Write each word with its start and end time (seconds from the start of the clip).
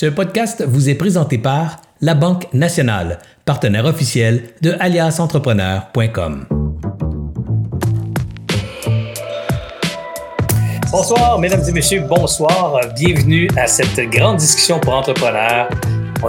Ce 0.00 0.06
podcast 0.06 0.64
vous 0.66 0.88
est 0.88 0.94
présenté 0.94 1.36
par 1.36 1.76
La 2.00 2.14
Banque 2.14 2.46
Nationale, 2.54 3.18
partenaire 3.44 3.84
officiel 3.84 4.44
de 4.62 4.74
aliasentrepreneur.com. 4.80 6.46
Bonsoir, 10.90 11.38
mesdames 11.38 11.60
et 11.68 11.72
messieurs, 11.72 12.02
bonsoir. 12.08 12.80
Bienvenue 12.96 13.46
à 13.58 13.66
cette 13.66 14.00
grande 14.08 14.38
discussion 14.38 14.80
pour 14.80 14.94
entrepreneurs. 14.94 15.68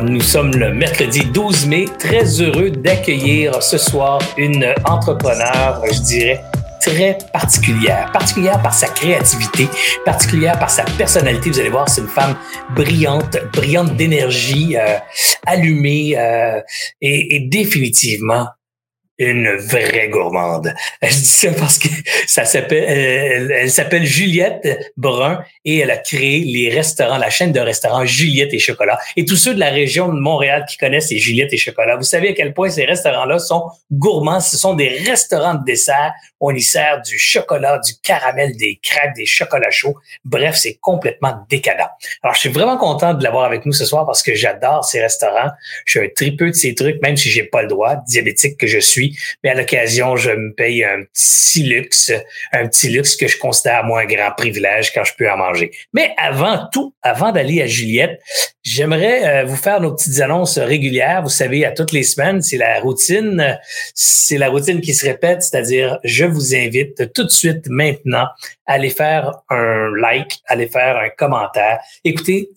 Nous 0.04 0.20
sommes 0.20 0.52
le 0.52 0.74
mercredi 0.74 1.22
12 1.34 1.68
mai, 1.68 1.86
très 1.98 2.26
heureux 2.42 2.72
d'accueillir 2.72 3.64
ce 3.64 3.78
soir 3.78 4.20
une 4.36 4.66
entrepreneur, 4.84 5.82
je 5.90 6.02
dirais, 6.02 6.44
très 6.82 7.18
particulière, 7.32 8.12
particulière 8.12 8.62
par 8.62 8.74
sa 8.74 8.88
créativité, 8.88 9.68
particulière 10.04 10.58
par 10.60 10.70
sa 10.70 10.84
personnalité. 10.84 11.50
Vous 11.50 11.60
allez 11.60 11.70
voir, 11.70 11.88
c'est 11.88 12.02
une 12.02 12.08
femme 12.08 12.36
brillante, 12.72 13.38
brillante 13.54 13.96
d'énergie, 13.96 14.76
euh, 14.78 14.98
allumée 15.46 16.18
euh, 16.18 16.60
et, 17.02 17.36
et 17.36 17.40
définitivement 17.40 18.48
une 19.30 19.56
vraie 19.56 20.10
gourmande. 20.10 20.74
Je 21.02 21.10
dis 21.10 21.26
ça 21.26 21.52
parce 21.54 21.78
que 21.78 21.88
ça 22.28 22.46
s'appelle, 22.46 22.84
elle, 22.88 23.52
elle 23.52 23.72
s'appelle 23.72 24.06
Juliette 24.06 24.92
Brun 24.98 25.44
et 25.66 25.80
elle 25.80 25.92
a 25.92 25.98
créé 25.98 26.40
les 26.40 26.70
restaurants, 26.70 27.18
la 27.18 27.30
chaîne 27.30 27.52
de 27.52 27.60
restaurants 27.60 28.06
Juliette 28.06 28.54
et 28.54 28.60
Chocolat. 28.60 28.98
Et 29.16 29.26
tous 29.26 29.36
ceux 29.36 29.54
de 29.54 29.60
la 29.60 29.70
région 29.70 30.08
de 30.08 30.20
Montréal 30.20 30.66
qui 30.68 30.78
connaissent 30.78 31.12
les 31.12 31.20
Juliette 31.20 31.54
et 31.54 31.58
Chocolat, 31.58 31.98
vous 31.98 32.04
savez 32.04 32.30
à 32.30 32.34
quel 32.34 32.54
point 32.54 32.70
ces 32.70 32.86
restaurants-là 32.86 33.40
sont 33.40 33.66
gourmands. 33.92 34.40
Ce 34.40 34.58
sont 34.58 34.74
des 34.74 34.90
restaurants 34.90 35.56
de 35.56 35.64
dessert. 35.66 36.14
On 36.40 36.54
y 36.56 36.62
sert 36.62 37.02
du 37.02 37.20
chocolat, 37.20 37.80
du 37.80 37.94
caramel, 38.02 38.58
des 38.58 38.80
crêpes, 38.82 39.14
des 39.16 39.28
chocolats 39.28 39.70
chauds. 39.70 39.96
Bref, 40.26 40.56
c'est 40.56 40.76
complètement 40.82 41.46
décadent. 41.50 41.90
Alors, 42.24 42.34
je 42.34 42.40
suis 42.40 42.50
vraiment 42.50 42.78
content 42.78 43.14
de 43.14 43.24
l'avoir 43.24 43.46
avec 43.46 43.66
nous 43.66 43.74
ce 43.74 43.86
soir 43.86 44.06
parce 44.08 44.24
que 44.24 44.34
j'adore 44.34 44.84
ces 44.84 45.02
restaurants. 45.02 45.52
Je 45.86 46.00
suis 46.00 46.08
un 46.08 46.10
tripeux 46.14 46.50
de 46.50 46.56
ces 46.56 46.74
trucs, 46.74 47.00
même 47.04 47.16
si 47.16 47.30
j'ai 47.30 47.44
pas 47.44 47.62
le 47.62 47.68
droit, 47.68 47.98
diabétique 48.08 48.58
que 48.58 48.66
je 48.66 48.80
suis 48.80 49.11
mais 49.44 49.52
à 49.52 49.54
l'occasion, 49.54 50.16
je 50.16 50.32
me 50.32 50.54
paye 50.54 50.84
un 50.84 51.04
petit 51.14 51.64
luxe, 51.64 52.12
un 52.54 52.68
petit 52.68 52.90
luxe 52.90 53.16
que 53.16 53.28
je 53.28 53.38
considère 53.38 53.84
moi 53.84 54.02
un 54.02 54.06
grand 54.06 54.32
privilège 54.32 54.94
quand 54.94 55.04
je 55.04 55.14
peux 55.18 55.30
en 55.30 55.38
manger. 55.38 55.72
Mais 55.94 56.14
avant 56.18 56.68
tout, 56.72 56.94
avant 57.02 57.32
d'aller 57.32 57.62
à 57.62 57.68
Juliette, 57.68 58.20
j'aimerais 58.64 59.26
euh, 59.26 59.46
vous 59.46 59.56
faire 59.56 59.82
nos 59.82 59.94
petites 59.94 60.20
annonces 60.22 60.58
régulières. 60.58 61.24
Vous 61.24 61.30
savez, 61.30 61.66
à 61.66 61.72
toutes 61.72 61.92
les 61.92 62.04
semaines, 62.04 62.42
c'est 62.42 62.58
la 62.58 62.80
routine, 62.80 63.58
c'est 63.96 64.38
la 64.38 64.50
routine 64.50 64.82
qui 64.82 64.94
se 64.94 65.06
répète, 65.06 65.42
c'est-à-dire 65.42 66.00
je 66.04 66.26
vous 66.26 66.56
invite 66.56 67.14
tout 67.14 67.24
de 67.24 67.30
suite 67.30 67.68
maintenant 67.68 68.28
à 68.66 68.74
aller 68.74 68.90
faire 68.90 69.32
un 69.50 69.92
like, 69.98 70.40
à 70.48 70.54
aller 70.54 70.68
faire 70.68 70.98
un 70.98 71.10
commentaire. 71.10 71.80
Écoutez, 72.04 72.50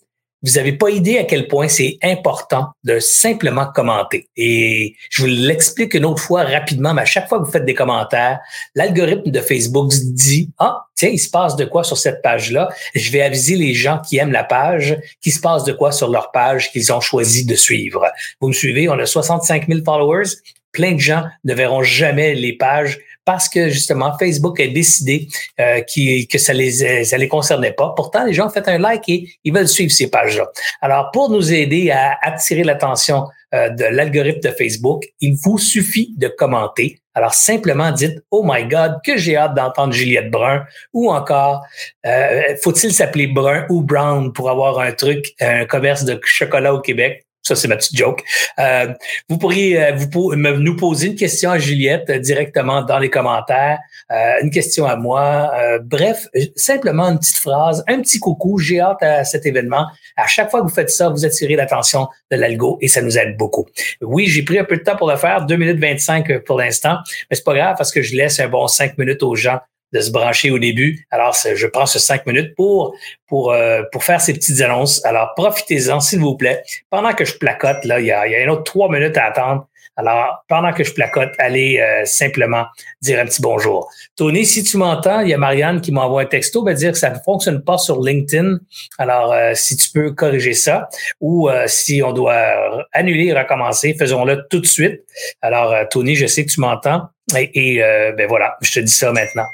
vous 0.44 0.52
n'avez 0.52 0.74
pas 0.74 0.90
idée 0.90 1.18
à 1.18 1.24
quel 1.24 1.48
point 1.48 1.68
c'est 1.68 1.96
important 2.02 2.68
de 2.84 2.98
simplement 3.00 3.66
commenter. 3.74 4.28
Et 4.36 4.94
je 5.10 5.22
vous 5.22 5.28
l'explique 5.28 5.94
une 5.94 6.04
autre 6.04 6.22
fois 6.22 6.42
rapidement, 6.42 6.92
mais 6.92 7.02
à 7.02 7.06
chaque 7.06 7.28
fois 7.28 7.38
que 7.38 7.44
vous 7.44 7.50
faites 7.50 7.64
des 7.64 7.74
commentaires, 7.74 8.40
l'algorithme 8.74 9.30
de 9.30 9.40
Facebook 9.40 9.90
dit, 9.90 10.50
ah, 10.58 10.84
tiens, 10.94 11.08
il 11.08 11.18
se 11.18 11.30
passe 11.30 11.56
de 11.56 11.64
quoi 11.64 11.82
sur 11.82 11.96
cette 11.96 12.20
page-là? 12.20 12.68
Je 12.94 13.10
vais 13.10 13.22
aviser 13.22 13.56
les 13.56 13.72
gens 13.72 14.00
qui 14.06 14.18
aiment 14.18 14.32
la 14.32 14.44
page 14.44 14.96
qu'il 15.22 15.32
se 15.32 15.40
passe 15.40 15.64
de 15.64 15.72
quoi 15.72 15.92
sur 15.92 16.10
leur 16.10 16.30
page 16.30 16.70
qu'ils 16.72 16.92
ont 16.92 17.00
choisi 17.00 17.46
de 17.46 17.54
suivre. 17.54 18.04
Vous 18.40 18.48
me 18.48 18.52
suivez, 18.52 18.88
on 18.90 18.98
a 18.98 19.06
65 19.06 19.66
000 19.66 19.80
followers. 19.82 20.28
Plein 20.72 20.92
de 20.92 21.00
gens 21.00 21.24
ne 21.44 21.54
verront 21.54 21.82
jamais 21.82 22.34
les 22.34 22.52
pages 22.52 22.98
parce 23.24 23.48
que 23.48 23.68
justement 23.68 24.16
Facebook 24.18 24.60
a 24.60 24.66
décidé 24.66 25.28
euh, 25.60 25.80
que 25.80 26.38
ça 26.38 26.52
les 26.52 27.04
ça 27.04 27.16
les 27.16 27.28
concernait 27.28 27.72
pas. 27.72 27.92
Pourtant, 27.96 28.24
les 28.24 28.34
gens 28.34 28.46
ont 28.46 28.50
fait 28.50 28.68
un 28.68 28.78
like 28.78 29.08
et 29.08 29.28
ils 29.44 29.52
veulent 29.52 29.68
suivre 29.68 29.92
ces 29.92 30.08
pages-là. 30.08 30.50
Alors, 30.80 31.10
pour 31.12 31.30
nous 31.30 31.52
aider 31.52 31.90
à 31.90 32.18
attirer 32.22 32.64
l'attention 32.64 33.26
euh, 33.54 33.68
de 33.70 33.84
l'algorithme 33.84 34.40
de 34.40 34.50
Facebook, 34.50 35.04
il 35.20 35.36
vous 35.42 35.58
suffit 35.58 36.14
de 36.16 36.28
commenter. 36.28 36.98
Alors, 37.14 37.34
simplement 37.34 37.92
dites 37.92 38.18
«Oh 38.32 38.42
my 38.44 38.64
God, 38.64 38.96
que 39.04 39.16
j'ai 39.16 39.36
hâte 39.36 39.54
d'entendre 39.54 39.92
Juliette 39.92 40.30
Brun» 40.30 40.64
ou 40.92 41.12
encore 41.12 41.62
euh, 42.06 42.42
«Faut-il 42.62 42.92
s'appeler 42.92 43.28
Brun 43.28 43.66
ou 43.70 43.82
Brown 43.82 44.32
pour 44.32 44.50
avoir 44.50 44.80
un 44.80 44.92
truc, 44.92 45.34
un 45.40 45.64
commerce 45.64 46.04
de 46.04 46.18
chocolat 46.24 46.74
au 46.74 46.80
Québec?» 46.80 47.24
Ça, 47.46 47.54
c'est 47.54 47.68
ma 47.68 47.76
petite 47.76 47.96
joke. 47.96 48.24
Euh, 48.58 48.94
vous 49.28 49.36
pourriez 49.36 49.78
euh, 49.78 49.92
vous 49.94 50.34
nous 50.34 50.76
poser 50.76 51.08
une 51.08 51.14
question 51.14 51.50
à 51.50 51.58
Juliette 51.58 52.08
euh, 52.08 52.18
directement 52.18 52.82
dans 52.82 52.98
les 52.98 53.10
commentaires, 53.10 53.80
euh, 54.10 54.36
une 54.42 54.50
question 54.50 54.86
à 54.86 54.96
moi. 54.96 55.52
bref, 55.82 56.26
simplement 56.56 57.04
une 57.10 57.18
petite 57.18 57.36
phrase, 57.36 57.84
un 57.86 58.00
petit 58.00 58.18
coucou. 58.18 58.58
J'ai 58.58 58.80
hâte 58.80 59.02
à 59.02 59.24
cet 59.24 59.44
événement. 59.44 59.86
À 60.16 60.26
chaque 60.26 60.50
fois 60.50 60.60
que 60.60 60.66
vous 60.66 60.74
faites 60.74 60.90
ça, 60.90 61.10
vous 61.10 61.26
attirez 61.26 61.56
l'attention 61.56 62.08
de 62.30 62.36
l'algo 62.36 62.78
et 62.80 62.88
ça 62.88 63.02
nous 63.02 63.18
aide 63.18 63.36
beaucoup. 63.36 63.66
Oui, 64.00 64.26
j'ai 64.26 64.42
pris 64.42 64.58
un 64.58 64.64
peu 64.64 64.78
de 64.78 64.82
temps 64.82 64.96
pour 64.96 65.10
le 65.10 65.16
faire, 65.16 65.44
2 65.44 65.56
minutes 65.56 65.78
25 65.78 66.38
pour 66.44 66.58
l'instant, 66.58 66.98
mais 67.30 67.36
c'est 67.36 67.44
pas 67.44 67.54
grave 67.54 67.74
parce 67.76 67.92
que 67.92 68.00
je 68.00 68.16
laisse 68.16 68.40
un 68.40 68.48
bon 68.48 68.66
5 68.66 68.96
minutes 68.96 69.22
aux 69.22 69.34
gens 69.34 69.58
de 69.92 70.00
se 70.00 70.10
brancher 70.10 70.50
au 70.50 70.58
début. 70.58 71.06
Alors, 71.10 71.34
je 71.34 71.66
prends 71.66 71.86
ce 71.86 71.98
cinq 71.98 72.26
minutes 72.26 72.54
pour 72.56 72.96
pour 73.26 73.52
euh, 73.52 73.82
pour 73.92 74.02
faire 74.02 74.20
ces 74.20 74.32
petites 74.32 74.60
annonces. 74.60 75.04
Alors, 75.04 75.34
profitez-en, 75.36 76.00
s'il 76.00 76.20
vous 76.20 76.36
plaît. 76.36 76.62
Pendant 76.90 77.12
que 77.12 77.24
je 77.24 77.36
placote, 77.38 77.84
là, 77.84 78.00
il 78.00 78.06
y 78.06 78.12
a, 78.12 78.26
il 78.26 78.32
y 78.32 78.34
a 78.34 78.40
une 78.40 78.50
autre 78.50 78.64
trois 78.64 78.90
minutes 78.90 79.16
à 79.16 79.26
attendre. 79.26 79.68
Alors, 79.96 80.44
pendant 80.48 80.72
que 80.72 80.84
je 80.84 80.92
placote, 80.92 81.30
allez 81.38 81.78
euh, 81.78 82.04
simplement 82.04 82.66
dire 83.00 83.20
un 83.20 83.26
petit 83.26 83.42
bonjour. 83.42 83.88
Tony, 84.16 84.44
si 84.44 84.64
tu 84.64 84.76
m'entends, 84.76 85.20
il 85.20 85.28
y 85.28 85.34
a 85.34 85.38
Marianne 85.38 85.80
qui 85.80 85.92
m'envoie 85.92 86.22
un 86.22 86.26
texto, 86.26 86.64
va 86.64 86.74
dire 86.74 86.92
que 86.92 86.98
ça 86.98 87.10
ne 87.10 87.18
fonctionne 87.24 87.62
pas 87.62 87.78
sur 87.78 88.02
LinkedIn. 88.02 88.58
Alors, 88.98 89.32
euh, 89.32 89.52
si 89.54 89.76
tu 89.76 89.90
peux 89.90 90.12
corriger 90.12 90.54
ça, 90.54 90.88
ou 91.20 91.48
si 91.66 92.02
on 92.02 92.12
doit 92.12 92.86
annuler 92.92 93.26
et 93.26 93.32
recommencer, 93.32 93.94
faisons-le 93.98 94.46
tout 94.50 94.60
de 94.60 94.66
suite. 94.66 95.02
Alors, 95.42 95.74
Tony, 95.90 96.14
je 96.14 96.26
sais 96.26 96.44
que 96.44 96.50
tu 96.50 96.60
m'entends. 96.60 97.08
Et, 97.36 97.82
euh, 97.82 98.12
ben 98.12 98.28
voilà, 98.28 98.56
je 98.60 98.72
te 98.72 98.80
dis 98.80 98.92
ça 98.92 99.10
maintenant. 99.12 99.46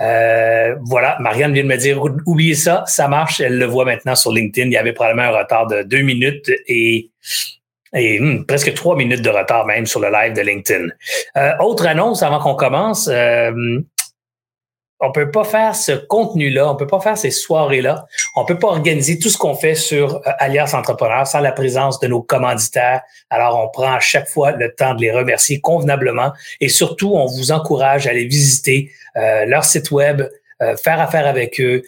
Euh, 0.00 0.76
voilà, 0.82 1.16
Marianne 1.20 1.52
vient 1.52 1.64
de 1.64 1.68
me 1.68 1.76
dire, 1.76 2.00
oubliez 2.26 2.54
ça, 2.54 2.84
ça 2.86 3.08
marche. 3.08 3.40
Elle 3.40 3.58
le 3.58 3.66
voit 3.66 3.84
maintenant 3.84 4.14
sur 4.14 4.32
LinkedIn. 4.32 4.68
Il 4.68 4.72
y 4.72 4.76
avait 4.76 4.92
probablement 4.92 5.28
un 5.28 5.38
retard 5.38 5.66
de 5.66 5.82
deux 5.82 6.02
minutes 6.02 6.50
et, 6.68 7.10
et 7.94 8.20
hmm, 8.20 8.46
presque 8.46 8.74
trois 8.74 8.96
minutes 8.96 9.22
de 9.22 9.30
retard 9.30 9.66
même 9.66 9.86
sur 9.86 10.00
le 10.00 10.10
live 10.10 10.32
de 10.32 10.40
LinkedIn. 10.40 10.88
Euh, 11.36 11.52
autre 11.60 11.86
annonce 11.86 12.22
avant 12.22 12.38
qu'on 12.38 12.54
commence 12.54 13.08
on 15.00 15.12
peut 15.12 15.30
pas 15.30 15.44
faire 15.44 15.74
ce 15.74 15.92
contenu-là, 15.92 16.70
on 16.70 16.76
peut 16.76 16.86
pas 16.86 17.00
faire 17.00 17.16
ces 17.16 17.30
soirées-là, 17.30 18.06
on 18.36 18.44
peut 18.44 18.58
pas 18.58 18.68
organiser 18.68 19.18
tout 19.18 19.30
ce 19.30 19.38
qu'on 19.38 19.54
fait 19.54 19.74
sur 19.74 20.16
euh, 20.16 20.30
Alliance 20.38 20.74
Entrepreneur 20.74 21.26
sans 21.26 21.40
la 21.40 21.52
présence 21.52 21.98
de 22.00 22.06
nos 22.06 22.22
commanditaires. 22.22 23.00
Alors, 23.30 23.58
on 23.64 23.68
prend 23.68 23.94
à 23.94 24.00
chaque 24.00 24.28
fois 24.28 24.52
le 24.52 24.74
temps 24.74 24.94
de 24.94 25.00
les 25.00 25.10
remercier 25.10 25.60
convenablement 25.60 26.32
et 26.60 26.68
surtout, 26.68 27.12
on 27.14 27.26
vous 27.26 27.50
encourage 27.50 28.06
à 28.06 28.10
aller 28.10 28.26
visiter 28.26 28.90
euh, 29.16 29.46
leur 29.46 29.64
site 29.64 29.90
web, 29.90 30.22
euh, 30.62 30.76
faire 30.76 31.00
affaire 31.00 31.26
avec 31.26 31.60
eux, 31.60 31.82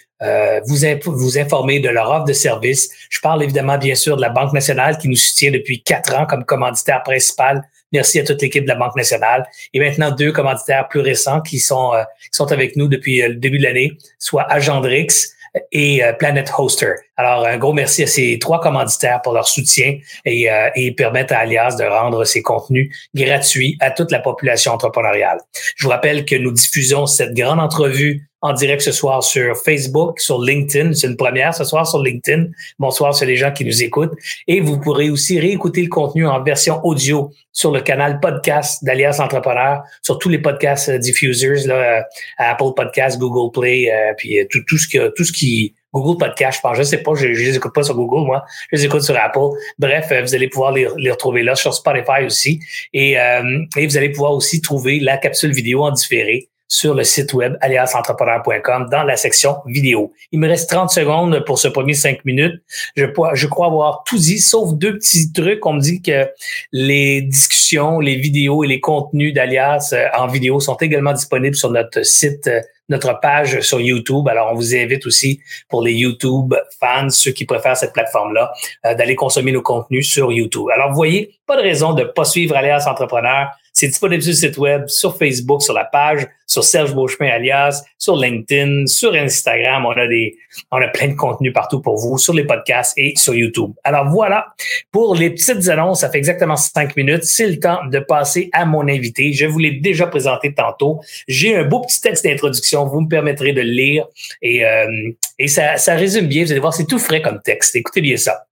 vous, 0.67 0.77
vous 1.07 1.39
informer 1.39 1.81
de 1.81 1.89
leur 1.89 2.09
offre 2.09 2.25
de 2.27 2.33
service. 2.33 2.89
Je 3.11 3.19
parle 3.21 3.43
évidemment, 3.43 3.77
bien 3.77 3.97
sûr, 3.97 4.17
de 4.17 4.21
la 4.21 4.29
Banque 4.29 4.53
nationale 4.53 4.97
qui 4.99 5.09
nous 5.09 5.17
soutient 5.17 5.51
depuis 5.51 5.83
quatre 5.83 6.15
ans 6.15 6.27
comme 6.27 6.45
commanditaire 6.45 7.03
principal 7.03 7.63
Merci 7.93 8.19
à 8.19 8.25
toute 8.25 8.41
l'équipe 8.41 8.65
de 8.65 8.69
la 8.69 8.75
Banque 8.75 8.97
nationale. 8.97 9.47
Et 9.75 9.81
maintenant, 9.81 10.11
deux 10.11 10.33
commanditaires 10.33 10.89
plus 10.89 11.01
récents 11.01 11.43
qui 11.43 11.59
sont, 11.59 11.95
euh, 11.95 12.03
qui 12.23 12.31
sont 12.33 12.51
avec 12.51 12.75
nous 12.77 12.89
depuis 12.89 13.23
euh, 13.23 13.29
le 13.29 13.35
début 13.35 13.59
de 13.59 13.65
l'année, 13.65 13.93
soit 14.19 14.51
Agendrix 14.51 15.35
et 15.71 16.03
euh, 16.03 16.15
Planet 16.15 16.51
Hoster. 16.57 16.95
Alors, 17.17 17.47
un 17.47 17.59
gros 17.59 17.73
merci 17.73 18.03
à 18.03 18.07
ces 18.07 18.39
trois 18.39 18.61
commanditaires 18.61 19.21
pour 19.23 19.35
leur 19.35 19.47
soutien 19.47 19.99
et, 20.25 20.49
et 20.75 20.93
permettent 20.93 21.33
à 21.33 21.41
Alias 21.41 21.77
de 21.77 21.85
rendre 21.85 22.25
ses 22.25 22.43
contenus 22.43 22.95
gratuits 23.15 23.77
à 23.81 23.91
toute 23.91 24.11
la 24.11 24.19
population 24.19 24.73
entrepreneuriale. 24.73 25.39
Je 25.77 25.85
vous 25.85 25.91
rappelle 25.91 26.25
que 26.25 26.37
nous 26.37 26.53
diffusons 26.53 27.07
cette 27.07 27.35
grande 27.35 27.61
entrevue 27.61 28.27
en 28.43 28.53
direct 28.53 28.83
ce 28.83 28.93
soir 28.93 29.23
sur 29.23 29.57
Facebook, 29.57 30.21
sur 30.21 30.43
LinkedIn. 30.43 30.93
C'est 30.93 31.07
une 31.07 31.17
première 31.17 31.55
ce 31.55 31.65
soir 31.65 31.87
sur 31.87 32.03
LinkedIn. 32.03 32.47
Bonsoir 32.79 33.15
sur 33.15 33.25
les 33.25 33.37
gens 33.37 33.53
qui 33.53 33.65
nous 33.65 33.83
écoutent. 33.83 34.13
Et 34.49 34.61
vous 34.61 34.79
pourrez 34.81 35.11
aussi 35.11 35.39
réécouter 35.39 35.83
le 35.83 35.89
contenu 35.89 36.27
en 36.27 36.43
version 36.43 36.85
audio 36.85 37.31
sur 37.53 37.71
le 37.71 37.81
canal 37.81 38.19
podcast 38.19 38.85
d'Alias 38.85 39.21
Entrepreneur, 39.21 39.83
sur 40.03 40.19
tous 40.19 40.29
les 40.29 40.39
podcasts 40.39 40.89
euh, 40.89 40.99
diffusers, 40.99 41.67
là, 41.67 41.99
euh, 41.99 42.03
Apple 42.39 42.73
Podcasts, 42.75 43.19
Google 43.19 43.53
Play, 43.53 43.93
euh, 43.93 44.13
puis 44.17 44.37
tout, 44.51 44.63
tout 44.67 44.79
ce 44.79 44.89
qui, 44.89 44.99
tout 45.17 45.25
ce 45.25 45.33
qui 45.33 45.75
Google 45.93 46.19
Podcast, 46.19 46.59
je 46.59 46.63
pense. 46.63 46.77
Je 46.77 46.83
sais 46.83 47.03
pas, 47.03 47.15
je, 47.15 47.33
je 47.33 47.43
les 47.43 47.57
écoute 47.57 47.75
pas 47.75 47.83
sur 47.83 47.95
Google, 47.95 48.27
moi. 48.27 48.45
Je 48.71 48.77
les 48.77 48.85
écoute 48.87 49.03
sur 49.03 49.17
Apple. 49.17 49.57
Bref, 49.79 50.13
vous 50.23 50.35
allez 50.35 50.49
pouvoir 50.49 50.73
les, 50.73 50.89
les 50.97 51.11
retrouver 51.11 51.43
là, 51.43 51.55
sur 51.55 51.75
Spotify 51.75 52.25
aussi. 52.25 52.61
Et, 52.93 53.13
et 53.13 53.87
vous 53.87 53.97
allez 53.97 54.11
pouvoir 54.11 54.33
aussi 54.33 54.61
trouver 54.61 55.01
la 55.01 55.19
capsule 55.19 55.53
vidéo 55.53 55.85
en 55.85 55.91
différé 55.91 56.49
sur 56.73 56.95
le 56.95 57.05
site 57.05 57.35
web 57.35 57.55
aliasentrepreneur.com 57.61 58.89
dans 58.91 59.03
la 59.03 59.17
section 59.17 59.59
vidéo. 59.67 60.15
Il 60.33 60.41
me 60.41 60.49
reste 60.49 60.71
30 60.71 60.89
secondes 60.89 61.45
pour 61.45 61.59
ce 61.59 61.69
premier 61.69 61.93
5 61.93 62.25
minutes. 62.25 62.63
Je, 62.97 63.05
je 63.35 63.47
crois 63.47 63.67
avoir 63.67 64.05
tout 64.05 64.17
dit, 64.17 64.39
sauf 64.39 64.73
deux 64.73 64.95
petits 64.95 65.31
trucs. 65.35 65.65
On 65.67 65.75
me 65.75 65.81
dit 65.81 66.01
que 66.01 66.27
les 66.73 67.21
discussions, 67.21 68.01
les 68.01 68.17
vidéos 68.17 68.65
et 68.65 68.69
les 68.69 68.81
contenus 68.81 69.35
d'Alias 69.35 69.91
euh, 69.93 70.07
en 70.17 70.29
vidéo 70.29 70.61
sont 70.61 70.77
également 70.77 71.13
disponibles 71.13 71.57
sur 71.57 71.71
notre 71.71 72.07
site 72.07 72.47
euh, 72.47 72.63
notre 72.93 73.19
page 73.19 73.61
sur 73.61 73.81
YouTube. 73.81 74.29
Alors, 74.29 74.53
on 74.53 74.55
vous 74.55 74.77
invite 74.77 75.05
aussi 75.07 75.41
pour 75.69 75.83
les 75.83 75.93
YouTube 75.93 76.55
fans, 76.79 77.11
ceux 77.11 77.33
qui 77.33 77.45
préfèrent 77.45 77.77
cette 77.77 77.93
plateforme-là, 77.93 78.53
euh, 78.87 78.95
d'aller 78.95 79.17
consommer 79.17 79.51
nos 79.51 79.63
contenus 79.63 80.09
sur 80.09 80.31
YouTube. 80.31 80.69
Alors, 80.73 80.91
vous 80.91 80.95
voyez, 80.95 81.35
pas 81.47 81.57
de 81.57 81.63
raison 81.63 81.93
de 81.95 82.05
pas 82.05 82.25
suivre 82.25 82.55
Alias 82.57 82.85
Entrepreneur. 82.87 83.49
C'est 83.83 83.89
disponible 83.89 84.23
sur 84.23 84.31
le 84.31 84.37
site 84.37 84.59
web, 84.59 84.87
sur 84.87 85.19
Facebook, 85.19 85.61
sur 85.61 85.75
la 85.75 85.85
page, 85.85 86.29
sur 86.47 86.63
Serge 86.63 86.95
Beauchemin 86.95 87.31
alias, 87.31 87.83
sur 87.99 88.15
LinkedIn, 88.15 88.87
sur 88.87 89.13
Instagram. 89.13 89.85
On 89.85 89.91
a 89.91 90.07
des, 90.07 90.37
on 90.71 90.81
a 90.81 90.87
plein 90.87 91.09
de 91.09 91.15
contenu 91.15 91.51
partout 91.51 91.81
pour 91.81 91.97
vous, 91.97 92.17
sur 92.17 92.33
les 92.33 92.45
podcasts 92.45 92.97
et 92.97 93.15
sur 93.17 93.35
YouTube. 93.35 93.73
Alors 93.83 94.09
voilà, 94.09 94.55
pour 94.93 95.17
les 95.17 95.31
petites 95.31 95.69
annonces, 95.69 96.03
ça 96.03 96.11
fait 96.11 96.19
exactement 96.19 96.55
cinq 96.55 96.97
minutes. 96.97 97.25
C'est 97.25 97.49
le 97.49 97.59
temps 97.59 97.85
de 97.87 97.99
passer 97.99 98.51
à 98.53 98.67
mon 98.67 98.87
invité. 98.87 99.33
Je 99.33 99.47
vous 99.47 99.59
l'ai 99.59 99.73
déjà 99.73 100.07
présenté 100.07 100.55
tantôt. 100.55 101.01
J'ai 101.27 101.57
un 101.57 101.65
beau 101.65 101.81
petit 101.81 102.01
texte 102.01 102.23
d'introduction. 102.23 102.87
Vous 102.87 103.01
me 103.01 103.09
permettrez 103.09 103.53
de 103.53 103.63
le 103.63 103.67
lire 103.67 104.07
et, 104.43 104.65
euh, 104.65 105.11
et 105.41 105.49
ça, 105.49 105.77
ça 105.77 105.97
résume 105.97 106.29
bien. 106.29 106.45
Vous 106.45 106.53
allez 106.53 106.61
voir, 106.61 106.73
c'est 106.73 106.87
tout 106.87 107.01
frais 107.01 107.21
comme 107.21 107.43
texte. 107.43 107.75
Écoutez 107.75 108.01
bien 108.01 108.17
ça 108.17 108.45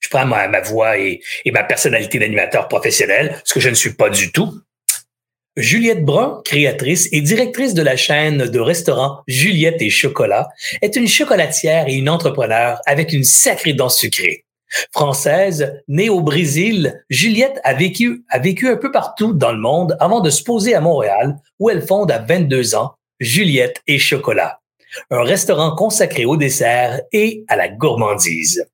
je 0.00 0.08
prends 0.08 0.26
ma, 0.26 0.60
voix 0.60 0.98
et, 0.98 1.20
et 1.44 1.50
ma 1.50 1.64
personnalité 1.64 2.18
d'animateur 2.18 2.68
professionnel, 2.68 3.40
ce 3.44 3.54
que 3.54 3.60
je 3.60 3.68
ne 3.68 3.74
suis 3.74 3.94
pas 3.94 4.10
du 4.10 4.32
tout. 4.32 4.60
Juliette 5.56 6.04
Brun, 6.04 6.40
créatrice 6.44 7.08
et 7.10 7.20
directrice 7.20 7.74
de 7.74 7.82
la 7.82 7.96
chaîne 7.96 8.46
de 8.46 8.60
restaurants 8.60 9.22
Juliette 9.26 9.82
et 9.82 9.90
Chocolat, 9.90 10.48
est 10.82 10.94
une 10.94 11.08
chocolatière 11.08 11.88
et 11.88 11.94
une 11.94 12.08
entrepreneur 12.08 12.80
avec 12.86 13.12
une 13.12 13.24
sacrée 13.24 13.72
dent 13.72 13.88
sucrée. 13.88 14.44
Française, 14.92 15.82
née 15.88 16.10
au 16.10 16.20
Brésil, 16.20 17.02
Juliette 17.08 17.60
a 17.64 17.74
vécu, 17.74 18.22
a 18.28 18.38
vécu 18.38 18.68
un 18.68 18.76
peu 18.76 18.92
partout 18.92 19.32
dans 19.32 19.50
le 19.50 19.58
monde 19.58 19.96
avant 19.98 20.20
de 20.20 20.30
se 20.30 20.42
poser 20.42 20.74
à 20.74 20.80
Montréal, 20.80 21.36
où 21.58 21.70
elle 21.70 21.84
fonde 21.84 22.12
à 22.12 22.18
22 22.18 22.76
ans 22.76 22.94
Juliette 23.18 23.82
et 23.86 23.98
Chocolat, 23.98 24.60
un 25.10 25.22
restaurant 25.22 25.74
consacré 25.74 26.24
au 26.24 26.36
dessert 26.36 27.00
et 27.12 27.44
à 27.48 27.56
la 27.56 27.68
gourmandise. 27.68 28.64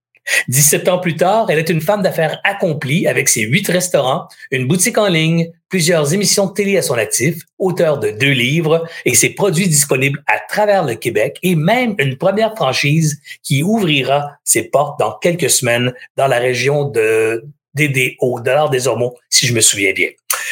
17 0.49 0.89
ans 0.89 0.99
plus 0.99 1.17
tard, 1.17 1.47
elle 1.51 1.59
est 1.59 1.69
une 1.69 1.81
femme 1.81 2.03
d'affaires 2.03 2.41
accomplie 2.45 3.07
avec 3.07 3.29
ses 3.29 3.43
huit 3.43 3.69
restaurants, 3.69 4.27
une 4.51 4.67
boutique 4.67 4.99
en 4.99 5.09
ligne, 5.09 5.51
plusieurs 5.69 6.15
émissions 6.15 6.47
de 6.47 6.53
télé 6.53 6.77
à 6.77 6.83
son 6.83 6.95
actif, 6.95 7.37
auteur 7.59 7.99
de 7.99 8.11
deux 8.11 8.31
livres 8.31 8.87
et 9.05 9.15
ses 9.15 9.31
produits 9.31 9.69
disponibles 9.69 10.23
à 10.27 10.39
travers 10.49 10.85
le 10.85 10.95
Québec 10.95 11.39
et 11.43 11.57
même 11.57 11.95
une 11.99 12.17
première 12.17 12.55
franchise 12.55 13.21
qui 13.43 13.63
ouvrira 13.63 14.31
ses 14.45 14.65
portes 14.65 14.99
dans 14.99 15.13
quelques 15.21 15.51
semaines 15.51 15.93
dans 16.17 16.27
la 16.27 16.39
région 16.39 16.85
de 16.85 17.45
DDO, 17.75 18.41
de 18.41 18.71
des 18.71 18.87
Ormeaux, 18.87 19.17
si 19.31 19.47
je 19.47 19.55
me 19.55 19.61
souviens 19.61 19.93
bien. 19.93 20.09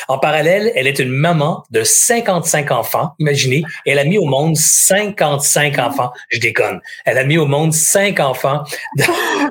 En 0.08 0.18
parallèle, 0.18 0.72
elle 0.74 0.86
est 0.86 0.98
une 0.98 1.10
maman 1.10 1.64
de 1.70 1.84
55 1.84 2.70
enfants. 2.70 3.12
Imaginez, 3.18 3.62
elle 3.86 3.98
a 3.98 4.04
mis 4.04 4.18
au 4.18 4.24
monde 4.24 4.56
55 4.56 5.78
enfants. 5.78 6.12
Je 6.30 6.40
déconne. 6.40 6.80
Elle 7.04 7.18
a 7.18 7.24
mis 7.24 7.38
au 7.38 7.46
monde 7.46 7.72
5 7.72 8.20
enfants 8.20 8.64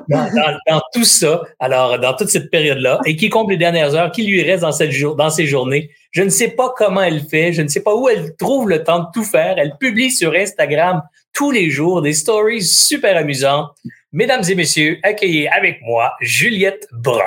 dans, 0.08 0.80
tout 0.92 1.04
ça, 1.04 1.42
alors 1.58 1.98
dans 1.98 2.14
toute 2.14 2.28
cette 2.28 2.50
période-là, 2.50 3.00
et 3.04 3.16
qui 3.16 3.28
compte 3.28 3.50
les 3.50 3.56
dernières 3.56 3.94
heures? 3.94 4.10
Qui 4.12 4.24
lui 4.24 4.42
restent 4.42 4.62
dans, 4.62 4.72
cette 4.72 4.90
jour, 4.90 5.16
dans 5.16 5.30
ces 5.30 5.46
journées? 5.46 5.90
Je 6.10 6.22
ne 6.22 6.28
sais 6.28 6.48
pas 6.48 6.72
comment 6.76 7.02
elle 7.02 7.22
fait, 7.22 7.52
je 7.52 7.62
ne 7.62 7.68
sais 7.68 7.82
pas 7.82 7.94
où 7.94 8.08
elle 8.08 8.36
trouve 8.36 8.68
le 8.68 8.84
temps 8.84 9.00
de 9.00 9.06
tout 9.14 9.24
faire. 9.24 9.54
Elle 9.58 9.76
publie 9.78 10.10
sur 10.10 10.34
Instagram 10.34 11.02
tous 11.32 11.50
les 11.50 11.70
jours 11.70 12.02
des 12.02 12.12
stories 12.12 12.62
super 12.62 13.16
amusantes. 13.16 13.70
Mesdames 14.12 14.42
et 14.46 14.54
messieurs, 14.54 14.98
accueillez 15.02 15.48
avec 15.48 15.80
moi 15.82 16.14
Juliette 16.20 16.86
Brun. 16.92 17.22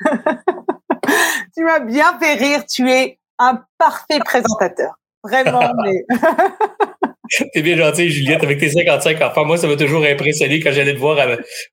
tu 1.56 1.64
m'as 1.64 1.80
bien 1.80 2.18
fait 2.18 2.34
rire. 2.34 2.64
Tu 2.66 2.90
es 2.90 3.18
un 3.38 3.62
parfait 3.78 4.18
présentateur. 4.20 4.98
Vraiment. 5.22 5.72
Mais... 5.84 6.04
T'es 7.52 7.62
bien 7.62 7.76
gentil, 7.76 8.10
Juliette, 8.10 8.42
avec 8.42 8.58
tes 8.58 8.70
55 8.70 9.20
enfants. 9.22 9.44
Moi, 9.44 9.56
ça 9.56 9.66
m'a 9.66 9.76
toujours 9.76 10.04
impressionné 10.04 10.60
quand 10.60 10.72
j'allais 10.72 10.94
te 10.94 10.98
voir 10.98 11.18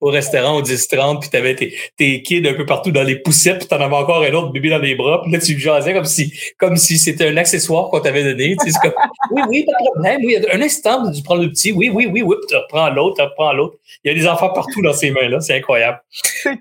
au 0.02 0.10
restaurant 0.10 0.58
au 0.58 0.62
10-30, 0.62 1.20
puis 1.22 1.30
t'avais 1.30 1.56
tes, 1.56 1.76
tes 1.98 2.22
kids 2.22 2.48
un 2.48 2.54
peu 2.54 2.66
partout 2.66 2.92
dans 2.92 3.04
les 3.04 3.18
poussettes, 3.18 3.60
puis 3.60 3.68
t'en 3.68 3.80
avais 3.80 3.96
encore 3.96 4.24
un 4.24 4.34
autre 4.34 4.52
bébé 4.52 4.70
dans 4.70 4.80
les 4.80 4.96
bras, 4.96 5.22
puis 5.22 5.32
là, 5.32 5.40
tu 5.40 5.58
jasais 5.60 5.94
comme 5.94 6.06
si, 6.06 6.34
comme 6.58 6.78
si 6.78 6.98
c'était 6.98 7.28
un 7.28 7.38
accessoire 7.38 7.90
qu'on 7.90 8.00
t'avait 8.00 8.24
donné. 8.24 8.56
Tu 8.64 8.72
sais, 8.72 8.80
comme, 8.82 8.94
oui, 9.32 9.42
oui, 9.48 9.66
pas 9.66 9.72
de 9.72 9.92
problème. 9.92 10.22
Oui, 10.24 10.38
un 10.52 10.62
instant, 10.62 11.12
tu 11.12 11.22
prends 11.24 11.36
le 11.36 11.50
petit. 11.50 11.72
Oui, 11.72 11.90
oui, 11.94 12.08
oui, 12.12 12.22
oui, 12.22 12.36
tu 12.48 12.56
reprends 12.56 12.90
l'autre, 12.90 13.18
tu 13.18 13.22
reprends 13.22 13.54
l'autre. 13.54 13.78
Il 14.04 14.12
y 14.12 14.16
a 14.16 14.20
des 14.20 14.28
enfants 14.28 14.50
partout 14.50 14.82
dans 14.82 14.94
ces 14.94 15.12
mains-là. 15.12 15.40
C'est 15.40 15.56
incroyable. 15.56 16.02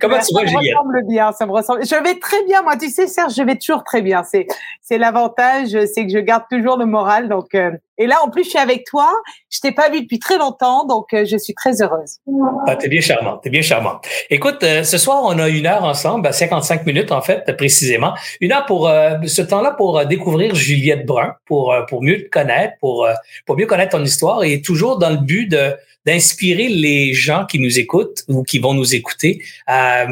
Comment 0.01 0.19
tu 0.19 0.35
vas, 0.35 0.47
Juliette? 0.47 0.75
Ça 0.75 0.85
me 0.85 0.93
ressemble 0.93 1.07
bien, 1.09 1.33
ça 1.33 1.47
me 1.47 1.53
ressemble. 1.53 1.87
Je 1.87 2.03
vais 2.03 2.19
très 2.19 2.45
bien, 2.45 2.63
moi. 2.63 2.77
Tu 2.77 2.89
sais, 2.91 3.07
Serge, 3.07 3.35
je 3.35 3.43
vais 3.43 3.57
toujours 3.57 3.85
très 3.85 4.03
bien. 4.03 4.23
C'est, 4.25 4.47
c'est 4.81 4.99
l'avantage, 4.99 5.69
c'est 5.87 6.07
que 6.07 6.13
je 6.13 6.19
garde 6.19 6.45
toujours 6.51 6.77
le 6.77 6.87
moral. 6.87 7.29
Donc, 7.29 7.55
euh, 7.55 7.71
et 7.99 8.07
là, 8.07 8.21
en 8.25 8.31
plus, 8.31 8.45
je 8.45 8.51
suis 8.51 8.59
avec 8.59 8.85
toi. 8.85 9.13
Je 9.51 9.61
t'ai 9.61 9.73
pas 9.73 9.91
vu 9.91 10.03
depuis 10.03 10.19
très 10.19 10.39
longtemps, 10.39 10.87
donc 10.87 11.13
euh, 11.13 11.25
je 11.25 11.37
suis 11.37 11.55
très 11.55 11.83
heureuse. 11.83 12.19
Ah, 12.67 12.77
t'es 12.77 12.89
bien 12.89 13.01
charmante, 13.01 13.43
t'es 13.43 13.51
bien 13.51 13.63
charmante. 13.63 14.07
Écoute, 14.31 14.63
euh, 14.63 14.83
ce 14.83 14.97
soir, 14.97 15.23
on 15.25 15.39
a 15.39 15.49
une 15.49 15.67
heure 15.67 15.85
ensemble, 15.85 16.33
55 16.33 16.87
minutes 16.87 17.13
en 17.13 17.21
fait, 17.21 17.45
précisément. 17.57 18.15
Une 18.41 18.53
heure 18.53 18.65
pour 18.65 18.89
euh, 18.89 19.19
ce 19.27 19.43
temps-là 19.43 19.73
pour 19.73 20.05
découvrir 20.07 20.55
Juliette 20.55 21.05
Brun, 21.05 21.35
pour 21.45 21.75
pour 21.89 22.03
mieux 22.03 22.25
te 22.25 22.29
connaître, 22.29 22.75
pour 22.81 23.07
pour 23.47 23.57
mieux 23.59 23.67
connaître 23.67 23.97
ton 23.97 24.05
histoire, 24.05 24.43
et 24.43 24.63
toujours 24.63 24.99
dans 24.99 25.11
le 25.11 25.19
but 25.19 25.47
de 25.47 25.75
d'inspirer 26.05 26.69
les 26.69 27.13
gens 27.13 27.47
qui 27.47 27.61
nous 27.61 27.79
écoutent 27.79 28.25
ou 28.27 28.43
qui 28.43 28.59
vont 28.59 28.75
nous 28.75 28.95
écouter 28.95 29.41
à, 29.67 30.07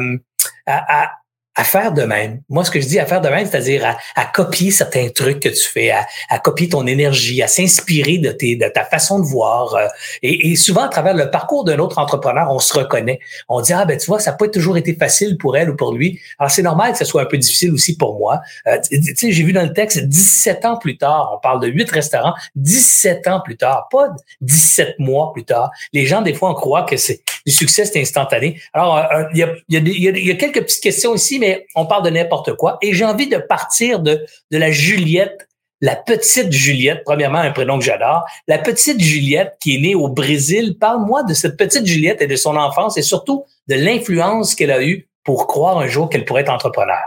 à 0.65 1.03
à 1.03 1.20
faire 1.63 1.91
de 1.91 2.03
même. 2.03 2.41
Moi, 2.49 2.63
ce 2.63 2.71
que 2.71 2.79
je 2.79 2.87
dis 2.87 2.99
à 2.99 3.05
faire 3.05 3.21
de 3.21 3.29
même, 3.29 3.45
c'est-à-dire 3.45 3.85
à, 3.85 3.97
à, 4.15 4.25
copier 4.25 4.71
certains 4.71 5.09
trucs 5.09 5.41
que 5.41 5.49
tu 5.49 5.67
fais, 5.67 5.91
à, 5.91 6.05
à 6.29 6.39
copier 6.39 6.69
ton 6.69 6.87
énergie, 6.87 7.41
à 7.41 7.47
s'inspirer 7.47 8.17
de, 8.17 8.31
de 8.31 8.69
ta 8.69 8.85
façon 8.85 9.19
de 9.19 9.25
voir. 9.25 9.75
Euh, 9.75 9.87
et, 10.21 10.51
et, 10.51 10.55
souvent, 10.55 10.83
à 10.83 10.89
travers 10.89 11.13
le 11.13 11.29
parcours 11.29 11.63
d'un 11.63 11.79
autre 11.79 11.97
entrepreneur, 11.97 12.47
on 12.49 12.59
se 12.59 12.73
reconnaît. 12.73 13.19
On 13.49 13.61
dit, 13.61 13.73
ah 13.73 13.85
ben 13.85 13.97
tu 13.97 14.05
vois, 14.07 14.19
ça 14.19 14.31
n'a 14.31 14.37
pas 14.37 14.47
toujours 14.47 14.77
été 14.77 14.95
facile 14.95 15.37
pour 15.37 15.57
elle 15.57 15.69
ou 15.69 15.75
pour 15.75 15.93
lui. 15.93 16.19
Alors, 16.39 16.51
c'est 16.51 16.61
normal 16.61 16.93
que 16.93 16.97
ce 16.97 17.05
soit 17.05 17.23
un 17.23 17.25
peu 17.25 17.37
difficile 17.37 17.73
aussi 17.73 17.97
pour 17.97 18.17
moi. 18.17 18.39
Euh, 18.67 18.77
tu 18.89 19.15
sais, 19.15 19.31
j'ai 19.31 19.43
vu 19.43 19.51
dans 19.51 19.63
le 19.63 19.73
texte, 19.73 19.99
17 19.99 20.65
ans 20.65 20.77
plus 20.77 20.97
tard, 20.97 21.31
on 21.35 21.39
parle 21.39 21.59
de 21.61 21.67
8 21.67 21.91
restaurants, 21.91 22.33
17 22.55 23.27
ans 23.27 23.41
plus 23.43 23.57
tard, 23.57 23.87
pas 23.91 24.07
17 24.39 24.99
mois 24.99 25.33
plus 25.33 25.43
tard. 25.43 25.69
Les 25.91 26.05
gens, 26.05 26.21
des 26.21 26.33
fois, 26.33 26.51
on 26.51 26.53
croit 26.53 26.83
que 26.83 26.95
c'est 26.95 27.21
du 27.45 27.51
succès, 27.51 27.85
c'est 27.85 27.99
instantané. 27.99 28.61
Alors, 28.73 28.97
euh, 28.97 29.23
il 29.33 29.39
y, 29.39 29.43
a, 29.43 29.53
y, 29.69 29.77
a, 29.77 29.79
y, 29.79 30.25
y 30.25 30.31
a 30.31 30.35
quelques 30.35 30.61
petites 30.61 30.83
questions 30.83 31.13
ici, 31.13 31.39
mais 31.41 31.65
on 31.75 31.85
parle 31.85 32.03
de 32.03 32.09
n'importe 32.09 32.55
quoi. 32.55 32.77
Et 32.81 32.93
j'ai 32.93 33.03
envie 33.03 33.27
de 33.27 33.37
partir 33.37 33.99
de, 33.99 34.25
de 34.51 34.57
la 34.57 34.71
Juliette, 34.71 35.49
la 35.81 35.95
petite 35.95 36.51
Juliette, 36.51 37.01
premièrement, 37.03 37.39
un 37.39 37.51
prénom 37.51 37.79
que 37.79 37.83
j'adore, 37.83 38.23
la 38.47 38.59
petite 38.59 39.01
Juliette 39.01 39.57
qui 39.59 39.75
est 39.75 39.81
née 39.81 39.95
au 39.95 40.07
Brésil. 40.07 40.77
Parle-moi 40.79 41.23
de 41.23 41.33
cette 41.33 41.57
petite 41.57 41.85
Juliette 41.85 42.21
et 42.21 42.27
de 42.27 42.35
son 42.35 42.55
enfance 42.55 42.97
et 42.97 43.01
surtout 43.01 43.45
de 43.67 43.75
l'influence 43.75 44.55
qu'elle 44.55 44.71
a 44.71 44.83
eue 44.83 45.09
pour 45.23 45.47
croire 45.47 45.79
un 45.79 45.87
jour 45.87 46.07
qu'elle 46.09 46.23
pourrait 46.23 46.41
être 46.41 46.53
entrepreneur. 46.53 47.01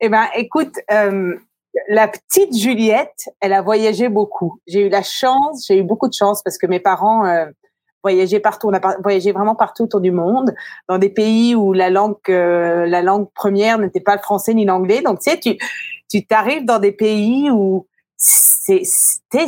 Eh 0.00 0.08
ben, 0.08 0.26
écoute, 0.34 0.74
euh, 0.90 1.34
la 1.88 2.08
petite 2.08 2.56
Juliette, 2.56 3.30
elle 3.40 3.52
a 3.52 3.62
voyagé 3.62 4.08
beaucoup. 4.08 4.60
J'ai 4.66 4.86
eu 4.86 4.88
la 4.88 5.02
chance, 5.02 5.66
j'ai 5.68 5.78
eu 5.78 5.82
beaucoup 5.82 6.08
de 6.08 6.14
chance 6.14 6.42
parce 6.42 6.58
que 6.58 6.66
mes 6.66 6.80
parents 6.80 7.24
euh, 7.24 7.46
voyager 8.02 8.40
partout. 8.40 8.68
On 8.68 8.74
a 8.74 8.96
voyagé 9.02 9.32
vraiment 9.32 9.54
partout 9.54 9.84
autour 9.84 10.00
du 10.00 10.10
monde, 10.10 10.52
dans 10.88 10.98
des 10.98 11.08
pays 11.08 11.54
où 11.54 11.72
la 11.72 11.90
langue, 11.90 12.16
euh, 12.28 12.86
la 12.86 13.02
langue 13.02 13.28
première 13.34 13.78
n'était 13.78 14.00
pas 14.00 14.16
le 14.16 14.22
français 14.22 14.54
ni 14.54 14.64
l'anglais. 14.64 15.02
Donc, 15.02 15.20
tu 15.20 15.30
sais, 15.30 15.38
tu, 15.38 15.56
tu 16.08 16.26
t'arrives 16.26 16.64
dans 16.64 16.78
des 16.78 16.92
pays 16.92 17.50
où 17.50 17.86
c'est 18.22 18.84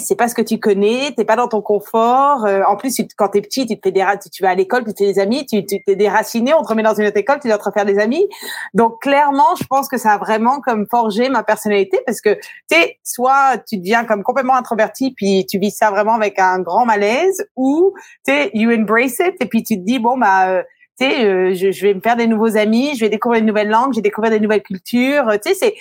c'est 0.01 0.17
pas 0.17 0.27
ce 0.27 0.35
que 0.35 0.43
tu 0.43 0.59
connais, 0.59 1.13
t'es 1.17 1.25
pas 1.25 1.37
dans 1.37 1.47
ton 1.47 1.63
confort. 1.63 2.45
Euh, 2.47 2.63
en 2.67 2.77
plus, 2.77 3.01
quand 3.17 3.29
t'es 3.29 3.41
petit, 3.41 3.67
tu 3.67 3.77
te 3.77 3.81
fais 3.85 3.93
des 3.93 4.05
tu 4.33 4.43
vas 4.43 4.51
à 4.51 4.55
l'école, 4.55 4.85
tu 4.85 4.93
te 4.93 4.99
fais 4.99 5.13
des 5.13 5.21
amis, 5.21 5.47
tu 5.47 5.65
t'es 5.65 5.95
déraciné, 5.95 6.53
on 6.55 6.63
te 6.63 6.69
remet 6.69 6.83
dans 6.83 6.95
une 6.95 7.07
autre 7.07 7.17
école, 7.17 7.39
tu 7.41 7.49
dois 7.49 7.59
te 7.59 7.65
refaire 7.65 7.85
des 7.85 7.99
amis. 7.99 8.27
Donc 8.73 9.01
clairement, 9.01 9.55
je 9.61 9.65
pense 9.67 9.89
que 9.89 9.97
ça 9.97 10.13
a 10.13 10.19
vraiment 10.19 10.61
comme 10.61 10.87
forgé 10.91 11.29
ma 11.29 11.45
personnalité 11.45 12.01
parce 12.07 12.21
que 12.21 12.37
tu 12.71 12.77
soit 13.05 13.59
tu 13.69 13.79
deviens 13.79 14.05
comme 14.05 14.25
complètement 14.25 14.57
introverti 14.57 15.13
puis 15.13 15.47
tu 15.47 15.59
vis 15.59 15.71
ça 15.71 15.91
vraiment 15.91 16.15
avec 16.15 16.39
un 16.41 16.59
grand 16.59 16.85
malaise, 16.85 17.47
ou 17.57 17.95
tu 18.27 18.33
you 18.55 18.73
embrace 18.73 19.21
it 19.21 19.37
et 19.41 19.47
puis 19.47 19.63
tu 19.63 19.77
te 19.77 19.85
dis 19.85 20.01
bon 20.01 20.19
bah 20.19 20.49
euh, 20.49 20.63
tu 20.99 21.05
euh, 21.05 21.55
je, 21.55 21.71
je, 21.71 21.87
vais 21.87 21.95
me 21.95 22.01
faire 22.01 22.17
des 22.17 22.27
nouveaux 22.27 22.57
amis, 22.57 22.95
je 22.95 23.01
vais 23.01 23.09
découvrir 23.09 23.41
une 23.41 23.47
nouvelle 23.47 23.69
langue, 23.69 23.93
je 23.93 23.99
vais 23.99 24.03
découvrir 24.03 24.33
des 24.33 24.41
nouvelles 24.41 24.63
cultures. 24.63 25.27
Tu 25.45 25.51
sais, 25.51 25.55
c'est 25.55 25.75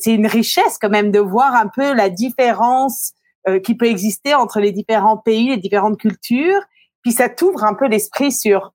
c'est 0.00 0.12
une 0.12 0.26
richesse 0.26 0.78
quand 0.80 0.88
même 0.88 1.10
de 1.10 1.20
voir 1.20 1.54
un 1.54 1.68
peu 1.68 1.92
la 1.92 2.08
différence 2.08 3.12
euh, 3.48 3.60
qui 3.60 3.76
peut 3.76 3.86
exister 3.86 4.34
entre 4.34 4.60
les 4.60 4.72
différents 4.72 5.16
pays, 5.16 5.50
les 5.50 5.56
différentes 5.56 5.98
cultures. 5.98 6.60
Puis 7.02 7.12
ça 7.12 7.28
t'ouvre 7.28 7.64
un 7.64 7.74
peu 7.74 7.86
l'esprit 7.86 8.32
sur 8.32 8.72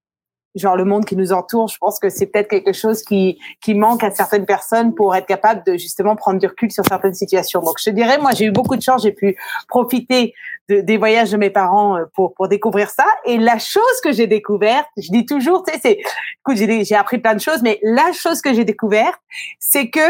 genre 0.55 0.75
le 0.75 0.85
monde 0.85 1.05
qui 1.05 1.15
nous 1.15 1.31
entoure. 1.31 1.67
Je 1.67 1.77
pense 1.77 1.99
que 1.99 2.09
c'est 2.09 2.25
peut-être 2.25 2.49
quelque 2.49 2.73
chose 2.73 3.03
qui 3.03 3.39
qui 3.61 3.73
manque 3.73 4.03
à 4.03 4.11
certaines 4.11 4.45
personnes 4.45 4.93
pour 4.93 5.15
être 5.15 5.25
capable 5.25 5.63
de 5.65 5.77
justement 5.77 6.15
prendre 6.15 6.39
du 6.39 6.47
recul 6.47 6.71
sur 6.71 6.85
certaines 6.85 7.13
situations. 7.13 7.61
Donc 7.61 7.75
je 7.83 7.89
dirais, 7.89 8.17
moi 8.17 8.31
j'ai 8.33 8.45
eu 8.45 8.51
beaucoup 8.51 8.75
de 8.75 8.81
chance, 8.81 9.03
j'ai 9.03 9.11
pu 9.11 9.37
profiter 9.67 10.33
de, 10.69 10.81
des 10.81 10.97
voyages 10.97 11.31
de 11.31 11.37
mes 11.37 11.49
parents 11.49 11.97
euh, 11.97 12.05
pour 12.15 12.33
pour 12.33 12.47
découvrir 12.47 12.89
ça. 12.89 13.05
Et 13.25 13.37
la 13.37 13.59
chose 13.59 14.01
que 14.03 14.11
j'ai 14.11 14.27
découverte, 14.27 14.87
je 14.97 15.11
dis 15.11 15.25
toujours, 15.25 15.63
tu 15.63 15.73
sais, 15.73 15.79
c'est, 15.81 15.99
écoute, 16.39 16.57
j'ai 16.57 16.83
j'ai 16.83 16.95
appris 16.95 17.17
plein 17.17 17.33
de 17.33 17.41
choses, 17.41 17.61
mais 17.61 17.79
la 17.83 18.11
chose 18.13 18.41
que 18.41 18.53
j'ai 18.53 18.65
découverte, 18.65 19.19
c'est 19.59 19.89
que 19.89 20.09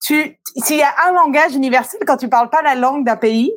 tu, 0.00 0.38
s'il 0.56 0.76
y 0.76 0.82
a 0.82 0.94
un 1.06 1.12
langage 1.12 1.54
universel, 1.54 2.00
quand 2.06 2.16
tu 2.16 2.28
parles 2.28 2.50
pas 2.50 2.62
la 2.62 2.74
langue 2.74 3.04
d'un 3.04 3.16
pays, 3.16 3.52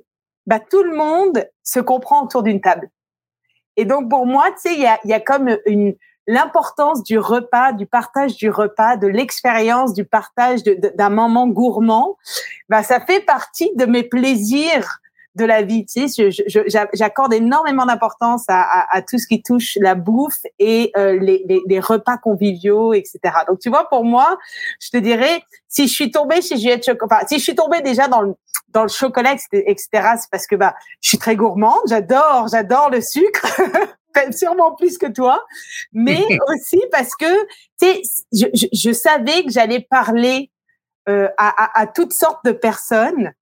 bah, 0.45 0.59
tout 0.59 0.83
le 0.83 0.95
monde 0.95 1.47
se 1.63 1.79
comprend 1.79 2.23
autour 2.23 2.43
d'une 2.43 2.61
table. 2.61 2.89
Et 3.77 3.85
donc, 3.85 4.09
pour 4.09 4.25
moi, 4.25 4.51
tu 4.51 4.69
sais, 4.69 4.73
il 4.75 4.81
y 4.81 4.85
a, 4.85 4.99
y 5.05 5.13
a 5.13 5.19
comme 5.19 5.57
une, 5.65 5.95
l'importance 6.27 7.03
du 7.03 7.17
repas, 7.17 7.73
du 7.73 7.85
partage 7.85 8.35
du 8.35 8.49
repas, 8.49 8.97
de 8.97 9.07
l'expérience 9.07 9.93
du 9.93 10.05
partage 10.05 10.63
d'un 10.63 11.09
moment 11.09 11.47
gourmand, 11.47 12.17
bah, 12.69 12.83
ça 12.83 12.99
fait 12.99 13.21
partie 13.21 13.71
de 13.75 13.85
mes 13.85 14.03
plaisirs 14.03 14.99
de 15.35 15.45
la 15.45 15.61
vie. 15.61 15.85
Tu 15.85 16.07
sais, 16.07 16.29
j'accorde 16.93 17.33
énormément 17.33 17.85
d'importance 17.85 18.43
à, 18.47 18.61
à, 18.61 18.97
à, 18.97 19.01
tout 19.01 19.17
ce 19.17 19.27
qui 19.27 19.41
touche 19.41 19.77
la 19.81 19.95
bouffe 19.95 20.41
et 20.59 20.91
euh, 20.97 21.17
les, 21.19 21.43
les, 21.47 21.61
les, 21.65 21.79
repas 21.79 22.17
conviviaux, 22.17 22.93
etc. 22.93 23.19
Donc, 23.47 23.59
tu 23.59 23.69
vois, 23.69 23.89
pour 23.89 24.05
moi, 24.05 24.37
je 24.79 24.89
te 24.89 24.97
dirais, 24.97 25.41
si 25.67 25.87
je 25.87 25.93
suis 25.93 26.11
tombée 26.11 26.41
chez 26.41 26.57
Juliette 26.57 26.85
Chocolat, 26.85 27.17
enfin, 27.17 27.25
si 27.27 27.39
je 27.39 27.43
suis 27.43 27.55
tombée 27.55 27.81
déjà 27.81 28.07
dans 28.07 28.21
le, 28.21 28.33
dans 28.69 28.83
le 28.83 28.89
chocolat, 28.89 29.33
etc., 29.33 29.87
c'est 29.91 30.29
parce 30.31 30.47
que 30.47 30.55
bah, 30.55 30.75
je 31.01 31.09
suis 31.09 31.17
très 31.17 31.35
gourmande, 31.35 31.81
j'adore, 31.87 32.47
j'adore 32.51 32.89
le 32.89 33.01
sucre. 33.01 33.45
sûrement 34.31 34.75
plus 34.75 34.99
que 34.99 35.07
toi, 35.07 35.43
mais 35.91 36.23
aussi 36.53 36.79
parce 36.91 37.15
que 37.15 37.45
tu 37.81 37.87
sais, 37.87 38.01
je, 38.31 38.45
je, 38.53 38.67
je, 38.71 38.91
savais 38.91 39.43
que 39.43 39.51
j'allais 39.51 39.79
parler 39.89 40.51
euh, 41.09 41.27
à, 41.37 41.63
à, 41.63 41.81
à, 41.81 41.87
toutes 41.87 42.13
sortes 42.13 42.45
de 42.45 42.51
personnes 42.51 43.33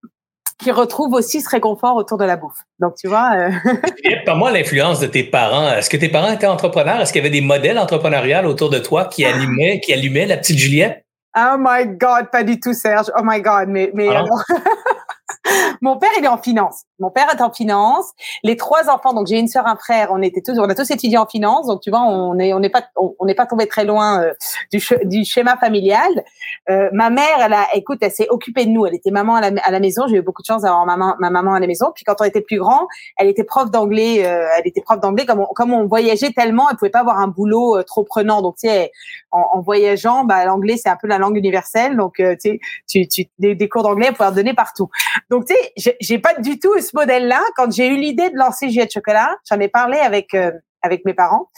qui 0.61 0.71
retrouvent 0.71 1.13
aussi 1.13 1.41
ce 1.41 1.49
réconfort 1.49 1.95
autour 1.95 2.17
de 2.17 2.25
la 2.25 2.37
bouffe. 2.37 2.59
Donc, 2.79 2.95
tu 2.95 3.07
vois. 3.07 3.31
Euh... 3.35 4.35
Moi, 4.35 4.51
l'influence 4.51 4.99
de 4.99 5.07
tes 5.07 5.23
parents. 5.23 5.69
Est-ce 5.73 5.89
que 5.89 5.97
tes 5.97 6.09
parents 6.09 6.31
étaient 6.31 6.47
entrepreneurs? 6.47 7.01
Est-ce 7.01 7.11
qu'il 7.11 7.21
y 7.21 7.25
avait 7.25 7.33
des 7.33 7.45
modèles 7.45 7.77
entrepreneuriaux 7.77 8.47
autour 8.49 8.69
de 8.69 8.79
toi 8.79 9.05
qui 9.05 9.25
allumaient, 9.25 9.79
qui 9.79 9.93
allumaient 9.93 10.25
la 10.25 10.37
petite 10.37 10.57
Juliette? 10.57 11.05
Oh 11.37 11.55
my 11.57 11.85
God, 11.87 12.29
pas 12.31 12.43
du 12.43 12.59
tout, 12.59 12.73
Serge. 12.73 13.07
Oh 13.17 13.21
my 13.23 13.41
God, 13.41 13.67
mais, 13.67 13.91
mais 13.93 14.09
ah 14.09 14.25
mon 15.81 15.97
père, 15.97 16.09
il 16.17 16.25
est 16.25 16.27
en 16.27 16.37
finance. 16.37 16.83
Mon 17.01 17.09
père 17.09 17.27
est 17.33 17.41
en 17.41 17.51
finance. 17.51 18.11
Les 18.43 18.55
trois 18.55 18.87
enfants, 18.89 19.13
donc 19.13 19.25
j'ai 19.25 19.39
une 19.39 19.47
sœur, 19.47 19.65
un 19.65 19.75
frère, 19.75 20.09
on 20.11 20.21
était 20.21 20.41
tous, 20.41 20.57
on 20.59 20.69
a 20.69 20.75
tous 20.75 20.89
étudié 20.91 21.17
en 21.17 21.25
finance. 21.25 21.65
Donc 21.65 21.81
tu 21.81 21.89
vois, 21.89 22.01
on 22.01 22.37
est, 22.37 22.53
on 22.53 22.59
n'est 22.59 22.69
pas, 22.69 22.83
on 22.95 23.25
n'est 23.25 23.33
pas 23.33 23.47
tombé 23.47 23.67
très 23.67 23.85
loin 23.85 24.21
euh, 24.21 24.33
du, 24.71 25.25
schéma 25.25 25.57
familial. 25.57 26.23
Euh, 26.69 26.89
ma 26.93 27.09
mère, 27.09 27.39
elle 27.43 27.53
a, 27.53 27.67
écoute, 27.73 27.97
elle 28.01 28.11
s'est 28.11 28.27
occupée 28.29 28.65
de 28.65 28.69
nous. 28.69 28.85
Elle 28.85 28.93
était 28.93 29.09
maman 29.09 29.35
à 29.35 29.49
la, 29.49 29.79
maison. 29.79 30.03
J'ai 30.07 30.17
eu 30.17 30.21
beaucoup 30.21 30.43
de 30.43 30.45
chance 30.45 30.61
d'avoir 30.61 30.85
ma 30.85 31.29
maman 31.29 31.55
à 31.55 31.59
la 31.59 31.65
maison. 31.65 31.91
Puis 31.95 32.03
quand 32.05 32.15
on 32.19 32.23
était 32.23 32.41
plus 32.41 32.59
grand, 32.59 32.87
elle 33.17 33.27
était 33.27 33.43
prof 33.43 33.71
d'anglais. 33.71 34.23
Euh, 34.23 34.47
elle 34.57 34.67
était 34.67 34.81
prof 34.81 34.99
d'anglais. 34.99 35.25
Comme 35.25 35.73
on, 35.73 35.87
voyageait 35.87 36.31
tellement, 36.33 36.69
elle 36.69 36.77
pouvait 36.77 36.91
pas 36.91 36.99
avoir 36.99 37.17
un 37.17 37.27
boulot 37.27 37.81
trop 37.81 38.03
prenant. 38.03 38.43
Donc 38.43 38.57
tu 38.57 38.67
sais, 38.67 38.91
en, 39.31 39.59
voyageant, 39.61 40.23
bah 40.23 40.45
l'anglais 40.45 40.77
c'est 40.77 40.89
un 40.89 40.97
peu 41.01 41.07
la 41.07 41.17
langue 41.17 41.35
universelle. 41.35 41.97
Donc 41.97 42.13
tu 42.17 42.59
sais, 42.85 43.07
tu, 43.07 43.25
des, 43.39 43.69
cours 43.69 43.81
d'anglais, 43.81 44.11
en 44.19 44.31
donner 44.31 44.53
partout. 44.53 44.89
Donc 45.31 45.45
tu 45.45 45.55
sais, 45.55 45.97
j'ai 45.99 46.19
pas 46.19 46.35
du 46.35 46.59
tout 46.59 46.73
ce 46.91 46.97
modèle-là. 46.97 47.41
Quand 47.55 47.71
j'ai 47.71 47.87
eu 47.87 47.97
l'idée 47.97 48.29
de 48.29 48.37
lancer 48.37 48.69
Juliette 48.69 48.93
Chocolat, 48.93 49.35
j'en 49.49 49.59
ai 49.59 49.67
parlé 49.67 49.97
avec 49.97 50.33
euh, 50.33 50.51
avec 50.81 51.05
mes 51.05 51.13
parents. 51.13 51.49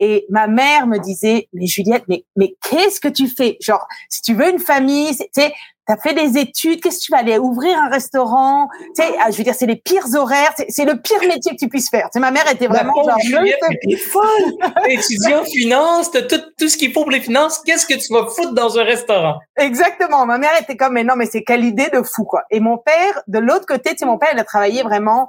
Et 0.00 0.26
ma 0.30 0.46
mère 0.48 0.86
me 0.86 0.98
disait, 0.98 1.48
mais 1.52 1.66
Juliette, 1.66 2.04
mais, 2.08 2.24
mais 2.36 2.56
qu'est-ce 2.68 3.00
que 3.00 3.08
tu 3.08 3.28
fais? 3.28 3.56
Genre, 3.60 3.86
si 4.08 4.22
tu 4.22 4.34
veux 4.34 4.50
une 4.50 4.58
famille, 4.58 5.16
tu 5.16 5.26
sais, 5.32 5.52
T'as 5.86 5.96
fait 5.96 6.14
des 6.14 6.38
études, 6.38 6.80
qu'est-ce 6.80 6.98
que 6.98 7.04
tu 7.06 7.12
vas 7.12 7.18
aller 7.18 7.38
ouvrir 7.38 7.76
un 7.76 7.88
restaurant? 7.88 8.68
Tu 8.96 9.02
sais, 9.02 9.10
ah, 9.20 9.30
je 9.30 9.36
veux 9.36 9.42
dire, 9.44 9.54
c'est 9.54 9.66
les 9.66 9.76
pires 9.76 10.06
horaires, 10.14 10.52
c'est 10.68 10.84
le 10.84 11.00
pire 11.00 11.20
métier 11.26 11.52
que 11.52 11.56
tu 11.56 11.68
puisses 11.68 11.90
faire. 11.90 12.04
Tu 12.04 12.10
sais, 12.14 12.20
ma 12.20 12.30
mère 12.30 12.48
était 12.50 12.68
vraiment 12.68 12.94
genre 13.02 13.16
t'es 13.18 13.96
folle. 13.96 14.22
étudiant 14.88 15.44
finance, 15.44 16.10
t'as 16.10 16.22
tout, 16.22 16.40
tout 16.56 16.68
ce 16.68 16.76
qu'il 16.76 16.92
faut 16.92 17.02
pour 17.02 17.10
les 17.10 17.20
finances. 17.20 17.58
Qu'est-ce 17.64 17.86
que 17.86 17.94
tu 17.94 18.12
vas 18.12 18.26
foutre 18.26 18.52
dans 18.52 18.78
un 18.78 18.84
restaurant? 18.84 19.40
Exactement. 19.56 20.24
Ma 20.24 20.38
mère 20.38 20.52
était 20.60 20.76
comme, 20.76 20.92
mais 20.94 21.04
non, 21.04 21.14
mais 21.16 21.26
c'est 21.26 21.42
quelle 21.42 21.64
idée 21.64 21.88
de 21.92 22.02
fou 22.02 22.24
quoi. 22.24 22.44
Et 22.50 22.60
mon 22.60 22.78
père, 22.78 23.22
de 23.26 23.40
l'autre 23.40 23.66
côté, 23.66 23.90
tu 23.90 23.98
sais, 23.98 24.06
mon 24.06 24.18
père, 24.18 24.30
il 24.32 24.38
a 24.38 24.44
travaillé 24.44 24.82
vraiment. 24.82 25.28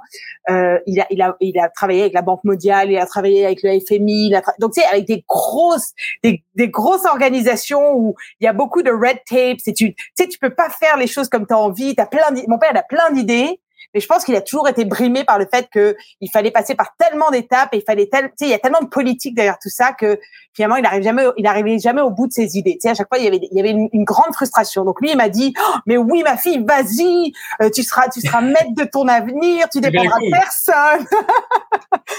Euh, 0.50 0.78
il 0.86 1.00
a, 1.00 1.06
il 1.10 1.20
a, 1.22 1.36
il 1.40 1.58
a 1.58 1.68
travaillé 1.68 2.02
avec 2.02 2.14
la 2.14 2.22
Banque 2.22 2.44
mondiale, 2.44 2.90
il 2.90 2.98
a 2.98 3.06
travaillé 3.06 3.44
avec 3.44 3.62
le 3.62 3.80
FMI, 3.80 4.28
il 4.28 4.34
a 4.34 4.42
donc 4.58 4.74
tu 4.74 4.80
sais, 4.80 4.86
avec 4.86 5.06
des 5.06 5.24
grosses, 5.28 5.92
des, 6.22 6.42
des 6.54 6.68
grosses 6.68 7.06
organisations 7.06 7.94
où 7.94 8.14
il 8.40 8.44
y 8.44 8.46
a 8.46 8.52
beaucoup 8.52 8.82
de 8.82 8.90
red 8.90 9.18
tape. 9.28 9.58
Tu 9.76 9.94
sais, 10.14 10.28
tu 10.28 10.38
peux 10.38 10.53
pas 10.54 10.70
faire 10.70 10.96
les 10.96 11.06
choses 11.06 11.28
comme 11.28 11.46
tu 11.46 11.54
as 11.54 11.58
envie. 11.58 11.94
As 11.98 12.06
plein 12.06 12.30
Mon 12.48 12.58
père, 12.58 12.72
a 12.76 12.82
plein 12.82 13.10
d'idées. 13.10 13.60
Mais 13.94 14.00
je 14.00 14.06
pense 14.06 14.24
qu'il 14.24 14.34
a 14.36 14.40
toujours 14.40 14.68
été 14.68 14.84
brimé 14.84 15.24
par 15.24 15.38
le 15.38 15.46
fait 15.52 15.68
que 15.72 15.96
il 16.20 16.30
fallait 16.30 16.50
passer 16.50 16.74
par 16.74 16.94
tellement 16.98 17.30
d'étapes 17.30 17.70
et 17.72 17.78
il 17.78 17.84
fallait 17.84 18.08
tel, 18.10 18.24
tu 18.26 18.32
sais, 18.38 18.46
il 18.46 18.50
y 18.50 18.54
a 18.54 18.58
tellement 18.58 18.80
de 18.80 18.88
politique 18.88 19.34
derrière 19.34 19.58
tout 19.62 19.68
ça 19.68 19.92
que 19.92 20.18
finalement 20.52 20.76
il 20.76 20.86
arrive 20.86 21.02
jamais, 21.02 21.24
il 21.36 21.46
arrivait 21.46 21.78
jamais 21.78 22.00
au 22.00 22.10
bout 22.10 22.26
de 22.26 22.32
ses 22.32 22.56
idées. 22.56 22.74
Tu 22.74 22.80
sais, 22.82 22.90
à 22.90 22.94
chaque 22.94 23.08
fois 23.08 23.18
il 23.18 23.24
y 23.24 23.28
avait, 23.28 23.40
il 23.50 23.56
y 23.56 23.60
avait 23.60 23.70
une, 23.70 24.04
grande 24.04 24.34
frustration. 24.34 24.84
Donc 24.84 25.00
lui 25.00 25.10
il 25.10 25.16
m'a 25.16 25.28
dit, 25.28 25.54
oh, 25.58 25.78
mais 25.86 25.96
oui 25.96 26.22
ma 26.22 26.36
fille, 26.36 26.62
vas-y, 26.66 27.32
euh, 27.62 27.70
tu 27.70 27.82
seras, 27.82 28.08
tu 28.08 28.20
seras 28.20 28.40
maître 28.40 28.74
de 28.76 28.84
ton 28.84 29.08
avenir, 29.08 29.68
tu 29.72 29.80
dépendras 29.80 30.18
de 30.18 30.30
personne. 30.30 31.06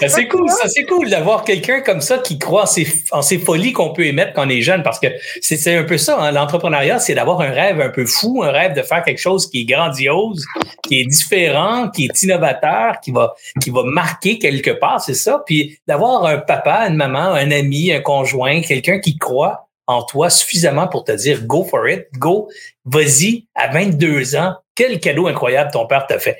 Ben, 0.00 0.10
c'est 0.10 0.28
cool, 0.28 0.48
ça 0.50 0.68
c'est 0.68 0.84
cool 0.84 1.08
d'avoir 1.08 1.44
quelqu'un 1.44 1.80
comme 1.80 2.00
ça 2.00 2.18
qui 2.18 2.38
croit 2.38 2.64
en 2.64 2.66
ces, 2.66 2.86
en 3.12 3.22
ces 3.22 3.38
folies 3.38 3.72
qu'on 3.72 3.92
peut 3.92 4.04
émettre 4.04 4.34
quand 4.34 4.46
on 4.46 4.50
est 4.50 4.60
jeune, 4.60 4.82
parce 4.82 4.98
que 4.98 5.06
c'est 5.40 5.74
un 5.74 5.84
peu 5.84 5.96
ça, 5.96 6.18
hein, 6.20 6.32
l'entrepreneuriat, 6.32 6.98
c'est 6.98 7.14
d'avoir 7.14 7.40
un 7.40 7.50
rêve 7.50 7.80
un 7.80 7.88
peu 7.88 8.04
fou, 8.04 8.42
un 8.42 8.50
rêve 8.50 8.74
de 8.74 8.82
faire 8.82 9.02
quelque 9.02 9.20
chose 9.20 9.48
qui 9.48 9.62
est 9.62 9.64
grandiose, 9.64 10.44
qui 10.82 11.00
est 11.00 11.04
différent, 11.04 11.65
qui 11.94 12.06
est 12.06 12.22
innovateur, 12.22 13.00
qui 13.00 13.10
va, 13.10 13.34
qui 13.62 13.70
va 13.70 13.82
marquer 13.84 14.38
quelque 14.38 14.70
part, 14.70 15.00
c'est 15.00 15.14
ça. 15.14 15.42
Puis 15.46 15.78
d'avoir 15.86 16.24
un 16.26 16.38
papa, 16.38 16.88
une 16.88 16.96
maman, 16.96 17.32
un 17.32 17.50
ami, 17.50 17.92
un 17.92 18.00
conjoint, 18.00 18.60
quelqu'un 18.60 19.00
qui 19.00 19.16
croit 19.18 19.68
en 19.86 20.02
toi 20.02 20.30
suffisamment 20.30 20.88
pour 20.88 21.04
te 21.04 21.12
dire 21.12 21.44
go 21.44 21.64
for 21.64 21.88
it, 21.88 22.06
go, 22.18 22.48
vas-y 22.84 23.46
à 23.54 23.68
22 23.68 24.36
ans. 24.36 24.54
Quel 24.74 25.00
cadeau 25.00 25.26
incroyable 25.26 25.70
ton 25.72 25.86
père 25.86 26.06
t'a 26.06 26.18
fait. 26.18 26.38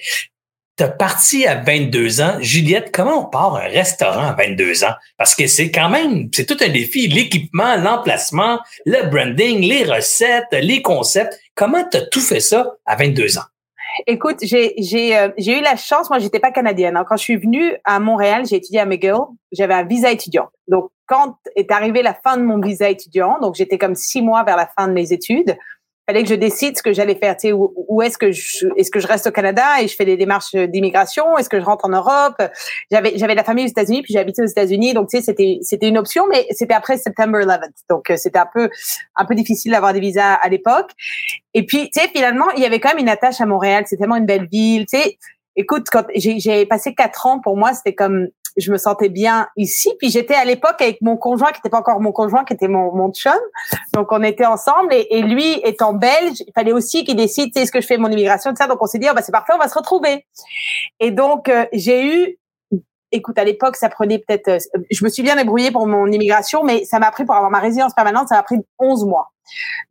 T'as 0.76 0.88
parti 0.88 1.47
à 1.47 1.54
22 1.54 2.21
ans. 2.21 2.37
Juliette, 2.40 2.90
comment 2.92 3.26
on 3.26 3.30
part 3.30 3.56
un 3.56 3.68
restaurant 3.68 4.26
à 4.28 4.35
22 4.35 4.85
ans? 4.85 4.92
Parce 5.16 5.35
que 5.35 5.47
c'est 5.47 5.71
quand 5.71 5.88
même, 5.88 6.28
c'est 6.35 6.45
tout 6.45 6.59
un 6.61 6.68
défi. 6.68 7.09
L'équipement, 7.09 7.76
l'emplacement, 7.76 8.61
le 8.85 9.09
branding, 9.09 9.61
les 9.61 9.85
recettes, 9.85 10.52
les 10.52 10.83
concepts. 10.83 11.38
Comment 11.54 11.85
t'as 11.90 12.02
tout 12.02 12.21
fait 12.21 12.40
ça 12.40 12.75
à 12.85 12.95
22 12.97 13.38
ans? 13.38 13.45
Écoute, 14.07 14.38
j'ai 14.43 15.17
euh, 15.17 15.29
eu 15.38 15.61
la 15.61 15.76
chance. 15.76 16.11
Moi, 16.11 16.19
j'étais 16.19 16.41
pas 16.41 16.50
canadienne. 16.50 16.97
Hein. 16.97 17.05
Quand 17.09 17.17
je 17.17 17.23
suis 17.23 17.37
venue 17.37 17.76
à 17.85 17.99
Montréal, 17.99 18.45
j'ai 18.47 18.57
étudié 18.57 18.81
à 18.81 18.87
McGill. 18.87 19.15
J'avais 19.53 19.75
un 19.75 19.85
visa 19.85 20.11
étudiant. 20.11 20.49
Donc, 20.69 20.91
quand 21.07 21.37
est 21.55 21.71
arrivée 21.71 22.03
la 22.03 22.15
fin 22.15 22.37
de 22.37 22.43
mon 22.43 22.61
visa 22.61 22.88
étudiant, 22.88 23.38
donc 23.41 23.55
j'étais 23.55 23.79
comme 23.79 23.95
six 23.95 24.23
mois 24.23 24.43
vers 24.43 24.57
la 24.57 24.67
fin 24.67 24.88
de 24.88 24.93
mes 24.93 25.12
études, 25.12 25.57
fallait 26.07 26.23
que 26.23 26.29
je 26.29 26.35
décide 26.35 26.77
ce 26.77 26.83
que 26.83 26.93
j'allais 26.93 27.17
faire. 27.17 27.37
Tu 27.37 27.49
sais, 27.49 27.53
où, 27.53 27.73
où 27.89 28.03
est-ce 28.03 28.17
que 28.17 28.33
je, 28.33 28.67
est-ce 28.77 28.91
que 28.91 29.01
je 29.01 29.07
reste 29.07 29.27
au 29.27 29.31
Canada 29.31 29.81
et 29.81 29.89
je 29.89 29.97
fais 29.97 30.05
des 30.05 30.17
démarches 30.17 30.55
d'immigration 30.55 31.37
Est-ce 31.37 31.49
que 31.49 31.61
je 31.61 31.65
rentre 31.65 31.85
en 31.85 31.91
Europe? 31.91 32.41
J'avais, 32.91 33.17
j'avais 33.17 33.35
la 33.35 33.45
famille 33.45 33.65
aux 33.65 33.69
États-Unis, 33.69 34.03
puis 34.03 34.13
j'ai 34.13 34.21
habité 34.21 34.43
aux 34.43 34.47
États-Unis, 34.47 34.95
donc 34.95 35.09
tu 35.09 35.17
sais, 35.17 35.23
c'était, 35.23 35.59
c'était 35.63 35.89
une 35.89 35.99
option, 35.99 36.27
mais 36.31 36.47
c'était 36.51 36.75
après 36.75 36.97
September 36.97 37.41
11th, 37.41 37.71
donc 37.91 38.11
euh, 38.11 38.17
c'était 38.17 38.39
un 38.39 38.49
peu, 38.53 38.71
un 39.17 39.25
peu 39.25 39.35
difficile 39.35 39.73
d'avoir 39.73 39.93
des 39.93 40.01
visas 40.01 40.35
à 40.35 40.49
l'époque. 40.49 40.91
Et 41.55 41.65
puis, 41.65 41.91
tu 41.91 42.01
sais, 42.01 42.09
finalement, 42.09 42.47
il 42.57 42.63
y 42.63 42.67
avait 42.67 42.81
quand 42.81 42.91
même 42.91 42.99
une 42.99 43.09
attache 43.09 43.41
à 43.41 43.47
Montréal. 43.47 43.85
C'est 43.87 43.97
tellement 43.97 44.17
une 44.17 44.27
belle 44.27 44.47
ville, 44.51 44.87
tu 44.87 44.99
sais. 44.99 45.19
Écoute, 45.57 45.87
quand 45.91 46.05
j'ai, 46.15 46.39
j'ai 46.39 46.67
passé 46.67 46.95
quatre 46.95 47.27
ans, 47.27 47.41
pour 47.41 47.57
moi, 47.57 47.73
c'était 47.73 47.95
comme 47.95 48.29
je 48.57 48.73
me 48.73 48.77
sentais 48.77 49.09
bien 49.09 49.49
ici. 49.57 49.93
Puis 49.99 50.11
j'étais 50.11 50.35
à 50.35 50.45
l'époque 50.45 50.81
avec 50.81 51.01
mon 51.03 51.17
conjoint, 51.17 51.51
qui 51.53 51.59
n'était 51.59 51.71
pas 51.71 51.79
encore 51.79 52.01
mon 52.01 52.13
conjoint, 52.13 52.45
qui 52.45 52.55
était 52.55 52.69
mon, 52.69 52.95
mon 52.95 53.13
chum. 53.13 53.33
Donc 53.95 54.13
on 54.13 54.23
était 54.23 54.47
ensemble 54.47 54.93
et, 54.93 55.07
et 55.11 55.23
lui 55.23 55.61
étant 55.65 55.93
belge, 55.93 56.43
il 56.47 56.53
fallait 56.55 56.73
aussi 56.73 57.05
qu'il 57.05 57.17
décide, 57.17 57.53
tu 57.53 57.61
sais, 57.61 57.67
ce 57.67 57.73
que 57.73 57.81
je 57.81 57.87
fais 57.87 57.99
mon 57.99 58.11
immigration, 58.11 58.51
tout 58.51 58.57
ça. 58.57 58.67
Donc 58.67 58.83
on 58.83 58.87
s'est 58.87 58.99
dit, 58.99 59.07
oh, 59.11 59.15
bah 59.15 59.23
c'est 59.23 59.33
parfait, 59.33 59.53
on 59.55 59.59
va 59.59 59.69
se 59.69 59.79
retrouver. 59.79 60.27
Et 61.01 61.11
donc 61.11 61.49
euh, 61.49 61.67
j'ai 61.73 62.07
eu 62.07 62.39
écoute, 63.13 63.39
à 63.39 63.45
l'époque, 63.45 63.77
ça 63.77 63.89
prenait 63.89 64.19
peut-être, 64.19 64.49
euh, 64.49 64.81
je 64.91 65.05
me 65.05 65.09
suis 65.09 65.23
bien 65.23 65.37
débrouillée 65.37 65.71
pour 65.71 65.87
mon 65.87 66.07
immigration, 66.07 66.65
mais 66.65 66.85
ça 66.85 66.99
m'a 66.99 67.11
pris 67.11 67.25
pour 67.25 67.35
avoir 67.35 67.51
ma 67.51 67.61
résidence 67.61 67.95
permanente, 67.95 68.29
ça 68.29 68.37
m'a 68.37 68.43
pris 68.43 68.57
11 68.79 69.05
mois. 69.05 69.33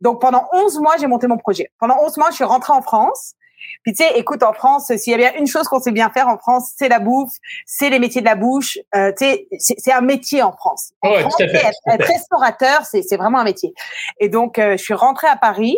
Donc 0.00 0.20
pendant 0.20 0.46
11 0.52 0.80
mois, 0.80 0.96
j'ai 0.98 1.06
monté 1.06 1.26
mon 1.26 1.38
projet. 1.38 1.70
Pendant 1.78 1.96
11 2.02 2.16
mois, 2.18 2.30
je 2.30 2.36
suis 2.36 2.44
rentrée 2.44 2.72
en 2.72 2.82
France. 2.82 3.34
Puis 3.82 3.92
tu 3.92 4.04
sais, 4.04 4.18
écoute, 4.18 4.42
en 4.42 4.52
France, 4.52 4.92
s'il 4.96 5.12
y 5.12 5.14
a 5.14 5.18
bien 5.18 5.32
une 5.38 5.46
chose 5.46 5.68
qu'on 5.68 5.80
sait 5.80 5.92
bien 5.92 6.10
faire 6.10 6.28
en 6.28 6.38
France, 6.38 6.72
c'est 6.76 6.88
la 6.88 6.98
bouffe, 6.98 7.32
c'est 7.66 7.90
les 7.90 7.98
métiers 7.98 8.20
de 8.20 8.26
la 8.26 8.34
bouche. 8.34 8.78
Euh, 8.94 9.12
tu 9.16 9.24
sais, 9.24 9.46
c'est 9.58 9.92
un 9.92 10.00
métier 10.00 10.42
en 10.42 10.52
France. 10.52 10.92
En 11.02 11.10
ouais, 11.10 11.20
France, 11.20 11.36
tout 11.36 11.44
à 11.44 11.48
fait, 11.48 11.66
être, 11.66 11.78
être 11.86 12.06
restaurateur, 12.06 12.84
c'est 12.84 13.16
vraiment 13.16 13.38
un 13.38 13.44
métier. 13.44 13.72
Et 14.20 14.28
donc, 14.28 14.58
euh, 14.58 14.76
je 14.76 14.82
suis 14.82 14.94
rentrée 14.94 15.28
à 15.28 15.36
Paris. 15.36 15.76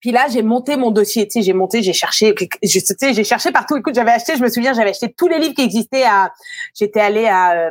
Puis 0.00 0.12
là, 0.12 0.26
j'ai 0.28 0.42
monté 0.42 0.76
mon 0.76 0.90
dossier. 0.90 1.26
Tu 1.26 1.32
sais, 1.32 1.42
j'ai 1.42 1.54
monté, 1.54 1.82
j'ai 1.82 1.94
cherché, 1.94 2.34
tu 2.34 2.46
sais, 2.62 3.14
j'ai 3.14 3.24
cherché 3.24 3.52
partout. 3.52 3.78
Écoute, 3.78 3.94
j'avais 3.94 4.10
acheté, 4.10 4.36
je 4.36 4.42
me 4.42 4.50
souviens, 4.50 4.74
j'avais 4.74 4.90
acheté 4.90 5.10
tous 5.10 5.28
les 5.28 5.38
livres 5.38 5.54
qui 5.54 5.62
existaient. 5.62 6.04
À, 6.04 6.30
j'étais 6.74 7.00
allée 7.00 7.26
à, 7.26 7.70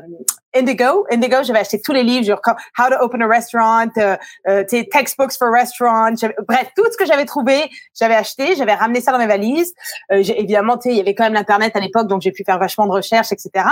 Indigo. 0.56 1.06
Indigo, 1.12 1.38
j'avais 1.44 1.60
acheté 1.60 1.82
tous 1.82 1.94
les 1.94 2.04
livres, 2.04 2.26
genre 2.26 2.42
How 2.78 2.90
to 2.90 2.96
Open 3.02 3.22
a 3.22 3.28
Restaurant, 3.28 3.88
euh, 3.98 4.16
euh, 4.48 4.64
Textbooks 4.64 5.34
for 5.38 5.52
Restaurant. 5.52 6.14
Bref, 6.48 6.72
tout 6.76 6.86
ce 6.92 6.98
que 6.98 7.06
j'avais 7.06 7.26
trouvé, 7.26 7.70
j'avais 8.00 8.16
acheté. 8.16 8.56
J'avais 8.56 8.74
ramené 8.74 9.02
ça 9.02 9.12
dans 9.12 9.18
mes 9.18 9.28
valises. 9.28 9.74
Euh, 10.12 10.24
évidemment, 10.36 10.80
il 10.86 10.94
y 10.94 11.00
avait 11.00 11.16
quand 11.16 11.24
même 11.24 11.34
l'internet 11.34 11.76
à 11.76 11.80
l'époque, 11.80 12.08
donc 12.08 12.22
j'ai 12.22 12.32
pu 12.32 12.44
faire 12.44 12.60
vachement 12.60 12.86
de 12.86 12.92
recherches, 12.92 13.32
etc. 13.32 13.66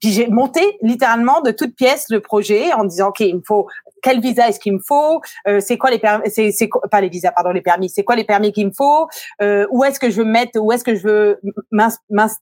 Puis 0.00 0.12
j'ai 0.12 0.28
monté 0.28 0.78
littéralement 0.82 1.40
de 1.40 1.50
toutes 1.50 1.74
pièces 1.74 2.06
le 2.10 2.20
projet 2.20 2.72
en 2.72 2.84
disant 2.84 3.08
ok, 3.08 3.20
il 3.20 3.36
me 3.36 3.42
faut 3.46 3.68
quel 4.04 4.20
visa 4.20 4.48
est-ce 4.48 4.60
qu'il 4.60 4.74
me 4.74 4.80
faut? 4.86 5.22
Euh, 5.48 5.60
C'est 5.60 5.78
quoi 5.78 5.90
les 5.90 5.98
permis 5.98 6.30
C'est 6.30 6.68
pas 6.90 7.00
les 7.00 7.08
visas, 7.08 7.32
pardon, 7.32 7.50
les 7.50 7.62
permis. 7.62 7.88
C'est 7.88 8.04
quoi 8.04 8.16
les 8.16 8.24
permis 8.24 8.52
qu'il 8.52 8.66
me 8.66 8.72
faut? 8.72 9.08
Euh, 9.40 9.66
Où 9.70 9.82
est-ce 9.82 9.98
que 9.98 10.10
je 10.10 10.16
veux 10.18 10.26
mettre? 10.26 10.60
Où 10.60 10.70
est-ce 10.72 10.84
que 10.84 10.94
je 10.94 11.02
veux 11.08 11.40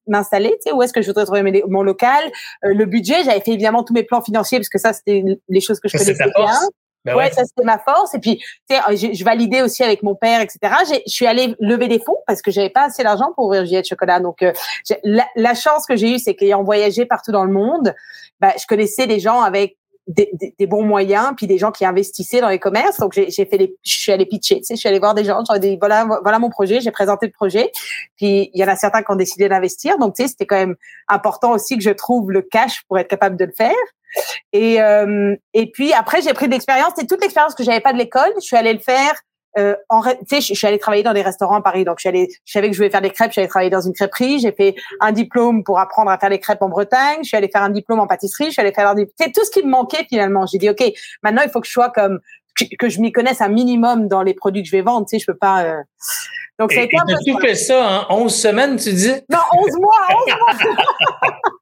m'installer? 0.08 0.58
Où 0.74 0.82
est-ce 0.82 0.92
que 0.92 1.00
je 1.00 1.06
voudrais 1.06 1.24
trouver 1.24 1.62
mon 1.68 1.84
local? 1.84 2.24
Euh, 2.64 2.74
Le 2.74 2.84
budget, 2.84 3.22
j'avais 3.24 3.40
fait 3.40 3.52
évidemment 3.52 3.71
tous 3.82 3.94
mes 3.94 4.02
plans 4.02 4.22
financiers 4.22 4.58
parce 4.58 4.68
que 4.68 4.78
ça 4.78 4.92
c'était 4.92 5.24
les 5.48 5.60
choses 5.60 5.80
que 5.80 5.88
je 5.88 5.96
connaissais 5.96 6.14
bien. 6.36 6.52
Ben 7.04 7.16
ouais, 7.16 7.30
ça 7.32 7.44
c'était 7.44 7.64
ma 7.64 7.78
force. 7.78 8.14
Et 8.14 8.20
puis, 8.20 8.38
tu 8.68 8.76
sais, 8.76 9.12
je, 9.12 9.24
validais 9.24 9.62
aussi 9.62 9.82
avec 9.82 10.02
mon 10.04 10.14
père, 10.14 10.40
etc. 10.40 10.58
Je 10.88 11.10
suis 11.10 11.26
allée 11.26 11.56
lever 11.58 11.88
des 11.88 11.98
fonds 11.98 12.18
parce 12.28 12.42
que 12.42 12.52
j'avais 12.52 12.70
pas 12.70 12.84
assez 12.84 13.02
d'argent 13.02 13.32
pour 13.34 13.46
ouvrir 13.46 13.62
de 13.62 13.84
Chocolat. 13.84 14.20
Donc, 14.20 14.42
euh, 14.42 14.52
la, 15.02 15.26
la, 15.34 15.54
chance 15.54 15.84
que 15.84 15.96
j'ai 15.96 16.14
eue, 16.14 16.18
c'est 16.20 16.36
qu'ayant 16.36 16.62
voyagé 16.62 17.04
partout 17.04 17.32
dans 17.32 17.44
le 17.44 17.52
monde, 17.52 17.92
bah, 18.38 18.52
je 18.56 18.66
connaissais 18.66 19.08
des 19.08 19.18
gens 19.18 19.40
avec 19.40 19.76
des, 20.06 20.30
des, 20.58 20.66
bons 20.66 20.82
moyens, 20.82 21.32
puis 21.36 21.46
des 21.46 21.58
gens 21.58 21.70
qui 21.70 21.84
investissaient 21.84 22.40
dans 22.40 22.48
les 22.48 22.58
commerces. 22.58 22.98
Donc 22.98 23.12
j'ai 23.12 23.30
fait 23.30 23.56
les, 23.56 23.76
je 23.82 23.92
suis 23.92 24.12
allée 24.12 24.26
pitcher, 24.26 24.56
tu 24.56 24.64
sais, 24.64 24.74
je 24.74 24.80
suis 24.80 24.88
allée 24.88 24.98
voir 24.98 25.14
des 25.14 25.24
gens, 25.24 25.42
j'ai 25.50 25.58
dit 25.58 25.76
voilà 25.76 26.04
voilà 26.22 26.38
mon 26.38 26.50
projet, 26.50 26.80
j'ai 26.80 26.90
présenté 26.90 27.26
le 27.26 27.32
projet. 27.32 27.70
Puis 28.16 28.50
il 28.52 28.60
y 28.60 28.64
en 28.64 28.68
a 28.68 28.76
certains 28.76 29.02
qui 29.02 29.10
ont 29.10 29.16
décidé 29.16 29.48
d'investir. 29.48 29.98
Donc 29.98 30.14
tu 30.14 30.22
sais, 30.22 30.28
c'était 30.28 30.46
quand 30.46 30.56
même 30.56 30.76
important 31.08 31.52
aussi 31.52 31.76
que 31.76 31.84
je 31.84 31.90
trouve 31.90 32.30
le 32.30 32.42
cash 32.42 32.82
pour 32.88 32.98
être 32.98 33.08
capable 33.08 33.36
de 33.36 33.44
le 33.44 33.52
faire. 33.52 33.74
Et 34.52 34.82
euh, 34.82 35.36
et 35.54 35.70
puis 35.70 35.92
après 35.92 36.20
j'ai 36.20 36.34
pris 36.34 36.46
de 36.46 36.52
l'expérience, 36.52 36.92
c'est 36.96 37.06
toute 37.06 37.20
l'expérience 37.20 37.54
que 37.54 37.64
j'avais 37.64 37.80
pas 37.80 37.92
de 37.92 37.98
l'école, 37.98 38.32
je 38.36 38.46
suis 38.46 38.56
allée 38.56 38.72
le 38.72 38.78
faire 38.78 39.14
euh, 39.58 39.74
en, 39.88 40.02
tu 40.02 40.16
sais, 40.28 40.40
je, 40.40 40.54
suis 40.54 40.66
allée 40.66 40.78
travailler 40.78 41.02
dans 41.02 41.12
des 41.12 41.22
restaurants 41.22 41.56
à 41.56 41.62
Paris, 41.62 41.84
donc 41.84 41.96
je, 41.98 42.02
suis 42.02 42.08
allée, 42.08 42.28
je 42.44 42.52
savais 42.52 42.68
que 42.68 42.72
je 42.74 42.78
voulais 42.78 42.90
faire 42.90 43.02
des 43.02 43.10
crêpes, 43.10 43.30
je 43.30 43.32
suis 43.32 43.40
allée 43.40 43.48
travailler 43.48 43.70
dans 43.70 43.80
une 43.80 43.92
crêperie, 43.92 44.38
j'ai 44.38 44.52
fait 44.52 44.74
un 45.00 45.12
diplôme 45.12 45.62
pour 45.64 45.78
apprendre 45.78 46.10
à 46.10 46.18
faire 46.18 46.30
les 46.30 46.38
crêpes 46.38 46.62
en 46.62 46.68
Bretagne, 46.68 47.18
je 47.22 47.28
suis 47.28 47.36
allée 47.36 47.48
faire 47.48 47.62
un 47.62 47.70
diplôme 47.70 48.00
en 48.00 48.06
pâtisserie, 48.06 48.46
je 48.46 48.52
suis 48.52 48.60
allée 48.60 48.72
faire 48.72 48.88
un 48.88 48.94
c'est 49.18 49.32
tout 49.32 49.44
ce 49.44 49.50
qui 49.50 49.62
me 49.64 49.70
manquait 49.70 50.06
finalement. 50.08 50.46
J'ai 50.46 50.58
dit 50.58 50.70
ok, 50.70 50.82
maintenant 51.22 51.42
il 51.44 51.50
faut 51.50 51.60
que 51.60 51.66
je 51.66 51.72
sois 51.72 51.90
comme 51.90 52.20
que 52.78 52.88
je 52.88 53.00
m'y 53.00 53.12
connaisse 53.12 53.40
un 53.40 53.48
minimum 53.48 54.08
dans 54.08 54.22
les 54.22 54.34
produits 54.34 54.62
que 54.62 54.68
je 54.68 54.76
vais 54.76 54.82
vendre, 54.82 55.06
tu 55.06 55.16
sais, 55.16 55.18
je 55.18 55.26
peux 55.30 55.38
pas. 55.38 55.64
Euh... 55.64 55.82
Donc 56.58 56.72
ça 56.72 56.80
a 56.80 56.82
été 56.82 56.96
un 56.98 57.06
peu 57.06 57.14
tu 57.24 57.34
fais 57.40 57.54
ça 57.54 58.06
en 58.08 58.22
11 58.22 58.34
semaines, 58.34 58.76
tu 58.76 58.92
dis? 58.92 59.12
Non, 59.30 59.38
11 59.54 59.80
mois, 59.80 59.92
11 60.26 60.34
mois. 60.38 61.38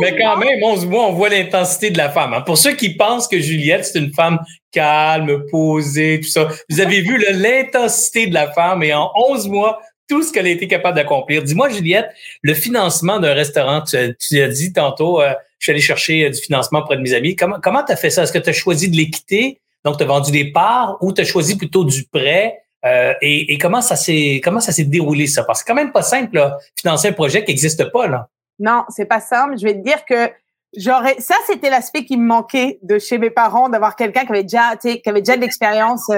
Mais 0.00 0.16
quand 0.16 0.36
même, 0.36 0.62
11 0.62 0.86
mois, 0.86 1.06
on 1.06 1.12
voit 1.12 1.28
l'intensité 1.28 1.90
de 1.90 1.98
la 1.98 2.10
femme. 2.10 2.34
Hein. 2.34 2.40
Pour 2.42 2.58
ceux 2.58 2.72
qui 2.72 2.90
pensent 2.90 3.28
que 3.28 3.38
Juliette, 3.38 3.84
c'est 3.84 3.98
une 3.98 4.12
femme 4.12 4.38
calme, 4.72 5.44
posée, 5.50 6.20
tout 6.22 6.28
ça, 6.28 6.48
vous 6.68 6.80
avez 6.80 7.00
vu 7.00 7.18
l'intensité 7.18 8.26
de 8.26 8.34
la 8.34 8.52
femme 8.52 8.82
et 8.82 8.92
en 8.92 9.10
11 9.30 9.48
mois, 9.48 9.80
tout 10.08 10.22
ce 10.22 10.32
qu'elle 10.32 10.46
a 10.46 10.50
été 10.50 10.68
capable 10.68 10.96
d'accomplir. 10.96 11.42
Dis-moi, 11.42 11.68
Juliette, 11.68 12.10
le 12.42 12.54
financement 12.54 13.18
d'un 13.18 13.34
restaurant, 13.34 13.82
tu, 13.82 13.96
as 13.96 14.48
dit 14.48 14.72
tantôt, 14.72 15.20
euh, 15.20 15.32
je 15.58 15.64
suis 15.64 15.72
allé 15.72 15.80
chercher 15.80 16.24
euh, 16.24 16.30
du 16.30 16.40
financement 16.40 16.80
auprès 16.80 16.96
de 16.96 17.02
mes 17.02 17.14
amis. 17.14 17.34
Comment 17.34 17.58
comment 17.60 17.82
tu 17.84 17.92
as 17.92 17.96
fait 17.96 18.10
ça? 18.10 18.22
Est-ce 18.22 18.32
que 18.32 18.38
tu 18.38 18.50
as 18.50 18.52
choisi 18.52 18.88
de 18.88 18.96
l'équité, 18.96 19.60
donc 19.84 19.98
tu 19.98 20.04
as 20.04 20.06
vendu 20.06 20.30
des 20.30 20.52
parts, 20.52 20.96
ou 21.00 21.12
tu 21.12 21.22
as 21.22 21.24
choisi 21.24 21.56
plutôt 21.56 21.84
du 21.84 22.04
prêt? 22.04 22.58
Euh, 22.84 23.14
et, 23.20 23.54
et, 23.54 23.58
comment 23.58 23.80
ça 23.80 23.96
s'est 23.96 24.40
comment 24.44 24.60
ça 24.60 24.70
s'est 24.70 24.84
déroulé 24.84 25.26
ça? 25.26 25.42
Parce 25.42 25.60
que 25.60 25.66
c'est 25.66 25.72
quand 25.72 25.76
même 25.76 25.92
pas 25.92 26.02
simple 26.02 26.36
là, 26.36 26.56
financer 26.78 27.08
un 27.08 27.12
projet 27.12 27.44
qui 27.44 27.50
n'existe 27.50 27.90
pas 27.90 28.06
là. 28.06 28.28
Non, 28.58 28.84
c'est 28.88 29.06
pas 29.06 29.20
simple. 29.20 29.58
Je 29.58 29.64
vais 29.64 29.74
te 29.74 29.82
dire 29.82 30.04
que 30.04 30.30
j'aurais 30.76 31.16
ça 31.20 31.34
c'était 31.46 31.70
l'aspect 31.70 32.04
qui 32.04 32.16
me 32.16 32.26
manquait 32.26 32.78
de 32.82 32.98
chez 32.98 33.18
mes 33.18 33.30
parents 33.30 33.68
d'avoir 33.68 33.96
quelqu'un 33.96 34.24
qui 34.24 34.32
avait 34.32 34.42
déjà 34.42 34.76
qui 34.76 35.00
avait 35.06 35.22
déjà 35.22 35.36
de 35.36 35.40
l'expérience. 35.40 36.10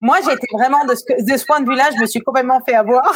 Moi 0.00 0.18
j'étais 0.18 0.46
vraiment 0.52 0.84
de 0.84 0.94
ce, 0.94 1.04
de 1.22 1.36
ce 1.36 1.44
point 1.44 1.60
de 1.60 1.68
vue-là 1.68 1.90
je 1.94 2.00
me 2.00 2.06
suis 2.06 2.20
complètement 2.20 2.60
fait 2.60 2.74
avoir 2.74 3.12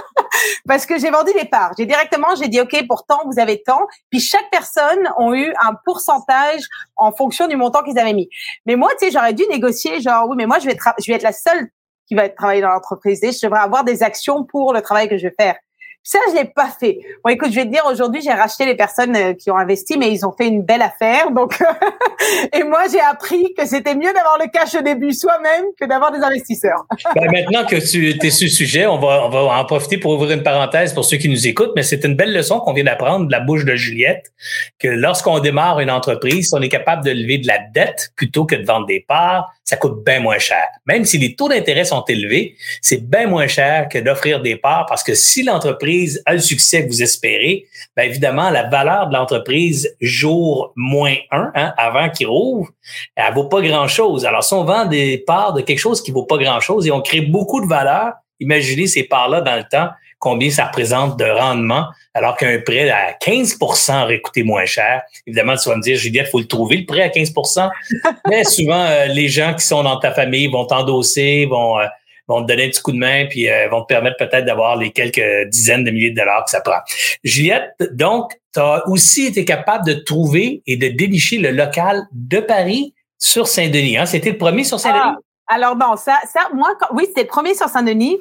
parce 0.66 0.86
que 0.86 0.98
j'ai 0.98 1.10
vendu 1.10 1.32
des 1.34 1.44
parts. 1.44 1.72
J'ai 1.78 1.86
directement 1.86 2.34
j'ai 2.40 2.48
dit 2.48 2.60
ok 2.60 2.86
pourtant 2.88 3.20
vous 3.26 3.38
avez 3.38 3.62
tant. 3.62 3.86
Puis 4.10 4.20
chaque 4.20 4.50
personne 4.50 5.06
a 5.16 5.32
eu 5.32 5.52
un 5.62 5.74
pourcentage 5.84 6.62
en 6.96 7.12
fonction 7.12 7.46
du 7.46 7.56
montant 7.56 7.82
qu'ils 7.82 7.98
avaient 7.98 8.14
mis. 8.14 8.28
Mais 8.66 8.76
moi 8.76 8.90
tu 8.98 9.06
sais 9.06 9.12
j'aurais 9.12 9.34
dû 9.34 9.44
négocier 9.50 10.00
genre 10.00 10.28
oui 10.28 10.36
mais 10.36 10.46
moi 10.46 10.58
je 10.58 10.66
vais 10.66 10.76
je 10.98 11.10
vais 11.10 11.16
être 11.16 11.22
la 11.22 11.32
seule 11.32 11.68
qui 12.08 12.14
va 12.14 12.28
travailler 12.28 12.62
dans 12.62 12.70
l'entreprise. 12.70 13.20
Je 13.22 13.46
devrais 13.46 13.60
avoir 13.60 13.84
des 13.84 14.02
actions 14.02 14.44
pour 14.44 14.72
le 14.72 14.82
travail 14.82 15.08
que 15.08 15.16
je 15.16 15.28
vais 15.28 15.34
faire 15.38 15.56
ça, 16.04 16.18
je 16.30 16.34
l'ai 16.34 16.46
pas 16.46 16.68
fait. 16.68 16.98
Bon, 17.24 17.30
écoute, 17.30 17.50
je 17.50 17.56
vais 17.56 17.64
te 17.64 17.70
dire, 17.70 17.84
aujourd'hui, 17.88 18.20
j'ai 18.22 18.32
racheté 18.32 18.66
les 18.66 18.74
personnes 18.74 19.14
euh, 19.14 19.34
qui 19.34 19.52
ont 19.52 19.56
investi, 19.56 19.96
mais 19.96 20.10
ils 20.10 20.26
ont 20.26 20.32
fait 20.32 20.48
une 20.48 20.62
belle 20.62 20.82
affaire. 20.82 21.30
Donc, 21.30 21.62
et 22.52 22.64
moi, 22.64 22.82
j'ai 22.90 23.00
appris 23.00 23.54
que 23.56 23.64
c'était 23.66 23.94
mieux 23.94 24.12
d'avoir 24.12 24.36
le 24.40 24.46
cash 24.52 24.74
au 24.74 24.82
début 24.82 25.12
soi-même 25.12 25.66
que 25.80 25.84
d'avoir 25.84 26.10
des 26.10 26.18
investisseurs. 26.18 26.84
ben, 27.14 27.30
maintenant 27.30 27.64
que 27.64 27.76
tu 27.76 28.08
es 28.08 28.30
sur 28.30 28.46
le 28.46 28.50
sujet, 28.50 28.86
on 28.86 28.98
va, 28.98 29.26
on 29.26 29.28
va 29.28 29.60
en 29.60 29.64
profiter 29.64 29.96
pour 29.96 30.12
ouvrir 30.12 30.32
une 30.32 30.42
parenthèse 30.42 30.92
pour 30.92 31.04
ceux 31.04 31.18
qui 31.18 31.28
nous 31.28 31.46
écoutent, 31.46 31.72
mais 31.76 31.84
c'est 31.84 32.04
une 32.04 32.14
belle 32.14 32.32
leçon 32.32 32.58
qu'on 32.58 32.72
vient 32.72 32.84
d'apprendre 32.84 33.26
de 33.26 33.32
la 33.32 33.40
bouche 33.40 33.64
de 33.64 33.76
Juliette, 33.76 34.32
que 34.80 34.88
lorsqu'on 34.88 35.38
démarre 35.38 35.78
une 35.78 35.90
entreprise, 35.90 36.52
on 36.52 36.62
est 36.62 36.68
capable 36.68 37.04
de 37.04 37.10
lever 37.12 37.38
de 37.38 37.46
la 37.46 37.58
dette 37.72 38.10
plutôt 38.16 38.44
que 38.44 38.56
de 38.56 38.64
vendre 38.64 38.86
des 38.86 39.04
parts, 39.06 39.52
ça 39.64 39.76
coûte 39.76 40.04
bien 40.04 40.20
moins 40.20 40.38
cher. 40.38 40.66
Même 40.86 41.04
si 41.04 41.18
les 41.18 41.34
taux 41.34 41.48
d'intérêt 41.48 41.84
sont 41.84 42.04
élevés, 42.08 42.56
c'est 42.80 43.08
bien 43.08 43.26
moins 43.26 43.46
cher 43.46 43.88
que 43.88 43.98
d'offrir 43.98 44.40
des 44.42 44.56
parts 44.56 44.86
parce 44.86 45.02
que 45.02 45.14
si 45.14 45.42
l'entreprise 45.42 46.22
a 46.26 46.34
le 46.34 46.40
succès 46.40 46.84
que 46.84 46.90
vous 46.90 47.02
espérez, 47.02 47.66
bien 47.96 48.06
évidemment, 48.06 48.50
la 48.50 48.68
valeur 48.68 49.08
de 49.08 49.14
l'entreprise 49.14 49.94
jour 50.00 50.72
moins 50.76 51.14
un, 51.30 51.52
hein, 51.54 51.72
avant 51.76 52.10
qu'il 52.10 52.26
rouvre, 52.26 52.70
elle 53.16 53.34
vaut 53.34 53.48
pas 53.48 53.62
grand-chose. 53.62 54.24
Alors, 54.24 54.42
si 54.42 54.54
on 54.54 54.64
vend 54.64 54.86
des 54.86 55.18
parts 55.18 55.52
de 55.52 55.60
quelque 55.60 55.78
chose 55.78 56.02
qui 56.02 56.10
vaut 56.10 56.26
pas 56.26 56.38
grand-chose 56.38 56.86
et 56.86 56.90
on 56.90 57.00
crée 57.00 57.20
beaucoup 57.20 57.60
de 57.60 57.68
valeur, 57.68 58.12
imaginez 58.40 58.86
ces 58.86 59.04
parts-là 59.04 59.40
dans 59.40 59.56
le 59.56 59.64
temps, 59.64 59.90
combien 60.22 60.50
ça 60.50 60.66
représente 60.66 61.18
de 61.18 61.24
rendement, 61.24 61.88
alors 62.14 62.36
qu'un 62.36 62.60
prêt 62.60 62.88
à 62.88 63.12
15 63.12 63.58
aurait 63.90 64.20
coûté 64.20 64.44
moins 64.44 64.64
cher. 64.64 65.02
Évidemment, 65.26 65.56
tu 65.56 65.68
vas 65.68 65.76
me 65.76 65.82
dire, 65.82 65.98
Juliette, 65.98 66.28
il 66.28 66.30
faut 66.30 66.38
le 66.38 66.46
trouver, 66.46 66.76
le 66.76 66.86
prêt 66.86 67.02
à 67.02 67.08
15% 67.08 67.68
Mais 68.30 68.44
souvent, 68.44 68.84
euh, 68.84 69.06
les 69.06 69.28
gens 69.28 69.52
qui 69.52 69.66
sont 69.66 69.82
dans 69.82 69.98
ta 69.98 70.12
famille 70.12 70.46
vont 70.46 70.64
t'endosser, 70.64 71.46
vont, 71.46 71.80
euh, 71.80 71.86
vont 72.28 72.42
te 72.42 72.46
donner 72.46 72.66
un 72.66 72.68
petit 72.68 72.80
coup 72.80 72.92
de 72.92 72.98
main, 72.98 73.26
puis 73.28 73.50
euh, 73.50 73.68
vont 73.68 73.82
te 73.82 73.86
permettre 73.86 74.16
peut-être 74.16 74.44
d'avoir 74.44 74.76
les 74.76 74.92
quelques 74.92 75.48
dizaines 75.48 75.82
de 75.82 75.90
milliers 75.90 76.12
de 76.12 76.16
dollars 76.16 76.44
que 76.44 76.50
ça 76.52 76.60
prend. 76.60 76.78
Juliette, 77.24 77.74
donc, 77.90 78.30
tu 78.54 78.60
as 78.60 78.86
aussi 78.86 79.26
été 79.26 79.44
capable 79.44 79.84
de 79.84 79.94
trouver 79.94 80.62
et 80.68 80.76
de 80.76 80.86
dénicher 80.86 81.38
le 81.38 81.50
local 81.50 82.06
de 82.12 82.38
Paris 82.38 82.94
sur 83.18 83.48
Saint-Denis. 83.48 83.96
Hein? 83.96 84.06
C'était 84.06 84.30
le 84.30 84.38
premier 84.38 84.62
sur 84.62 84.78
Saint-Denis? 84.78 85.00
Ah, 85.02 85.54
alors 85.54 85.74
non, 85.74 85.96
ça, 85.96 86.20
ça, 86.32 86.48
moi, 86.54 86.78
oui, 86.92 87.06
c'était 87.08 87.22
le 87.22 87.28
premier 87.28 87.54
sur 87.54 87.68
Saint-Denis. 87.68 88.20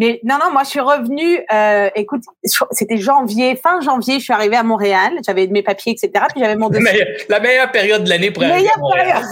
Mais 0.00 0.18
non, 0.24 0.38
non, 0.40 0.50
moi 0.50 0.64
je 0.64 0.70
suis 0.70 0.80
revenue, 0.80 1.44
euh, 1.52 1.90
écoute, 1.94 2.22
c'était 2.70 2.96
janvier, 2.96 3.54
fin 3.54 3.82
janvier, 3.82 4.14
je 4.14 4.24
suis 4.24 4.32
arrivée 4.32 4.56
à 4.56 4.62
Montréal, 4.62 5.12
j'avais 5.26 5.46
mes 5.46 5.62
papiers, 5.62 5.92
etc. 5.92 6.24
Puis 6.30 6.40
j'avais 6.40 6.56
mon 6.56 6.70
dossier. 6.70 7.06
La 7.28 7.38
meilleure 7.38 7.70
période 7.70 8.04
de 8.04 8.08
l'année 8.08 8.30
pour 8.30 8.42
arriver 8.42 8.70
à 8.74 8.78
Montréal. 8.78 9.22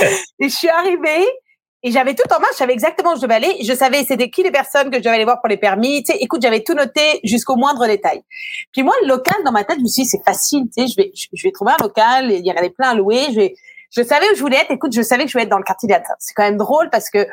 et 0.40 0.48
je 0.48 0.54
suis 0.54 0.68
arrivée 0.68 1.24
et 1.84 1.92
j'avais 1.92 2.16
tout 2.16 2.24
en 2.34 2.40
main, 2.40 2.48
je 2.50 2.56
savais 2.56 2.72
exactement 2.72 3.12
où 3.12 3.16
je 3.16 3.22
devais 3.22 3.36
aller, 3.36 3.56
je 3.62 3.72
savais 3.72 4.02
c'était 4.02 4.30
qui 4.30 4.42
les 4.42 4.50
personnes 4.50 4.90
que 4.90 4.96
je 4.96 5.02
devais 5.02 5.14
aller 5.14 5.24
voir 5.24 5.40
pour 5.40 5.48
les 5.48 5.56
permis. 5.56 6.02
Tu 6.02 6.12
sais, 6.12 6.18
écoute, 6.18 6.42
j'avais 6.42 6.64
tout 6.64 6.74
noté 6.74 7.20
jusqu'au 7.22 7.54
moindre 7.54 7.86
détail. 7.86 8.20
Puis 8.72 8.82
moi, 8.82 8.94
le 9.02 9.06
local 9.06 9.44
dans 9.44 9.52
ma 9.52 9.62
tête, 9.62 9.76
je 9.78 9.84
me 9.84 9.88
suis 9.88 10.02
dit 10.02 10.08
c'est 10.08 10.24
facile, 10.24 10.64
tu 10.76 10.82
sais, 10.82 10.88
je 10.88 10.96
vais, 10.96 11.12
je 11.14 11.42
vais 11.44 11.52
trouver 11.52 11.70
un 11.78 11.82
local, 11.82 12.32
il 12.32 12.44
y 12.44 12.50
en 12.50 12.56
avait 12.56 12.70
plein 12.70 12.88
à 12.88 12.94
louer, 12.94 13.26
je 13.30 13.36
vais, 13.36 13.54
je 13.96 14.02
savais 14.02 14.28
où 14.28 14.34
je 14.34 14.40
voulais 14.40 14.56
être. 14.56 14.72
Écoute, 14.72 14.92
je 14.92 15.02
savais 15.02 15.22
que 15.22 15.28
je 15.28 15.34
voulais 15.34 15.44
être 15.44 15.50
dans 15.50 15.58
le 15.58 15.62
quartier 15.62 15.88
d'Athènes. 15.88 16.16
C'est 16.18 16.34
quand 16.34 16.42
même 16.42 16.56
drôle 16.56 16.90
parce 16.90 17.10
que 17.10 17.28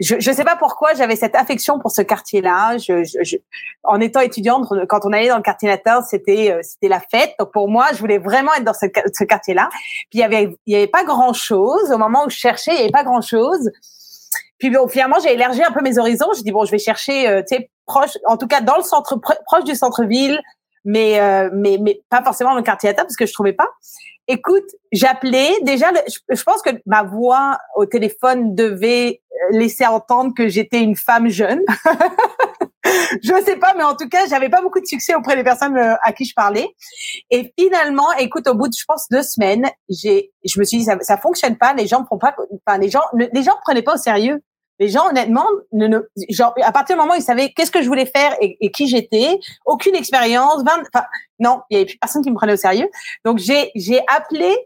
je 0.00 0.14
ne 0.14 0.34
sais 0.34 0.44
pas 0.44 0.56
pourquoi 0.56 0.94
j'avais 0.94 1.16
cette 1.16 1.34
affection 1.34 1.78
pour 1.80 1.90
ce 1.90 2.02
quartier-là. 2.02 2.78
Je, 2.78 3.02
je, 3.02 3.36
en 3.82 4.00
étant 4.00 4.20
étudiante, 4.20 4.66
quand 4.88 5.00
on 5.04 5.12
allait 5.12 5.28
dans 5.28 5.36
le 5.36 5.42
quartier 5.42 5.68
latin, 5.68 6.02
c'était 6.02 6.52
euh, 6.52 6.60
c'était 6.62 6.88
la 6.88 7.00
fête. 7.00 7.34
Donc 7.38 7.52
pour 7.52 7.68
moi, 7.68 7.86
je 7.92 7.98
voulais 7.98 8.18
vraiment 8.18 8.54
être 8.54 8.64
dans 8.64 8.74
ce, 8.74 8.86
ce 9.12 9.24
quartier-là. 9.24 9.68
Puis 9.72 10.08
il 10.14 10.20
y 10.20 10.22
avait 10.22 10.56
il 10.66 10.74
y 10.74 10.76
avait 10.76 10.86
pas 10.86 11.04
grand 11.04 11.32
chose 11.32 11.90
au 11.90 11.98
moment 11.98 12.26
où 12.26 12.30
je 12.30 12.36
cherchais, 12.36 12.72
il 12.74 12.78
y 12.78 12.82
avait 12.82 12.90
pas 12.90 13.04
grand 13.04 13.20
chose. 13.20 13.70
Puis 14.58 14.70
bon, 14.70 14.86
finalement, 14.88 15.18
j'ai 15.20 15.34
élargi 15.34 15.62
un 15.62 15.72
peu 15.72 15.82
mes 15.82 15.98
horizons. 15.98 16.28
Je 16.36 16.42
dis 16.42 16.52
bon, 16.52 16.64
je 16.64 16.70
vais 16.70 16.78
chercher, 16.78 17.28
euh, 17.28 17.42
tu 17.48 17.56
sais, 17.56 17.70
proche, 17.86 18.18
en 18.26 18.36
tout 18.36 18.46
cas 18.46 18.60
dans 18.60 18.76
le 18.76 18.82
centre, 18.82 19.16
proche 19.16 19.64
du 19.64 19.74
centre-ville, 19.74 20.40
mais 20.84 21.20
euh, 21.20 21.50
mais 21.52 21.78
mais 21.80 22.02
pas 22.08 22.22
forcément 22.22 22.50
dans 22.50 22.56
le 22.56 22.62
quartier 22.62 22.90
latin 22.90 23.02
parce 23.02 23.16
que 23.16 23.26
je 23.26 23.32
trouvais 23.32 23.52
pas. 23.52 23.68
Écoute, 24.28 24.66
j'appelais 24.92 25.50
déjà. 25.62 25.86
je, 26.06 26.42
pense 26.42 26.60
que 26.60 26.70
ma 26.84 27.02
voix 27.02 27.58
au 27.74 27.86
téléphone 27.86 28.54
devait 28.54 29.22
laisser 29.50 29.86
entendre 29.86 30.34
que 30.36 30.48
j'étais 30.48 30.80
une 30.80 30.96
femme 30.96 31.28
jeune. 31.28 31.62
je 33.22 33.42
sais 33.44 33.56
pas, 33.56 33.72
mais 33.74 33.84
en 33.84 33.96
tout 33.96 34.06
cas, 34.08 34.26
j'avais 34.28 34.50
pas 34.50 34.60
beaucoup 34.60 34.80
de 34.80 34.86
succès 34.86 35.14
auprès 35.14 35.34
des 35.34 35.44
personnes 35.44 35.78
euh, 35.78 35.94
à 36.02 36.12
qui 36.12 36.26
je 36.26 36.34
parlais. 36.34 36.68
Et 37.30 37.54
finalement, 37.58 38.12
écoute, 38.18 38.46
au 38.48 38.54
bout 38.54 38.68
de, 38.68 38.74
je 38.78 38.84
pense, 38.86 39.08
deux 39.10 39.22
semaines, 39.22 39.66
j'ai, 39.88 40.30
je 40.44 40.60
me 40.60 40.64
suis 40.64 40.78
dit, 40.78 40.84
ça, 40.84 40.98
ça 41.00 41.16
fonctionne 41.16 41.56
pas. 41.56 41.72
Les 41.72 41.86
gens 41.86 42.04
prennent 42.04 42.18
pas, 42.18 42.36
enfin, 42.66 42.78
les 42.78 42.90
gens, 42.90 43.02
les 43.14 43.42
gens 43.42 43.56
prenaient 43.64 43.82
pas 43.82 43.94
au 43.94 43.98
sérieux 43.98 44.42
Les 44.78 44.88
gens, 44.88 45.08
honnêtement, 45.08 45.46
genre, 46.30 46.54
à 46.62 46.72
partir 46.72 46.96
du 46.96 47.00
moment 47.00 47.14
où 47.14 47.16
ils 47.16 47.22
savaient 47.22 47.50
qu'est-ce 47.50 47.70
que 47.70 47.82
je 47.82 47.88
voulais 47.88 48.06
faire 48.06 48.36
et, 48.40 48.70
qui 48.70 48.86
j'étais, 48.86 49.38
aucune 49.66 49.94
expérience, 49.94 50.62
enfin, 50.62 51.04
non, 51.40 51.60
il 51.70 51.74
y 51.74 51.76
avait 51.76 51.86
plus 51.86 51.98
personne 51.98 52.22
qui 52.22 52.30
me 52.30 52.36
prenait 52.36 52.52
au 52.52 52.56
sérieux. 52.56 52.88
Donc, 53.24 53.38
j'ai, 53.38 53.72
appelé 54.08 54.56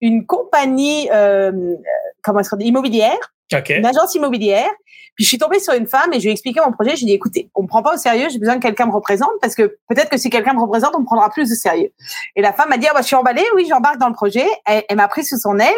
une 0.00 0.26
compagnie, 0.26 1.10
euh, 1.10 1.50
euh 1.52 1.76
comment 2.22 2.40
immobilière, 2.58 3.32
une 3.68 3.86
agence 3.86 4.14
immobilière. 4.14 4.70
Puis 5.14 5.24
je 5.24 5.28
suis 5.30 5.38
tombée 5.38 5.58
sur 5.58 5.74
une 5.74 5.88
femme 5.88 6.12
et 6.12 6.20
je 6.20 6.24
lui 6.24 6.28
ai 6.28 6.32
expliqué 6.32 6.60
mon 6.64 6.70
projet. 6.70 6.90
Je 6.90 7.00
lui 7.00 7.04
ai 7.04 7.06
dit, 7.06 7.12
écoutez, 7.14 7.50
on 7.54 7.62
me 7.62 7.66
prend 7.66 7.82
pas 7.82 7.94
au 7.94 7.96
sérieux, 7.96 8.28
j'ai 8.30 8.38
besoin 8.38 8.56
que 8.56 8.62
quelqu'un 8.62 8.86
me 8.86 8.92
représente 8.92 9.32
parce 9.40 9.54
que 9.54 9.76
peut-être 9.88 10.10
que 10.10 10.16
si 10.16 10.30
quelqu'un 10.30 10.54
me 10.54 10.60
représente, 10.60 10.94
on 10.94 11.00
me 11.00 11.04
prendra 11.04 11.28
plus 11.30 11.50
au 11.50 11.54
sérieux. 11.56 11.92
Et 12.36 12.42
la 12.42 12.52
femme 12.52 12.68
m'a 12.68 12.76
dit, 12.76 12.86
ah, 12.88 12.94
bah, 12.94 13.00
je 13.02 13.06
suis 13.06 13.16
emballée, 13.16 13.44
oui, 13.56 13.66
j'embarque 13.68 13.98
dans 13.98 14.08
le 14.08 14.14
projet. 14.14 14.46
Elle, 14.64 14.84
elle 14.88 14.96
m'a 14.96 15.08
pris 15.08 15.24
sous 15.24 15.38
son 15.38 15.58
aile. 15.58 15.74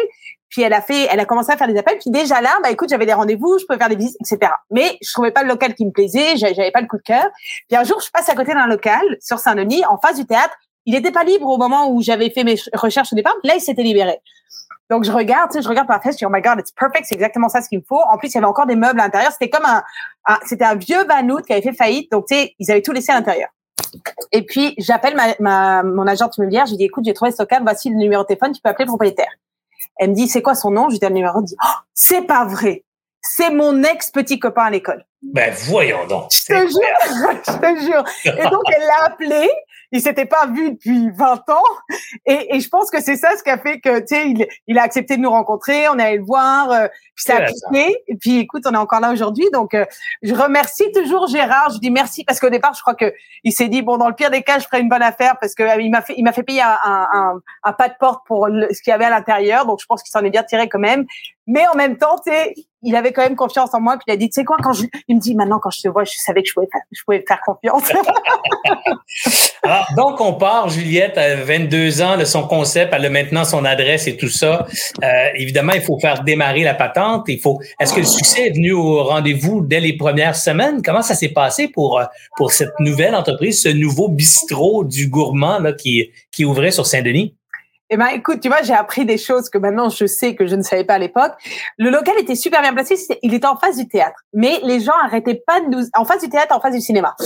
Puis 0.51 0.61
elle 0.61 0.73
a 0.73 0.81
fait, 0.81 1.07
elle 1.09 1.19
a 1.19 1.25
commencé 1.25 1.49
à 1.51 1.57
faire 1.57 1.67
des 1.67 1.77
appels. 1.77 1.97
Puis 1.97 2.11
déjà 2.11 2.41
là, 2.41 2.57
bah 2.61 2.69
écoute, 2.69 2.89
j'avais 2.89 3.05
des 3.05 3.13
rendez-vous, 3.13 3.57
je 3.57 3.65
pouvais 3.65 3.79
faire 3.79 3.87
des 3.87 3.95
visites, 3.95 4.17
etc. 4.19 4.51
Mais 4.69 4.97
je 5.01 5.11
trouvais 5.13 5.31
pas 5.31 5.43
le 5.43 5.47
local 5.47 5.73
qui 5.73 5.85
me 5.85 5.91
plaisait, 5.91 6.35
j'avais 6.35 6.71
pas 6.71 6.81
le 6.81 6.87
coup 6.87 6.97
de 6.97 7.03
cœur. 7.03 7.25
Puis 7.69 7.77
un 7.77 7.85
jour, 7.85 8.01
je 8.01 8.11
passe 8.11 8.27
à 8.27 8.35
côté 8.35 8.53
d'un 8.53 8.67
local 8.67 9.01
sur 9.21 9.39
Saint-Denis, 9.39 9.85
en 9.85 9.97
face 9.97 10.17
du 10.17 10.25
théâtre. 10.25 10.53
Il 10.85 10.93
n'était 10.93 11.11
pas 11.11 11.23
libre 11.23 11.47
au 11.47 11.57
moment 11.57 11.89
où 11.91 12.01
j'avais 12.01 12.29
fait 12.31 12.43
mes 12.43 12.55
recherches 12.73 13.13
au 13.13 13.15
départ. 13.15 13.35
Là, 13.43 13.53
il 13.55 13.61
s'était 13.61 13.83
libéré. 13.83 14.19
Donc 14.89 15.03
je 15.03 15.11
regarde, 15.11 15.51
tu 15.51 15.57
sais, 15.57 15.63
je 15.63 15.69
regarde 15.69 15.87
par 15.87 15.97
la 15.97 16.01
fenêtre, 16.01 16.17
je 16.19 16.25
dis 16.25 16.25
oh 16.25 16.33
my 16.33 16.41
god, 16.41 16.59
it's 16.59 16.71
perfect, 16.71 17.05
c'est 17.07 17.15
exactement 17.15 17.49
ça 17.49 17.61
ce 17.61 17.69
qu'il 17.69 17.79
me 17.79 17.83
faut. 17.87 18.01
En 18.11 18.17
plus, 18.17 18.29
il 18.29 18.35
y 18.35 18.37
avait 18.37 18.47
encore 18.47 18.65
des 18.65 18.75
meubles 18.75 18.99
à 18.99 19.05
l'intérieur. 19.05 19.31
C'était 19.31 19.49
comme 19.49 19.65
un, 19.65 19.83
c'était 20.45 20.65
un 20.65 20.75
vieux 20.75 21.05
Vanout 21.05 21.41
qui 21.41 21.53
avait 21.53 21.61
fait 21.61 21.73
faillite. 21.73 22.11
Donc 22.11 22.25
tu 22.27 22.35
sais, 22.35 22.55
ils 22.59 22.71
avaient 22.71 22.81
tout 22.81 22.91
laissé 22.91 23.11
à 23.11 23.15
l'intérieur. 23.15 23.49
Et 24.31 24.45
puis 24.45 24.73
j'appelle 24.77 25.15
ma, 25.15 25.35
ma, 25.39 25.83
mon 25.83 26.07
agente 26.07 26.37
immobilière, 26.37 26.65
je 26.65 26.71
lui 26.71 26.77
dis 26.77 26.85
écoute, 26.85 27.03
j'ai 27.05 27.13
trouvé 27.13 27.31
ce 27.31 27.41
local, 27.41 27.63
voici 27.63 27.89
le 27.89 27.95
numéro 27.95 28.23
de 28.23 28.27
téléphone, 28.27 28.51
tu 28.51 28.61
peux 28.61 28.69
appeler 28.69 28.85
le 28.85 28.89
propriétaire. 28.89 29.31
Elle 29.97 30.11
me 30.11 30.15
dit, 30.15 30.27
c'est 30.27 30.41
quoi 30.41 30.55
son 30.55 30.71
nom? 30.71 30.89
Je 30.89 30.93
lui 30.93 30.99
donne 30.99 31.09
le 31.09 31.17
numéro. 31.17 31.39
Elle 31.39 31.45
dit, 31.45 31.55
oh, 31.63 31.77
c'est 31.93 32.23
pas 32.23 32.45
vrai. 32.45 32.83
C'est 33.21 33.51
mon 33.51 33.83
ex-petit 33.83 34.39
copain 34.39 34.63
à 34.63 34.69
l'école. 34.69 35.05
Ben, 35.21 35.53
voyons 35.67 36.07
donc. 36.07 36.31
Je 36.31 36.45
te 36.45 36.53
jure, 36.53 37.39
je 37.45 37.51
te 37.51 37.81
jure. 37.81 38.03
Et 38.25 38.49
donc, 38.49 38.63
elle 38.75 38.81
l'a 38.81 39.05
appelé 39.05 39.49
il 39.91 40.01
s'était 40.01 40.25
pas 40.25 40.47
vu 40.47 40.71
depuis 40.71 41.09
20 41.11 41.49
ans. 41.49 41.63
Et, 42.25 42.55
et 42.55 42.59
je 42.59 42.69
pense 42.69 42.89
que 42.89 43.01
c'est 43.01 43.17
ça 43.17 43.35
ce 43.37 43.43
qui 43.43 43.49
a 43.49 43.57
fait 43.57 43.79
que, 43.79 43.99
tu 43.99 44.07
sais, 44.07 44.29
il, 44.29 44.47
il, 44.67 44.77
a 44.77 44.83
accepté 44.83 45.17
de 45.17 45.21
nous 45.21 45.29
rencontrer, 45.29 45.89
on 45.89 45.99
est 45.99 46.03
allé 46.03 46.17
le 46.17 46.23
voir, 46.23 46.71
euh, 46.71 46.87
puis 47.15 47.25
ça 47.25 47.37
a 47.37 47.45
quitté. 47.45 48.03
Et 48.07 48.15
puis, 48.15 48.39
écoute, 48.39 48.63
on 48.65 48.73
est 48.73 48.77
encore 48.77 49.01
là 49.01 49.11
aujourd'hui. 49.11 49.45
Donc, 49.51 49.73
euh, 49.73 49.85
je 50.21 50.33
remercie 50.33 50.91
toujours 50.93 51.27
Gérard. 51.27 51.71
Je 51.71 51.79
dis 51.79 51.91
merci 51.91 52.23
parce 52.23 52.39
qu'au 52.39 52.49
départ, 52.49 52.73
je 52.73 52.81
crois 52.81 52.95
que 52.95 53.13
il 53.43 53.51
s'est 53.51 53.67
dit, 53.67 53.81
bon, 53.81 53.97
dans 53.97 54.07
le 54.07 54.15
pire 54.15 54.31
des 54.31 54.43
cas, 54.43 54.59
je 54.59 54.65
ferai 54.65 54.79
une 54.79 54.89
bonne 54.89 55.01
affaire 55.01 55.35
parce 55.39 55.53
que 55.53 55.63
euh, 55.63 55.81
il 55.81 55.89
m'a 55.89 56.01
fait, 56.01 56.13
il 56.17 56.23
m'a 56.23 56.33
fait 56.33 56.43
payer 56.43 56.61
un, 56.61 56.77
un, 56.83 57.41
un, 57.63 57.73
pas 57.73 57.89
de 57.89 57.95
porte 57.99 58.25
pour 58.25 58.47
ce 58.47 58.81
qu'il 58.81 58.91
y 58.91 58.93
avait 58.93 59.05
à 59.05 59.09
l'intérieur. 59.09 59.65
Donc, 59.65 59.81
je 59.81 59.85
pense 59.85 60.01
qu'il 60.03 60.11
s'en 60.11 60.23
est 60.23 60.29
bien 60.29 60.43
tiré 60.43 60.69
quand 60.69 60.79
même. 60.79 61.05
Mais 61.47 61.67
en 61.67 61.75
même 61.75 61.97
temps, 61.97 62.15
tu 62.25 62.31
sais, 62.31 62.53
il 62.83 62.95
avait 62.95 63.11
quand 63.11 63.21
même 63.21 63.35
confiance 63.35 63.73
en 63.73 63.81
moi. 63.81 63.93
Puis 63.93 64.05
il 64.07 64.11
a 64.11 64.17
dit, 64.17 64.29
tu 64.29 64.35
sais 64.35 64.43
quoi, 64.43 64.57
quand 64.61 64.73
je, 64.73 64.85
il 65.07 65.15
me 65.15 65.21
dit, 65.21 65.35
maintenant, 65.35 65.59
quand 65.59 65.69
je 65.69 65.81
te 65.81 65.87
vois, 65.87 66.03
je 66.03 66.13
savais 66.17 66.41
que 66.41 66.49
je 66.49 66.53
pouvais 66.53 66.67
faire, 66.71 66.81
je 66.91 67.01
pouvais 67.03 67.23
faire 67.27 67.41
confiance. 67.45 67.91
Alors, 69.63 69.85
donc, 69.95 70.21
on 70.21 70.33
part, 70.33 70.69
Juliette, 70.69 71.17
à 71.17 71.35
22 71.35 72.01
ans 72.01 72.17
de 72.17 72.25
son 72.25 72.47
concept, 72.47 72.93
elle 72.95 73.05
a 73.05 73.09
maintenant 73.09 73.43
son 73.43 73.63
adresse 73.65 74.07
et 74.07 74.17
tout 74.17 74.29
ça. 74.29 74.65
Euh, 75.03 75.07
évidemment, 75.35 75.73
il 75.73 75.81
faut 75.81 75.99
faire 75.99 76.23
démarrer 76.23 76.63
la 76.63 76.73
patente. 76.73 77.25
Il 77.27 77.39
faut. 77.39 77.59
Est-ce 77.79 77.93
que 77.93 77.99
le 77.99 78.05
succès 78.05 78.47
est 78.47 78.51
venu 78.51 78.71
au 78.71 79.03
rendez-vous 79.03 79.61
dès 79.61 79.79
les 79.79 79.93
premières 79.93 80.35
semaines? 80.35 80.81
Comment 80.83 81.03
ça 81.03 81.13
s'est 81.13 81.29
passé 81.29 81.67
pour, 81.67 81.99
euh, 81.99 82.05
pour 82.37 82.51
cette 82.51 82.79
nouvelle 82.79 83.15
entreprise, 83.15 83.61
ce 83.61 83.69
nouveau 83.69 84.07
bistrot 84.07 84.83
du 84.83 85.07
gourmand 85.07 85.59
là, 85.59 85.73
qui, 85.73 86.09
qui 86.31 86.45
ouvrait 86.45 86.71
sur 86.71 86.85
Saint-Denis? 86.85 87.35
Eh 87.93 87.97
ben, 87.97 88.07
écoute, 88.07 88.39
tu 88.39 88.47
vois, 88.47 88.61
j'ai 88.61 88.73
appris 88.73 89.03
des 89.03 89.17
choses 89.17 89.49
que 89.49 89.57
maintenant 89.57 89.89
je 89.89 90.05
sais 90.05 90.33
que 90.33 90.47
je 90.47 90.55
ne 90.55 90.61
savais 90.61 90.85
pas 90.85 90.93
à 90.93 90.97
l'époque. 90.97 91.33
Le 91.77 91.89
local 91.89 92.15
était 92.17 92.35
super 92.35 92.61
bien 92.61 92.73
placé, 92.73 92.95
il 93.21 93.33
était 93.33 93.47
en 93.47 93.57
face 93.57 93.75
du 93.75 93.85
théâtre. 93.89 94.17
Mais 94.31 94.61
les 94.63 94.79
gens 94.79 94.93
arrêtaient 95.03 95.43
pas 95.45 95.59
de 95.59 95.65
nous, 95.67 95.83
en 95.97 96.05
face 96.05 96.21
du 96.23 96.29
théâtre, 96.29 96.55
en 96.55 96.61
face 96.61 96.73
du 96.73 96.79
cinéma. 96.79 97.17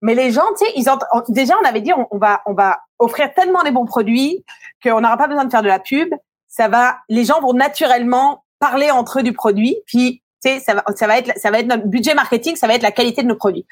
Mais 0.00 0.14
les 0.14 0.30
gens, 0.30 0.44
tu 0.56 0.64
sais, 0.64 0.72
ils 0.76 0.88
ont, 0.88 0.96
déjà, 1.28 1.54
on 1.60 1.66
avait 1.66 1.80
dit, 1.80 1.92
on, 1.92 2.18
va, 2.18 2.40
on 2.46 2.54
va 2.54 2.78
offrir 3.00 3.34
tellement 3.34 3.64
des 3.64 3.72
bons 3.72 3.84
produits 3.84 4.44
qu'on 4.80 5.00
n'aura 5.00 5.16
pas 5.16 5.26
besoin 5.26 5.44
de 5.44 5.50
faire 5.50 5.62
de 5.62 5.68
la 5.68 5.80
pub. 5.80 6.14
Ça 6.46 6.68
va, 6.68 6.98
les 7.08 7.24
gens 7.24 7.40
vont 7.40 7.52
naturellement 7.52 8.44
parler 8.60 8.92
entre 8.92 9.18
eux 9.18 9.22
du 9.24 9.32
produit. 9.32 9.76
Puis 9.86 10.22
ça 10.42 10.74
va, 10.74 10.84
ça 10.94 11.06
va 11.06 11.18
être, 11.18 11.32
ça 11.36 11.50
va 11.50 11.60
être 11.60 11.66
notre 11.66 11.86
budget 11.86 12.14
marketing, 12.14 12.56
ça 12.56 12.66
va 12.66 12.74
être 12.74 12.82
la 12.82 12.92
qualité 12.92 13.22
de 13.22 13.28
nos 13.28 13.36
produits. 13.36 13.66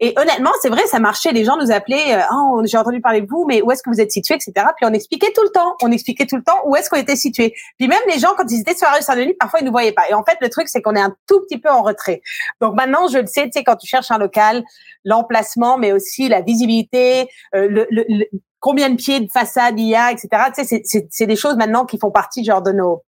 Et 0.00 0.14
honnêtement, 0.16 0.50
c'est 0.62 0.68
vrai, 0.68 0.86
ça 0.86 0.98
marchait. 0.98 1.32
Les 1.32 1.44
gens 1.44 1.56
nous 1.56 1.70
appelaient, 1.70 2.22
oh, 2.32 2.62
j'ai 2.64 2.78
entendu 2.78 3.00
parler 3.00 3.20
de 3.20 3.26
vous, 3.28 3.44
mais 3.46 3.62
où 3.62 3.70
est-ce 3.70 3.82
que 3.82 3.90
vous 3.90 4.00
êtes 4.00 4.10
situé, 4.10 4.34
etc. 4.34 4.52
Puis 4.76 4.86
on 4.86 4.92
expliquait 4.92 5.32
tout 5.34 5.42
le 5.42 5.50
temps, 5.50 5.76
on 5.82 5.90
expliquait 5.92 6.26
tout 6.26 6.36
le 6.36 6.42
temps 6.42 6.58
où 6.64 6.76
est-ce 6.76 6.90
qu'on 6.90 6.96
était 6.96 7.16
situé. 7.16 7.54
Puis 7.78 7.88
même 7.88 8.02
les 8.12 8.18
gens, 8.18 8.34
quand 8.36 8.50
ils 8.50 8.60
étaient 8.60 8.74
sur 8.74 8.88
la 8.88 8.96
rue 8.96 9.02
Saint-Denis, 9.02 9.34
parfois 9.34 9.60
ils 9.60 9.66
nous 9.66 9.72
voyaient 9.72 9.92
pas. 9.92 10.08
Et 10.08 10.14
en 10.14 10.24
fait, 10.24 10.36
le 10.40 10.48
truc, 10.48 10.68
c'est 10.68 10.82
qu'on 10.82 10.94
est 10.94 11.00
un 11.00 11.14
tout 11.26 11.40
petit 11.42 11.58
peu 11.58 11.70
en 11.70 11.82
retrait. 11.82 12.22
Donc 12.60 12.74
maintenant, 12.74 13.08
je 13.08 13.18
le 13.18 13.26
sais, 13.26 13.44
tu 13.44 13.52
sais, 13.54 13.64
quand 13.64 13.76
tu 13.76 13.86
cherches 13.86 14.10
un 14.10 14.18
local, 14.18 14.64
l'emplacement, 15.04 15.78
mais 15.78 15.92
aussi 15.92 16.28
la 16.28 16.40
visibilité, 16.40 17.28
euh, 17.54 17.68
le, 17.68 17.86
le, 17.90 18.24
combien 18.60 18.90
de 18.90 18.96
pieds 18.96 19.20
de 19.20 19.30
façade 19.30 19.78
il 19.78 19.88
y 19.88 19.94
a, 19.94 20.10
etc. 20.10 20.28
Tu 20.56 20.64
sais, 20.64 21.06
c'est 21.10 21.26
des 21.26 21.36
choses 21.36 21.56
maintenant 21.56 21.84
qui 21.84 21.98
font 21.98 22.10
partie 22.10 22.44
genre 22.44 22.62
de 22.62 22.72
nos 22.72 23.02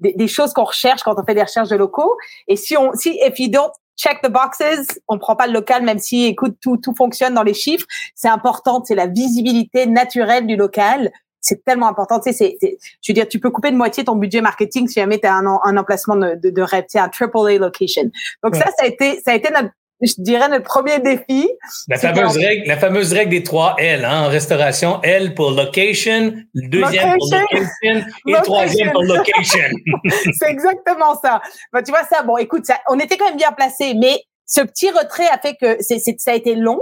des, 0.00 0.28
choses 0.28 0.52
qu'on 0.52 0.64
recherche 0.64 1.02
quand 1.02 1.14
on 1.18 1.24
fait 1.24 1.34
des 1.34 1.42
recherches 1.42 1.68
de 1.68 1.76
locaux. 1.76 2.16
Et 2.46 2.56
si 2.56 2.76
on, 2.76 2.92
si 2.94 3.18
if 3.22 3.38
you 3.38 3.48
don't 3.48 3.72
check 3.96 4.22
the 4.22 4.30
boxes, 4.30 5.00
on 5.08 5.18
prend 5.18 5.36
pas 5.36 5.46
le 5.46 5.52
local, 5.52 5.82
même 5.82 5.98
si, 5.98 6.24
écoute, 6.26 6.56
tout, 6.60 6.76
tout 6.76 6.94
fonctionne 6.94 7.34
dans 7.34 7.42
les 7.42 7.54
chiffres. 7.54 7.86
C'est 8.14 8.28
important, 8.28 8.82
c'est 8.84 8.94
la 8.94 9.06
visibilité 9.06 9.86
naturelle 9.86 10.46
du 10.46 10.56
local. 10.56 11.10
C'est 11.40 11.64
tellement 11.64 11.88
important. 11.88 12.20
Tu 12.20 12.32
sais, 12.32 12.56
c'est, 12.60 12.78
je 13.00 13.12
veux 13.12 13.14
dire, 13.14 13.28
tu 13.28 13.40
peux 13.40 13.50
couper 13.50 13.70
de 13.70 13.76
moitié 13.76 14.04
ton 14.04 14.16
budget 14.16 14.40
marketing 14.40 14.88
si 14.88 14.94
jamais 14.94 15.18
tu 15.18 15.26
as 15.26 15.34
un, 15.34 15.46
un 15.46 15.76
emplacement 15.76 16.16
de, 16.16 16.34
de, 16.34 16.50
de 16.50 16.62
rêve, 16.62 16.84
c'est 16.88 16.98
un 16.98 17.08
triple 17.08 17.38
A 17.48 17.58
location. 17.58 18.10
Donc 18.42 18.56
ça, 18.56 18.66
ça 18.66 18.84
a 18.84 18.86
été, 18.86 19.20
ça 19.20 19.32
a 19.32 19.34
été 19.34 19.50
notre 19.50 19.70
je 20.00 20.14
dirais 20.18 20.48
notre 20.48 20.64
premier 20.64 21.00
défi. 21.00 21.48
La 21.88 21.98
fameuse 21.98 22.36
règle, 22.36 22.68
la 22.68 22.76
fameuse 22.76 23.12
règle 23.12 23.30
des 23.30 23.42
trois 23.42 23.74
L, 23.78 24.04
hein, 24.04 24.24
en 24.24 24.28
restauration. 24.28 25.00
L 25.02 25.34
pour 25.34 25.50
location, 25.50 26.34
le 26.54 26.68
deuxième 26.68 27.16
pour 27.18 27.28
location 27.30 28.06
et 28.26 28.32
le 28.32 28.42
troisième 28.42 28.92
pour 28.92 29.02
location. 29.02 29.64
c'est 30.38 30.50
exactement 30.50 31.18
ça. 31.20 31.42
Ben, 31.72 31.82
tu 31.82 31.90
vois 31.90 32.04
ça, 32.04 32.22
bon, 32.22 32.36
écoute, 32.36 32.66
ça, 32.66 32.78
on 32.88 32.98
était 32.98 33.16
quand 33.16 33.28
même 33.28 33.36
bien 33.36 33.52
placé, 33.52 33.94
mais 33.94 34.22
ce 34.46 34.60
petit 34.60 34.90
retrait 34.90 35.28
a 35.28 35.38
fait 35.38 35.56
que 35.60 35.76
c'est, 35.80 35.98
ça 36.18 36.32
a 36.32 36.34
été 36.34 36.54
long. 36.54 36.80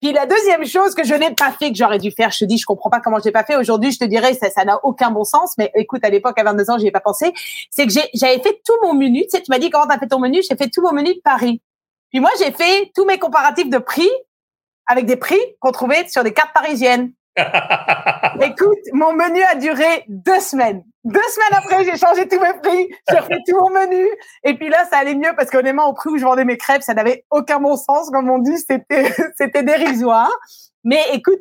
Puis 0.00 0.12
la 0.12 0.26
deuxième 0.26 0.64
chose 0.66 0.94
que 0.94 1.04
je 1.04 1.14
n'ai 1.14 1.34
pas 1.34 1.52
fait, 1.52 1.70
que 1.70 1.76
j'aurais 1.76 1.98
dû 1.98 2.10
faire, 2.10 2.30
je 2.30 2.38
te 2.38 2.44
dis, 2.44 2.58
je 2.58 2.64
comprends 2.64 2.90
pas 2.90 3.00
comment 3.00 3.18
je 3.18 3.24
l'ai 3.24 3.32
pas 3.32 3.44
fait. 3.44 3.56
Aujourd'hui, 3.56 3.92
je 3.92 3.98
te 3.98 4.04
dirais, 4.04 4.34
ça, 4.34 4.50
ça 4.50 4.64
n'a 4.64 4.78
aucun 4.84 5.10
bon 5.10 5.24
sens. 5.24 5.54
Mais 5.58 5.70
écoute, 5.74 6.04
à 6.04 6.10
l'époque, 6.10 6.38
à 6.38 6.44
22 6.44 6.70
ans, 6.70 6.78
j'y 6.78 6.86
ai 6.86 6.90
pas 6.90 7.00
pensé. 7.00 7.32
C'est 7.70 7.86
que 7.86 7.92
j'avais 8.14 8.40
fait 8.40 8.60
tout 8.64 8.74
mon 8.82 8.94
menu. 8.94 9.22
Tu 9.22 9.30
sais, 9.30 9.42
tu 9.42 9.50
m'as 9.50 9.58
dit 9.58 9.70
comment 9.70 9.86
t'as 9.86 9.98
fait 9.98 10.08
ton 10.08 10.18
menu? 10.18 10.40
J'ai 10.48 10.56
fait 10.56 10.70
tout 10.70 10.82
mon 10.82 10.92
menu 10.92 11.14
de 11.14 11.20
Paris. 11.22 11.60
Puis 12.10 12.20
moi, 12.20 12.30
j'ai 12.38 12.52
fait 12.52 12.90
tous 12.94 13.04
mes 13.04 13.18
comparatifs 13.18 13.68
de 13.68 13.78
prix 13.78 14.10
avec 14.86 15.06
des 15.06 15.16
prix 15.16 15.40
qu'on 15.60 15.72
trouvait 15.72 16.06
sur 16.08 16.22
des 16.22 16.32
cartes 16.32 16.54
parisiennes. 16.54 17.12
Écoute, 18.40 18.78
mon 18.92 19.12
menu 19.12 19.42
a 19.42 19.56
duré 19.56 20.04
deux 20.08 20.40
semaines. 20.40 20.82
Deux 21.04 21.20
semaines 21.20 21.62
après, 21.64 21.84
j'ai 21.84 21.96
changé 21.96 22.26
tous 22.26 22.40
mes 22.40 22.54
prix, 22.62 22.88
j'ai 23.08 23.18
refait 23.18 23.38
tout 23.46 23.56
mon 23.56 23.70
menu. 23.70 24.04
Et 24.42 24.54
puis 24.54 24.68
là, 24.68 24.84
ça 24.90 24.98
allait 24.98 25.14
mieux 25.14 25.32
parce 25.36 25.50
qu'honnêtement, 25.50 25.86
au 25.86 25.92
prix 25.92 26.10
où 26.10 26.18
je 26.18 26.24
vendais 26.24 26.44
mes 26.44 26.56
crêpes, 26.56 26.82
ça 26.82 26.94
n'avait 26.94 27.24
aucun 27.30 27.60
bon 27.60 27.76
sens. 27.76 28.10
Comme 28.10 28.30
on 28.30 28.38
dit, 28.38 28.58
c'était, 28.58 29.12
c'était 29.36 29.62
dérisoire. 29.62 30.32
Mais 30.82 31.02
écoute, 31.12 31.40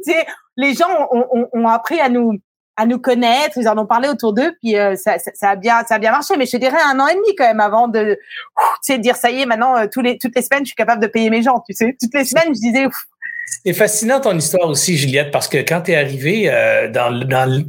les 0.57 0.73
gens 0.73 0.89
ont, 1.11 1.47
ont 1.53 1.67
appris 1.67 1.99
à 1.99 2.09
nous, 2.09 2.33
à 2.77 2.85
nous 2.85 2.99
connaître, 2.99 3.57
ils 3.57 3.67
en 3.69 3.77
ont 3.77 3.85
parlé 3.85 4.09
autour 4.09 4.33
d'eux, 4.33 4.53
puis 4.61 4.77
euh, 4.77 4.95
ça, 4.95 5.17
a 5.41 5.55
bien, 5.55 5.83
ça 5.87 5.95
a 5.95 5.99
bien 5.99 6.11
marché. 6.11 6.35
Mais 6.37 6.45
je 6.45 6.57
dirais 6.57 6.77
un 6.91 6.99
an 6.99 7.07
et 7.07 7.15
demi 7.15 7.35
quand 7.37 7.45
même 7.45 7.61
avant 7.61 7.87
de, 7.87 8.17
dire 8.97 9.15
ça 9.15 9.31
y 9.31 9.41
est, 9.41 9.45
maintenant 9.45 9.77
euh, 9.77 9.87
les, 9.97 10.17
toutes 10.17 10.35
les 10.35 10.41
semaines, 10.41 10.65
je 10.65 10.69
suis 10.69 10.75
capable 10.75 11.01
de 11.01 11.07
payer 11.07 11.29
mes 11.29 11.41
gens. 11.41 11.63
Tu 11.67 11.73
sais, 11.73 11.95
toutes 11.99 12.13
les 12.13 12.25
semaines, 12.25 12.53
je 12.53 12.59
disais. 12.59 12.85
C'est 13.63 13.73
fascinant 13.73 14.19
ton 14.19 14.37
histoire 14.37 14.69
aussi, 14.69 14.97
Juliette, 14.97 15.31
parce 15.31 15.47
que 15.47 15.57
quand 15.57 15.81
tu 15.81 15.91
es 15.91 15.95
arrivé 15.95 16.49
euh, 16.49 16.89
dans, 16.89 17.11
dans, 17.25 17.63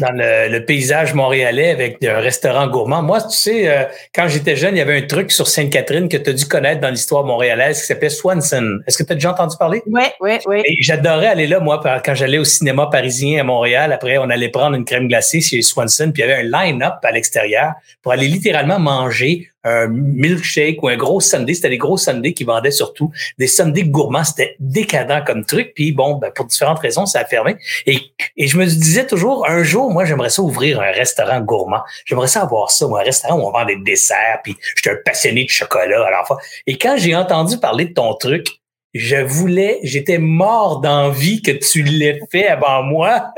dans 0.00 0.12
le, 0.12 0.58
paysage 0.64 1.14
montréalais 1.14 1.70
avec 1.70 2.04
un 2.04 2.18
restaurant 2.18 2.66
gourmand. 2.66 3.02
Moi, 3.02 3.20
tu 3.22 3.36
sais, 3.36 3.68
euh, 3.68 3.84
quand 4.14 4.28
j'étais 4.28 4.56
jeune, 4.56 4.74
il 4.76 4.78
y 4.78 4.82
avait 4.82 4.98
un 4.98 5.06
truc 5.06 5.32
sur 5.32 5.48
Sainte-Catherine 5.48 6.08
que 6.08 6.16
tu 6.16 6.30
as 6.30 6.32
dû 6.32 6.44
connaître 6.44 6.80
dans 6.80 6.90
l'histoire 6.90 7.24
montréalaise 7.24 7.80
qui 7.80 7.86
s'appelait 7.86 8.10
Swanson. 8.10 8.80
Est-ce 8.86 8.98
que 8.98 9.04
tu 9.04 9.12
as 9.12 9.14
déjà 9.14 9.32
entendu 9.32 9.56
parler? 9.58 9.82
Oui, 9.86 10.02
oui, 10.20 10.38
oui. 10.46 10.62
J'adorais 10.80 11.28
aller 11.28 11.46
là, 11.46 11.60
moi, 11.60 11.80
quand 12.04 12.14
j'allais 12.14 12.38
au 12.38 12.44
cinéma 12.44 12.88
parisien 12.90 13.40
à 13.40 13.44
Montréal. 13.44 13.92
Après, 13.92 14.18
on 14.18 14.28
allait 14.30 14.48
prendre 14.48 14.76
une 14.76 14.84
crème 14.84 15.08
glacée 15.08 15.40
chez 15.40 15.62
Swanson, 15.62 16.10
puis 16.12 16.22
il 16.22 16.28
y 16.28 16.32
avait 16.32 16.42
un 16.42 16.64
line-up 16.64 16.94
à 17.02 17.10
l'extérieur 17.10 17.72
pour 18.02 18.12
aller 18.12 18.28
littéralement 18.28 18.78
manger 18.78 19.50
un 19.64 19.88
milkshake 19.88 20.82
ou 20.82 20.88
un 20.88 20.96
gros 20.96 21.20
sundae. 21.20 21.54
C'était 21.54 21.70
des 21.70 21.78
gros 21.78 21.96
sundaes 21.96 22.32
qui 22.32 22.44
vendaient 22.44 22.70
surtout. 22.70 23.12
Des 23.38 23.46
sundaes 23.46 23.84
gourmands, 23.84 24.24
c'était 24.24 24.56
décadent 24.58 25.24
comme 25.26 25.44
truc. 25.44 25.72
Puis 25.74 25.92
bon, 25.92 26.16
ben, 26.16 26.30
pour 26.34 26.46
différentes 26.46 26.78
raisons, 26.78 27.06
ça 27.06 27.20
a 27.20 27.24
fermé. 27.24 27.56
Et, 27.86 27.98
et 28.36 28.46
je 28.46 28.56
me 28.56 28.64
disais 28.64 29.06
toujours, 29.06 29.48
un 29.48 29.62
jour, 29.62 29.90
moi, 29.90 30.04
j'aimerais 30.04 30.30
ça 30.30 30.42
ouvrir 30.42 30.80
un 30.80 30.90
restaurant 30.92 31.40
gourmand. 31.40 31.82
J'aimerais 32.04 32.28
ça 32.28 32.42
avoir 32.42 32.70
ça, 32.70 32.86
moi, 32.86 33.00
un 33.00 33.04
restaurant 33.04 33.38
où 33.38 33.46
on 33.46 33.50
vend 33.50 33.64
des 33.64 33.76
desserts. 33.76 34.40
Puis 34.42 34.56
j'étais 34.76 34.90
un 34.90 34.98
passionné 35.04 35.44
de 35.44 35.50
chocolat 35.50 36.06
à 36.06 36.24
fois. 36.24 36.38
Et 36.66 36.78
quand 36.78 36.96
j'ai 36.96 37.14
entendu 37.14 37.58
parler 37.58 37.86
de 37.86 37.94
ton 37.94 38.14
truc, 38.14 38.59
je 38.92 39.16
voulais, 39.16 39.78
j'étais 39.84 40.18
mort 40.18 40.80
d'envie 40.80 41.42
que 41.42 41.52
tu 41.52 41.82
l'aies 41.82 42.20
fait 42.30 42.48
avant 42.48 42.82
moi. 42.82 43.32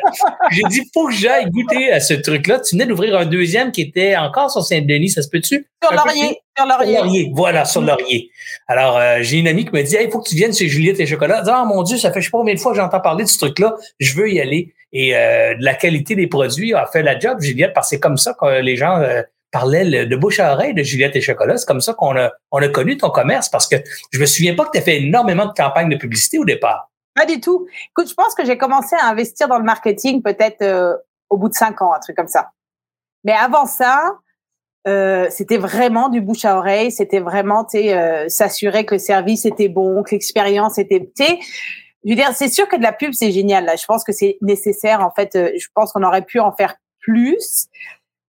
J'ai 0.50 0.62
dit, 0.70 0.80
faut 0.94 1.08
que 1.08 1.12
j'aille 1.12 1.50
goûter 1.50 1.92
à 1.92 2.00
ce 2.00 2.14
truc-là. 2.14 2.60
Tu 2.60 2.74
venais 2.74 2.86
d'ouvrir 2.86 3.18
un 3.18 3.26
deuxième 3.26 3.70
qui 3.70 3.82
était 3.82 4.16
encore 4.16 4.50
sur 4.50 4.64
Saint-Denis, 4.64 5.10
ça 5.10 5.22
se 5.22 5.28
peut-tu? 5.28 5.66
Sur 5.82 5.94
Laurier. 5.94 6.40
Sur 6.56 6.66
Laurier. 6.66 7.30
Voilà, 7.34 7.64
sur 7.66 7.82
Laurier. 7.82 8.30
Alors, 8.66 8.96
euh, 8.96 9.18
j'ai 9.20 9.38
une 9.38 9.48
amie 9.48 9.66
qui 9.66 9.72
me 9.72 9.82
dit, 9.82 9.96
il 10.00 10.10
faut 10.10 10.20
que 10.20 10.28
tu 10.28 10.36
viennes 10.36 10.54
chez 10.54 10.68
Juliette 10.68 11.00
et 11.00 11.06
Chocolat. 11.06 11.42
Ah, 11.46 11.64
oh, 11.64 11.68
mon 11.68 11.82
Dieu, 11.82 11.98
ça 11.98 12.10
fait 12.10 12.20
je 12.20 12.26
sais 12.26 12.30
pas 12.30 12.38
combien 12.38 12.54
de 12.54 12.60
fois 12.60 12.72
que 12.72 12.78
j'entends 12.78 13.00
parler 13.00 13.24
de 13.24 13.28
ce 13.28 13.38
truc-là. 13.38 13.74
Je 13.98 14.14
veux 14.14 14.30
y 14.30 14.40
aller. 14.40 14.72
Et 14.92 15.14
euh, 15.16 15.54
la 15.58 15.74
qualité 15.74 16.14
des 16.14 16.28
produits 16.28 16.72
a 16.72 16.86
fait 16.86 17.02
la 17.02 17.18
job, 17.18 17.40
Juliette, 17.40 17.72
parce 17.74 17.88
que 17.88 17.96
c'est 17.96 18.00
comme 18.00 18.16
ça 18.16 18.34
que 18.40 18.60
les 18.60 18.76
gens 18.76 19.00
euh, 19.00 19.22
parlait 19.54 20.04
de 20.04 20.16
bouche 20.16 20.40
à 20.40 20.52
oreille 20.52 20.74
de 20.74 20.82
Juliette 20.82 21.14
et 21.14 21.20
Chocolat. 21.20 21.56
C'est 21.56 21.66
comme 21.66 21.80
ça 21.80 21.94
qu'on 21.94 22.16
a, 22.16 22.32
on 22.50 22.60
a 22.60 22.68
connu 22.68 22.96
ton 22.96 23.10
commerce 23.10 23.48
parce 23.48 23.68
que 23.68 23.76
je 24.10 24.18
me 24.18 24.26
souviens 24.26 24.56
pas 24.56 24.64
que 24.64 24.72
tu 24.72 24.78
as 24.78 24.82
fait 24.82 25.00
énormément 25.00 25.46
de 25.46 25.52
campagnes 25.52 25.88
de 25.88 25.96
publicité 25.96 26.38
au 26.38 26.44
départ. 26.44 26.90
Pas 27.14 27.24
du 27.24 27.40
tout. 27.40 27.68
Écoute, 27.90 28.08
je 28.08 28.14
pense 28.14 28.34
que 28.34 28.44
j'ai 28.44 28.58
commencé 28.58 28.96
à 28.96 29.06
investir 29.06 29.46
dans 29.46 29.58
le 29.58 29.64
marketing 29.64 30.22
peut-être 30.22 30.60
euh, 30.62 30.96
au 31.30 31.38
bout 31.38 31.48
de 31.48 31.54
cinq 31.54 31.80
ans, 31.82 31.92
un 31.94 32.00
truc 32.00 32.16
comme 32.16 32.26
ça. 32.26 32.50
Mais 33.22 33.32
avant 33.32 33.66
ça, 33.66 34.16
euh, 34.88 35.28
c'était 35.30 35.56
vraiment 35.56 36.08
du 36.08 36.20
bouche 36.20 36.44
à 36.44 36.58
oreille. 36.58 36.90
C'était 36.90 37.20
vraiment, 37.20 37.64
euh, 37.76 38.28
s'assurer 38.28 38.84
que 38.84 38.96
le 38.96 38.98
service 38.98 39.44
était 39.44 39.68
bon, 39.68 40.02
que 40.02 40.10
l'expérience 40.10 40.78
était, 40.78 41.12
tu 41.16 41.24
je 42.04 42.10
veux 42.10 42.16
dire, 42.16 42.32
c'est 42.34 42.48
sûr 42.48 42.68
que 42.68 42.76
de 42.76 42.82
la 42.82 42.92
pub, 42.92 43.12
c'est 43.14 43.30
génial. 43.30 43.64
Là, 43.64 43.76
je 43.76 43.86
pense 43.86 44.02
que 44.02 44.12
c'est 44.12 44.36
nécessaire. 44.42 45.00
En 45.00 45.12
fait, 45.12 45.30
je 45.32 45.66
pense 45.74 45.92
qu'on 45.92 46.02
aurait 46.02 46.24
pu 46.24 46.38
en 46.40 46.52
faire 46.52 46.74
plus 46.98 47.68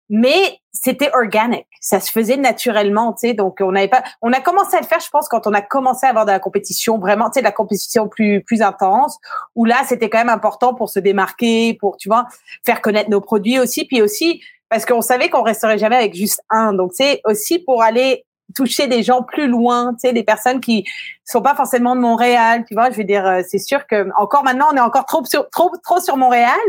mais 0.09 0.59
c'était 0.71 1.11
organique, 1.13 1.67
ça 1.81 1.99
se 1.99 2.11
faisait 2.11 2.37
naturellement, 2.37 3.13
tu 3.13 3.29
sais. 3.29 3.33
Donc 3.33 3.57
on 3.61 3.71
n'avait 3.71 3.87
pas, 3.87 4.03
on 4.21 4.31
a 4.33 4.41
commencé 4.41 4.75
à 4.75 4.81
le 4.81 4.85
faire, 4.85 4.99
je 4.99 5.09
pense, 5.09 5.27
quand 5.27 5.47
on 5.47 5.53
a 5.53 5.61
commencé 5.61 6.05
à 6.05 6.09
avoir 6.09 6.25
de 6.25 6.31
la 6.31 6.39
compétition 6.39 6.99
vraiment, 6.99 7.29
tu 7.29 7.35
sais, 7.35 7.39
de 7.41 7.45
la 7.45 7.51
compétition 7.51 8.07
plus 8.07 8.43
plus 8.43 8.61
intense. 8.61 9.17
Où 9.55 9.65
là, 9.65 9.77
c'était 9.87 10.09
quand 10.09 10.19
même 10.19 10.29
important 10.29 10.73
pour 10.73 10.89
se 10.89 10.99
démarquer, 10.99 11.75
pour 11.79 11.97
tu 11.97 12.09
vois, 12.09 12.27
faire 12.65 12.81
connaître 12.81 13.09
nos 13.09 13.21
produits 13.21 13.59
aussi, 13.59 13.85
puis 13.85 14.01
aussi 14.01 14.41
parce 14.69 14.85
qu'on 14.85 15.01
savait 15.01 15.29
qu'on 15.29 15.43
resterait 15.43 15.77
jamais 15.77 15.95
avec 15.95 16.15
juste 16.15 16.41
un. 16.49 16.73
Donc 16.73 16.91
c'est 16.93 17.21
aussi 17.25 17.59
pour 17.59 17.81
aller 17.81 18.25
toucher 18.55 18.87
des 18.87 19.03
gens 19.03 19.23
plus 19.23 19.47
loin, 19.47 19.93
tu 19.93 20.07
sais, 20.07 20.13
des 20.13 20.23
personnes 20.23 20.59
qui 20.59 20.85
sont 21.23 21.41
pas 21.41 21.55
forcément 21.55 21.95
de 21.95 22.01
Montréal, 22.01 22.63
tu 22.67 22.75
vois. 22.75 22.91
Je 22.91 22.97
veux 22.97 23.03
dire, 23.03 23.25
euh, 23.25 23.41
c'est 23.47 23.59
sûr 23.59 23.87
que 23.87 24.07
encore 24.17 24.43
maintenant, 24.43 24.67
on 24.71 24.75
est 24.75 24.81
encore 24.81 25.05
trop 25.05 25.23
sur, 25.25 25.49
trop 25.49 25.71
trop 25.83 25.99
sur 25.99 26.17
Montréal 26.17 26.59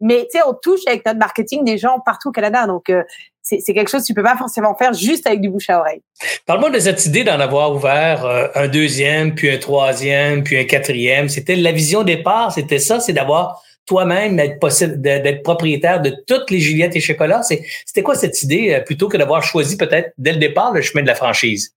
mais 0.00 0.26
tu 0.30 0.38
sais, 0.38 0.44
on 0.46 0.54
touche 0.54 0.80
avec 0.86 1.04
notre 1.04 1.18
marketing 1.18 1.64
des 1.64 1.78
gens 1.78 2.00
partout 2.00 2.28
au 2.28 2.32
Canada. 2.32 2.66
Donc, 2.66 2.88
euh, 2.88 3.02
c'est 3.42 3.74
quelque 3.74 3.90
chose 3.90 4.02
que 4.02 4.06
tu 4.06 4.14
peux 4.14 4.22
pas 4.22 4.36
forcément 4.36 4.74
faire 4.76 4.92
juste 4.92 5.26
avec 5.26 5.40
du 5.40 5.48
bouche 5.48 5.70
à 5.70 5.80
oreille. 5.80 6.02
Parle-moi 6.46 6.70
de 6.70 6.78
cette 6.78 7.04
idée 7.06 7.24
d'en 7.24 7.40
avoir 7.40 7.74
ouvert 7.74 8.24
euh, 8.24 8.46
un 8.54 8.68
deuxième, 8.68 9.34
puis 9.34 9.50
un 9.50 9.58
troisième, 9.58 10.42
puis 10.42 10.58
un 10.58 10.64
quatrième. 10.64 11.28
C'était 11.28 11.56
la 11.56 11.72
vision 11.72 12.02
départ, 12.02 12.52
c'était 12.52 12.78
ça, 12.78 13.00
c'est 13.00 13.12
d'avoir 13.12 13.62
toi-même 13.86 14.36
d'être 14.36 15.42
propriétaire 15.42 16.00
de 16.00 16.14
toutes 16.26 16.50
les 16.50 16.60
Juliettes 16.60 16.94
et 16.94 17.00
chocolats. 17.00 17.42
C'était 17.42 18.02
quoi 18.02 18.14
cette 18.14 18.40
idée 18.42 18.74
euh, 18.74 18.80
plutôt 18.80 19.08
que 19.08 19.16
d'avoir 19.16 19.42
choisi 19.42 19.76
peut-être 19.76 20.12
dès 20.16 20.32
le 20.32 20.38
départ 20.38 20.72
le 20.72 20.80
chemin 20.80 21.02
de 21.02 21.08
la 21.08 21.16
franchise? 21.16 21.74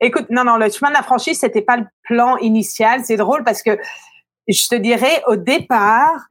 Écoute, 0.00 0.26
non, 0.30 0.44
non, 0.44 0.56
le 0.56 0.70
chemin 0.70 0.90
de 0.90 0.94
la 0.94 1.02
franchise, 1.02 1.40
c'était 1.40 1.62
pas 1.62 1.76
le 1.76 1.84
plan 2.04 2.36
initial. 2.38 3.00
C'est 3.04 3.16
drôle 3.16 3.44
parce 3.44 3.62
que 3.62 3.76
je 4.46 4.68
te 4.68 4.76
dirais, 4.76 5.22
au 5.26 5.36
départ, 5.36 6.26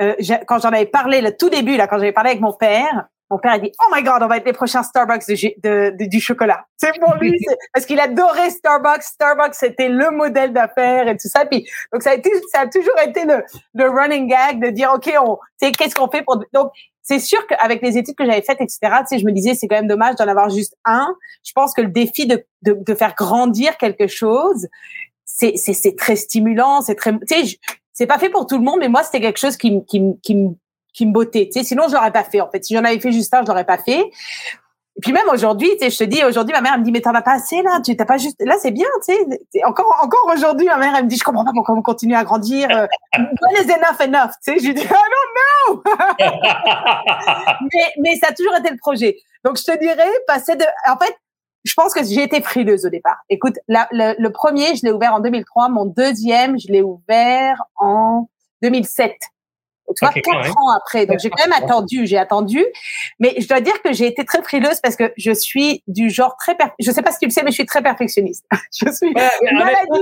euh, 0.00 0.14
quand 0.46 0.58
j'en 0.60 0.70
avais 0.70 0.86
parlé 0.86 1.20
le 1.20 1.36
tout 1.36 1.50
début, 1.50 1.76
là, 1.76 1.86
quand 1.86 1.98
j'avais 1.98 2.12
parlé 2.12 2.30
avec 2.30 2.40
mon 2.40 2.52
père, 2.52 3.08
mon 3.30 3.38
père 3.38 3.52
a 3.52 3.58
dit 3.58 3.70
Oh 3.80 3.94
my 3.94 4.02
God, 4.02 4.22
on 4.22 4.26
va 4.26 4.38
être 4.38 4.46
les 4.46 4.52
prochains 4.52 4.82
Starbucks 4.82 5.26
de, 5.28 5.96
de, 5.96 6.08
du 6.08 6.20
chocolat. 6.20 6.64
C'est 6.76 6.98
pour 6.98 7.14
lui, 7.14 7.38
parce 7.72 7.86
qu'il 7.86 8.00
adorait 8.00 8.50
Starbucks. 8.50 9.02
Starbucks, 9.02 9.54
c'était 9.54 9.88
le 9.88 10.10
modèle 10.10 10.52
d'affaires 10.52 11.06
et 11.06 11.16
tout 11.16 11.28
ça. 11.28 11.46
Puis, 11.46 11.68
donc, 11.92 12.02
ça 12.02 12.10
a, 12.10 12.14
été, 12.14 12.30
ça 12.52 12.60
a 12.60 12.66
toujours 12.66 12.98
été 13.06 13.24
le, 13.24 13.44
le 13.74 13.88
running 13.88 14.26
gag 14.28 14.60
de 14.60 14.70
dire 14.70 14.92
OK, 14.94 15.12
on, 15.20 15.38
qu'est-ce 15.60 15.94
qu'on 15.94 16.08
fait 16.08 16.22
pour. 16.22 16.42
Donc, 16.52 16.72
c'est 17.02 17.20
sûr 17.20 17.44
qu'avec 17.46 17.82
les 17.82 17.96
études 17.98 18.16
que 18.16 18.24
j'avais 18.24 18.42
faites, 18.42 18.60
etc., 18.60 18.78
tu 18.82 19.06
sais, 19.08 19.18
je 19.18 19.24
me 19.24 19.32
disais, 19.32 19.54
c'est 19.54 19.68
quand 19.68 19.76
même 19.76 19.88
dommage 19.88 20.16
d'en 20.16 20.28
avoir 20.28 20.50
juste 20.50 20.76
un. 20.84 21.14
Je 21.44 21.52
pense 21.52 21.72
que 21.72 21.82
le 21.82 21.88
défi 21.88 22.26
de, 22.26 22.44
de, 22.62 22.74
de 22.74 22.94
faire 22.94 23.14
grandir 23.14 23.76
quelque 23.78 24.06
chose, 24.06 24.66
c'est, 25.24 25.54
c'est, 25.56 25.72
c'est 25.72 25.96
très 25.96 26.16
stimulant, 26.16 26.82
c'est 26.82 26.94
très, 26.94 27.12
tu 27.26 27.46
sais, 27.46 27.58
c'est 28.00 28.06
pas 28.06 28.16
fait 28.16 28.30
pour 28.30 28.46
tout 28.46 28.56
le 28.56 28.64
monde, 28.64 28.78
mais 28.80 28.88
moi, 28.88 29.02
c'était 29.02 29.20
quelque 29.20 29.38
chose 29.38 29.58
qui, 29.58 29.84
qui, 29.84 30.00
qui, 30.22 30.34
qui 30.94 31.04
me 31.04 31.12
bottait. 31.12 31.50
Tu 31.52 31.58
sais, 31.58 31.66
sinon, 31.66 31.84
je 31.86 31.92
l'aurais 31.92 32.12
pas 32.12 32.24
fait. 32.24 32.40
En 32.40 32.48
fait, 32.50 32.64
si 32.64 32.74
j'en 32.74 32.82
avais 32.82 32.98
fait 32.98 33.12
juste 33.12 33.34
un, 33.34 33.42
je 33.42 33.46
l'aurais 33.46 33.66
pas 33.66 33.76
fait. 33.76 34.00
Et 34.00 35.00
puis 35.02 35.12
même 35.12 35.28
aujourd'hui, 35.30 35.68
tu 35.72 35.80
sais, 35.80 35.90
je 35.90 35.98
te 35.98 36.04
dis, 36.04 36.24
aujourd'hui, 36.24 36.54
ma 36.54 36.62
mère 36.62 36.72
elle 36.72 36.80
me 36.80 36.84
dit, 36.86 36.92
mais 36.92 37.02
t'en 37.02 37.14
as 37.14 37.20
pas 37.20 37.34
assez 37.34 37.60
là, 37.60 37.78
tu 37.84 37.94
t'as 37.94 38.06
pas 38.06 38.16
juste, 38.16 38.36
là, 38.40 38.54
c'est 38.58 38.70
bien, 38.70 38.86
tu 39.06 39.14
sais. 39.14 39.64
Encore, 39.64 39.94
encore 40.02 40.32
aujourd'hui, 40.34 40.66
ma 40.66 40.78
mère 40.78 40.94
elle 40.96 41.04
me 41.04 41.10
dit, 41.10 41.18
je 41.18 41.24
comprends 41.24 41.44
pas 41.44 41.50
pourquoi 41.54 41.74
on 41.74 41.82
continue 41.82 42.14
à 42.14 42.24
grandir. 42.24 42.68
What 42.70 43.62
is 43.62 43.70
enough 43.70 44.00
enough, 44.00 44.30
tu 44.42 44.54
sais. 44.54 44.58
Je 44.58 44.64
lui 44.64 44.74
dis, 44.74 44.82
I 44.82 44.88
don't 44.88 45.74
know. 45.74 45.82
mais, 47.60 47.92
mais 47.98 48.16
ça 48.16 48.28
a 48.30 48.32
toujours 48.32 48.54
été 48.58 48.70
le 48.70 48.78
projet. 48.78 49.18
Donc 49.44 49.58
je 49.58 49.64
te 49.64 49.78
dirais, 49.78 50.08
passer 50.26 50.56
de, 50.56 50.64
en 50.90 50.96
fait, 50.96 51.14
je 51.64 51.74
pense 51.74 51.92
que 51.92 52.02
j'ai 52.02 52.22
été 52.22 52.40
frileuse 52.40 52.86
au 52.86 52.88
départ. 52.88 53.18
Écoute, 53.28 53.56
le, 53.68 54.28
premier, 54.28 54.76
je 54.76 54.84
l'ai 54.84 54.92
ouvert 54.92 55.14
en 55.14 55.20
2003. 55.20 55.68
Mon 55.68 55.84
deuxième, 55.84 56.58
je 56.58 56.68
l'ai 56.68 56.82
ouvert 56.82 57.62
en 57.76 58.28
2007 58.62 59.12
tu 59.96 60.04
vois, 60.04 60.12
quatre 60.12 60.56
ans 60.58 60.70
après. 60.76 61.06
Donc, 61.06 61.18
j'ai 61.20 61.30
quand 61.30 61.46
même 61.46 61.52
attendu, 61.52 62.06
j'ai 62.06 62.18
attendu. 62.18 62.64
Mais 63.18 63.34
je 63.38 63.48
dois 63.48 63.60
dire 63.60 63.80
que 63.82 63.92
j'ai 63.92 64.06
été 64.06 64.24
très 64.24 64.42
frileuse 64.42 64.80
parce 64.82 64.96
que 64.96 65.12
je 65.16 65.32
suis 65.32 65.82
du 65.86 66.10
genre 66.10 66.36
très, 66.38 66.56
je 66.78 66.90
sais 66.90 67.02
pas 67.02 67.12
si 67.12 67.18
tu 67.18 67.26
le 67.26 67.30
sais, 67.30 67.42
mais 67.42 67.50
je 67.50 67.56
suis 67.56 67.66
très 67.66 67.82
perfectionniste. 67.82 68.44
je 68.80 68.90
suis 68.92 69.12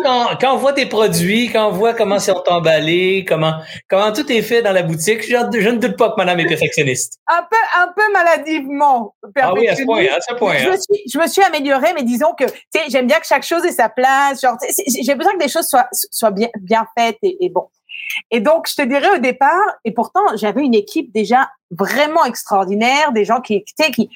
quand, 0.03 0.29
quand, 0.41 0.55
on 0.55 0.57
voit 0.57 0.73
tes 0.73 0.87
produits, 0.87 1.51
quand 1.51 1.69
on 1.69 1.73
voit 1.73 1.95
comment 1.95 2.17
ils 2.17 2.21
sont 2.21 2.43
emballés, 2.47 3.25
comment, 3.27 3.55
comment 3.89 4.13
tout 4.13 4.31
est 4.31 4.43
fait 4.43 4.63
dans 4.63 4.73
la 4.73 4.83
boutique, 4.83 5.23
je, 5.23 5.37
je, 5.61 5.69
ne 5.69 5.79
doute 5.79 5.97
pas 5.97 6.11
que 6.11 6.17
madame 6.17 6.41
est 6.41 6.47
perfectionniste. 6.47 7.19
un 7.27 7.43
peu, 7.43 7.57
un 7.81 7.89
peu 7.89 8.13
maladivement 8.13 9.15
perfectionniste. 9.35 9.49
Ah 9.49 9.53
oui, 9.55 9.69
à 9.69 9.77
ce 9.77 9.85
point, 9.85 10.17
à 10.17 10.21
ce 10.21 10.35
point. 10.35 10.57
Je, 10.59 10.69
me 10.69 10.75
hein. 10.75 10.77
suis, 10.79 11.03
je 11.13 11.19
me 11.19 11.27
suis 11.27 11.43
améliorée, 11.43 11.93
mais 11.95 12.03
disons 12.03 12.33
que, 12.39 12.45
tu 12.45 12.53
sais, 12.75 12.83
j'aime 12.89 13.07
bien 13.07 13.19
que 13.19 13.27
chaque 13.27 13.45
chose 13.45 13.65
ait 13.65 13.73
sa 13.73 13.89
place. 13.89 14.41
Genre, 14.41 14.57
j'ai 15.03 15.15
besoin 15.15 15.33
que 15.33 15.39
des 15.39 15.49
choses 15.49 15.67
soient, 15.67 15.89
soient 15.93 16.31
bien, 16.31 16.49
bien 16.61 16.87
faites 16.97 17.19
et, 17.23 17.45
et 17.45 17.49
bon. 17.49 17.69
Et 18.31 18.41
donc, 18.41 18.69
je 18.69 18.75
te 18.75 18.83
dirais 18.83 19.17
au 19.17 19.19
départ, 19.19 19.77
et 19.85 19.93
pourtant, 19.93 20.23
j'avais 20.37 20.63
une 20.63 20.75
équipe 20.75 21.13
déjà 21.13 21.51
vraiment 21.71 22.25
extraordinaire, 22.25 23.13
des 23.13 23.25
gens 23.25 23.41
qui, 23.41 23.65
qui, 23.65 24.11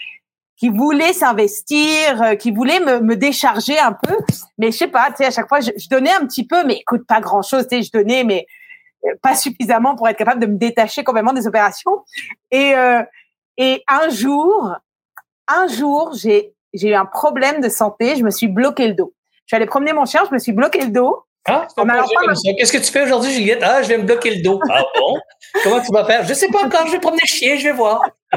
qui 0.56 0.68
voulaient 0.68 1.12
s'investir, 1.12 2.22
euh, 2.22 2.34
qui 2.34 2.52
voulaient 2.52 2.80
me, 2.80 3.00
me, 3.00 3.16
décharger 3.16 3.78
un 3.78 3.92
peu. 3.92 4.16
Mais 4.58 4.70
je 4.70 4.78
sais 4.78 4.86
pas, 4.88 5.10
tu 5.10 5.16
sais, 5.18 5.26
à 5.26 5.30
chaque 5.30 5.48
fois, 5.48 5.60
je, 5.60 5.88
donnais 5.88 6.12
un 6.12 6.26
petit 6.26 6.46
peu, 6.46 6.64
mais 6.64 6.74
écoute, 6.74 7.02
pas 7.06 7.20
grand 7.20 7.42
chose, 7.42 7.66
tu 7.68 7.76
sais, 7.76 7.82
je 7.82 7.90
donnais, 7.90 8.24
mais 8.24 8.46
euh, 9.04 9.10
pas 9.22 9.34
suffisamment 9.34 9.96
pour 9.96 10.08
être 10.08 10.16
capable 10.16 10.40
de 10.40 10.46
me 10.46 10.56
détacher 10.56 11.04
complètement 11.04 11.32
des 11.32 11.46
opérations. 11.46 12.04
Et, 12.50 12.74
euh, 12.76 13.02
et 13.56 13.82
un 13.88 14.08
jour, 14.08 14.76
un 15.48 15.66
jour, 15.66 16.12
j'ai, 16.14 16.54
j'ai 16.72 16.90
eu 16.90 16.94
un 16.94 17.06
problème 17.06 17.60
de 17.60 17.68
santé, 17.68 18.16
je 18.16 18.22
me 18.22 18.30
suis 18.30 18.48
bloqué 18.48 18.86
le 18.86 18.94
dos. 18.94 19.12
Je 19.44 19.48
suis 19.48 19.56
allée 19.56 19.66
promener 19.66 19.92
mon 19.92 20.04
chien, 20.04 20.22
je 20.28 20.32
me 20.32 20.38
suis 20.38 20.52
bloqué 20.52 20.84
le 20.84 20.90
dos. 20.90 21.24
Ah, 21.48 21.66
Qu'est-ce 21.76 22.72
que 22.72 22.78
tu 22.78 22.92
fais 22.92 23.02
aujourd'hui, 23.02 23.32
Juliette? 23.32 23.62
Ah, 23.62 23.82
je 23.82 23.88
vais 23.88 23.98
me 23.98 24.04
bloquer 24.04 24.36
le 24.36 24.42
dos. 24.42 24.60
Ah 24.70 24.82
bon? 24.96 25.18
Comment 25.64 25.80
tu 25.80 25.92
vas 25.92 26.04
faire? 26.04 26.24
Je 26.24 26.34
sais 26.34 26.48
pas 26.48 26.64
encore, 26.64 26.86
je 26.86 26.92
vais 26.92 27.00
promener 27.00 27.22
le 27.22 27.28
chien, 27.28 27.56
je 27.56 27.64
vais 27.64 27.72
voir. 27.72 28.00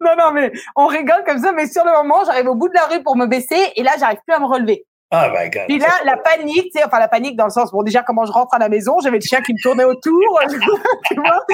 non, 0.00 0.12
non, 0.18 0.32
mais 0.32 0.50
on 0.76 0.86
rigole 0.86 1.24
comme 1.26 1.38
ça, 1.38 1.52
mais 1.52 1.66
sur 1.66 1.84
le 1.84 1.92
moment, 1.92 2.24
j'arrive 2.24 2.48
au 2.48 2.54
bout 2.54 2.68
de 2.68 2.74
la 2.74 2.86
rue 2.86 3.02
pour 3.02 3.16
me 3.16 3.26
baisser 3.26 3.72
et 3.76 3.82
là, 3.82 3.92
j'arrive 3.98 4.18
plus 4.26 4.34
à 4.34 4.38
me 4.38 4.46
relever. 4.46 4.86
Ah, 5.10 5.28
my 5.28 5.50
God. 5.50 5.64
Puis 5.68 5.78
là, 5.78 5.88
la 6.04 6.16
panique, 6.16 6.64
tu 6.72 6.78
sais, 6.78 6.84
enfin, 6.84 6.98
la 6.98 7.08
panique 7.08 7.36
dans 7.36 7.44
le 7.44 7.50
sens, 7.50 7.70
bon, 7.70 7.82
déjà, 7.82 8.02
comment 8.02 8.24
je 8.24 8.32
rentre 8.32 8.54
à 8.54 8.58
la 8.58 8.68
maison, 8.68 8.98
j'avais 9.00 9.18
le 9.18 9.24
chien 9.24 9.40
qui 9.42 9.52
me 9.52 9.62
tournait 9.62 9.84
autour, 9.84 10.40
tu 11.06 11.14
vois. 11.14 11.44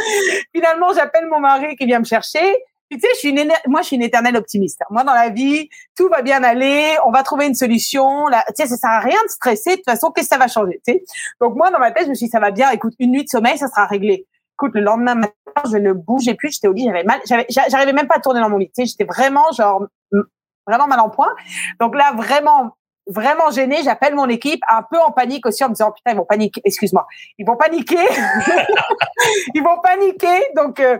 Finalement, 0.54 0.92
j'appelle 0.94 1.26
mon 1.26 1.40
mari 1.40 1.76
qui 1.76 1.86
vient 1.86 1.98
me 1.98 2.04
chercher 2.04 2.56
tu 2.94 3.00
sais, 3.00 3.08
je 3.14 3.18
suis 3.18 3.28
une, 3.30 3.52
moi, 3.66 3.82
je 3.82 3.86
suis 3.88 3.96
une 3.96 4.02
éternelle 4.02 4.36
optimiste. 4.36 4.80
Moi, 4.90 5.04
dans 5.04 5.14
la 5.14 5.28
vie, 5.30 5.68
tout 5.96 6.08
va 6.08 6.22
bien 6.22 6.42
aller, 6.42 6.96
on 7.04 7.10
va 7.10 7.22
trouver 7.22 7.46
une 7.46 7.54
solution. 7.54 8.26
Là, 8.28 8.44
tu 8.48 8.62
sais, 8.62 8.68
ça 8.68 8.76
sert 8.76 8.90
à 8.90 9.00
rien 9.00 9.18
de 9.24 9.30
stresser. 9.30 9.70
De 9.70 9.76
toute 9.76 9.84
façon, 9.84 10.10
qu'est-ce 10.10 10.28
que 10.28 10.34
ça 10.34 10.38
va 10.38 10.48
changer, 10.48 10.80
tu 10.86 10.94
sais? 10.94 11.04
Donc 11.40 11.56
moi, 11.56 11.70
dans 11.70 11.78
ma 11.78 11.90
tête, 11.92 12.04
je 12.04 12.10
me 12.10 12.14
suis 12.14 12.26
dit, 12.26 12.30
ça 12.30 12.40
va 12.40 12.50
bien. 12.50 12.70
Écoute, 12.70 12.94
une 12.98 13.12
nuit 13.12 13.24
de 13.24 13.28
sommeil, 13.28 13.58
ça 13.58 13.68
sera 13.68 13.86
réglé. 13.86 14.26
Écoute, 14.54 14.72
le 14.74 14.80
lendemain 14.82 15.14
matin, 15.14 15.32
je 15.70 15.76
ne 15.76 15.92
bougeais 15.92 16.34
plus. 16.34 16.52
J'étais 16.52 16.68
au 16.68 16.72
lit, 16.72 16.84
j'avais 16.84 17.04
mal. 17.04 17.20
J'arrivais 17.48 17.92
même 17.92 18.06
pas 18.06 18.16
à 18.16 18.20
tourner 18.20 18.40
dans 18.40 18.50
mon 18.50 18.58
lit. 18.58 18.68
Tu 18.68 18.84
sais, 18.84 18.86
j'étais 18.86 19.04
vraiment 19.04 19.50
genre 19.52 19.86
vraiment 20.66 20.86
mal 20.86 21.00
en 21.00 21.10
point. 21.10 21.34
Donc 21.80 21.96
là, 21.96 22.12
vraiment, 22.12 22.76
vraiment 23.06 23.50
gênée. 23.50 23.82
J'appelle 23.82 24.14
mon 24.14 24.28
équipe, 24.28 24.62
un 24.68 24.82
peu 24.82 24.98
en 24.98 25.10
panique 25.10 25.46
aussi, 25.46 25.64
en 25.64 25.68
me 25.68 25.74
disant 25.74 25.88
oh, 25.90 25.92
putain, 25.92 26.12
ils 26.12 26.16
vont 26.16 26.24
paniquer. 26.24 26.60
Excuse-moi, 26.64 27.06
ils 27.38 27.46
vont 27.46 27.56
paniquer. 27.56 27.96
ils 29.54 29.62
vont 29.62 29.80
paniquer. 29.82 30.46
Donc 30.56 30.80
euh, 30.80 30.98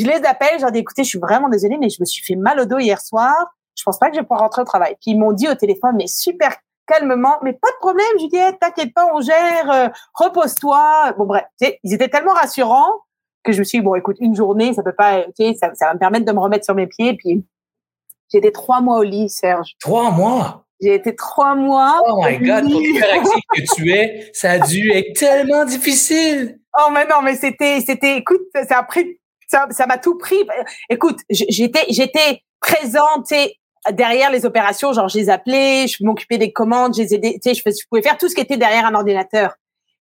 je 0.00 0.06
les 0.06 0.24
appelle, 0.24 0.56
je 0.56 0.62
leur 0.62 0.72
dis 0.72 0.80
écoutez, 0.80 1.04
je 1.04 1.08
suis 1.08 1.18
vraiment 1.18 1.48
désolée, 1.48 1.78
mais 1.78 1.88
je 1.88 1.98
me 2.00 2.04
suis 2.04 2.24
fait 2.24 2.36
mal 2.36 2.60
au 2.60 2.64
dos 2.64 2.78
hier 2.78 3.00
soir. 3.00 3.34
Je 3.76 3.82
pense 3.82 3.98
pas 3.98 4.08
que 4.08 4.14
je 4.14 4.20
vais 4.20 4.24
pouvoir 4.24 4.40
rentrer 4.40 4.62
au 4.62 4.64
travail. 4.64 4.96
Puis 5.00 5.12
ils 5.12 5.18
m'ont 5.18 5.32
dit 5.32 5.48
au 5.48 5.54
téléphone, 5.54 5.94
mais 5.96 6.06
super 6.06 6.56
calmement, 6.86 7.36
mais 7.42 7.52
pas 7.52 7.70
de 7.70 7.76
problème, 7.78 8.06
Juliette, 8.18 8.58
t'inquiète 8.60 8.94
pas, 8.94 9.06
on 9.12 9.20
gère, 9.20 9.70
euh, 9.70 9.88
repose-toi. 10.14 11.14
Bon 11.18 11.26
bref, 11.26 11.44
ils 11.60 11.92
étaient 11.92 12.08
tellement 12.08 12.32
rassurants 12.32 13.02
que 13.42 13.52
je 13.52 13.58
me 13.58 13.64
suis 13.64 13.78
dit, 13.78 13.84
bon, 13.84 13.94
écoute, 13.94 14.16
une 14.20 14.34
journée, 14.34 14.72
ça 14.72 14.82
peut 14.82 14.94
pas, 14.94 15.24
ça, 15.38 15.74
ça 15.74 15.86
va 15.86 15.94
me 15.94 15.98
permettre 15.98 16.24
de 16.24 16.32
me 16.32 16.40
remettre 16.40 16.64
sur 16.64 16.74
mes 16.74 16.86
pieds. 16.86 17.14
Puis 17.14 17.44
j'ai 18.30 18.38
été 18.38 18.52
trois 18.52 18.80
mois 18.80 18.98
au 18.98 19.02
lit, 19.02 19.28
Serge. 19.28 19.76
Trois 19.80 20.10
mois? 20.10 20.64
J'ai 20.80 20.94
été 20.94 21.16
trois 21.16 21.54
mois. 21.54 22.02
Oh 22.06 22.22
my 22.22 22.38
God, 22.38 22.70
pour 22.70 22.80
l'hyperactif 22.80 23.42
que 23.54 23.74
tu 23.74 23.92
es, 23.92 24.30
ça 24.32 24.52
a 24.52 24.58
dû 24.58 24.90
être 24.92 25.18
tellement 25.18 25.64
difficile. 25.64 26.58
Oh, 26.78 26.90
mais 26.92 27.06
non, 27.06 27.22
mais 27.22 27.34
c'était, 27.34 27.80
c'était, 27.80 28.18
écoute, 28.18 28.42
ça 28.68 28.78
a 28.78 28.82
pris, 28.82 29.18
ça, 29.46 29.66
ça 29.70 29.86
m'a 29.86 29.98
tout 29.98 30.16
pris. 30.18 30.36
Écoute, 30.90 31.20
j'étais, 31.30 31.84
j'étais 31.90 32.42
présente, 32.60 33.32
derrière 33.92 34.30
les 34.30 34.44
opérations, 34.44 34.92
genre, 34.92 35.08
je 35.08 35.18
les 35.18 35.30
appelais, 35.30 35.86
je 35.86 36.04
m'occupais 36.04 36.38
des 36.38 36.52
commandes, 36.52 36.94
je 36.96 37.02
les 37.02 37.08
tu 37.34 37.40
sais, 37.42 37.54
je, 37.54 37.62
pouvais 37.88 38.02
faire 38.02 38.18
tout 38.18 38.28
ce 38.28 38.34
qui 38.34 38.40
était 38.40 38.56
derrière 38.56 38.86
un 38.86 38.94
ordinateur. 38.94 39.54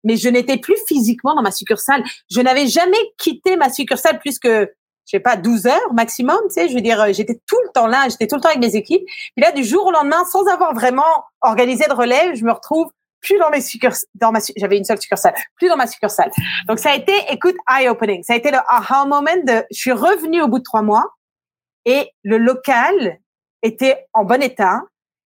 Mais 0.03 0.17
je 0.17 0.29
n'étais 0.29 0.57
plus 0.57 0.77
physiquement 0.87 1.35
dans 1.35 1.43
ma 1.43 1.51
succursale. 1.51 2.03
Je 2.29 2.41
n'avais 2.41 2.67
jamais 2.67 2.97
quitté 3.17 3.55
ma 3.55 3.71
succursale 3.71 4.19
plus 4.19 4.39
que 4.39 4.71
je 5.05 5.17
sais 5.17 5.19
pas, 5.19 5.35
12 5.35 5.65
heures 5.65 5.93
maximum, 5.93 6.37
tu 6.45 6.53
sais, 6.53 6.69
je 6.69 6.75
veux 6.75 6.81
dire, 6.81 7.11
j'étais 7.11 7.39
tout 7.47 7.57
le 7.65 7.71
temps 7.73 7.87
là, 7.87 8.07
j'étais 8.07 8.27
tout 8.27 8.35
le 8.35 8.41
temps 8.41 8.49
avec 8.49 8.61
mes 8.61 8.75
équipes. 8.75 9.03
Puis 9.05 9.43
là, 9.43 9.51
du 9.51 9.63
jour 9.63 9.87
au 9.87 9.91
lendemain, 9.91 10.23
sans 10.31 10.45
avoir 10.47 10.73
vraiment 10.73 11.03
organisé 11.41 11.85
de 11.89 11.93
relève, 11.93 12.35
je 12.35 12.45
me 12.45 12.51
retrouve 12.51 12.87
plus 13.21 13.37
dans 13.37 13.49
mes 13.49 13.61
succursales, 13.61 14.07
dans 14.15 14.31
ma, 14.31 14.39
j'avais 14.57 14.77
une 14.77 14.83
seule 14.83 14.99
succursale, 15.01 15.33
plus 15.55 15.69
dans 15.69 15.77
ma 15.77 15.87
succursale. 15.87 16.31
Donc 16.67 16.79
ça 16.79 16.91
a 16.91 16.95
été, 16.95 17.13
écoute, 17.29 17.55
eye-opening. 17.69 18.23
Ça 18.23 18.33
a 18.33 18.35
été 18.35 18.51
le 18.51 18.57
aha 18.67 19.05
moment 19.05 19.35
de, 19.45 19.63
je 19.71 19.77
suis 19.77 19.91
revenue 19.91 20.41
au 20.41 20.47
bout 20.47 20.59
de 20.59 20.63
trois 20.63 20.81
mois 20.81 21.05
et 21.85 22.09
le 22.23 22.37
local 22.37 23.19
était 23.61 24.05
en 24.13 24.23
bon 24.23 24.41
état. 24.41 24.81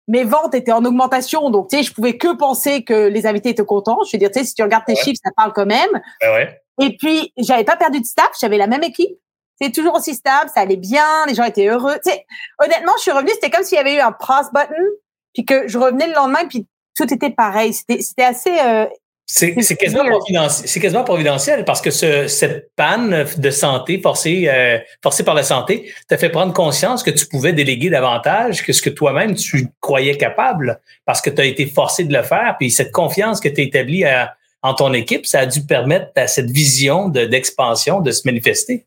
Mes 0.07 0.23
ventes 0.23 0.53
étaient 0.53 0.71
en 0.71 0.83
augmentation, 0.83 1.49
donc 1.49 1.69
tu 1.69 1.77
sais, 1.77 1.83
je 1.83 1.93
pouvais 1.93 2.17
que 2.17 2.35
penser 2.35 2.83
que 2.83 3.07
les 3.07 3.25
invités 3.25 3.49
étaient 3.49 3.63
contents. 3.63 3.99
Je 4.05 4.17
veux 4.17 4.19
dire, 4.19 4.31
tu 4.31 4.39
sais, 4.39 4.45
si 4.45 4.53
tu 4.53 4.61
regardes 4.61 4.85
tes 4.85 4.95
chiffres, 4.95 5.19
ça 5.23 5.31
parle 5.35 5.53
quand 5.53 5.65
même. 5.65 6.01
ouais. 6.21 6.59
Et 6.81 6.97
puis, 6.97 7.31
j'avais 7.37 7.63
pas 7.63 7.77
perdu 7.77 8.01
de 8.01 8.05
staff, 8.05 8.31
j'avais 8.39 8.57
la 8.57 8.67
même 8.67 8.83
équipe 8.83 9.17
c'est 9.61 9.71
toujours 9.71 9.95
aussi 9.95 10.15
stable, 10.15 10.49
ça 10.53 10.61
allait 10.61 10.77
bien, 10.77 11.25
les 11.27 11.35
gens 11.35 11.43
étaient 11.43 11.67
heureux. 11.67 11.95
Tu 12.03 12.11
sais, 12.11 12.25
honnêtement, 12.59 12.93
je 12.97 13.03
suis 13.03 13.11
revenue, 13.11 13.31
c'était 13.33 13.49
comme 13.49 13.63
s'il 13.63 13.77
y 13.77 13.81
avait 13.81 13.95
eu 13.95 13.99
un 13.99 14.11
pause 14.11 14.49
button, 14.53 14.83
puis 15.33 15.45
que 15.45 15.67
je 15.67 15.77
revenais 15.77 16.07
le 16.07 16.13
lendemain, 16.13 16.45
puis 16.47 16.67
tout 16.95 17.13
était 17.13 17.29
pareil. 17.29 17.73
C'était, 17.73 18.23
assez. 18.23 18.51
Euh, 18.59 18.85
c'est, 19.25 19.55
quasiment 19.77 20.05
providentiel, 20.05 20.81
quasiment 20.81 21.03
providentiel 21.03 21.65
parce 21.65 21.81
que 21.81 21.91
ce, 21.91 22.27
cette 22.27 22.71
panne 22.75 23.25
de 23.37 23.49
santé 23.49 23.99
forcée, 24.01 24.47
euh, 24.47 24.77
forcée 25.01 25.23
par 25.23 25.33
la 25.33 25.43
santé 25.43 25.91
t'a 26.07 26.17
fait 26.17 26.29
prendre 26.29 26.53
conscience 26.53 27.03
que 27.03 27.11
tu 27.11 27.25
pouvais 27.25 27.53
déléguer 27.53 27.89
davantage 27.89 28.63
que 28.63 28.73
ce 28.73 28.81
que 28.81 28.89
toi-même 28.89 29.35
tu 29.35 29.69
croyais 29.79 30.17
capable 30.17 30.81
parce 31.05 31.21
que 31.21 31.29
tu 31.29 31.41
as 31.41 31.45
été 31.45 31.65
forcé 31.65 32.03
de 32.03 32.13
le 32.13 32.21
faire. 32.21 32.55
Puis 32.59 32.69
cette 32.69 32.91
confiance 32.91 33.39
que 33.39 33.49
tu 33.49 33.61
as 33.61 33.63
établie 33.63 34.03
en 34.61 34.73
ton 34.73 34.93
équipe, 34.93 35.25
ça 35.25 35.39
a 35.39 35.45
dû 35.45 35.65
permettre 35.65 36.11
à 36.15 36.27
cette 36.27 36.49
vision 36.49 37.09
de, 37.09 37.25
d'expansion 37.25 38.01
de 38.01 38.11
se 38.11 38.21
manifester. 38.25 38.85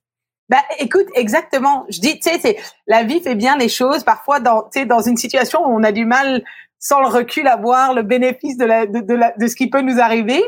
Bah, 0.48 0.62
écoute, 0.78 1.06
exactement. 1.14 1.84
Je 1.88 2.00
dis, 2.00 2.20
tu 2.20 2.30
sais, 2.30 2.56
la 2.86 3.02
vie 3.02 3.20
fait 3.20 3.34
bien 3.34 3.58
les 3.58 3.68
choses. 3.68 4.04
Parfois, 4.04 4.38
dans, 4.38 4.62
tu 4.62 4.80
sais, 4.80 4.86
dans 4.86 5.00
une 5.00 5.16
situation 5.16 5.60
où 5.66 5.76
on 5.76 5.82
a 5.82 5.90
du 5.90 6.04
mal, 6.04 6.44
sans 6.78 7.00
le 7.00 7.08
recul, 7.08 7.46
à 7.46 7.56
voir 7.56 7.94
le 7.94 8.02
bénéfice 8.02 8.56
de 8.56 8.64
la, 8.64 8.86
de, 8.86 9.14
la, 9.14 9.32
de 9.38 9.46
ce 9.46 9.56
qui 9.56 9.68
peut 9.68 9.80
nous 9.80 10.00
arriver. 10.00 10.42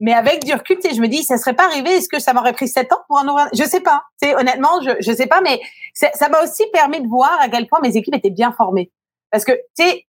Mais 0.00 0.12
avec 0.12 0.44
du 0.44 0.52
recul, 0.52 0.78
je 0.82 1.00
me 1.00 1.08
dis, 1.08 1.22
ça 1.22 1.36
serait 1.38 1.54
pas 1.54 1.66
arrivé. 1.66 1.90
Est-ce 1.90 2.08
que 2.08 2.18
ça 2.18 2.32
m'aurait 2.32 2.52
pris 2.52 2.68
sept 2.68 2.92
ans 2.92 2.98
pour 3.08 3.18
en 3.18 3.28
ouvrir 3.28 3.48
Je 3.52 3.64
sais 3.64 3.80
pas. 3.80 4.02
Tu 4.20 4.28
sais, 4.28 4.34
honnêtement, 4.34 4.80
je, 4.82 4.90
je 5.00 5.12
sais 5.12 5.26
pas. 5.26 5.40
Mais 5.40 5.60
ça 5.94 6.28
m'a 6.28 6.42
aussi 6.42 6.64
permis 6.72 7.00
de 7.00 7.08
voir 7.08 7.36
à 7.40 7.48
quel 7.48 7.66
point 7.66 7.80
mes 7.80 7.96
équipes 7.96 8.14
étaient 8.14 8.30
bien 8.30 8.52
formées. 8.52 8.90
Parce 9.30 9.44
que, 9.44 9.52
tu 9.76 9.84
sais, 9.84 10.06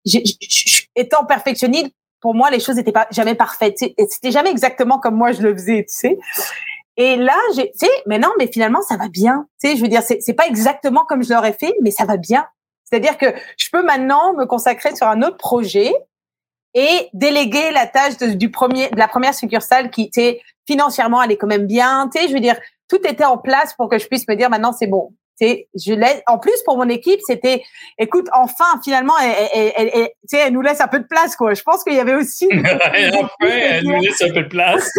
étant 0.96 1.24
perfectionniste, 1.24 1.90
pour 2.20 2.34
moi, 2.34 2.50
les 2.50 2.60
choses 2.60 2.76
n'étaient 2.76 2.92
pas 2.92 3.06
jamais 3.10 3.34
parfaites. 3.34 3.78
C'était 3.78 4.30
jamais 4.30 4.50
exactement 4.50 4.98
comme 4.98 5.14
moi 5.14 5.32
je 5.32 5.42
le 5.42 5.54
faisais, 5.54 5.84
tu 5.88 5.94
sais. 5.94 6.18
Et 6.96 7.16
là, 7.16 7.36
j'ai, 7.54 7.70
tu 7.72 7.86
sais, 7.86 7.90
mais 8.06 8.18
non, 8.18 8.30
mais 8.38 8.46
finalement, 8.46 8.82
ça 8.82 8.96
va 8.96 9.08
bien. 9.08 9.46
Tu 9.62 9.70
sais, 9.70 9.76
je 9.76 9.82
veux 9.82 9.88
dire, 9.88 10.02
c'est 10.02 10.34
pas 10.34 10.46
exactement 10.46 11.04
comme 11.08 11.22
je 11.22 11.32
l'aurais 11.32 11.54
fait, 11.54 11.74
mais 11.82 11.90
ça 11.90 12.04
va 12.04 12.16
bien. 12.16 12.46
C'est-à-dire 12.90 13.18
que 13.18 13.26
je 13.56 13.68
peux 13.70 13.82
maintenant 13.82 14.34
me 14.34 14.46
consacrer 14.46 14.94
sur 14.94 15.06
un 15.06 15.22
autre 15.22 15.36
projet 15.36 15.92
et 16.74 17.08
déléguer 17.12 17.70
la 17.72 17.86
tâche 17.86 18.16
de, 18.18 18.28
du 18.28 18.50
premier, 18.50 18.88
de 18.90 18.98
la 18.98 19.08
première 19.08 19.34
succursale 19.34 19.90
qui 19.90 20.02
était 20.02 20.40
financièrement, 20.66 21.22
elle 21.22 21.32
est 21.32 21.36
quand 21.36 21.46
même 21.46 21.66
bien. 21.66 22.08
Tu 22.14 22.20
sais, 22.20 22.28
je 22.28 22.32
veux 22.32 22.40
dire, 22.40 22.56
tout 22.88 23.04
était 23.06 23.24
en 23.24 23.38
place 23.38 23.74
pour 23.74 23.88
que 23.88 23.98
je 23.98 24.06
puisse 24.06 24.26
me 24.28 24.34
dire 24.34 24.50
maintenant 24.50 24.72
c'est 24.72 24.86
bon. 24.86 25.12
Tu 25.40 25.46
sais, 25.46 25.68
je 25.74 25.94
laisse. 25.94 26.20
En 26.26 26.38
plus, 26.38 26.62
pour 26.64 26.76
mon 26.76 26.88
équipe, 26.88 27.20
c'était, 27.26 27.62
écoute, 27.98 28.28
enfin, 28.34 28.78
finalement, 28.84 29.14
elle, 29.18 29.72
elle, 29.76 30.08
elle 30.32 30.52
nous 30.52 30.60
laisse 30.60 30.80
un 30.80 30.86
peu 30.86 30.98
de 30.98 31.06
place, 31.06 31.34
quoi. 31.34 31.54
Je 31.54 31.62
pense 31.62 31.82
qu'il 31.82 31.94
y 31.94 31.98
avait 31.98 32.14
aussi. 32.14 32.46
enfin, 32.52 32.90
elle 33.40 33.84
nous 33.84 34.00
laisse 34.00 34.20
un 34.20 34.32
peu 34.32 34.42
de 34.42 34.48
place. 34.48 34.90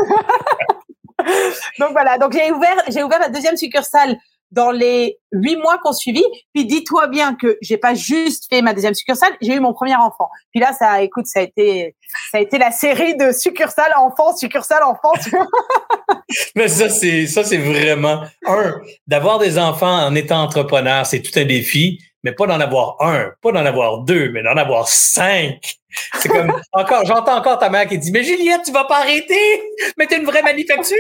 donc 1.80 1.92
voilà, 1.92 2.18
donc 2.18 2.34
j'ai 2.34 2.52
ouvert, 2.52 2.76
j'ai 2.90 3.04
ouvert 3.04 3.20
la 3.20 3.30
deuxième 3.30 3.56
succursale 3.56 4.18
dans 4.52 4.72
les 4.72 5.18
huit 5.32 5.56
mois 5.56 5.78
qu'on 5.78 5.94
suivi. 5.94 6.24
Puis 6.54 6.66
dis-toi 6.66 7.08
bien 7.08 7.36
que 7.36 7.58
j'ai 7.62 7.78
pas 7.78 7.94
juste 7.94 8.48
fait 8.50 8.62
ma 8.62 8.74
deuxième 8.74 8.94
succursale, 8.94 9.34
j'ai 9.42 9.56
eu 9.56 9.60
mon 9.60 9.74
premier 9.74 9.96
enfant. 9.96 10.30
Puis 10.52 10.60
là, 10.60 10.74
ça, 10.74 11.02
écoute, 11.02 11.26
ça 11.28 11.40
a 11.40 11.44
été, 11.44 11.96
ça 12.32 12.38
a 12.38 12.42
été 12.42 12.58
la 12.58 12.72
série 12.72 13.16
de 13.16 13.32
succursales 13.32 13.94
enfants, 13.98 14.36
succursales 14.36 14.84
enfants. 14.84 15.14
Mais 16.56 16.68
ça, 16.68 16.90
c'est, 16.90 17.28
ça, 17.28 17.44
c'est 17.44 17.58
vraiment 17.58 18.24
un 18.46 18.76
d'avoir 19.08 19.40
des 19.40 19.58
enfants 19.58 20.06
en 20.06 20.16
étant 20.16 20.42
entrepreneur, 20.42 21.06
c'est 21.06 21.22
tout 21.22 21.38
un 21.40 21.46
défi 21.46 22.00
mais 22.24 22.34
pas 22.34 22.46
d'en 22.46 22.60
avoir 22.60 22.98
un, 23.00 23.32
pas 23.42 23.52
d'en 23.52 23.66
avoir 23.66 24.00
deux, 24.00 24.30
mais 24.32 24.44
d'en 24.44 24.56
avoir 24.58 24.88
cinq. 24.88 25.78
C'est 26.20 26.30
comme 26.30 26.54
encore, 26.72 27.06
j'entends 27.06 27.38
encore 27.38 27.60
ta 27.60 27.70
mère 27.70 27.88
qui 27.88 27.98
dit 27.98 28.12
Mais 28.12 28.24
Juliette, 28.24 28.62
tu 28.66 28.72
vas 28.72 28.86
pas 28.86 29.00
arrêter, 29.00 29.64
mais 29.98 30.08
t'es 30.08 30.18
une 30.18 30.26
vraie 30.26 30.44
manufacture. 30.44 30.98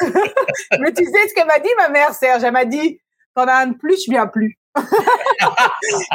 mais 0.00 0.92
tu 0.92 1.04
sais 1.04 1.28
ce 1.28 1.34
qu'elle 1.34 1.46
m'a 1.46 1.58
dit, 1.58 1.70
ma 1.76 1.88
mère, 1.88 2.12
Serge, 2.12 2.44
elle 2.44 2.52
m'a 2.52 2.64
dit 2.64 3.00
T'en 3.34 3.46
as 3.46 3.54
un 3.54 3.66
de 3.68 3.76
plus, 3.76 4.04
je 4.06 4.10
viens 4.10 4.26
plus. 4.26 4.58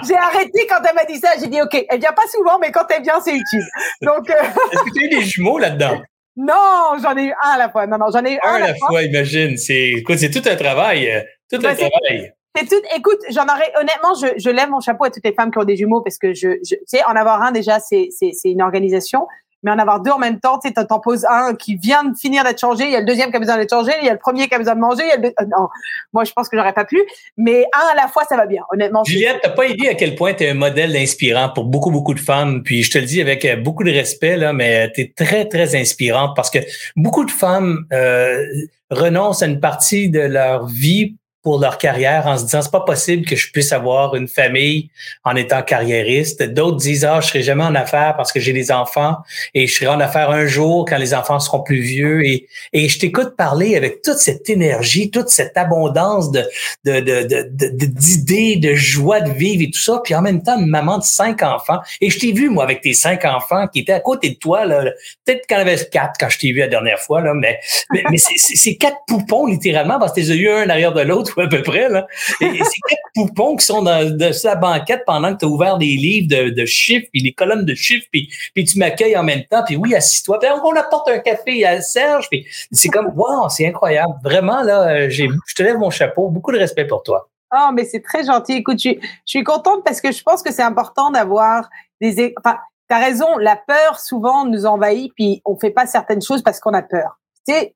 j'ai 0.08 0.16
arrêté 0.16 0.68
quand 0.70 0.82
elle 0.88 0.96
m'a 0.96 1.06
dit 1.06 1.18
ça. 1.18 1.32
J'ai 1.40 1.48
dit 1.48 1.62
OK, 1.62 1.86
elle 1.90 2.00
vient 2.00 2.14
pas 2.14 2.28
souvent, 2.32 2.60
mais 2.60 2.72
quand 2.72 2.86
elle 2.90 3.04
vient, 3.04 3.20
c'est 3.22 3.36
utile. 3.36 3.66
Donc, 4.02 4.30
euh, 4.30 4.34
est-ce 4.72 4.84
que 4.84 4.90
tu 4.94 5.04
as 5.04 5.08
eu 5.08 5.10
des 5.10 5.22
jumeaux 5.22 5.58
là-dedans? 5.58 6.02
Non, 6.36 6.98
j'en 7.02 7.16
ai 7.16 7.26
eu 7.26 7.34
un 7.44 7.50
à 7.52 7.58
la 7.58 7.70
fois. 7.70 7.86
Non, 7.88 7.98
non, 7.98 8.08
j'en 8.12 8.24
ai 8.26 8.34
eu 8.34 8.40
un, 8.44 8.50
un 8.50 8.56
à 8.56 8.60
la, 8.60 8.76
fois. 8.76 8.88
fois. 8.88 9.04
Imagine, 9.04 9.58
c'est, 9.58 9.94
écoute, 9.98 10.18
c'est 10.18 10.32
tout 10.32 10.48
un 10.48 10.56
travail, 10.56 11.10
euh, 11.10 11.22
tout 11.50 11.58
un 11.58 11.76
travail. 11.76 12.34
C'est 12.56 12.68
tout. 12.68 12.82
Écoute, 12.96 13.20
j'en 13.30 13.44
aurais 13.44 13.72
honnêtement, 13.80 14.14
je, 14.14 14.28
je, 14.38 14.50
lève 14.50 14.70
mon 14.70 14.80
chapeau 14.80 15.06
à 15.06 15.10
toutes 15.10 15.26
les 15.26 15.34
femmes 15.34 15.52
qui 15.52 15.58
ont 15.58 15.64
des 15.64 15.76
jumeaux 15.76 16.02
parce 16.02 16.18
que 16.18 16.34
je, 16.34 16.60
je 16.64 16.76
tu 16.76 16.82
sais, 16.86 17.04
en 17.06 17.16
avoir 17.16 17.42
un 17.42 17.52
déjà, 17.52 17.80
c'est 17.80 18.10
une 18.44 18.62
organisation, 18.62 19.28
mais 19.64 19.72
en 19.72 19.80
avoir 19.80 20.02
deux 20.02 20.12
en 20.12 20.20
même 20.20 20.40
temps, 20.40 20.60
tu 20.60 20.68
sais, 20.68 20.86
t'en 20.86 21.00
poses 21.00 21.26
un 21.26 21.56
qui 21.56 21.78
vient 21.78 22.04
de 22.04 22.16
finir 22.16 22.44
d'être 22.44 22.60
changé, 22.60 22.84
il 22.84 22.92
y 22.92 22.96
a 22.96 23.00
le 23.00 23.06
deuxième 23.06 23.32
qui 23.32 23.38
a 23.38 23.40
besoin 23.40 23.58
d'être 23.58 23.70
changé, 23.70 23.92
il 24.02 24.06
y 24.06 24.10
a 24.10 24.14
le 24.14 24.20
premier 24.20 24.48
qui 24.48 24.54
a 24.54 24.60
besoin 24.60 24.76
de 24.76 24.80
manger, 24.80 25.04
euh, 25.14 25.46
non, 25.48 25.70
moi 26.12 26.26
je 26.26 26.34
pense 26.34 26.50
que 26.50 26.58
j'aurais 26.58 26.74
pas 26.74 26.86
pu, 26.86 27.02
mais 27.38 27.66
un 27.74 27.92
à 27.92 27.96
la 27.96 28.08
fois 28.08 28.24
ça 28.26 28.36
va 28.36 28.46
bien, 28.46 28.64
honnêtement. 28.72 29.04
Juliette, 29.04 29.40
t'as 29.42 29.50
pas 29.50 29.66
idée 29.66 29.88
à 29.88 29.96
quel 29.96 30.16
point 30.16 30.34
t'es 30.34 30.50
un 30.50 30.54
modèle 30.54 30.96
inspirant 30.96 31.50
pour 31.50 31.64
beaucoup 31.64 31.92
beaucoup 31.92 32.14
de 32.14 32.20
femmes, 32.20 32.62
puis 32.64 32.84
je 32.84 32.92
te 32.92 32.98
le 32.98 33.06
dis 33.06 33.22
avec 33.22 33.46
euh, 33.46 33.56
beaucoup 33.56 33.84
de 33.84 33.92
respect 33.92 34.38
là, 34.38 34.54
mais 34.54 34.92
t'es 34.92 35.14
très 35.16 35.48
très 35.48 35.76
inspirante 35.76 36.36
parce 36.36 36.50
que 36.50 36.60
beaucoup 36.96 37.24
de 37.24 37.32
femmes 37.32 37.86
euh, 37.94 38.46
renoncent 38.92 39.44
à 39.44 39.48
une 39.48 39.60
partie 39.60 40.10
de 40.10 40.20
leur 40.20 40.68
vie 40.68 41.16
pour 41.44 41.60
leur 41.60 41.78
carrière 41.78 42.26
en 42.26 42.38
se 42.38 42.46
disant 42.46 42.62
c'est 42.62 42.72
pas 42.72 42.80
possible 42.80 43.26
que 43.26 43.36
je 43.36 43.52
puisse 43.52 43.74
avoir 43.74 44.16
une 44.16 44.30
famille 44.30 44.90
en 45.26 45.36
étant 45.36 45.62
carriériste. 45.62 46.42
D'autres 46.42 46.78
disent 46.78 47.04
ah 47.04 47.20
je 47.22 47.28
serai 47.28 47.44
jamais 47.44 47.66
en 47.66 47.76
affaires 47.76 48.16
parce 48.16 48.32
que 48.32 48.40
j'ai 48.40 48.54
des 48.54 48.72
enfants 48.72 49.18
et 49.54 49.68
je 49.68 49.76
serai 49.76 49.88
en 49.88 50.00
affaires 50.00 50.32
un 50.32 50.46
jour 50.46 50.86
quand 50.88 50.98
les 50.98 51.14
enfants 51.14 51.40
seront 51.40 51.62
plus 51.62 51.82
vieux. 51.82 52.26
Et 52.26 52.48
et 52.72 52.88
je 52.88 52.98
t'écoute 52.98 53.36
parler 53.36 53.76
avec 53.76 54.02
toute 54.02 54.18
cette 54.18 54.50
énergie, 54.50 55.12
toute 55.12 55.30
cette 55.30 55.58
abondance 55.58 56.32
de 56.32 56.44
de 56.86 57.00
de 57.02 57.86
d'idées, 57.86 58.56
de, 58.56 58.70
de, 58.70 58.76
joie 58.76 59.20
de 59.20 59.32
vivre 59.32 59.64
et 59.64 59.72
tout 59.72 59.80
ça. 59.80 60.00
Puis 60.02 60.16
en 60.16 60.22
même 60.22 60.42
temps 60.42 60.58
une 60.58 60.68
maman 60.68 60.98
de 60.98 61.04
cinq 61.04 61.44
enfants. 61.44 61.80
Et 62.00 62.10
je 62.10 62.20
t'ai 62.20 62.32
vu 62.32 62.50
moi 62.50 62.64
avec 62.64 62.80
tes 62.80 62.94
cinq 62.94 63.26
enfants 63.26 63.68
qui 63.68 63.80
étaient 63.80 63.92
à 63.92 64.00
côté 64.00 64.30
de 64.30 64.36
toi 64.36 64.66
là 64.66 64.84
peut-être 65.26 65.46
quand 65.50 65.58
avait 65.58 65.78
quatre 65.92 66.14
quand 66.18 66.30
je 66.30 66.40
t'ai 66.40 66.54
vu 66.54 66.60
la 66.60 66.68
dernière 66.68 67.00
fois 67.00 67.22
là 67.22 67.34
mais 67.34 67.60
mais, 67.92 68.04
mais 68.10 68.18
c'est 68.18 68.76
quatre 68.76 68.98
poupons 69.08 69.48
littéralement 69.48 70.00
parce 70.00 70.14
que 70.14 70.22
t'es 70.22 70.28
eu 70.36 70.50
un 70.50 70.66
derrière 70.66 70.94
de 70.94 71.02
l'autre 71.02 71.33
à 71.42 71.48
peu 71.48 71.62
près. 71.62 71.90
Là. 71.90 72.08
Et, 72.42 72.46
et 72.46 72.64
c'est 72.64 72.82
quelques 72.88 73.14
poupons 73.16 73.56
qui 73.56 73.66
sont 73.66 73.82
dans, 73.82 74.10
de 74.10 74.32
sa 74.32 74.56
banquette 74.56 75.04
pendant 75.06 75.34
que 75.34 75.40
tu 75.40 75.46
as 75.46 75.48
ouvert 75.48 75.78
des 75.78 75.96
livres 75.96 76.28
de, 76.30 76.50
de 76.50 76.66
chiffres, 76.66 77.08
puis 77.12 77.22
les 77.22 77.34
colonnes 77.34 77.66
de 77.66 77.76
chiffres, 77.76 78.08
puis, 78.12 78.30
puis 78.54 78.66
tu 78.66 78.78
m'accueilles 78.80 79.18
en 79.18 79.24
même 79.24 79.44
temps, 79.46 79.64
puis 79.66 79.76
oui, 79.76 79.96
assis-toi. 79.96 80.40
Puis 80.40 80.50
on 80.64 80.76
apporte 80.76 81.10
un 81.10 81.20
café 81.20 81.66
à 81.66 81.82
Serge, 81.82 82.28
puis 82.30 82.46
c'est 82.72 82.90
comme, 82.90 83.12
wow, 83.16 83.50
c'est 83.50 83.68
incroyable. 83.68 84.14
Vraiment, 84.24 84.62
là, 84.62 85.10
j'ai, 85.10 85.30
je 85.48 85.56
te 85.56 85.64
lève 85.64 85.78
mon 85.78 85.90
chapeau. 85.90 86.30
Beaucoup 86.30 86.52
de 86.52 86.60
respect 86.60 86.86
pour 86.86 87.04
toi. 87.04 87.30
Oh, 87.56 87.70
mais 87.74 87.86
c'est 87.86 88.02
très 88.02 88.24
gentil. 88.24 88.54
Écoute, 88.54 88.80
je, 88.80 88.90
je, 88.90 89.08
suis 89.26 89.44
contente 89.44 89.84
parce 89.86 90.02
que 90.02 90.12
je 90.12 90.24
pense 90.24 90.42
que 90.42 90.52
c'est 90.52 90.64
important 90.64 91.12
d'avoir 91.12 91.70
des... 92.02 92.34
Enfin, 92.44 92.58
t'as 92.88 93.00
raison, 93.00 93.38
la 93.38 93.56
peur 93.56 94.00
souvent 94.00 94.46
nous 94.46 94.66
envahit, 94.66 95.14
puis 95.16 95.42
on 95.46 95.58
fait 95.58 95.70
pas 95.70 95.86
certaines 95.86 96.22
choses 96.22 96.42
parce 96.42 96.60
qu'on 96.60 96.74
a 96.74 96.82
peur. 96.82 97.20
Tu 97.48 97.54
sais, 97.54 97.76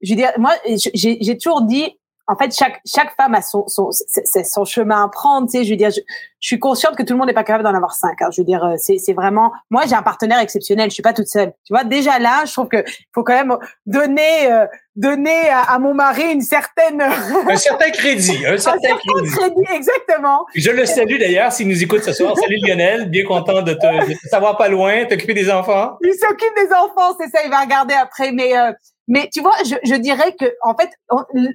je 0.00 0.10
veux 0.10 0.16
dire, 0.16 0.32
moi, 0.38 0.52
j'ai 0.94 1.38
toujours 1.38 1.62
dit, 1.62 1.98
en 2.32 2.36
fait, 2.36 2.54
chaque 2.54 2.80
chaque 2.86 3.14
femme 3.14 3.34
a 3.34 3.42
son 3.42 3.68
son 3.68 3.90
c'est 3.90 4.44
son 4.44 4.64
chemin 4.64 5.04
à 5.04 5.08
prendre. 5.08 5.50
Tu 5.50 5.58
sais, 5.58 5.64
je 5.64 5.70
veux 5.70 5.76
dire, 5.76 5.90
je, 5.90 6.00
suis 6.40 6.58
consciente 6.58 6.96
que 6.96 7.02
tout 7.02 7.12
le 7.12 7.18
monde 7.18 7.28
n'est 7.28 7.34
pas 7.34 7.44
capable 7.44 7.62
d'en 7.62 7.74
avoir 7.74 7.94
cinq. 7.94 8.20
Hein. 8.22 8.28
Je 8.32 8.40
veux 8.40 8.44
dire, 8.44 8.64
euh, 8.64 8.74
c'est 8.78 8.96
c'est 8.96 9.12
vraiment. 9.12 9.52
Moi, 9.70 9.82
j'ai 9.86 9.94
un 9.94 10.02
partenaire 10.02 10.38
exceptionnel. 10.38 10.88
Je 10.88 10.94
suis 10.94 11.02
pas 11.02 11.12
toute 11.12 11.28
seule. 11.28 11.52
Tu 11.64 11.74
vois, 11.74 11.84
déjà 11.84 12.18
là, 12.18 12.44
je 12.46 12.52
trouve 12.52 12.68
que 12.68 12.82
faut 13.14 13.22
quand 13.22 13.34
même 13.34 13.56
donner 13.84 14.50
euh, 14.50 14.66
donner 14.96 15.48
à, 15.50 15.78
mon 15.78 15.94
mari 15.94 16.32
une 16.32 16.40
certaine 16.40 17.00
un 17.48 17.56
certain 17.56 17.90
crédit, 17.90 18.44
un 18.46 18.56
certain, 18.56 18.96
crédit. 18.96 19.64
exactement. 19.74 20.46
Je 20.54 20.70
le 20.70 20.86
salue 20.86 21.18
d'ailleurs 21.18 21.52
s'il 21.52 21.68
nous 21.68 21.82
écoute 21.82 22.02
ce 22.02 22.12
soir. 22.12 22.36
Salut 22.38 22.58
Lionel, 22.62 23.10
bien 23.10 23.24
content 23.24 23.62
de 23.62 23.74
te, 23.74 24.08
de 24.08 24.12
te 24.12 24.28
savoir 24.28 24.56
pas 24.56 24.68
loin, 24.68 25.04
t'occuper 25.04 25.34
des 25.34 25.50
enfants. 25.50 25.96
Il 26.02 26.14
s'occupe 26.14 26.54
des 26.56 26.72
enfants, 26.72 27.14
c'est 27.20 27.28
ça. 27.28 27.44
Il 27.44 27.50
va 27.50 27.60
regarder 27.60 27.94
après, 27.94 28.32
mais 28.32 28.56
euh, 28.56 28.72
mais 29.08 29.28
tu 29.32 29.40
vois, 29.40 29.54
je, 29.64 29.74
je 29.84 29.94
dirais 29.94 30.34
que 30.38 30.46
en 30.62 30.74
fait, 30.74 30.90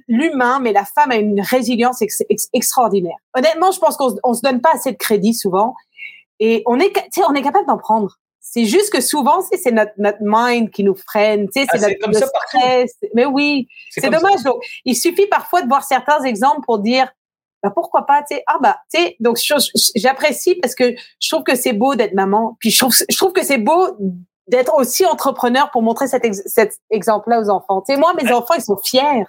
l'humain, 0.06 0.60
mais 0.60 0.72
la 0.72 0.84
femme 0.84 1.10
a 1.10 1.16
une 1.16 1.40
résilience 1.40 2.02
extraordinaire. 2.52 3.16
Honnêtement, 3.34 3.70
je 3.70 3.78
pense 3.78 3.96
qu'on 3.96 4.16
on 4.22 4.34
se 4.34 4.42
donne 4.42 4.60
pas 4.60 4.72
assez 4.74 4.92
de 4.92 4.96
crédit 4.96 5.34
souvent, 5.34 5.74
et 6.40 6.62
on 6.66 6.78
est, 6.78 6.92
on 7.28 7.34
est 7.34 7.42
capable 7.42 7.66
d'en 7.66 7.78
prendre. 7.78 8.18
C'est 8.40 8.64
juste 8.64 8.90
que 8.90 9.02
souvent, 9.02 9.42
c'est 9.42 9.70
notre, 9.72 9.92
notre 9.98 10.18
mind 10.22 10.70
qui 10.70 10.82
nous 10.82 10.94
freine, 10.94 11.48
tu 11.50 11.60
sais, 11.60 11.66
c'est 11.70 11.84
ah, 11.84 11.88
notre, 11.88 12.00
comme 12.00 12.14
ça 12.14 12.26
stress. 12.46 12.94
Mais 13.14 13.26
oui, 13.26 13.68
c'est 13.90 14.08
dommage. 14.08 14.42
Donc, 14.42 14.62
il 14.84 14.96
suffit 14.96 15.26
parfois 15.26 15.60
de 15.60 15.68
voir 15.68 15.84
certains 15.84 16.22
exemples 16.22 16.62
pour 16.64 16.78
dire, 16.78 17.10
bah 17.62 17.70
pourquoi 17.74 18.06
pas, 18.06 18.22
tu 18.22 18.36
sais, 18.36 18.44
ah 18.46 18.58
bah, 18.62 18.78
tu 18.92 19.00
sais, 19.00 19.16
donc 19.20 19.38
j'apprécie 19.96 20.54
parce 20.54 20.74
que 20.74 20.94
je 21.20 21.28
trouve 21.28 21.42
que 21.42 21.56
c'est 21.56 21.72
beau 21.72 21.94
d'être 21.94 22.14
maman, 22.14 22.56
puis 22.60 22.70
je 22.70 22.78
trouve, 22.78 22.94
je 22.94 23.16
trouve 23.16 23.32
que 23.32 23.44
c'est 23.44 23.58
beau 23.58 23.96
d'être 24.48 24.74
aussi 24.74 25.04
entrepreneur 25.06 25.70
pour 25.70 25.82
montrer 25.82 26.08
cet, 26.08 26.24
cet 26.46 26.78
exemple-là 26.90 27.40
aux 27.40 27.50
enfants. 27.50 27.82
Tu 27.82 27.94
sais, 27.94 28.00
moi, 28.00 28.12
mes 28.14 28.32
enfants, 28.32 28.54
ils 28.54 28.62
sont 28.62 28.78
fiers. 28.82 29.24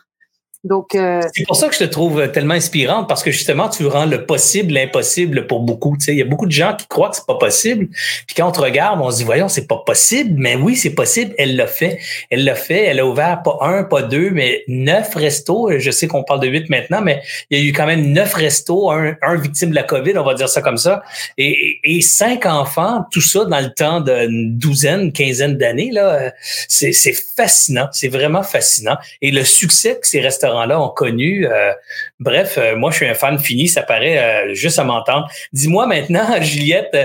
Donc, 0.66 0.94
euh, 0.94 1.22
c'est 1.34 1.46
pour 1.46 1.56
ça 1.56 1.70
que 1.70 1.74
je 1.74 1.80
te 1.80 1.86
trouve 1.86 2.30
tellement 2.34 2.54
inspirante 2.54 3.08
parce 3.08 3.24
que 3.24 3.32
justement, 3.32 3.70
tu 3.70 3.86
rends 3.86 4.06
le 4.06 4.26
possible 4.26 4.74
l'impossible 4.74 5.48
pour 5.48 5.62
beaucoup. 5.62 5.96
Tu 5.98 6.06
sais, 6.06 6.12
il 6.14 6.18
y 6.18 6.22
a 6.22 6.26
beaucoup 6.26 6.48
de 6.48 6.52
gens 6.52 6.76
qui 6.76 6.86
croient 6.88 7.10
que 7.10 7.16
c'est 7.16 7.26
pas 7.26 7.38
possible. 7.38 7.88
Puis 8.28 8.36
quand 8.36 8.50
on 8.50 8.52
te 8.52 8.60
regarde, 8.60 9.00
on 9.02 9.10
se 9.10 9.18
dit, 9.18 9.24
voyons, 9.24 9.48
c'est 9.48 9.68
pas 9.68 9.82
possible. 9.86 10.34
Mais 10.36 10.56
oui, 10.56 10.76
c'est 10.76 10.90
possible. 10.90 11.34
Elle 11.38 11.56
l'a 11.56 11.66
fait. 11.66 12.00
Elle 12.30 12.44
l'a 12.44 12.56
fait. 12.56 12.84
Elle 12.84 13.00
a 13.00 13.06
ouvert 13.06 13.42
pas 13.42 13.58
un, 13.62 13.84
pas 13.84 14.02
deux, 14.02 14.32
mais 14.32 14.66
neuf 14.68 15.16
restos. 15.16 15.70
Je 15.78 15.92
sais 15.92 16.08
qu'on 16.08 16.24
parle 16.24 16.42
de 16.42 16.48
huit 16.48 16.70
maintenant, 16.70 17.02
mais 17.02 17.22
il 17.50 17.60
y 17.60 17.62
a 17.62 17.66
eu 17.66 17.72
quand 17.72 17.86
même 17.86 18.12
neuf 18.12 18.34
restos, 18.34 18.92
un, 18.92 19.16
victime 19.36 19.70
de 19.70 19.76
la 19.76 19.84
COVID, 19.84 20.18
on 20.18 20.26
va 20.26 20.34
dire 20.34 20.50
ça 20.50 20.62
comme 20.62 20.78
ça, 20.78 21.04
et, 21.38 22.02
cinq 22.02 22.46
enfants. 22.46 23.06
Tout 23.12 23.22
ça 23.22 23.46
dans 23.46 23.62
le 23.62 23.74
temps 23.74 24.02
d'une 24.02 24.58
douzaine, 24.58 25.14
quinzaine 25.14 25.58
d'années 25.58 25.92
là. 25.92 26.34
C'est, 26.68 26.92
c'est 26.92 27.14
fascinant. 27.14 27.88
C'est 27.94 28.10
vraiment 28.10 28.44
fascinant. 28.44 28.98
Et 29.22 29.32
le 29.32 29.46
succès 29.46 29.98
que 30.02 30.08
ces 30.08 30.20
restaurants 30.20 30.49
là 30.66 30.82
ont 30.82 30.90
connu. 30.90 31.48
Euh, 31.48 31.72
bref, 32.20 32.58
euh, 32.58 32.76
moi, 32.76 32.92
je 32.92 32.98
suis 32.98 33.08
un 33.08 33.14
fan 33.14 33.40
fini, 33.40 33.68
ça 33.68 33.84
paraît 33.84 34.18
euh, 34.18 34.54
juste 34.54 34.80
à 34.80 34.84
m'entendre. 34.84 35.28
Dis-moi 35.54 35.88
maintenant, 35.88 36.26
Juliette, 36.42 36.96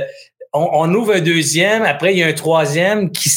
on, 0.53 0.93
ouvre 0.95 1.15
un 1.15 1.21
deuxième, 1.21 1.83
après 1.83 2.13
il 2.15 2.19
y 2.19 2.23
a 2.23 2.29
un 2.29 2.33
troisième 2.33 3.11
qui, 3.11 3.29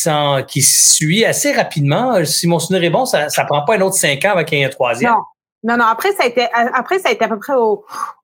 suit 0.62 1.26
assez 1.26 1.51
rapidement. 1.51 2.24
Si 2.26 2.47
mon 2.47 2.60
souvenir 2.60 2.84
est 2.84 2.89
bon, 2.91 3.05
ça 3.05 3.26
ne 3.26 3.47
prend 3.47 3.66
pas 3.66 3.76
un 3.76 3.82
autre 3.82 3.95
cinq 3.95 4.24
ans 4.26 4.34
avec 4.34 4.53
un 4.53 4.70
troisième. 4.70 5.12
Non. 5.12 5.22
Non, 5.64 5.84
après, 5.84 6.14
ça 6.14 6.24
a 6.24 6.28
été 6.28 7.26
à 7.26 7.28
peu 7.28 7.39
près 7.39 7.53
aux, 7.55 7.84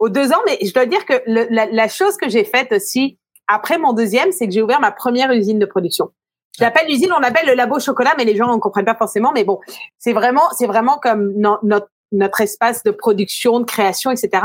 deux 0.09 0.31
ans, 0.31 0.41
mais 0.45 0.59
je 0.63 0.71
dois 0.71 0.85
dire 0.85 1.03
que 1.05 1.21
la, 1.25 1.87
chose 1.87 2.15
que 2.15 2.29
j'ai 2.29 2.43
faite 2.43 2.71
aussi, 2.71 3.17
après 3.47 3.77
mon 3.77 3.93
deuxième, 3.93 4.31
c'est 4.31 4.47
que 4.47 4.53
j'ai 4.53 4.61
ouvert 4.61 4.79
ma 4.79 4.91
première 4.91 5.31
usine 5.31 5.59
de 5.59 5.65
production. 5.65 6.11
Je 6.57 6.63
l'appelle 6.63 6.87
l'usine, 6.87 7.11
on 7.15 7.19
l'appelle 7.19 7.47
le 7.47 7.53
labo 7.53 7.79
chocolat, 7.79 8.13
mais 8.17 8.25
les 8.25 8.35
gens 8.35 8.53
ne 8.53 8.59
comprennent 8.59 8.85
pas 8.85 8.95
forcément. 8.95 9.31
Mais 9.33 9.43
bon, 9.43 9.59
c'est 9.97 10.13
vraiment, 10.13 10.49
c'est 10.57 10.67
vraiment 10.67 10.97
comme 10.97 11.33
notre 11.33 11.89
notre 12.13 12.41
espace 12.41 12.83
de 12.83 12.91
production, 12.91 13.59
de 13.59 13.65
création, 13.65 14.11
etc. 14.11 14.43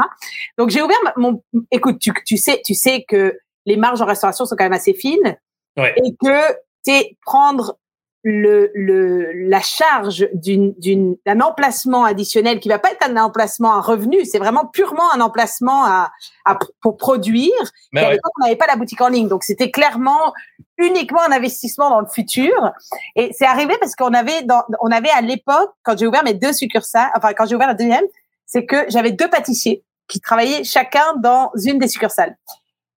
Donc 0.57 0.71
j'ai 0.71 0.83
ouvert 0.83 0.97
mon. 1.17 1.43
Écoute, 1.71 1.99
tu, 1.99 2.13
tu 2.27 2.37
sais, 2.37 2.61
tu 2.65 2.75
sais 2.75 3.05
que 3.07 3.39
les 3.67 3.77
marges 3.77 4.01
en 4.01 4.07
restauration 4.07 4.47
sont 4.47 4.57
quand 4.57 4.65
même 4.65 4.73
assez 4.73 4.95
fines 4.95 5.37
ouais. 5.77 5.95
et 6.03 6.15
que 6.21 6.53
tu 6.85 7.17
prendre 7.23 7.79
le, 8.25 8.71
le, 8.75 9.33
la 9.49 9.61
charge 9.61 10.29
d'une, 10.33 10.75
d'une, 10.79 11.17
d'un 11.25 11.41
emplacement 11.41 12.05
additionnel 12.05 12.59
qui 12.59 12.69
va 12.69 12.79
pas 12.79 12.91
être 12.91 13.09
un 13.09 13.17
emplacement 13.17 13.75
à 13.75 13.81
revenu, 13.81 14.25
c'est 14.25 14.39
vraiment 14.39 14.67
purement 14.67 15.13
un 15.15 15.21
emplacement 15.21 15.85
à, 15.85 16.11
à 16.45 16.59
pour 16.81 16.97
produire. 16.97 17.53
Mais 17.93 18.01
à 18.01 18.11
l'époque, 18.11 18.33
on 18.41 18.45
n'avait 18.45 18.57
pas 18.57 18.67
la 18.67 18.77
boutique 18.77 19.01
en 19.01 19.09
ligne, 19.09 19.29
donc 19.29 19.45
c'était 19.45 19.71
clairement 19.71 20.33
uniquement 20.79 21.23
un 21.23 21.33
investissement 21.33 21.91
dans 21.91 22.01
le 22.01 22.07
futur. 22.07 22.73
Et 23.17 23.31
c'est 23.33 23.47
arrivé 23.47 23.77
parce 23.81 23.95
qu'on 23.95 24.15
avait, 24.15 24.43
dans, 24.43 24.63
on 24.81 24.91
avait 24.91 25.11
à 25.11 25.21
l'époque, 25.21 25.71
quand 25.83 25.99
j'ai 25.99 26.07
ouvert 26.07 26.25
mes 26.25 26.35
deux 26.35 26.53
succursales, 26.53 27.11
enfin 27.17 27.33
quand 27.35 27.47
j'ai 27.47 27.57
ouvert 27.57 27.69
la 27.69 27.75
deuxième, 27.75 28.05
c'est 28.47 28.65
que 28.65 28.87
j'avais 28.89 29.13
deux 29.13 29.29
pâtissiers 29.29 29.85
qui 30.09 30.21
travaillaient 30.21 30.65
chacun 30.65 31.15
dans 31.19 31.51
une 31.65 31.79
des 31.79 31.89
succursales. 31.89 32.37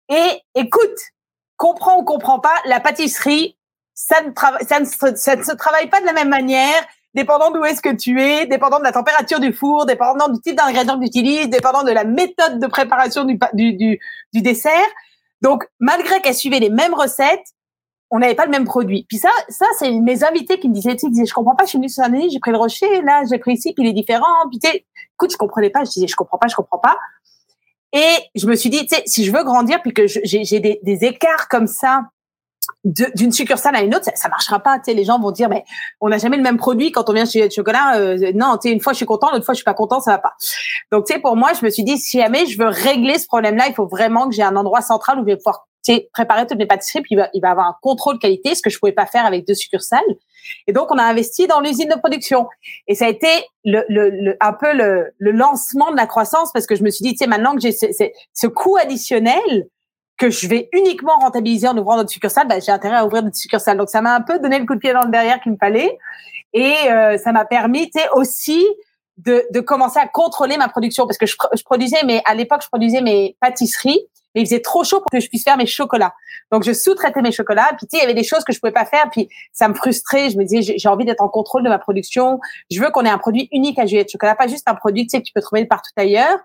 Et 0.09 0.43
écoute, 0.55 0.99
comprends 1.57 1.99
ou 1.99 2.05
comprends 2.05 2.39
pas, 2.39 2.55
la 2.67 2.81
pâtisserie 2.81 3.57
ça 4.01 4.23
ne, 4.23 4.31
ça, 4.67 4.81
ne 4.81 4.85
se, 5.43 5.55
travaille 5.57 5.89
pas 5.89 6.01
de 6.01 6.07
la 6.07 6.15
même 6.15 6.31
manière, 6.31 6.83
dépendant 7.15 7.51
d'où 7.51 7.65
est-ce 7.65 7.83
que 7.83 7.95
tu 7.95 8.21
es, 8.23 8.47
dépendant 8.47 8.79
de 8.79 8.85
la 8.85 8.93
température 8.93 9.41
du 9.41 9.53
four, 9.53 9.85
dépendant 9.85 10.29
du 10.29 10.41
type 10.41 10.57
d'ingrédients 10.57 10.95
que 10.95 11.05
tu 11.05 11.09
utilises, 11.09 11.51
dépendant 11.51 11.83
de 11.83 11.91
la 11.91 12.05
méthode 12.05 12.59
de 12.61 12.67
préparation 12.67 13.25
du, 13.25 13.39
du, 13.53 13.75
du, 13.75 14.01
du 14.33 14.41
dessert. 14.41 14.89
Donc, 15.43 15.65
malgré 15.81 16.23
qu'elles 16.23 16.35
suivaient 16.35 16.61
les 16.61 16.71
mêmes 16.71 16.95
recettes, 16.95 17.47
on 18.11 18.19
n'avait 18.19 18.35
pas 18.35 18.45
le 18.45 18.51
même 18.51 18.65
produit. 18.65 19.07
Puis 19.09 19.19
ça, 19.19 19.31
ça 19.49 19.67
c'est 19.79 19.91
mes 19.91 20.25
invités 20.25 20.59
qui 20.59 20.69
me 20.69 20.75
disaient, 20.75 20.97
tu 20.97 21.13
sais, 21.13 21.25
je 21.25 21.33
comprends 21.33 21.55
pas, 21.55 21.65
je 21.65 21.71
suis 21.71 21.79
venue 21.79 21.89
sur 21.89 22.03
année, 22.03 22.29
j'ai 22.31 22.41
pris 22.41 22.51
le 22.51 22.57
rocher, 22.59 23.03
là, 23.03 23.23
j'ai 23.31 23.39
pris 23.39 23.55
ici, 23.55 23.73
puis 23.73 23.85
il 23.85 23.91
est 23.91 23.93
différent. 23.93 24.27
Puis 24.51 24.59
tu 24.59 24.69
sais, 24.69 24.85
écoute, 25.15 25.33
je 25.33 25.37
comprenais 25.37 25.71
pas, 25.71 25.85
je 25.85 25.91
disais, 25.91 26.09
je 26.09 26.17
comprends 26.17 26.39
pas, 26.39 26.49
je 26.49 26.57
comprends 26.57 26.79
pas. 26.79 26.97
Et 27.93 28.17
je 28.35 28.47
me 28.47 28.55
suis 28.55 28.71
dit, 28.71 28.87
tu 28.87 28.95
sais, 28.95 29.03
si 29.07 29.25
je 29.25 29.33
veux 29.33 29.43
grandir, 29.43 29.81
puis 29.83 29.93
que 29.93 30.07
j'ai 30.07 30.61
des, 30.61 30.81
des 30.83 31.05
écarts 31.05 31.49
comme 31.49 31.67
ça 31.67 32.05
d'une 32.85 33.33
succursale 33.33 33.75
à 33.75 33.83
une 33.83 33.95
autre, 33.95 34.05
ça, 34.05 34.13
ça 34.15 34.29
marchera 34.29 34.61
pas. 34.61 34.79
Tu 34.79 34.87
sais, 34.87 34.95
les 34.95 35.05
gens 35.05 35.19
vont 35.19 35.33
dire, 35.33 35.49
mais 35.49 35.65
on 36.01 36.09
n'a 36.09 36.19
jamais 36.19 36.37
le 36.37 36.43
même 36.43 36.57
produit 36.57 36.93
quand 36.93 37.09
on 37.11 37.13
vient 37.13 37.25
chez 37.25 37.51
Chocolat. 37.51 37.97
Euh, 37.97 38.33
non, 38.35 38.57
tu 38.57 38.69
sais, 38.69 38.75
une 38.75 38.81
fois 38.81 38.93
je 38.93 38.99
suis 38.99 39.07
content, 39.07 39.31
l'autre 39.33 39.45
fois 39.45 39.55
je 39.55 39.59
suis 39.59 39.65
pas 39.65 39.75
content, 39.75 40.01
ça 40.01 40.13
va 40.13 40.19
pas. 40.19 40.35
Donc, 40.93 41.07
tu 41.07 41.13
sais, 41.13 41.21
pour 41.21 41.37
moi, 41.37 41.53
je 41.59 41.65
me 41.65 41.71
suis 41.71 41.85
dit, 41.85 41.99
si 41.99 42.19
jamais 42.19 42.47
je 42.47 42.59
veux 42.59 42.69
régler 42.69 43.19
ce 43.19 43.27
problème-là, 43.27 43.69
il 43.69 43.75
faut 43.75 43.87
vraiment 43.87 44.29
que 44.29 44.35
j'ai 44.35 44.43
un 44.43 44.57
endroit 44.57 44.83
central 44.83 45.19
où 45.19 45.21
je 45.23 45.27
vais 45.27 45.37
pouvoir 45.37 45.67
préparer 46.13 46.47
toutes 46.47 46.59
mes 46.59 46.67
pâtisseries, 46.67 47.03
puis 47.03 47.15
il 47.15 47.17
va, 47.17 47.29
il 47.35 47.41
va 47.41 47.51
avoir 47.51 47.67
un 47.67 47.77
contrôle 47.83 48.19
qualité, 48.19 48.55
ce 48.55 48.63
que 48.63 48.71
je 48.71 48.79
pouvais 48.79 48.93
pas 48.93 49.07
faire 49.07 49.27
avec 49.27 49.47
deux 49.47 49.55
succursales. 49.55 50.03
Et 50.67 50.73
donc, 50.73 50.91
on 50.91 50.99
a 50.99 51.05
investi 51.05 51.47
dans 51.47 51.61
l'usine 51.61 51.89
de 51.89 51.99
production. 51.99 52.49
Et 52.89 52.95
ça 52.95 53.07
a 53.07 53.09
été 53.09 53.29
le, 53.65 53.85
le, 53.89 54.37
un 54.41 54.53
peu 54.53 54.73
le, 54.75 55.13
le, 55.19 55.33
lancement 55.33 55.91
de 55.91 55.97
la 55.97 56.07
croissance 56.07 56.51
parce 56.53 56.67
que 56.67 56.75
je 56.75 56.83
me 56.83 56.91
suis 56.91 57.03
dit, 57.03 57.13
tu 57.13 57.19
sais, 57.19 57.27
maintenant 57.27 57.55
que 57.55 57.61
j'ai 57.61 57.73
ce, 57.73 57.87
ce 58.33 58.47
coût 58.47 58.77
additionnel, 58.77 59.69
que 60.21 60.29
je 60.29 60.47
vais 60.49 60.69
uniquement 60.73 61.19
rentabiliser 61.19 61.67
en 61.67 61.77
ouvrant 61.79 61.97
notre 61.97 62.11
succursale, 62.11 62.47
bah, 62.47 62.61
j'ai 62.61 62.73
intérêt 62.73 62.97
à 62.97 63.07
ouvrir 63.07 63.23
notre 63.23 63.37
succursale. 63.37 63.79
Donc 63.79 63.89
ça 63.89 64.03
m'a 64.03 64.15
un 64.15 64.21
peu 64.21 64.39
donné 64.39 64.59
le 64.59 64.67
coup 64.67 64.75
de 64.75 64.81
pied 64.81 64.93
dans 64.93 65.03
le 65.03 65.11
derrière 65.11 65.41
qu'il 65.41 65.53
me 65.53 65.57
fallait, 65.57 65.99
et 66.53 66.75
euh, 66.91 67.17
ça 67.17 67.33
m'a 67.33 67.47
permis, 67.47 67.91
tu 67.91 67.99
sais, 67.99 68.07
aussi 68.13 68.67
de, 69.17 69.47
de 69.51 69.61
commencer 69.61 69.99
à 69.99 70.07
contrôler 70.07 70.59
ma 70.59 70.69
production 70.69 71.07
parce 71.07 71.17
que 71.17 71.27
je, 71.27 71.37
je 71.55 71.63
produisais, 71.63 72.03
mais 72.05 72.23
à 72.27 72.35
l'époque 72.35 72.63
je 72.63 72.69
produisais 72.69 73.01
mes 73.01 73.37
pâtisseries, 73.41 74.01
mais 74.35 74.43
il 74.43 74.47
faisait 74.47 74.61
trop 74.61 74.85
chaud 74.85 75.01
pour 75.01 75.11
que 75.11 75.21
je 75.21 75.29
puisse 75.29 75.45
faire 75.45 75.57
mes 75.57 75.67
chocolats. 75.67 76.15
Donc 76.53 76.65
je 76.65 76.73
sous-traitais 76.73 77.23
mes 77.23 77.33
chocolats, 77.33 77.71
puis 77.77 77.87
tu 77.87 77.97
sais, 77.97 77.99
il 77.99 78.01
y 78.01 78.05
avait 78.05 78.15
des 78.15 78.25
choses 78.25 78.45
que 78.45 78.53
je 78.53 78.61
pouvais 78.61 78.73
pas 78.73 78.85
faire, 78.85 79.09
puis 79.11 79.29
ça 79.53 79.69
me 79.69 79.75
frustrait. 79.75 80.31
Je 80.31 80.39
me 80.39 80.45
disais, 80.45 80.75
j'ai 80.77 80.89
envie 80.89 81.05
d'être 81.05 81.23
en 81.23 81.29
contrôle 81.29 81.63
de 81.63 81.69
ma 81.69 81.79
production. 81.79 82.41
Je 82.71 82.81
veux 82.81 82.91
qu'on 82.91 83.05
ait 83.05 83.11
un 83.11 83.19
produit 83.19 83.49
unique 83.53 83.79
à 83.79 83.87
Juliette 83.87 84.11
Chocolat, 84.11 84.35
pas 84.35 84.47
juste 84.47 84.69
un 84.69 84.75
produit 84.75 85.07
tu 85.07 85.11
sais, 85.11 85.21
que 85.21 85.27
tu 85.27 85.33
peux 85.33 85.41
trouver 85.41 85.65
partout 85.65 85.91
ailleurs. 85.97 86.39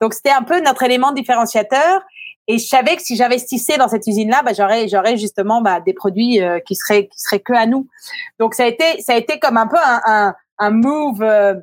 Donc 0.00 0.14
c'était 0.14 0.30
un 0.30 0.42
peu 0.42 0.60
notre 0.60 0.82
élément 0.82 1.12
différenciateur. 1.12 2.02
Et 2.48 2.58
je 2.58 2.66
savais 2.66 2.94
que 2.94 3.02
si 3.02 3.16
j'investissais 3.16 3.76
dans 3.76 3.88
cette 3.88 4.06
usine-là, 4.06 4.42
bah, 4.44 4.52
j'aurais, 4.56 4.86
j'aurais 4.86 5.16
justement 5.16 5.62
bah, 5.62 5.80
des 5.80 5.94
produits 5.94 6.40
euh, 6.40 6.60
qui 6.60 6.76
seraient 6.76 7.08
qui 7.08 7.18
seraient 7.18 7.40
que 7.40 7.52
à 7.52 7.66
nous. 7.66 7.88
Donc 8.38 8.54
ça 8.54 8.64
a 8.64 8.66
été 8.66 9.02
ça 9.02 9.14
a 9.14 9.16
été 9.16 9.40
comme 9.40 9.56
un 9.56 9.66
peu 9.66 9.78
un, 9.78 10.00
un, 10.06 10.34
un 10.58 10.70
move 10.70 11.22
euh, 11.22 11.54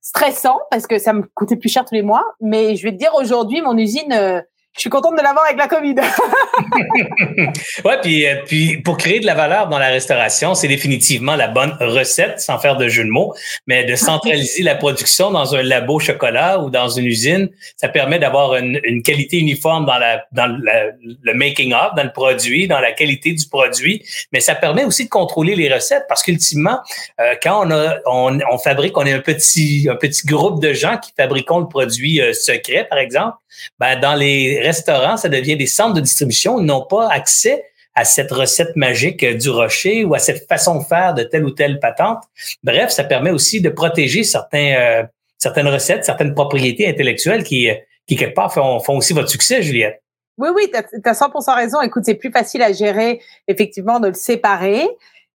stressant 0.00 0.58
parce 0.70 0.86
que 0.86 0.98
ça 0.98 1.12
me 1.12 1.22
coûtait 1.34 1.56
plus 1.56 1.68
cher 1.68 1.84
tous 1.84 1.94
les 1.94 2.02
mois. 2.02 2.24
Mais 2.40 2.74
je 2.74 2.82
vais 2.82 2.92
te 2.92 2.96
dire 2.96 3.14
aujourd'hui, 3.14 3.62
mon 3.62 3.76
usine, 3.78 4.12
euh, 4.12 4.40
je 4.76 4.80
suis 4.80 4.90
contente 4.90 5.16
de 5.16 5.22
l'avoir 5.22 5.44
avec 5.44 5.56
la 5.56 5.68
COVID. 5.68 5.94
ouais, 7.84 8.00
puis, 8.02 8.26
euh, 8.26 8.42
puis 8.44 8.78
pour 8.78 8.96
créer 8.96 9.20
de 9.20 9.26
la 9.26 9.34
valeur 9.34 9.68
dans 9.68 9.78
la 9.78 9.86
restauration, 9.86 10.56
c'est 10.56 10.66
définitivement 10.66 11.36
la 11.36 11.46
bonne 11.46 11.76
recette, 11.80 12.40
sans 12.40 12.58
faire 12.58 12.76
de 12.76 12.88
jeu 12.88 13.04
de 13.04 13.08
mots, 13.08 13.34
mais 13.68 13.84
de 13.84 13.94
centraliser 13.94 14.64
la 14.64 14.74
production 14.74 15.30
dans 15.30 15.54
un 15.54 15.62
labo 15.62 16.00
chocolat 16.00 16.58
ou 16.58 16.70
dans 16.70 16.88
une 16.88 17.06
usine, 17.06 17.50
ça 17.76 17.88
permet 17.88 18.18
d'avoir 18.18 18.56
une, 18.56 18.80
une, 18.82 19.02
qualité 19.02 19.38
uniforme 19.38 19.86
dans 19.86 19.98
la 19.98 20.24
dans 20.32 20.46
le 20.46 21.34
making 21.34 21.72
of, 21.72 21.94
dans 21.96 22.02
le 22.02 22.12
produit, 22.12 22.66
dans 22.66 22.80
la 22.80 22.90
qualité 22.90 23.32
du 23.32 23.46
produit, 23.46 24.04
mais 24.32 24.40
ça 24.40 24.56
permet 24.56 24.84
aussi 24.84 25.04
de 25.04 25.10
contrôler 25.10 25.54
les 25.54 25.72
recettes 25.72 26.04
parce 26.08 26.24
qu'ultimement, 26.24 26.80
euh, 27.20 27.34
quand 27.40 27.64
on 27.64 27.70
a 27.70 27.98
on, 28.06 28.40
on, 28.50 28.58
fabrique, 28.58 28.98
on 28.98 29.06
est 29.06 29.12
un 29.12 29.20
petit 29.20 29.86
un 29.88 29.96
petit 29.96 30.26
groupe 30.26 30.60
de 30.60 30.72
gens 30.72 30.98
qui 30.98 31.12
fabriquons 31.16 31.60
le 31.60 31.68
produit 31.68 32.20
euh, 32.20 32.32
secret, 32.32 32.88
par 32.90 32.98
exemple 32.98 33.36
ben, 33.78 33.98
dans 33.98 34.14
les 34.14 34.60
restaurants, 34.60 35.16
ça 35.16 35.28
devient 35.28 35.56
des 35.56 35.66
centres 35.66 35.94
de 35.94 36.00
distribution. 36.00 36.60
Ils 36.60 36.66
n'ont 36.66 36.86
pas 36.86 37.08
accès 37.08 37.64
à 37.94 38.04
cette 38.04 38.32
recette 38.32 38.74
magique 38.76 39.24
du 39.24 39.50
rocher 39.50 40.04
ou 40.04 40.14
à 40.14 40.18
cette 40.18 40.48
façon 40.48 40.80
de 40.80 40.84
faire 40.84 41.14
de 41.14 41.22
telle 41.22 41.44
ou 41.44 41.50
telle 41.50 41.78
patente. 41.78 42.24
Bref, 42.62 42.90
ça 42.90 43.04
permet 43.04 43.30
aussi 43.30 43.60
de 43.60 43.68
protéger 43.68 44.24
certains, 44.24 44.74
euh, 44.76 45.02
certaines 45.38 45.68
recettes, 45.68 46.04
certaines 46.04 46.34
propriétés 46.34 46.88
intellectuelles 46.88 47.44
qui, 47.44 47.70
qui 48.06 48.16
quelque 48.16 48.34
part 48.34 48.52
font, 48.52 48.80
font 48.80 48.96
aussi 48.96 49.12
votre 49.12 49.28
succès, 49.28 49.62
Juliette. 49.62 50.02
Oui, 50.36 50.48
oui, 50.54 50.70
tu 50.72 51.08
as, 51.08 51.12
100% 51.12 51.54
raison. 51.54 51.80
Écoute, 51.80 52.02
c'est 52.04 52.14
plus 52.14 52.32
facile 52.32 52.62
à 52.62 52.72
gérer, 52.72 53.20
effectivement, 53.46 54.00
de 54.00 54.08
le 54.08 54.14
séparer. 54.14 54.88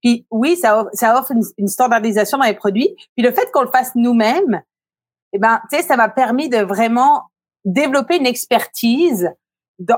Puis 0.02 0.26
oui, 0.30 0.56
ça, 0.56 0.86
ça 0.92 1.18
offre 1.18 1.32
une, 1.58 1.68
standardisation 1.68 2.38
dans 2.38 2.44
les 2.44 2.54
produits. 2.54 2.94
Puis 3.16 3.24
le 3.24 3.32
fait 3.32 3.50
qu'on 3.52 3.62
le 3.62 3.70
fasse 3.70 3.92
nous-mêmes, 3.94 4.62
eh 5.32 5.38
ben, 5.38 5.60
tu 5.70 5.76
sais, 5.76 5.82
ça 5.82 5.96
m'a 5.96 6.08
permis 6.08 6.48
de 6.48 6.58
vraiment 6.58 7.24
développer 7.64 8.16
une 8.16 8.26
expertise 8.26 9.30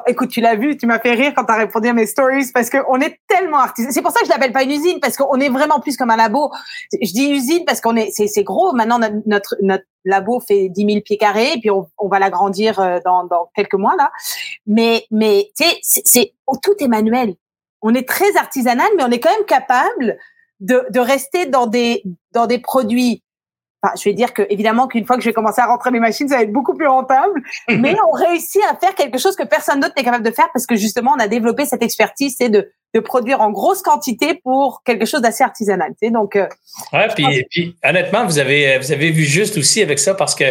écoute, 0.06 0.30
tu 0.30 0.40
l'as 0.40 0.56
vu, 0.56 0.76
tu 0.76 0.86
m'as 0.86 0.98
fait 0.98 1.12
rire 1.12 1.32
quand 1.34 1.44
tu 1.44 1.52
as 1.52 1.56
répondu 1.56 1.88
à 1.88 1.92
mes 1.92 2.06
stories 2.06 2.50
parce 2.52 2.70
qu'on 2.70 3.00
est 3.00 3.20
tellement 3.28 3.58
artisan. 3.58 3.90
C'est 3.92 4.02
pour 4.02 4.10
ça 4.10 4.20
que 4.20 4.26
je 4.26 4.30
l'appelle 4.30 4.52
pas 4.52 4.62
une 4.62 4.70
usine 4.70 5.00
parce 5.00 5.16
qu'on 5.16 5.38
est 5.38 5.48
vraiment 5.48 5.80
plus 5.80 5.96
comme 5.96 6.10
un 6.10 6.16
labo. 6.16 6.50
Je 6.92 7.12
dis 7.12 7.30
usine 7.30 7.64
parce 7.64 7.80
qu'on 7.80 7.96
est, 7.96 8.10
c'est, 8.10 8.42
gros. 8.42 8.72
Maintenant, 8.72 8.98
notre, 9.26 9.56
notre 9.60 9.84
labo 10.04 10.40
fait 10.40 10.68
10 10.70 10.86
000 10.86 11.00
pieds 11.02 11.18
carrés 11.18 11.52
et 11.52 11.60
puis 11.60 11.70
on, 11.70 11.88
on 11.98 12.08
va 12.08 12.18
l'agrandir 12.18 12.80
euh, 12.80 12.98
dans, 13.04 13.24
dans 13.24 13.50
quelques 13.54 13.74
mois 13.74 13.96
là. 13.96 14.10
Mais, 14.66 15.06
mais 15.10 15.50
tu 15.56 15.64
sais, 15.64 15.78
c'est, 15.82 16.32
oh, 16.46 16.56
tout 16.62 16.74
est 16.78 16.88
manuel. 16.88 17.34
On 17.82 17.94
est 17.94 18.08
très 18.08 18.36
artisanal, 18.36 18.88
mais 18.96 19.04
on 19.04 19.10
est 19.10 19.20
quand 19.20 19.32
même 19.32 19.46
capable 19.46 20.16
de, 20.60 20.86
de 20.90 21.00
rester 21.00 21.46
dans 21.46 21.66
des, 21.66 22.02
dans 22.32 22.46
des 22.46 22.58
produits 22.58 23.22
je 23.97 24.05
vais 24.05 24.14
dire 24.14 24.32
que 24.32 24.43
évidemment 24.51 24.87
qu'une 24.87 25.05
fois 25.07 25.16
que 25.16 25.22
je 25.22 25.28
vais 25.28 25.32
commencer 25.32 25.61
à 25.61 25.66
rentrer 25.66 25.91
mes 25.91 26.01
machines, 26.01 26.28
ça 26.28 26.37
va 26.37 26.43
être 26.43 26.53
beaucoup 26.53 26.74
plus 26.74 26.87
rentable. 26.87 27.43
mais 27.68 27.95
on 28.09 28.12
réussit 28.12 28.62
à 28.70 28.76
faire 28.76 28.95
quelque 28.95 29.18
chose 29.18 29.37
que 29.37 29.45
personne 29.45 29.80
d'autre 29.80 29.95
n'est 29.97 30.05
capable 30.05 30.24
de 30.24 30.30
faire 30.30 30.49
parce 30.53 30.66
que 30.66 30.76
justement, 30.76 31.14
on 31.16 31.20
a 31.20 31.28
développé 31.28 31.64
cette 31.64 31.82
expertise, 31.82 32.37
c'est 32.39 32.49
de, 32.49 32.70
de 32.95 33.01
produire 33.01 33.41
en 33.41 33.51
grosse 33.51 33.82
quantité 33.82 34.41
pour 34.43 34.82
quelque 34.84 35.05
chose 35.05 35.20
d'assez 35.20 35.45
artisanal. 35.45 35.91
Tu 36.01 36.07
sais, 36.07 36.11
donc. 36.11 36.37
Euh, 36.37 36.47
ouais, 36.93 37.09
puis, 37.14 37.45
puis, 37.51 37.76
honnêtement, 37.84 38.24
vous 38.24 38.39
avez 38.39 38.78
vous 38.78 38.93
avez 38.93 39.11
vu 39.11 39.24
juste 39.24 39.57
aussi 39.57 39.82
avec 39.82 39.99
ça 39.99 40.14
parce 40.14 40.34
que 40.34 40.45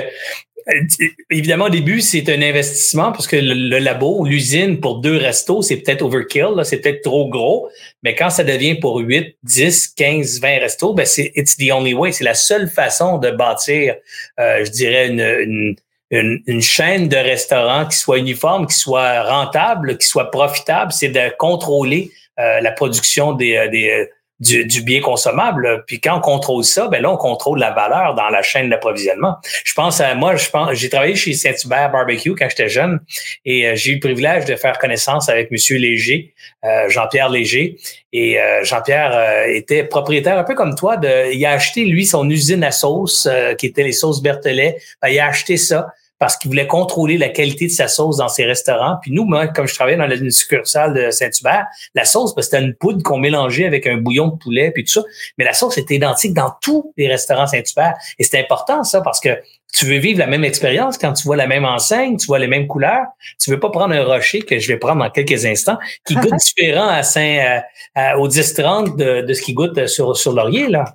évidemment, 1.29 1.65
au 1.65 1.69
début, 1.69 2.01
c'est 2.01 2.27
un 2.29 2.41
investissement 2.41 3.11
parce 3.11 3.27
que 3.27 3.35
le, 3.35 3.77
labo, 3.79 4.25
l'usine 4.25 4.79
pour 4.79 4.99
deux 4.99 5.17
restos, 5.17 5.61
c'est 5.61 5.77
peut-être 5.77 6.01
overkill, 6.01 6.61
c'est 6.63 6.81
peut-être 6.81 7.01
trop 7.03 7.29
gros. 7.29 7.69
Mais 8.03 8.15
quand 8.15 8.29
ça 8.29 8.43
devient 8.43 8.75
pour 8.75 8.97
8, 8.97 9.37
10, 9.43 9.87
15, 9.89 10.41
20 10.41 10.59
restos, 10.59 10.93
ben 10.93 11.05
c'est 11.05 11.31
it's 11.35 11.55
the 11.57 11.71
only 11.71 11.93
way. 11.93 12.11
C'est 12.11 12.23
la 12.23 12.33
seule 12.33 12.69
façon 12.69 13.17
de 13.19 13.29
bâtir, 13.31 13.95
euh, 14.39 14.65
je 14.65 14.71
dirais, 14.71 15.07
une, 15.07 15.75
une, 16.11 16.41
une, 16.47 16.61
chaîne 16.61 17.09
de 17.09 17.17
restaurants 17.17 17.85
qui 17.85 17.97
soit 17.97 18.17
uniforme, 18.17 18.65
qui 18.65 18.75
soit 18.75 19.23
rentable, 19.23 19.97
qui 19.97 20.07
soit 20.07 20.31
profitable. 20.31 20.91
C'est 20.91 21.09
de 21.09 21.31
contrôler 21.37 22.11
euh, 22.39 22.59
la 22.61 22.71
production 22.71 23.33
des, 23.33 23.55
euh, 23.55 23.67
des 23.67 24.09
du, 24.39 24.65
du, 24.65 24.81
bien 24.81 24.99
consommable. 24.99 25.83
Puis 25.87 26.01
quand 26.01 26.17
on 26.17 26.19
contrôle 26.19 26.63
ça, 26.63 26.87
ben 26.87 27.01
là, 27.01 27.11
on 27.11 27.17
contrôle 27.17 27.59
la 27.59 27.71
valeur 27.71 28.15
dans 28.15 28.29
la 28.29 28.41
chaîne 28.41 28.69
d'approvisionnement. 28.69 29.37
Je 29.63 29.73
pense 29.73 30.01
à 30.01 30.13
moi, 30.15 30.35
je 30.35 30.49
pense, 30.49 30.73
j'ai 30.73 30.89
travaillé 30.89 31.15
chez 31.15 31.33
Saint-Hubert 31.33 31.91
Barbecue 31.91 32.35
quand 32.35 32.49
j'étais 32.49 32.67
jeune 32.67 32.99
et 33.45 33.67
euh, 33.67 33.75
j'ai 33.75 33.91
eu 33.91 33.93
le 33.95 33.99
privilège 34.01 34.45
de 34.45 34.55
faire 34.55 34.77
connaissance 34.77 35.29
avec 35.29 35.51
Monsieur 35.51 35.77
Léger, 35.77 36.33
euh, 36.65 36.89
Jean-Pierre 36.89 37.29
Léger. 37.29 37.77
Et 38.11 38.39
euh, 38.39 38.63
Jean-Pierre 38.63 39.45
était 39.47 39.83
propriétaire 39.83 40.37
un 40.37 40.43
peu 40.43 40.55
comme 40.55 40.75
toi. 40.75 40.97
De, 40.97 41.31
il 41.33 41.45
a 41.45 41.51
acheté 41.51 41.85
lui 41.85 42.05
son 42.05 42.29
usine 42.29 42.63
à 42.63 42.71
sauce 42.71 43.27
qui 43.57 43.67
était 43.67 43.83
les 43.83 43.91
sauces 43.91 44.21
Berthelet. 44.21 44.77
Ben, 45.01 45.09
il 45.09 45.19
a 45.19 45.27
acheté 45.27 45.57
ça 45.57 45.87
parce 46.19 46.37
qu'il 46.37 46.49
voulait 46.49 46.67
contrôler 46.67 47.17
la 47.17 47.29
qualité 47.29 47.65
de 47.65 47.71
sa 47.71 47.87
sauce 47.87 48.17
dans 48.17 48.29
ses 48.29 48.45
restaurants. 48.45 48.97
Puis 49.01 49.11
nous, 49.11 49.25
moi, 49.25 49.47
comme 49.47 49.67
je 49.67 49.75
travaillais 49.75 49.97
dans 49.97 50.09
une 50.09 50.31
succursale 50.31 50.93
de 50.93 51.11
Saint-Hubert, 51.11 51.65
la 51.93 52.05
sauce, 52.05 52.33
c'était 52.39 52.61
une 52.61 52.73
poudre 52.73 53.03
qu'on 53.03 53.17
mélangeait 53.17 53.65
avec 53.65 53.85
un 53.87 53.97
bouillon 53.97 54.27
de 54.27 54.37
poulet 54.37 54.71
puis 54.71 54.83
tout 54.83 54.93
ça. 54.93 55.03
Mais 55.37 55.43
la 55.45 55.53
sauce 55.53 55.77
était 55.77 55.95
identique 55.95 56.33
dans 56.33 56.51
tous 56.61 56.93
les 56.97 57.07
restaurants 57.07 57.47
Saint-Hubert. 57.47 57.93
Et 58.17 58.23
c'est 58.23 58.39
important, 58.39 58.83
ça, 58.83 59.01
parce 59.01 59.19
que 59.19 59.37
tu 59.73 59.85
veux 59.85 59.97
vivre 59.97 60.19
la 60.19 60.27
même 60.27 60.45
expérience 60.45 60.97
quand 60.97 61.11
tu 61.13 61.23
vois 61.25 61.35
la 61.35 61.47
même 61.47 61.65
enseigne, 61.65 62.15
tu 62.15 62.27
vois 62.27 62.39
les 62.39 62.47
mêmes 62.47 62.67
couleurs. 62.67 63.05
Tu 63.39 63.51
veux 63.51 63.59
pas 63.59 63.69
prendre 63.69 63.93
un 63.93 64.05
rocher 64.05 64.41
que 64.41 64.57
je 64.57 64.67
vais 64.69 64.77
prendre 64.77 65.03
dans 65.03 65.09
quelques 65.09 65.45
instants 65.45 65.77
qui 66.05 66.15
goûte 66.15 66.35
différent 66.37 66.87
à 66.87 67.03
Saint, 67.03 67.61
à, 67.93 68.17
au 68.17 68.29
10-30 68.29 68.95
de, 68.95 69.21
de, 69.21 69.33
ce 69.33 69.41
qui 69.41 69.53
goûte 69.53 69.87
sur, 69.87 70.15
sur 70.15 70.33
Laurier, 70.33 70.69
là. 70.69 70.85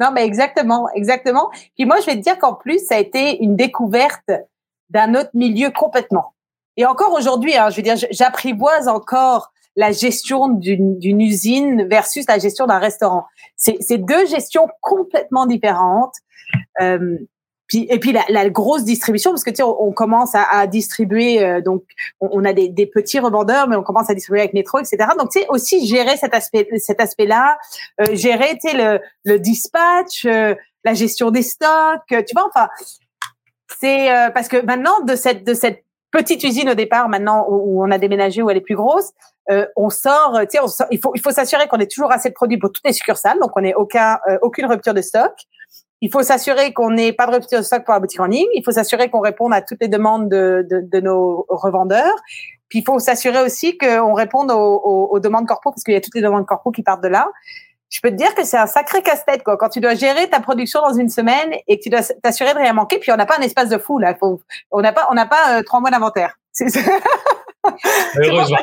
Non, 0.00 0.10
mais 0.12 0.24
exactement, 0.24 0.88
exactement. 0.94 1.50
Puis 1.76 1.84
moi, 1.84 1.98
je 2.00 2.06
vais 2.06 2.16
te 2.16 2.22
dire 2.22 2.38
qu'en 2.38 2.54
plus, 2.54 2.84
ça 2.84 2.96
a 2.96 2.98
été 2.98 3.42
une 3.42 3.54
découverte 3.54 4.30
d'un 4.92 5.14
autre 5.14 5.30
milieu 5.34 5.70
complètement. 5.70 6.34
Et 6.76 6.86
encore 6.86 7.12
aujourd'hui, 7.12 7.56
hein, 7.56 7.70
je 7.70 7.76
veux 7.76 7.82
dire, 7.82 7.96
j'apprivoise 8.10 8.88
encore 8.88 9.52
la 9.74 9.90
gestion 9.90 10.48
d'une 10.48 11.20
usine 11.20 11.88
versus 11.88 12.26
la 12.28 12.38
gestion 12.38 12.66
d'un 12.66 12.78
restaurant. 12.78 13.24
C'est 13.56 13.98
deux 13.98 14.26
gestions 14.26 14.68
complètement 14.80 15.46
différentes. 15.46 16.14
Euh, 16.82 17.16
puis, 17.66 17.86
et 17.88 17.98
puis 17.98 18.12
la, 18.12 18.22
la, 18.28 18.50
grosse 18.50 18.84
distribution, 18.84 19.30
parce 19.30 19.44
que 19.44 19.50
tu 19.50 19.56
sais, 19.56 19.62
on, 19.62 19.92
commence 19.92 20.34
à, 20.34 20.42
à 20.42 20.66
distribuer, 20.66 21.42
euh, 21.42 21.62
donc 21.62 21.84
on, 22.20 22.44
a 22.44 22.52
des, 22.52 22.68
des, 22.68 22.84
petits 22.84 23.18
revendeurs, 23.18 23.66
mais 23.66 23.76
on 23.76 23.82
commence 23.82 24.10
à 24.10 24.14
distribuer 24.14 24.40
avec 24.40 24.52
Metro, 24.52 24.78
etc. 24.78 24.98
Donc 25.18 25.30
tu 25.30 25.40
sais 25.40 25.46
aussi 25.48 25.86
gérer 25.86 26.18
cet 26.18 26.34
aspect, 26.34 26.68
cet 26.76 27.00
aspect-là, 27.00 27.56
euh, 28.02 28.14
gérer 28.14 28.58
tu 28.62 28.68
sais 28.68 28.76
le, 28.76 29.00
le 29.24 29.38
dispatch, 29.38 30.26
euh, 30.26 30.54
la 30.84 30.92
gestion 30.92 31.30
des 31.30 31.42
stocks, 31.42 32.02
tu 32.08 32.34
vois, 32.34 32.46
enfin 32.54 32.68
c'est 33.80 34.12
euh, 34.12 34.30
parce 34.30 34.48
que 34.48 34.64
maintenant 34.64 35.00
de 35.00 35.14
cette 35.14 35.44
de 35.44 35.54
cette 35.54 35.84
petite 36.10 36.44
usine 36.44 36.68
au 36.70 36.74
départ, 36.74 37.08
maintenant 37.08 37.46
où, 37.48 37.82
on 37.82 37.90
a 37.90 37.98
déménagé 37.98 38.42
où 38.42 38.50
elle 38.50 38.58
est 38.58 38.60
plus 38.60 38.76
grosse, 38.76 39.12
euh, 39.50 39.66
on 39.76 39.88
sort, 39.88 40.38
tu 40.50 40.58
sais, 40.58 40.86
il 40.90 40.98
faut 40.98 41.12
il 41.14 41.20
faut 41.20 41.30
s'assurer 41.30 41.66
qu'on 41.68 41.78
ait 41.78 41.86
toujours 41.86 42.12
assez 42.12 42.28
de 42.28 42.34
produits 42.34 42.58
pour 42.58 42.70
toutes 42.70 42.84
les 42.84 42.92
succursales, 42.92 43.38
donc 43.40 43.50
on 43.56 43.60
n'ait 43.60 43.74
aucun 43.74 44.18
euh, 44.28 44.38
aucune 44.42 44.66
rupture 44.66 44.94
de 44.94 45.02
stock. 45.02 45.32
Il 46.00 46.10
faut 46.10 46.22
s'assurer 46.22 46.72
qu'on 46.72 46.90
n'ait 46.90 47.12
pas 47.12 47.26
de 47.26 47.32
rupture 47.32 47.60
de 47.60 47.64
stock 47.64 47.84
pour 47.84 47.94
la 47.94 48.00
boutique 48.00 48.18
en 48.18 48.26
ligne. 48.26 48.48
Il 48.54 48.64
faut 48.64 48.72
s'assurer 48.72 49.08
qu'on 49.08 49.20
réponde 49.20 49.54
à 49.54 49.62
toutes 49.62 49.80
les 49.80 49.86
demandes 49.86 50.28
de, 50.28 50.66
de, 50.68 50.80
de 50.80 51.00
nos 51.00 51.46
revendeurs. 51.48 52.16
Puis 52.68 52.80
il 52.80 52.84
faut 52.84 52.98
s'assurer 52.98 53.40
aussi 53.40 53.78
qu'on 53.78 54.12
réponde 54.12 54.50
aux, 54.50 54.80
aux, 54.82 55.08
aux, 55.12 55.20
demandes 55.20 55.46
corpo, 55.46 55.70
parce 55.70 55.84
qu'il 55.84 55.94
y 55.94 55.96
a 55.96 56.00
toutes 56.00 56.16
les 56.16 56.22
demandes 56.22 56.44
corpo 56.44 56.72
qui 56.72 56.82
partent 56.82 57.04
de 57.04 57.08
là 57.08 57.28
je 57.92 58.00
peux 58.00 58.10
te 58.10 58.14
dire 58.14 58.34
que 58.34 58.42
c'est 58.42 58.56
un 58.56 58.66
sacré 58.66 59.02
casse-tête 59.02 59.42
quoi. 59.42 59.58
Quand 59.58 59.68
tu 59.68 59.80
dois 59.80 59.94
gérer 59.94 60.28
ta 60.28 60.40
production 60.40 60.80
dans 60.80 60.94
une 60.94 61.10
semaine 61.10 61.52
et 61.68 61.78
que 61.78 61.82
tu 61.82 61.90
dois 61.90 62.00
t'assurer 62.22 62.54
de 62.54 62.58
rien 62.58 62.72
manquer, 62.72 62.98
puis 62.98 63.12
on 63.12 63.16
n'a 63.16 63.26
pas 63.26 63.36
un 63.38 63.42
espace 63.42 63.68
de 63.68 63.76
fou 63.76 63.98
là. 63.98 64.16
on 64.70 64.80
n'a 64.80 64.92
pas, 64.92 65.06
on 65.10 65.14
n'a 65.14 65.26
pas 65.26 65.58
euh, 65.58 65.62
trois 65.62 65.80
mois 65.80 65.90
d'inventaire. 65.90 66.38
heureusement. 68.16 68.58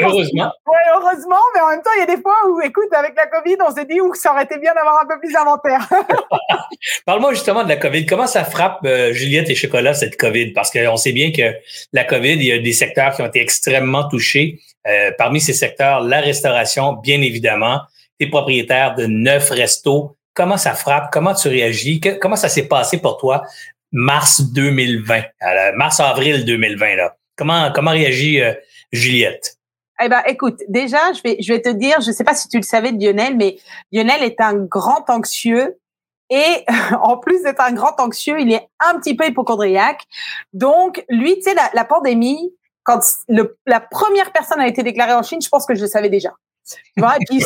heureusement. 0.00 0.52
Ouais, 0.66 0.78
heureusement, 0.96 1.40
mais 1.54 1.60
en 1.60 1.68
même 1.70 1.82
temps, 1.82 1.90
il 1.96 2.00
y 2.00 2.02
a 2.02 2.16
des 2.16 2.20
fois 2.20 2.34
où, 2.48 2.60
écoute, 2.60 2.92
avec 2.92 3.14
la 3.16 3.26
COVID, 3.26 3.56
on 3.66 3.74
s'est 3.74 3.86
dit 3.86 4.00
où 4.00 4.14
ça 4.14 4.32
aurait 4.32 4.44
été 4.44 4.58
bien 4.58 4.74
d'avoir 4.74 5.00
un 5.02 5.06
peu 5.06 5.18
plus 5.18 5.32
d'inventaire. 5.32 5.88
Parle-moi 7.06 7.32
justement 7.32 7.64
de 7.64 7.68
la 7.68 7.76
COVID. 7.76 8.06
Comment 8.06 8.26
ça 8.26 8.44
frappe 8.44 8.80
euh, 8.84 9.12
Juliette 9.12 9.48
et 9.50 9.54
Chocolat 9.54 9.94
cette 9.94 10.16
COVID? 10.16 10.52
Parce 10.52 10.70
qu'on 10.70 10.96
sait 10.96 11.12
bien 11.12 11.32
que 11.32 11.54
la 11.92 12.04
COVID, 12.04 12.34
il 12.34 12.44
y 12.44 12.52
a 12.52 12.58
des 12.58 12.72
secteurs 12.72 13.14
qui 13.14 13.22
ont 13.22 13.26
été 13.26 13.40
extrêmement 13.40 14.08
touchés. 14.08 14.60
Euh, 14.86 15.10
parmi 15.16 15.40
ces 15.40 15.54
secteurs, 15.54 16.00
la 16.00 16.20
restauration, 16.20 16.92
bien 16.92 17.22
évidemment 17.22 17.80
tu 18.18 18.26
es 18.26 18.30
propriétaire 18.30 18.94
de 18.94 19.06
neuf 19.06 19.50
restos. 19.50 20.16
Comment 20.34 20.56
ça 20.56 20.74
frappe? 20.74 21.10
Comment 21.12 21.34
tu 21.34 21.48
réagis? 21.48 22.00
comment 22.20 22.36
ça 22.36 22.48
s'est 22.48 22.66
passé 22.66 22.98
pour 22.98 23.18
toi 23.18 23.42
mars 23.92 24.42
2020, 24.52 25.22
mars-avril 25.76 26.44
2020? 26.44 26.96
Là? 26.96 27.16
Comment, 27.36 27.70
comment 27.72 27.92
réagit 27.92 28.40
euh, 28.40 28.52
Juliette? 28.92 29.58
Eh 30.02 30.08
ben, 30.08 30.22
écoute, 30.26 30.60
déjà, 30.68 31.12
je 31.12 31.22
vais, 31.22 31.36
je 31.40 31.52
vais 31.52 31.62
te 31.62 31.68
dire, 31.68 32.00
je 32.00 32.08
ne 32.08 32.12
sais 32.12 32.24
pas 32.24 32.34
si 32.34 32.48
tu 32.48 32.56
le 32.56 32.64
savais, 32.64 32.90
Lionel, 32.90 33.36
mais 33.36 33.58
Lionel 33.92 34.22
est 34.24 34.40
un 34.40 34.54
grand 34.54 35.08
anxieux 35.08 35.78
et 36.30 36.64
en 37.00 37.16
plus 37.16 37.42
d'être 37.42 37.60
un 37.60 37.72
grand 37.72 37.98
anxieux, 38.00 38.40
il 38.40 38.52
est 38.52 38.68
un 38.80 38.98
petit 38.98 39.14
peu 39.14 39.26
hypochondriaque. 39.26 40.02
Donc, 40.52 41.04
lui, 41.08 41.36
tu 41.36 41.42
sais, 41.42 41.54
la, 41.54 41.70
la, 41.74 41.84
pandémie, 41.84 42.52
quand 42.82 43.00
le, 43.28 43.56
la 43.66 43.80
première 43.80 44.32
personne 44.32 44.60
a 44.60 44.66
été 44.66 44.82
déclarée 44.82 45.14
en 45.14 45.22
Chine, 45.22 45.40
je 45.40 45.48
pense 45.48 45.64
que 45.64 45.74
je 45.74 45.82
le 45.82 45.88
savais 45.88 46.10
déjà. 46.10 46.32
Tu 46.64 47.00
vois, 47.02 47.16
et 47.16 47.24
puis 47.28 47.40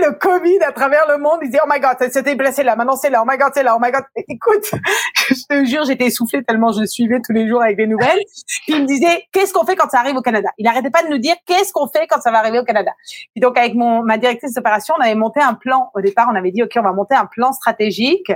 le 0.00 0.12
Covid 0.12 0.58
à 0.66 0.72
travers 0.72 1.06
le 1.08 1.18
monde. 1.18 1.40
Il 1.42 1.46
disait, 1.46 1.60
oh 1.64 1.68
my 1.68 1.80
god, 1.80 1.96
c'était 2.10 2.34
blessé 2.34 2.62
là, 2.62 2.76
maintenant 2.76 2.96
c'est 2.96 3.10
là, 3.10 3.22
oh 3.22 3.28
my 3.28 3.36
god, 3.38 3.50
c'est 3.54 3.62
là, 3.62 3.76
oh 3.76 3.80
my 3.82 3.90
god. 3.90 4.04
Écoute, 4.28 4.70
je 5.28 5.46
te 5.48 5.64
jure, 5.64 5.84
j'étais 5.84 6.06
essoufflée 6.06 6.42
tellement 6.44 6.72
je 6.72 6.84
suivais 6.84 7.20
tous 7.24 7.32
les 7.32 7.48
jours 7.48 7.62
avec 7.62 7.76
des 7.76 7.86
nouvelles. 7.86 8.20
Puis 8.66 8.74
il 8.74 8.82
me 8.82 8.86
disait, 8.86 9.24
qu'est-ce 9.32 9.52
qu'on 9.52 9.64
fait 9.64 9.76
quand 9.76 9.88
ça 9.90 10.00
arrive 10.00 10.16
au 10.16 10.22
Canada? 10.22 10.50
Il 10.58 10.66
arrêtait 10.66 10.90
pas 10.90 11.02
de 11.02 11.08
nous 11.08 11.18
dire, 11.18 11.34
qu'est-ce 11.46 11.72
qu'on 11.72 11.88
fait 11.88 12.06
quand 12.06 12.20
ça 12.20 12.30
va 12.30 12.38
arriver 12.38 12.58
au 12.58 12.64
Canada? 12.64 12.92
Puis 13.34 13.40
donc, 13.40 13.58
avec 13.58 13.74
mon, 13.74 14.02
ma 14.02 14.18
directrice 14.18 14.54
d'opération, 14.54 14.94
on 14.98 15.02
avait 15.02 15.14
monté 15.14 15.40
un 15.40 15.54
plan. 15.54 15.90
Au 15.94 16.00
départ, 16.00 16.28
on 16.30 16.36
avait 16.36 16.50
dit, 16.50 16.62
OK, 16.62 16.72
on 16.76 16.82
va 16.82 16.92
monter 16.92 17.14
un 17.14 17.26
plan 17.26 17.52
stratégique 17.52 18.32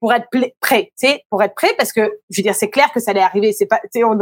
pour 0.00 0.12
être 0.12 0.28
prêt, 0.60 0.92
tu 0.98 1.08
sais, 1.08 1.24
pour 1.30 1.42
être 1.42 1.54
prêt 1.54 1.74
parce 1.76 1.92
que, 1.92 2.10
je 2.30 2.40
veux 2.40 2.44
dire, 2.44 2.54
c'est 2.54 2.70
clair 2.70 2.90
que 2.92 3.00
ça 3.00 3.10
allait 3.10 3.20
arriver. 3.20 3.52
C'est 3.52 3.66
pas, 3.66 3.80
tu 3.92 4.04
on, 4.04 4.18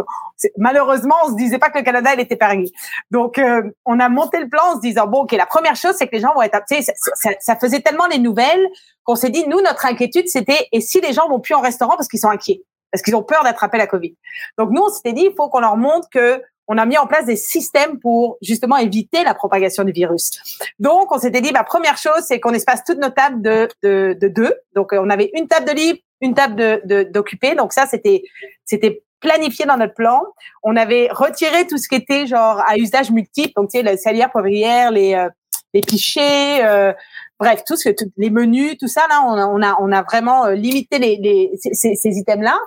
malheureusement, 0.57 1.14
on 1.24 1.30
se 1.30 1.36
disait 1.36 1.59
pas 1.59 1.70
que 1.70 1.78
le 1.78 1.84
Canada, 1.84 2.11
il 2.14 2.20
était 2.20 2.36
perdu. 2.36 2.66
Donc, 3.11 3.38
euh, 3.38 3.62
on 3.84 4.01
a 4.01 4.09
monté 4.09 4.31
le 4.40 4.48
plan 4.48 4.62
en 4.72 4.76
se 4.76 4.80
disant 4.80 5.06
bon, 5.06 5.22
ok, 5.22 5.32
la 5.32 5.46
première 5.46 5.76
chose 5.76 5.94
c'est 5.96 6.06
que 6.06 6.14
les 6.14 6.20
gens 6.20 6.34
vont 6.34 6.42
être, 6.42 6.58
tu 6.68 6.82
sais, 6.82 6.92
ça, 7.40 7.56
faisait 7.56 7.80
tellement 7.80 8.06
les 8.06 8.18
nouvelles 8.18 8.66
qu'on 9.04 9.16
s'est 9.16 9.30
dit 9.30 9.46
nous 9.48 9.60
notre 9.60 9.86
inquiétude 9.86 10.28
c'était 10.28 10.68
et 10.72 10.80
si 10.80 11.00
les 11.00 11.12
gens 11.12 11.28
vont 11.28 11.40
plus 11.40 11.54
en 11.54 11.60
restaurant 11.60 11.96
parce 11.96 12.08
qu'ils 12.08 12.20
sont 12.20 12.30
inquiets, 12.30 12.62
parce 12.90 13.02
qu'ils 13.02 13.16
ont 13.16 13.22
peur 13.22 13.44
d'attraper 13.44 13.78
la 13.78 13.86
Covid. 13.86 14.16
Donc 14.58 14.70
nous 14.70 14.82
on 14.82 14.88
s'était 14.88 15.12
dit 15.12 15.26
il 15.30 15.34
faut 15.36 15.48
qu'on 15.48 15.60
leur 15.60 15.76
montre 15.76 16.08
que 16.10 16.42
on 16.68 16.78
a 16.78 16.86
mis 16.86 16.96
en 16.96 17.06
place 17.06 17.26
des 17.26 17.36
systèmes 17.36 17.98
pour 17.98 18.38
justement 18.40 18.76
éviter 18.76 19.24
la 19.24 19.34
propagation 19.34 19.82
du 19.84 19.92
virus. 19.92 20.30
Donc, 20.78 21.12
on 21.12 21.18
s'était 21.18 21.40
dit, 21.40 21.52
bah, 21.52 21.64
première 21.64 21.98
chose, 21.98 22.22
c'est 22.26 22.38
qu'on 22.38 22.52
espace 22.52 22.84
toutes 22.84 22.98
nos 22.98 23.10
tables 23.10 23.42
de, 23.42 23.68
de, 23.82 24.16
de 24.18 24.28
deux. 24.28 24.54
Donc, 24.74 24.92
on 24.92 25.10
avait 25.10 25.30
une 25.34 25.48
table 25.48 25.66
de 25.66 25.72
libre, 25.72 25.98
une 26.22 26.34
table 26.34 26.54
de. 26.54 27.54
Donc 27.56 27.72
ça, 27.72 27.86
c'était 27.86 28.22
c'était 28.64 29.02
planifié 29.22 29.64
dans 29.64 29.76
notre 29.78 29.94
plan. 29.94 30.22
On 30.62 30.76
avait 30.76 31.08
retiré 31.10 31.66
tout 31.66 31.78
ce 31.78 31.88
qui 31.88 31.94
était 31.94 32.26
genre 32.26 32.62
à 32.66 32.76
usage 32.76 33.10
multiple, 33.10 33.52
donc 33.56 33.70
tu 33.70 33.78
sais, 33.78 33.82
la 33.82 33.96
salière 33.96 34.30
poivrière, 34.30 34.90
les 34.90 35.14
euh, 35.14 35.28
les 35.72 35.80
pichets, 35.80 36.62
euh, 36.66 36.92
bref, 37.40 37.62
tout 37.66 37.76
ce 37.76 37.88
que 37.88 38.04
les 38.18 38.28
menus, 38.28 38.76
tout 38.78 38.88
ça 38.88 39.06
là, 39.08 39.22
on 39.26 39.32
a 39.32 39.46
on 39.46 39.62
a, 39.62 39.76
on 39.80 39.92
a 39.92 40.02
vraiment 40.02 40.46
euh, 40.46 40.52
limité 40.52 40.98
les, 40.98 41.16
les 41.16 41.52
ces, 41.72 41.94
ces 41.94 42.18
items 42.18 42.44
là. 42.44 42.58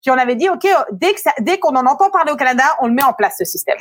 Puis 0.00 0.10
on 0.10 0.18
avait 0.18 0.36
dit 0.36 0.48
ok, 0.48 0.66
dès 0.92 1.12
que 1.12 1.20
ça, 1.20 1.32
dès 1.40 1.58
qu'on 1.58 1.74
en 1.76 1.84
entend 1.84 2.10
parler 2.10 2.32
au 2.32 2.36
Canada, 2.36 2.64
on 2.80 2.86
le 2.86 2.94
met 2.94 3.04
en 3.04 3.12
place 3.12 3.34
ce 3.38 3.44
système. 3.44 3.78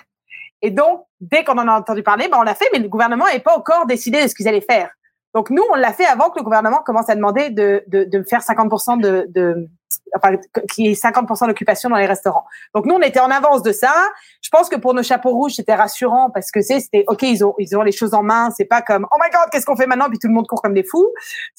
Et 0.62 0.72
donc 0.72 1.06
dès 1.22 1.44
qu'on 1.44 1.58
en 1.58 1.68
a 1.68 1.74
entendu 1.74 2.04
parler, 2.04 2.28
ben 2.28 2.40
on 2.40 2.44
l'a 2.44 2.56
fait, 2.56 2.68
mais 2.74 2.80
le 2.80 2.90
gouvernement 2.90 3.26
n'avait 3.26 3.40
pas 3.40 3.56
encore 3.56 3.86
décidé 3.86 4.24
de 4.24 4.28
ce 4.28 4.36
qu'ils 4.36 4.48
allaient 4.48 4.62
faire. 4.62 4.90
Donc 5.36 5.50
nous, 5.50 5.64
on 5.70 5.76
l'a 5.76 5.92
fait 5.92 6.06
avant 6.06 6.30
que 6.30 6.40
le 6.40 6.44
gouvernement 6.44 6.82
commence 6.86 7.10
à 7.10 7.16
demander 7.16 7.50
de, 7.50 7.84
de, 7.88 8.06
de 8.06 8.24
faire 8.24 8.40
50% 8.40 9.02
de, 9.02 9.26
de 9.30 9.68
enfin, 10.16 10.38
qui 10.74 10.88
est 10.88 11.02
50% 11.02 11.48
d'occupation 11.48 11.90
dans 11.90 11.96
les 11.98 12.06
restaurants. 12.06 12.46
Donc 12.74 12.86
nous, 12.86 12.96
on 12.96 13.02
était 13.02 13.20
en 13.20 13.32
avance 13.32 13.62
de 13.64 13.72
ça. 13.72 13.94
Je 14.42 14.50
pense 14.50 14.70
que 14.70 14.76
pour 14.76 14.94
nos 14.94 15.04
chapeaux 15.04 15.32
rouges, 15.32 15.54
c'était 15.54 15.76
rassurant 15.76 16.30
parce 16.34 16.52
que 16.52 16.62
c'est, 16.62 16.80
c'était 16.80 17.04
ok, 17.08 17.24
ils 17.24 17.44
ont, 17.44 17.56
ils 17.58 17.76
ont 17.78 17.82
les 17.82 17.92
choses 17.92 18.14
en 18.14 18.24
main. 18.24 18.50
C'est 18.56 18.66
pas 18.66 18.82
comme 18.82 19.08
oh 19.12 19.18
my 19.22 19.30
god, 19.32 19.50
qu'est-ce 19.52 19.66
qu'on 19.66 19.76
fait 19.76 19.88
maintenant? 19.88 20.10
Puis 20.10 20.20
tout 20.20 20.28
le 20.28 20.34
monde 20.34 20.48
court 20.48 20.62
comme 20.62 20.74
des 20.74 20.84
fous. 20.84 21.08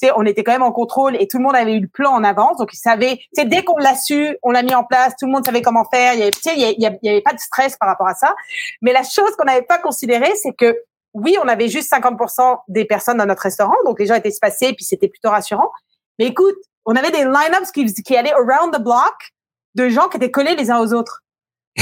Tu 0.01 0.09
on 0.15 0.25
était 0.25 0.43
quand 0.43 0.53
même 0.53 0.63
en 0.63 0.71
contrôle 0.71 1.15
et 1.21 1.27
tout 1.27 1.37
le 1.37 1.43
monde 1.43 1.55
avait 1.55 1.73
eu 1.73 1.81
le 1.81 1.87
plan 1.87 2.11
en 2.11 2.23
avance, 2.23 2.57
donc 2.57 2.73
ils 2.73 2.77
savaient. 2.77 3.19
Tu 3.35 3.45
dès 3.45 3.63
qu'on 3.63 3.77
l'a 3.77 3.95
su, 3.95 4.37
on 4.43 4.51
l'a 4.51 4.63
mis 4.63 4.75
en 4.75 4.83
place. 4.83 5.13
Tout 5.19 5.25
le 5.25 5.31
monde 5.31 5.45
savait 5.45 5.61
comment 5.61 5.85
faire. 5.85 6.13
Il 6.13 6.19
y 6.19 6.23
avait, 6.23 6.31
il 6.45 6.61
y, 6.61 6.85
il 6.85 7.07
y 7.07 7.09
avait 7.09 7.21
pas 7.21 7.33
de 7.33 7.39
stress 7.39 7.77
par 7.77 7.89
rapport 7.89 8.07
à 8.07 8.15
ça. 8.15 8.35
Mais 8.81 8.93
la 8.93 9.03
chose 9.03 9.35
qu'on 9.37 9.45
n'avait 9.45 9.61
pas 9.61 9.77
considérée, 9.77 10.33
c'est 10.35 10.53
que 10.53 10.75
oui, 11.13 11.35
on 11.43 11.47
avait 11.47 11.67
juste 11.67 11.91
50% 11.91 12.59
des 12.67 12.85
personnes 12.85 13.17
dans 13.17 13.25
notre 13.25 13.41
restaurant, 13.41 13.75
donc 13.85 13.99
les 13.99 14.05
gens 14.05 14.15
étaient 14.15 14.29
espacés, 14.29 14.73
puis 14.73 14.85
c'était 14.85 15.07
plutôt 15.07 15.29
rassurant. 15.29 15.71
Mais 16.19 16.27
écoute, 16.27 16.57
on 16.87 16.95
avait 16.95 17.11
des 17.11 17.25
line-ups 17.25 17.71
qui, 17.71 17.85
qui 17.93 18.17
allaient 18.17 18.33
around 18.33 18.73
the 18.73 18.81
block 18.81 19.33
de 19.75 19.89
gens 19.89 20.07
qui 20.07 20.17
étaient 20.17 20.31
collés 20.31 20.55
les 20.55 20.71
uns 20.71 20.79
aux 20.79 20.93
autres. 20.93 21.23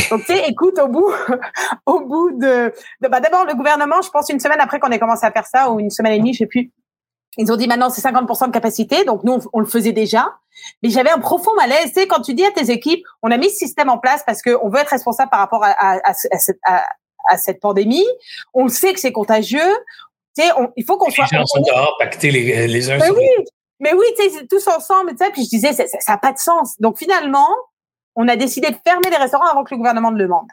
Donc, 0.10 0.26
tu 0.26 0.34
sais, 0.34 0.43
écoute, 0.49 0.78
au 0.80 0.88
bout, 0.88 1.14
au 1.86 2.01
bout 2.01 2.32
de, 2.32 2.74
de 3.01 3.08
bah, 3.08 3.22
d'abord, 3.22 3.45
le 3.45 3.56
gouvernement, 3.56 4.01
je 4.01 4.10
pense 4.10 4.30
une 4.30 4.39
semaine 4.41 4.60
après 4.60 4.80
qu'on 4.80 4.91
ait 4.91 4.99
commencé 4.99 5.26
à 5.26 5.32
faire 5.32 5.45
ça, 5.45 5.72
ou 5.72 5.80
une 5.80 5.91
semaine 5.91 6.14
et 6.14 6.18
demie, 6.18 6.34
je 6.34 6.39
sais 6.39 6.47
plus, 6.47 6.72
ils 7.38 7.51
ont 7.51 7.56
dit 7.56 7.68
maintenant 7.68 7.89
c'est 7.89 8.01
50% 8.01 8.47
de 8.47 8.51
capacité, 8.51 9.03
donc 9.03 9.24
nous 9.24 9.39
on, 9.51 9.60
le 9.60 9.66
faisait 9.66 9.91
déjà. 9.91 10.34
Mais 10.82 10.89
j'avais 10.89 11.10
un 11.10 11.20
profond 11.20 11.53
malaise. 11.56 11.88
Tu 11.88 12.01
sais, 12.01 12.08
quand 12.08 12.22
tu 12.22 12.34
dis 12.34 12.45
à 12.45 12.51
tes 12.51 12.72
équipes, 12.72 13.06
on 13.22 13.30
a 13.30 13.38
mis 13.38 13.49
ce 13.49 13.58
système 13.58 13.89
en 13.89 13.97
place 13.97 14.24
parce 14.26 14.41
qu'on 14.41 14.70
veut 14.70 14.80
être 14.80 14.89
responsable 14.89 15.30
par 15.30 15.41
rapport 15.41 15.64
à, 15.64 15.72
à, 15.72 15.97
à, 16.64 16.86
à, 17.30 17.38
cette 17.38 17.60
pandémie. 17.60 18.06
On 18.53 18.70
sait 18.70 18.93
que 18.93 19.01
c'est 19.01 19.12
contagieux. 19.12 19.60
Tu 20.38 20.45
sais, 20.45 20.51
on, 20.58 20.72
il 20.78 20.86
faut 20.86 20.97
qu'on 20.97 21.10
soit. 21.10 21.26
Les 21.30 21.39
gens 21.39 21.45
sont 21.45 21.62
dehors, 21.62 21.97
pactés 21.99 22.32
les, 22.32 22.68
les 22.68 22.89
uns 22.89 22.97
mais 22.99 23.10
oui, 23.10 23.28
Mais 23.80 23.93
oui, 23.93 24.05
tu 24.17 24.30
sais, 24.30 24.47
tous 24.47 24.67
ensemble, 24.67 25.11
tu 25.11 25.23
sais. 25.23 25.32
Puis 25.32 25.43
je 25.43 25.49
disais, 25.49 25.73
ça 25.73 25.86
n'a 26.07 26.17
pas 26.17 26.32
de 26.32 26.38
sens. 26.38 26.76
Donc 26.80 26.97
finalement, 26.97 27.49
on 28.15 28.28
a 28.28 28.36
décidé 28.36 28.69
de 28.69 28.78
fermer 28.86 29.09
les 29.09 29.17
restaurants 29.17 29.47
avant 29.47 29.63
que 29.63 29.73
le 29.73 29.78
gouvernement 29.78 30.11
ne 30.11 30.17
le 30.17 30.23
demande. 30.23 30.47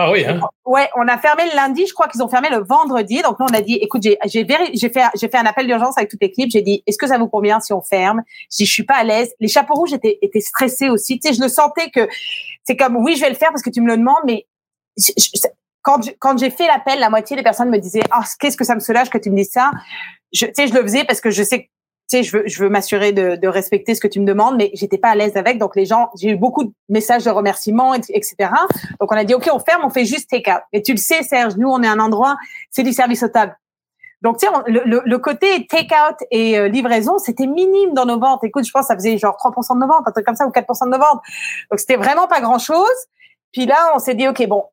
Ah 0.00 0.12
oui, 0.12 0.24
hein? 0.24 0.38
Ouais, 0.64 0.88
on 0.94 1.08
a 1.08 1.18
fermé 1.18 1.44
le 1.50 1.56
lundi. 1.56 1.84
Je 1.84 1.92
crois 1.92 2.06
qu'ils 2.06 2.22
ont 2.22 2.28
fermé 2.28 2.50
le 2.50 2.58
vendredi. 2.58 3.20
Donc 3.22 3.40
nous, 3.40 3.46
on 3.50 3.54
a 3.54 3.60
dit, 3.60 3.74
écoute, 3.74 4.02
j'ai 4.04 4.16
j'ai 4.26 4.46
j'ai 4.74 4.90
fait 4.90 5.02
j'ai 5.16 5.28
fait 5.28 5.38
un 5.38 5.44
appel 5.44 5.66
d'urgence 5.66 5.98
avec 5.98 6.08
toute 6.08 6.22
l'équipe. 6.22 6.48
J'ai 6.52 6.62
dit, 6.62 6.84
est-ce 6.86 6.96
que 6.96 7.08
ça 7.08 7.18
vous 7.18 7.26
convient 7.26 7.58
si 7.58 7.72
on 7.72 7.80
ferme? 7.82 8.22
Je 8.52 8.58
dis, 8.58 8.66
je 8.66 8.72
suis 8.72 8.84
pas 8.84 8.94
à 8.94 9.02
l'aise. 9.02 9.34
Les 9.40 9.48
chapeaux 9.48 9.74
rouges 9.74 9.92
étaient 9.92 10.20
étaient 10.22 10.40
stressés 10.40 10.88
aussi. 10.88 11.18
Tu 11.18 11.28
sais, 11.28 11.34
je 11.34 11.42
le 11.42 11.48
sentais 11.48 11.90
que 11.90 12.08
c'est 12.62 12.76
comme, 12.76 12.96
oui, 12.96 13.16
je 13.16 13.22
vais 13.22 13.30
le 13.30 13.34
faire 13.34 13.48
parce 13.48 13.62
que 13.62 13.70
tu 13.70 13.80
me 13.80 13.88
le 13.88 13.96
demandes, 13.96 14.22
mais 14.24 14.46
je, 14.96 15.12
quand, 15.82 16.38
j'ai 16.38 16.50
fait 16.50 16.66
l'appel, 16.68 17.00
la 17.00 17.10
moitié 17.10 17.34
des 17.34 17.42
personnes 17.42 17.70
me 17.70 17.78
disaient 17.78 18.02
ah 18.12 18.22
qu'est-ce 18.38 18.56
que 18.56 18.64
ça 18.64 18.76
me 18.76 18.80
soulage 18.80 19.10
que 19.10 19.18
tu 19.18 19.30
me 19.30 19.36
dises 19.36 19.50
ça? 19.50 19.72
Je, 20.32 20.46
tu 20.46 20.52
sais, 20.54 20.68
je 20.68 20.74
le 20.74 20.82
faisais 20.82 21.04
parce 21.04 21.20
que 21.20 21.30
je 21.30 21.42
sais 21.42 21.70
sais, 22.16 22.22
je 22.22 22.36
veux, 22.36 22.42
je 22.46 22.62
veux 22.62 22.68
m'assurer 22.68 23.12
de, 23.12 23.36
de, 23.36 23.48
respecter 23.48 23.94
ce 23.94 24.00
que 24.00 24.08
tu 24.08 24.20
me 24.20 24.24
demandes, 24.24 24.56
mais 24.56 24.70
j'étais 24.74 24.98
pas 24.98 25.10
à 25.10 25.14
l'aise 25.14 25.36
avec. 25.36 25.58
Donc 25.58 25.76
les 25.76 25.84
gens, 25.84 26.10
j'ai 26.18 26.30
eu 26.30 26.36
beaucoup 26.36 26.64
de 26.64 26.72
messages 26.88 27.24
de 27.24 27.30
remerciements, 27.30 27.94
etc. 27.94 28.36
Donc 29.00 29.12
on 29.12 29.16
a 29.16 29.24
dit 29.24 29.34
ok, 29.34 29.48
on 29.52 29.58
ferme, 29.58 29.82
on 29.84 29.90
fait 29.90 30.04
juste 30.04 30.30
take 30.30 30.50
out. 30.50 30.62
Et 30.72 30.82
tu 30.82 30.92
le 30.92 30.98
sais, 30.98 31.22
Serge, 31.22 31.56
nous 31.56 31.68
on 31.68 31.82
est 31.82 31.88
un 31.88 32.00
endroit, 32.00 32.36
c'est 32.70 32.82
du 32.82 32.92
service 32.92 33.22
au 33.22 33.28
table. 33.28 33.56
Donc 34.22 34.38
tu 34.38 34.46
sais, 34.46 34.52
le, 34.66 35.02
le, 35.04 35.18
côté 35.18 35.66
take 35.68 35.94
out 35.94 36.16
et 36.32 36.58
euh, 36.58 36.68
livraison, 36.68 37.18
c'était 37.18 37.46
minime 37.46 37.94
dans 37.94 38.04
nos 38.04 38.18
ventes. 38.18 38.42
Écoute, 38.42 38.64
je 38.64 38.72
pense 38.72 38.82
que 38.82 38.88
ça 38.88 38.94
faisait 38.94 39.16
genre 39.16 39.36
3% 39.36 39.74
de 39.74 39.80
nos 39.80 39.86
ventes, 39.86 40.02
un 40.06 40.10
truc 40.10 40.26
comme 40.26 40.34
ça, 40.34 40.44
ou 40.46 40.50
4% 40.50 40.86
de 40.86 40.90
nos 40.90 40.98
ventes. 40.98 41.20
Donc 41.70 41.78
c'était 41.78 41.96
vraiment 41.96 42.26
pas 42.26 42.40
grand 42.40 42.58
chose. 42.58 42.86
Puis 43.52 43.66
là, 43.66 43.92
on 43.94 43.98
s'est 43.98 44.14
dit, 44.14 44.26
OK, 44.28 44.44
bon, 44.46 44.64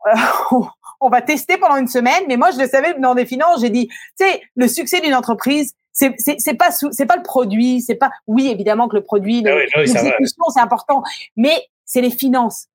on 1.01 1.09
va 1.09 1.21
tester 1.21 1.57
pendant 1.57 1.77
une 1.77 1.87
semaine. 1.87 2.23
Mais 2.27 2.37
moi, 2.37 2.51
je 2.51 2.59
le 2.59 2.67
savais 2.67 2.95
dans 2.99 3.15
des 3.15 3.25
finances. 3.25 3.61
J'ai 3.61 3.69
dit, 3.69 3.87
tu 3.87 4.25
sais, 4.25 4.41
le 4.55 4.67
succès 4.67 4.99
d'une 4.99 5.15
entreprise, 5.15 5.75
c'est 5.95 6.13
c'est 6.19 6.53
pas 6.53 6.71
c'est 6.71 7.05
pas 7.05 7.15
le 7.15 7.23
produit, 7.23 7.81
c'est 7.81 7.95
pas 7.95 8.11
oui 8.27 8.49
évidemment 8.49 8.87
que 8.87 8.97
le 8.97 9.03
produit, 9.03 9.43
ah 9.47 9.51
ah 9.73 9.79
l'exécution 9.79 10.43
c'est 10.53 10.59
important, 10.59 11.01
mais 11.37 11.67
c'est 11.85 12.01
les 12.01 12.11
finances. 12.11 12.67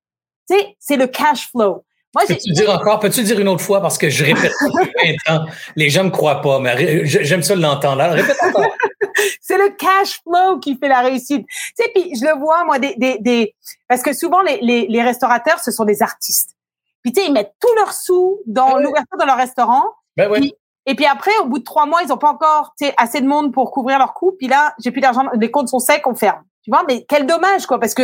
Tu 0.49 0.57
sais, 0.57 0.75
c'est 0.79 0.97
le 0.97 1.07
cash 1.07 1.49
flow. 1.51 1.85
Peux-tu 2.13 2.51
dire 2.51 2.69
encore, 2.69 2.99
peux-tu 2.99 3.23
dire 3.23 3.39
une 3.39 3.47
autre 3.47 3.63
fois 3.63 3.79
parce 3.79 3.97
que 3.97 4.09
je 4.09 4.25
répète 4.25 4.51
depuis 4.61 5.15
20 5.27 5.35
ans, 5.35 5.45
les 5.77 5.89
gens 5.89 6.03
me 6.03 6.09
croient 6.09 6.41
pas, 6.41 6.59
mais 6.59 7.05
j'aime 7.05 7.41
ça 7.41 7.55
l'entendre. 7.55 8.03
Répète 8.03 8.37
encore. 8.43 8.75
c'est 9.41 9.57
le 9.57 9.69
cash 9.77 10.19
flow 10.23 10.59
qui 10.59 10.75
fait 10.75 10.89
la 10.89 11.01
réussite. 11.01 11.45
Tu 11.47 11.71
sais, 11.75 11.91
puis 11.95 12.13
je 12.19 12.25
le 12.25 12.37
vois 12.37 12.65
moi 12.65 12.79
des, 12.79 12.95
des, 12.95 13.17
des 13.19 13.55
parce 13.87 14.01
que 14.01 14.13
souvent 14.13 14.41
les, 14.41 14.59
les, 14.61 14.87
les 14.87 15.03
restaurateurs 15.03 15.59
ce 15.59 15.71
sont 15.71 15.85
des 15.85 16.01
artistes. 16.01 16.57
Puis 17.03 17.13
tu 17.13 17.21
sais, 17.21 17.27
ils 17.27 17.33
mettent 17.33 17.53
tous 17.61 17.73
leurs 17.75 17.93
sous 17.93 18.39
dans 18.45 18.73
ben 18.73 18.83
l'ouverture 18.83 19.17
de 19.17 19.25
leur 19.25 19.37
restaurant. 19.37 19.85
Ben 20.17 20.29
oui. 20.29 20.53
Et 20.85 20.95
puis 20.95 21.05
après, 21.05 21.31
au 21.43 21.45
bout 21.45 21.59
de 21.59 21.63
trois 21.63 21.85
mois, 21.85 22.01
ils 22.03 22.09
n'ont 22.09 22.17
pas 22.17 22.29
encore 22.29 22.73
assez 22.97 23.21
de 23.21 23.27
monde 23.27 23.53
pour 23.53 23.71
couvrir 23.71 23.99
leurs 23.99 24.13
coûts. 24.13 24.33
Puis 24.37 24.47
là, 24.47 24.73
j'ai 24.79 24.91
plus 24.91 25.01
d'argent, 25.01 25.23
les 25.39 25.51
comptes 25.51 25.69
sont 25.69 25.79
secs, 25.79 26.05
on 26.05 26.15
ferme. 26.15 26.43
Tu 26.63 26.69
vois, 26.69 26.83
mais 26.87 27.05
quel 27.09 27.25
dommage, 27.25 27.65
quoi, 27.65 27.79
parce 27.79 27.95
que 27.95 28.03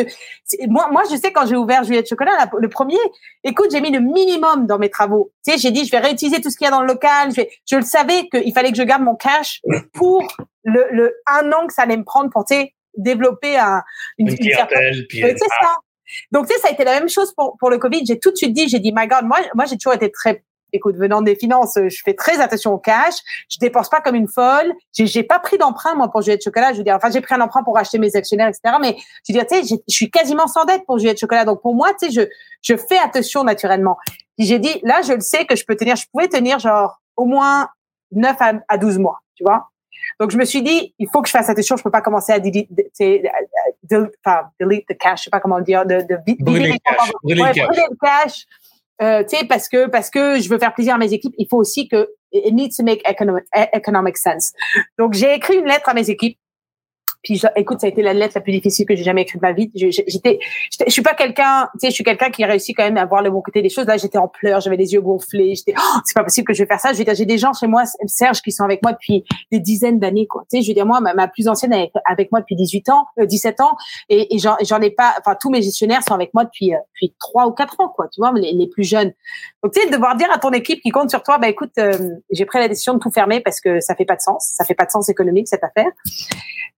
moi, 0.68 0.90
moi, 0.92 1.04
je 1.12 1.16
sais 1.16 1.32
quand 1.32 1.46
j'ai 1.46 1.56
ouvert 1.56 1.84
Juliette 1.84 2.10
Chocolat, 2.10 2.50
le 2.58 2.70
premier, 2.70 2.98
écoute, 3.44 3.68
j'ai 3.72 3.82
mis 3.82 3.92
le 3.92 4.00
minimum 4.00 4.66
dans 4.66 4.80
mes 4.80 4.90
travaux. 4.90 5.32
Tu 5.46 5.52
sais, 5.52 5.58
j'ai 5.60 5.70
dit, 5.70 5.86
je 5.86 5.92
vais 5.92 6.00
réutiliser 6.00 6.42
tout 6.42 6.50
ce 6.50 6.58
qu'il 6.58 6.66
y 6.66 6.68
a 6.68 6.72
dans 6.72 6.82
le 6.82 6.88
local. 6.88 7.32
Je, 7.36 7.42
je 7.70 7.76
le 7.76 7.84
savais 7.84 8.28
qu'il 8.30 8.52
fallait 8.54 8.72
que 8.72 8.78
je 8.78 8.82
garde 8.82 9.04
mon 9.04 9.16
cash 9.16 9.62
pour 9.94 10.24
le, 10.64 10.88
le 10.92 11.16
un 11.28 11.52
an 11.52 11.68
que 11.68 11.74
ça 11.74 11.84
allait 11.84 11.98
me 11.98 12.04
prendre 12.04 12.32
pour, 12.32 12.46
tu 12.46 12.56
sais, 12.56 12.74
développer 12.96 13.58
un, 13.58 13.84
une, 14.18 14.30
une 14.30 14.36
clientèle. 14.36 15.06
C'est 15.12 15.38
ça. 15.38 15.76
Donc, 16.32 16.48
tu 16.48 16.56
sais, 16.56 16.60
ça 16.60 16.70
a 16.70 16.72
été 16.72 16.84
la 16.84 17.00
même 17.00 17.10
chose 17.10 17.34
pour, 17.36 17.58
pour 17.60 17.70
le 17.70 17.78
Covid. 17.78 18.06
J'ai 18.08 18.18
tout 18.18 18.32
de 18.32 18.38
suite 18.38 18.54
dit, 18.54 18.68
j'ai 18.68 18.80
dit, 18.80 18.92
my 18.92 19.06
God, 19.08 19.26
moi, 19.26 19.38
moi, 19.54 19.66
j'ai 19.66 19.78
toujours 19.78 19.94
été 19.94 20.12
très, 20.12 20.44
écoute, 20.74 20.96
venant 20.98 21.22
des 21.22 21.36
finances, 21.36 21.78
je 21.88 22.02
fais 22.04 22.14
très 22.14 22.40
attention 22.40 22.74
au 22.74 22.78
cash. 22.78 23.16
Je 23.50 23.58
dépense 23.60 23.90
pas 23.90 24.02
comme 24.02 24.16
une 24.16 24.28
folle. 24.28 24.74
J'ai, 24.94 25.08
j'ai 25.08 25.24
pas 25.24 25.40
pris 25.40 25.58
d'emprunt, 25.58 25.96
moi, 25.96 26.10
pour 26.10 26.22
Juliette 26.22 26.44
Chocolat. 26.44 26.74
Je 26.74 26.78
veux 26.78 26.84
dire, 26.84 26.96
enfin, 26.96 27.10
j'ai 27.12 27.22
pris 27.22 27.36
un 27.36 27.42
emprunt 27.42 27.64
pour 27.64 27.78
acheter 27.78 27.98
mes 27.98 28.16
actionnaires, 28.16 28.48
etc. 28.48 28.76
Mais 28.82 28.98
je 29.28 29.34
veux 29.34 29.40
dire, 29.40 29.48
tu 29.48 29.56
sais, 29.56 29.80
je 29.88 29.94
suis 29.94 30.10
quasiment 30.10 30.48
sans 30.48 30.66
dette 30.66 30.86
pour 30.86 30.98
Juliette 30.98 31.20
Chocolat. 31.20 31.46
Donc, 31.46 31.62
pour 31.62 31.76
moi, 31.76 31.90
tu 32.00 32.08
sais, 32.08 32.12
je, 32.12 32.22
je 32.62 32.78
fais 32.78 32.98
attention 32.98 33.44
naturellement. 33.44 33.98
J'ai 34.38 34.60
dit, 34.60 34.80
là, 34.84 35.02
je 35.02 35.14
le 35.14 35.22
sais 35.22 35.46
que 35.46 35.56
je 35.56 35.66
peux 35.66 35.76
tenir, 35.76 35.96
je 35.96 36.06
pouvais 36.12 36.28
tenir 36.28 36.60
genre 36.60 37.02
au 37.16 37.26
moins 37.26 37.70
9 38.12 38.36
à, 38.40 38.54
à 38.68 38.78
12 38.78 39.00
mois, 39.00 39.22
tu 39.36 39.44
vois. 39.44 39.70
Donc, 40.20 40.32
je 40.32 40.38
me 40.38 40.46
suis 40.46 40.62
dit, 40.62 40.94
il 41.00 41.08
faut 41.10 41.22
que 41.22 41.28
je 41.28 41.32
fasse 41.34 41.50
attention. 41.50 41.78
Je 41.78 41.84
peux 41.84 41.92
pas 41.92 42.02
commencer 42.02 42.32
à 42.34 42.40
delete, 42.40 42.70
enfin, 44.26 44.50
delete 44.60 44.86
the 44.88 44.98
cash, 44.98 45.20
je 45.20 45.24
sais 45.26 45.30
pas 45.30 45.40
comment 45.40 45.60
dire, 45.60 45.86
de, 45.86 46.02
de 46.02 46.18
brûler 46.44 46.74
le 46.74 46.78
cash. 46.84 47.12
Brûler 47.24 47.42
ouais, 47.42 47.54
le 47.54 47.96
cash. 48.02 48.46
Euh, 49.02 49.24
tu 49.24 49.38
sais, 49.38 49.46
parce 49.46 49.70
que, 49.70 49.88
parce 49.88 50.10
que 50.10 50.40
je 50.40 50.50
veux 50.50 50.58
faire 50.58 50.74
plaisir 50.74 50.96
à 50.96 50.98
mes 50.98 51.14
équipes, 51.14 51.34
il 51.38 51.48
faut 51.48 51.58
aussi 51.58 51.88
que 51.88 52.10
it 52.32 52.54
needs 52.54 52.76
to 52.76 52.84
make 52.84 53.02
economic, 53.08 53.44
economic 53.74 54.18
sense. 54.18 54.54
Donc, 54.98 55.14
j'ai 55.14 55.34
écrit 55.34 55.58
une 55.58 55.66
lettre 55.66 55.90
à 55.90 55.94
mes 55.94 56.10
équipes 56.10 56.38
puis 57.28 57.42
écoute, 57.58 57.82
ça 57.82 57.88
a 57.88 57.90
été 57.90 58.02
la 58.02 58.14
lettre 58.14 58.36
la 58.36 58.42
plus 58.42 58.54
difficile 58.54 58.86
que 58.86 58.96
j'ai 58.96 59.04
jamais 59.04 59.24
écrite 59.24 59.42
de 59.42 59.46
ma 59.46 59.52
vie. 59.52 59.70
J'étais, 59.76 60.40
je 60.86 60.90
suis 60.90 61.02
pas 61.02 61.14
quelqu'un, 61.14 61.68
tu 61.74 61.80
sais, 61.80 61.88
je 61.90 61.96
suis 61.96 62.06
quelqu'un 62.06 62.30
qui 62.30 62.46
réussit 62.46 62.74
quand 62.74 62.86
même 62.86 62.96
à 62.96 63.06
voir 63.06 63.22
le 63.22 63.30
bon 63.30 63.42
côté 63.42 63.62
des 63.62 63.68
choses. 63.68 63.86
Là, 63.86 63.98
j'étais 63.98 64.18
en 64.18 64.30
pleurs, 64.30 64.62
j'avais 64.62 64.78
les 64.78 64.94
yeux 64.94 65.02
gonflés. 65.02 65.54
J'étais, 65.54 65.74
oh, 65.78 66.00
c'est 66.06 66.14
pas 66.14 66.24
possible 66.24 66.48
que 66.48 66.54
je 66.54 66.64
vais 66.64 66.68
faire 66.68 66.80
ça. 66.80 66.94
Je 66.94 67.00
veux 67.00 67.04
dire, 67.04 67.16
j'ai 67.16 67.26
des 67.26 67.38
gens 67.38 67.52
chez 67.52 67.68
moi, 67.68 67.84
Serge, 68.06 68.42
qui 68.42 68.54
sont 68.54 68.64
avec 68.64 68.82
moi 68.82 68.94
depuis 68.94 69.26
des 69.52 69.60
dizaines 69.60 70.00
d'années, 70.00 70.26
quoi. 70.26 70.44
Tu 70.50 70.56
sais, 70.56 70.64
je 70.64 70.70
veux 70.70 70.74
dire, 70.74 70.86
moi, 70.86 71.02
ma, 71.02 71.28
plus 71.28 71.50
ancienne 71.50 71.74
est 71.74 71.92
avec 72.06 72.32
moi 72.32 72.40
depuis 72.40 72.56
18 72.56 72.88
ans, 72.92 73.04
euh, 73.20 73.26
17 73.26 73.60
ans, 73.60 73.76
et, 74.08 74.34
et 74.34 74.40
j'en 74.40 74.80
ai 74.80 74.90
pas, 74.90 75.16
enfin, 75.20 75.36
tous 75.38 75.50
mes 75.50 75.62
gestionnaires 75.62 76.04
sont 76.08 76.14
avec 76.14 76.34
moi 76.34 76.46
depuis, 76.46 76.74
euh, 76.74 76.78
depuis 76.94 77.14
3 77.20 77.48
ou 77.48 77.52
4 77.52 77.82
ans, 77.82 77.90
quoi. 77.94 78.08
Tu 78.08 78.22
vois, 78.22 78.32
les, 78.40 78.54
les 78.54 78.68
plus 78.68 78.86
jeunes. 78.86 79.12
Donc, 79.62 79.74
tu 79.74 79.82
sais, 79.82 79.90
devoir 79.90 80.16
dire 80.16 80.32
à 80.32 80.38
ton 80.38 80.52
équipe 80.52 80.82
qui 80.82 80.92
compte 80.92 81.10
sur 81.10 81.24
toi, 81.24 81.40
bah, 81.40 81.50
écoute, 81.50 81.72
euh, 81.78 82.10
j'ai 82.32 82.46
pris 82.46 82.60
la 82.60 82.70
décision 82.70 82.94
de 82.94 83.00
tout 83.00 83.12
fermer 83.12 83.42
parce 83.42 83.60
que 83.60 83.82
ça 83.82 83.96
fait 83.96 84.06
pas 84.06 84.16
de 84.16 84.22
sens. 84.22 84.54
Ça 84.56 84.64
fait 84.64 84.76
pas 84.76 84.86
de 84.86 84.92
sens 84.92 85.10
économique, 85.10 85.50
cette 85.50 85.66
affaire. 85.66 85.92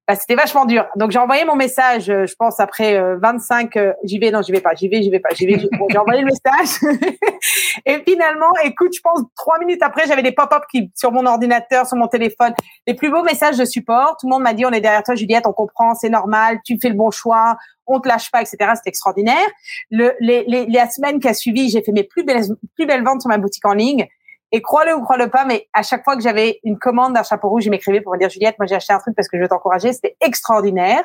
Bah, 0.09 0.15
c'était 0.15 0.33
vachement 0.39 0.65
dur. 0.65 0.85
Donc 0.95 1.11
j'ai 1.11 1.19
envoyé 1.19 1.43
mon 1.43 1.55
message, 1.55 2.09
euh, 2.09 2.25
je 2.25 2.33
pense 2.35 2.59
après 2.59 2.97
25, 3.21 3.75
euh, 3.75 3.79
euh, 3.79 3.93
j'y 4.03 4.19
vais, 4.19 4.31
non 4.31 4.41
j'y 4.41 4.53
vais 4.53 4.61
pas, 4.61 4.73
j'y 4.73 4.87
vais, 4.87 5.01
j'y 5.01 5.09
vais 5.09 5.19
pas, 5.19 5.29
j'y 5.35 5.45
vais. 5.45 5.59
j'ai 5.59 5.97
envoyé 5.97 6.21
le 6.21 6.27
message. 6.27 6.79
et 7.85 8.01
finalement, 8.07 8.51
écoute, 8.63 8.93
je 8.95 9.01
pense 9.01 9.21
trois 9.35 9.59
minutes 9.59 9.83
après, 9.83 10.07
j'avais 10.07 10.23
des 10.23 10.31
pop-up 10.31 10.63
qui 10.71 10.91
sur 10.95 11.11
mon 11.11 11.25
ordinateur, 11.25 11.85
sur 11.85 11.97
mon 11.97 12.07
téléphone, 12.07 12.53
les 12.87 12.93
plus 12.93 13.09
beaux 13.09 13.23
messages 13.23 13.57
de 13.57 13.65
support. 13.65 14.15
Tout 14.19 14.27
le 14.27 14.31
monde 14.31 14.43
m'a 14.43 14.53
dit 14.53 14.65
on 14.65 14.71
est 14.71 14.81
derrière 14.81 15.03
toi, 15.03 15.15
Juliette, 15.15 15.45
on 15.45 15.53
comprend, 15.53 15.93
c'est 15.93 16.09
normal, 16.09 16.59
tu 16.63 16.77
fais 16.81 16.89
le 16.89 16.95
bon 16.95 17.11
choix, 17.11 17.57
on 17.85 17.99
te 17.99 18.07
lâche 18.07 18.31
pas, 18.31 18.41
etc. 18.41 18.57
C'était 18.75 18.89
extraordinaire. 18.89 19.47
Le, 19.91 20.13
les, 20.21 20.45
les, 20.47 20.65
la 20.67 20.89
semaine 20.89 21.19
qui 21.19 21.27
a 21.27 21.33
suivi, 21.33 21.69
j'ai 21.69 21.81
fait 21.81 21.91
mes 21.91 22.03
plus 22.03 22.23
belles, 22.23 22.45
plus 22.75 22.85
belles 22.85 23.03
ventes 23.03 23.21
sur 23.21 23.29
ma 23.29 23.37
boutique 23.37 23.65
en 23.65 23.73
ligne. 23.73 24.07
Et 24.51 24.61
crois-le 24.61 24.95
ou 24.95 25.03
crois-le 25.03 25.29
pas, 25.29 25.45
mais 25.45 25.67
à 25.73 25.83
chaque 25.83 26.03
fois 26.03 26.15
que 26.15 26.21
j'avais 26.21 26.59
une 26.63 26.77
commande 26.77 27.13
d'un 27.13 27.23
chapeau 27.23 27.49
rouge, 27.49 27.65
il 27.65 27.69
m'écrivait 27.69 28.01
pour 28.01 28.13
me 28.13 28.17
dire 28.17 28.29
Juliette, 28.29 28.55
moi 28.57 28.65
j'ai 28.65 28.75
acheté 28.75 28.93
un 28.93 28.99
truc 28.99 29.15
parce 29.15 29.27
que 29.27 29.37
je 29.37 29.43
veux 29.43 29.49
t'encourager. 29.49 29.93
C'était 29.93 30.15
extraordinaire. 30.21 31.03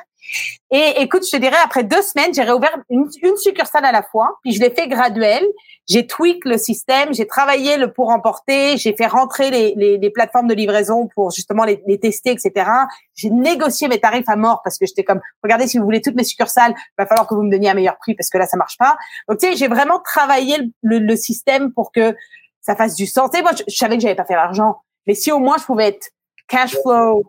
Et 0.70 1.02
écoute, 1.02 1.24
je 1.26 1.30
te 1.30 1.40
dirais, 1.40 1.56
après 1.62 1.84
deux 1.84 2.00
semaines, 2.02 2.32
j'ai 2.32 2.42
réouvert 2.42 2.76
une, 2.88 3.08
succursale 3.36 3.84
à 3.84 3.92
la 3.92 4.02
fois, 4.02 4.38
puis 4.42 4.52
je 4.52 4.60
l'ai 4.60 4.70
fait 4.70 4.88
graduel. 4.88 5.44
J'ai 5.86 6.06
tweak 6.06 6.46
le 6.46 6.56
système, 6.56 7.12
j'ai 7.12 7.26
travaillé 7.26 7.76
le 7.76 7.92
pour 7.92 8.08
emporter, 8.08 8.78
j'ai 8.78 8.96
fait 8.96 9.06
rentrer 9.06 9.50
les, 9.50 9.74
les, 9.76 9.98
les, 9.98 10.10
plateformes 10.10 10.46
de 10.46 10.54
livraison 10.54 11.08
pour 11.14 11.30
justement 11.30 11.64
les, 11.64 11.82
les 11.86 12.00
tester, 12.00 12.30
etc. 12.30 12.70
J'ai 13.14 13.28
négocié 13.28 13.86
mes 13.88 14.00
tarifs 14.00 14.28
à 14.28 14.36
mort 14.36 14.62
parce 14.64 14.78
que 14.78 14.86
j'étais 14.86 15.04
comme, 15.04 15.20
regardez, 15.42 15.66
si 15.66 15.76
vous 15.76 15.84
voulez 15.84 16.00
toutes 16.00 16.14
mes 16.14 16.24
succursales, 16.24 16.72
il 16.74 16.94
va 16.96 17.06
falloir 17.06 17.26
que 17.26 17.34
vous 17.34 17.42
me 17.42 17.50
donniez 17.50 17.68
un 17.68 17.74
meilleur 17.74 17.98
prix 17.98 18.14
parce 18.14 18.30
que 18.30 18.38
là, 18.38 18.46
ça 18.46 18.56
marche 18.56 18.78
pas. 18.78 18.96
Donc, 19.28 19.38
tu 19.38 19.46
sais, 19.46 19.56
j'ai 19.56 19.68
vraiment 19.68 20.00
travaillé 20.00 20.56
le, 20.82 21.00
le, 21.00 21.16
système 21.16 21.70
pour 21.72 21.92
que 21.92 22.16
ça 22.64 22.74
fasse 22.74 22.94
du 22.94 23.06
sens. 23.06 23.30
Tu 23.30 23.36
sais, 23.36 23.42
moi, 23.42 23.52
je, 23.56 23.74
savais 23.74 23.96
que 23.96 24.02
j'avais 24.02 24.14
pas 24.14 24.24
fait 24.24 24.34
l'argent, 24.34 24.80
mais 25.06 25.14
si 25.14 25.30
au 25.30 25.38
moins 25.38 25.58
je 25.58 25.64
pouvais 25.64 25.88
être 25.88 26.10
cash 26.48 26.76
flow 26.82 27.22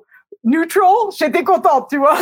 neutral, 0.43 1.11
j'étais 1.17 1.43
contente, 1.43 1.89
tu 1.89 1.97
vois. 1.97 2.15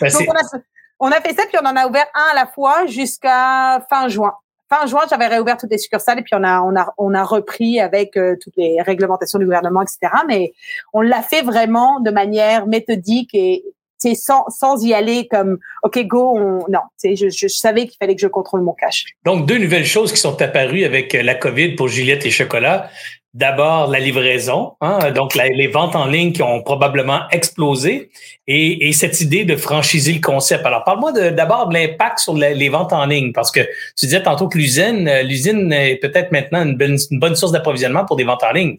Ben, 0.00 0.10
Donc, 0.10 0.22
on 0.28 0.32
a, 0.32 0.60
on 0.98 1.12
a 1.12 1.20
fait 1.20 1.34
ça, 1.34 1.44
puis 1.46 1.56
on 1.62 1.66
en 1.66 1.76
a 1.76 1.86
ouvert 1.86 2.06
un 2.14 2.32
à 2.32 2.34
la 2.34 2.46
fois 2.46 2.86
jusqu'à 2.86 3.84
fin 3.88 4.08
juin 4.08 4.34
fin 4.68 4.86
juin, 4.86 5.02
j'avais 5.08 5.26
réouvert 5.26 5.56
toutes 5.56 5.70
les 5.70 5.78
succursales 5.78 6.18
et 6.18 6.22
puis 6.22 6.34
on 6.34 6.44
a 6.44 6.60
on 6.60 6.76
a 6.76 6.92
on 6.98 7.14
a 7.14 7.24
repris 7.24 7.80
avec 7.80 8.16
euh, 8.16 8.36
toutes 8.40 8.56
les 8.56 8.80
réglementations 8.82 9.38
du 9.38 9.44
gouvernement, 9.44 9.82
etc. 9.82 10.12
Mais 10.26 10.52
on 10.92 11.00
l'a 11.00 11.22
fait 11.22 11.42
vraiment 11.42 12.00
de 12.00 12.10
manière 12.10 12.66
méthodique 12.66 13.30
et 13.34 13.64
c'est 13.98 14.14
sans 14.14 14.44
sans 14.48 14.84
y 14.84 14.94
aller 14.94 15.28
comme 15.28 15.58
ok 15.82 16.06
go 16.06 16.38
on, 16.38 16.70
non 16.70 16.80
c'est 16.96 17.16
je, 17.16 17.28
je, 17.28 17.48
savais 17.48 17.86
qu'il 17.86 17.96
fallait 17.98 18.14
que 18.14 18.20
je 18.20 18.28
contrôle 18.28 18.62
mon 18.62 18.72
cash 18.72 19.04
donc 19.24 19.46
deux 19.46 19.58
nouvelles 19.58 19.86
choses 19.86 20.12
qui 20.12 20.18
sont 20.18 20.40
apparues 20.40 20.84
avec 20.84 21.12
la 21.12 21.34
Covid 21.34 21.72
pour 21.72 21.88
Juliette 21.88 22.24
et 22.24 22.30
Chocolat 22.30 22.90
D'abord, 23.34 23.88
la 23.88 24.00
livraison, 24.00 24.72
hein, 24.80 25.10
donc 25.10 25.34
les 25.34 25.66
ventes 25.66 25.94
en 25.94 26.06
ligne 26.06 26.32
qui 26.32 26.42
ont 26.42 26.62
probablement 26.62 27.28
explosé 27.30 28.10
et, 28.46 28.88
et, 28.88 28.92
cette 28.94 29.20
idée 29.20 29.44
de 29.44 29.54
franchiser 29.54 30.14
le 30.14 30.20
concept. 30.20 30.64
Alors, 30.64 30.82
parle-moi 30.82 31.12
d'abord 31.12 31.68
de, 31.68 31.74
l'impact 31.74 32.20
sur 32.20 32.34
les 32.34 32.68
ventes 32.70 32.94
en 32.94 33.04
ligne 33.04 33.32
parce 33.32 33.50
que 33.50 33.60
tu 33.96 34.06
disais 34.06 34.22
tantôt 34.22 34.48
que 34.48 34.56
l'usine, 34.56 35.06
euh, 35.06 35.22
l'usine 35.22 35.70
est 35.74 35.96
peut-être 35.96 36.32
maintenant 36.32 36.64
une 36.64 36.76
bonne, 36.76 36.96
une 37.10 37.20
bonne 37.20 37.36
source 37.36 37.52
d'approvisionnement 37.52 38.06
pour 38.06 38.16
des 38.16 38.24
ventes 38.24 38.42
en 38.42 38.52
ligne. 38.52 38.76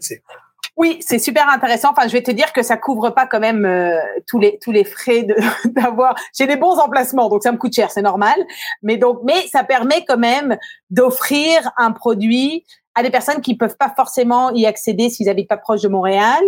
Oui, 0.76 0.98
c'est 1.00 1.18
super 1.18 1.48
intéressant. 1.50 1.90
Enfin, 1.90 2.08
je 2.08 2.12
vais 2.12 2.22
te 2.22 2.30
dire 2.30 2.52
que 2.52 2.62
ça 2.62 2.76
couvre 2.76 3.10
pas 3.10 3.26
quand 3.26 3.40
même 3.40 3.64
euh, 3.66 3.98
tous 4.26 4.38
les 4.38 4.58
tous 4.62 4.72
les 4.72 4.84
frais 4.84 5.26
d'avoir. 5.64 6.14
J'ai 6.36 6.46
des 6.46 6.56
bons 6.56 6.78
emplacements, 6.78 7.28
donc 7.28 7.42
ça 7.42 7.52
me 7.52 7.58
coûte 7.58 7.74
cher, 7.74 7.90
c'est 7.90 8.02
normal. 8.02 8.36
Mais 8.82 8.96
donc, 8.96 9.18
mais 9.24 9.46
ça 9.52 9.64
permet 9.64 10.04
quand 10.06 10.18
même 10.18 10.56
d'offrir 10.88 11.70
un 11.76 11.92
produit 11.92 12.64
à 12.94 13.02
des 13.02 13.10
personnes 13.10 13.40
qui 13.40 13.56
peuvent 13.56 13.76
pas 13.76 13.92
forcément 13.94 14.50
y 14.52 14.66
accéder 14.66 15.10
s'ils 15.10 15.28
habitent 15.28 15.48
pas 15.48 15.56
proche 15.56 15.82
de 15.82 15.88
Montréal. 15.88 16.42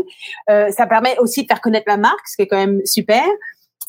Euh, 0.50 0.70
ça 0.70 0.86
permet 0.86 1.18
aussi 1.18 1.42
de 1.42 1.46
faire 1.46 1.60
connaître 1.60 1.86
la 1.86 1.96
marque, 1.96 2.26
ce 2.26 2.36
qui 2.36 2.42
est 2.42 2.46
quand 2.46 2.56
même 2.56 2.80
super. 2.84 3.24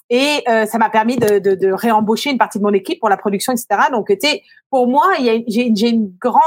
Et 0.09 0.43
euh, 0.47 0.65
ça 0.65 0.77
m'a 0.77 0.89
permis 0.89 1.15
de, 1.15 1.39
de, 1.39 1.55
de, 1.55 1.71
réembaucher 1.71 2.29
une 2.29 2.37
partie 2.37 2.59
de 2.59 2.63
mon 2.63 2.73
équipe 2.73 2.99
pour 2.99 3.09
la 3.09 3.17
production, 3.17 3.53
etc. 3.53 3.67
Donc, 3.91 4.07
tu 4.09 4.17
sais, 4.21 4.43
pour 4.69 4.87
moi, 4.87 5.07
j'ai 5.47 5.89
une 5.89 6.13
grande, 6.19 6.41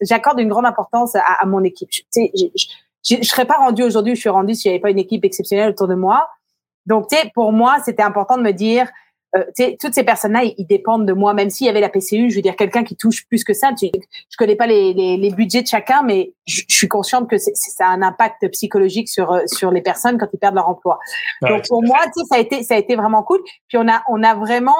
j'accorde 0.00 0.40
une 0.40 0.48
grande 0.48 0.66
importance 0.66 1.14
à, 1.14 1.22
à 1.40 1.46
mon 1.46 1.62
équipe. 1.62 1.88
Je, 3.04 3.16
je 3.16 3.28
serais 3.28 3.44
pas 3.44 3.56
rendue 3.58 3.82
aujourd'hui, 3.82 4.14
je 4.14 4.20
suis 4.20 4.30
rendue 4.30 4.54
s'il 4.54 4.70
n'y 4.70 4.76
avait 4.76 4.82
pas 4.82 4.90
une 4.90 4.98
équipe 4.98 5.24
exceptionnelle 5.24 5.70
autour 5.70 5.88
de 5.88 5.94
moi. 5.94 6.28
Donc, 6.86 7.08
tu 7.08 7.16
sais, 7.16 7.30
pour 7.34 7.52
moi, 7.52 7.78
c'était 7.84 8.02
important 8.02 8.36
de 8.36 8.42
me 8.42 8.52
dire, 8.52 8.88
euh, 9.36 9.44
toutes 9.80 9.94
ces 9.94 10.04
personnes-là, 10.04 10.44
ils, 10.44 10.66
dépendent 10.66 11.06
de 11.06 11.12
moi, 11.12 11.34
même 11.34 11.50
s'il 11.50 11.66
y 11.66 11.70
avait 11.70 11.80
la 11.80 11.88
PCU, 11.88 12.30
je 12.30 12.36
veux 12.36 12.42
dire, 12.42 12.54
quelqu'un 12.54 12.84
qui 12.84 12.94
touche 12.94 13.26
plus 13.26 13.42
que 13.42 13.52
ça. 13.52 13.72
Tu, 13.76 13.86
je 13.86 14.36
connais 14.36 14.54
pas 14.54 14.66
les, 14.66 14.92
les, 14.92 15.16
les, 15.16 15.30
budgets 15.30 15.62
de 15.62 15.66
chacun, 15.66 16.02
mais 16.02 16.32
je, 16.46 16.62
suis 16.68 16.86
consciente 16.86 17.28
que 17.28 17.36
c'est, 17.36 17.54
ça 17.54 17.86
a 17.86 17.90
un 17.90 18.02
impact 18.02 18.48
psychologique 18.52 19.08
sur 19.08 19.32
euh, 19.32 19.40
sur 19.46 19.72
les 19.72 19.82
personnes 19.82 20.18
quand 20.18 20.28
ils 20.32 20.38
perdent 20.38 20.54
leur 20.54 20.68
emploi. 20.68 21.00
Donc 21.42 21.66
pour 21.68 21.82
moi, 21.82 21.98
tu 22.04 22.20
sais, 22.20 22.26
ça 22.30 22.36
a 22.36 22.38
été 22.38 22.62
ça 22.62 22.74
a 22.74 22.78
été 22.78 22.94
vraiment 22.94 23.24
cool. 23.24 23.40
Puis 23.68 23.76
on 23.76 23.88
a 23.88 24.02
on 24.08 24.22
a 24.22 24.34
vraiment 24.34 24.72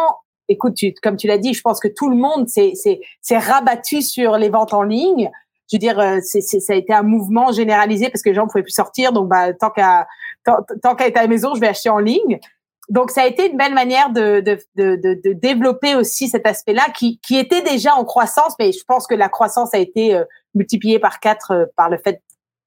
Écoute, 0.48 0.74
tu, 0.74 0.92
comme 1.02 1.16
tu 1.16 1.26
l'as 1.26 1.38
dit, 1.38 1.54
je 1.54 1.62
pense 1.62 1.80
que 1.80 1.88
tout 1.88 2.10
le 2.10 2.16
monde 2.16 2.48
s'est, 2.48 2.74
s'est, 2.74 3.38
rabattu 3.38 4.02
sur 4.02 4.36
les 4.36 4.50
ventes 4.50 4.74
en 4.74 4.82
ligne 4.82 5.30
je 5.74 5.76
veux 5.76 5.80
dire, 5.80 5.98
euh, 5.98 6.18
c'est, 6.22 6.40
ça 6.40 6.72
a 6.72 6.76
été 6.76 6.92
un 6.92 7.02
mouvement 7.02 7.50
généralisé 7.50 8.08
parce 8.08 8.22
que 8.22 8.28
les 8.28 8.34
gens 8.34 8.44
ne 8.44 8.48
pouvaient 8.48 8.62
plus 8.62 8.70
sortir. 8.70 9.12
Donc, 9.12 9.28
bah, 9.28 9.52
tant 9.52 9.70
qu'à 9.70 10.06
tant, 10.44 10.58
tant 10.82 10.94
qu'à 10.94 11.08
être 11.08 11.16
à 11.16 11.22
la 11.22 11.28
maison, 11.28 11.54
je 11.54 11.60
vais 11.60 11.68
acheter 11.68 11.90
en 11.90 11.98
ligne 11.98 12.38
donc 12.90 13.10
ça 13.10 13.22
a 13.22 13.26
été 13.26 13.50
une 13.50 13.56
belle 13.56 13.74
manière 13.74 14.10
de, 14.10 14.40
de, 14.40 14.58
de, 14.76 14.96
de 14.96 15.32
développer 15.32 15.94
aussi 15.94 16.28
cet 16.28 16.46
aspect-là 16.46 16.86
qui, 16.94 17.18
qui 17.20 17.38
était 17.38 17.62
déjà 17.62 17.94
en 17.94 18.04
croissance, 18.04 18.54
mais 18.58 18.72
je 18.72 18.84
pense 18.86 19.06
que 19.06 19.14
la 19.14 19.28
croissance 19.28 19.72
a 19.74 19.78
été 19.78 20.14
euh, 20.14 20.24
multipliée 20.54 20.98
par 20.98 21.20
quatre 21.20 21.52
euh, 21.52 21.64
par 21.76 21.88
le 21.88 21.98
fait 21.98 22.22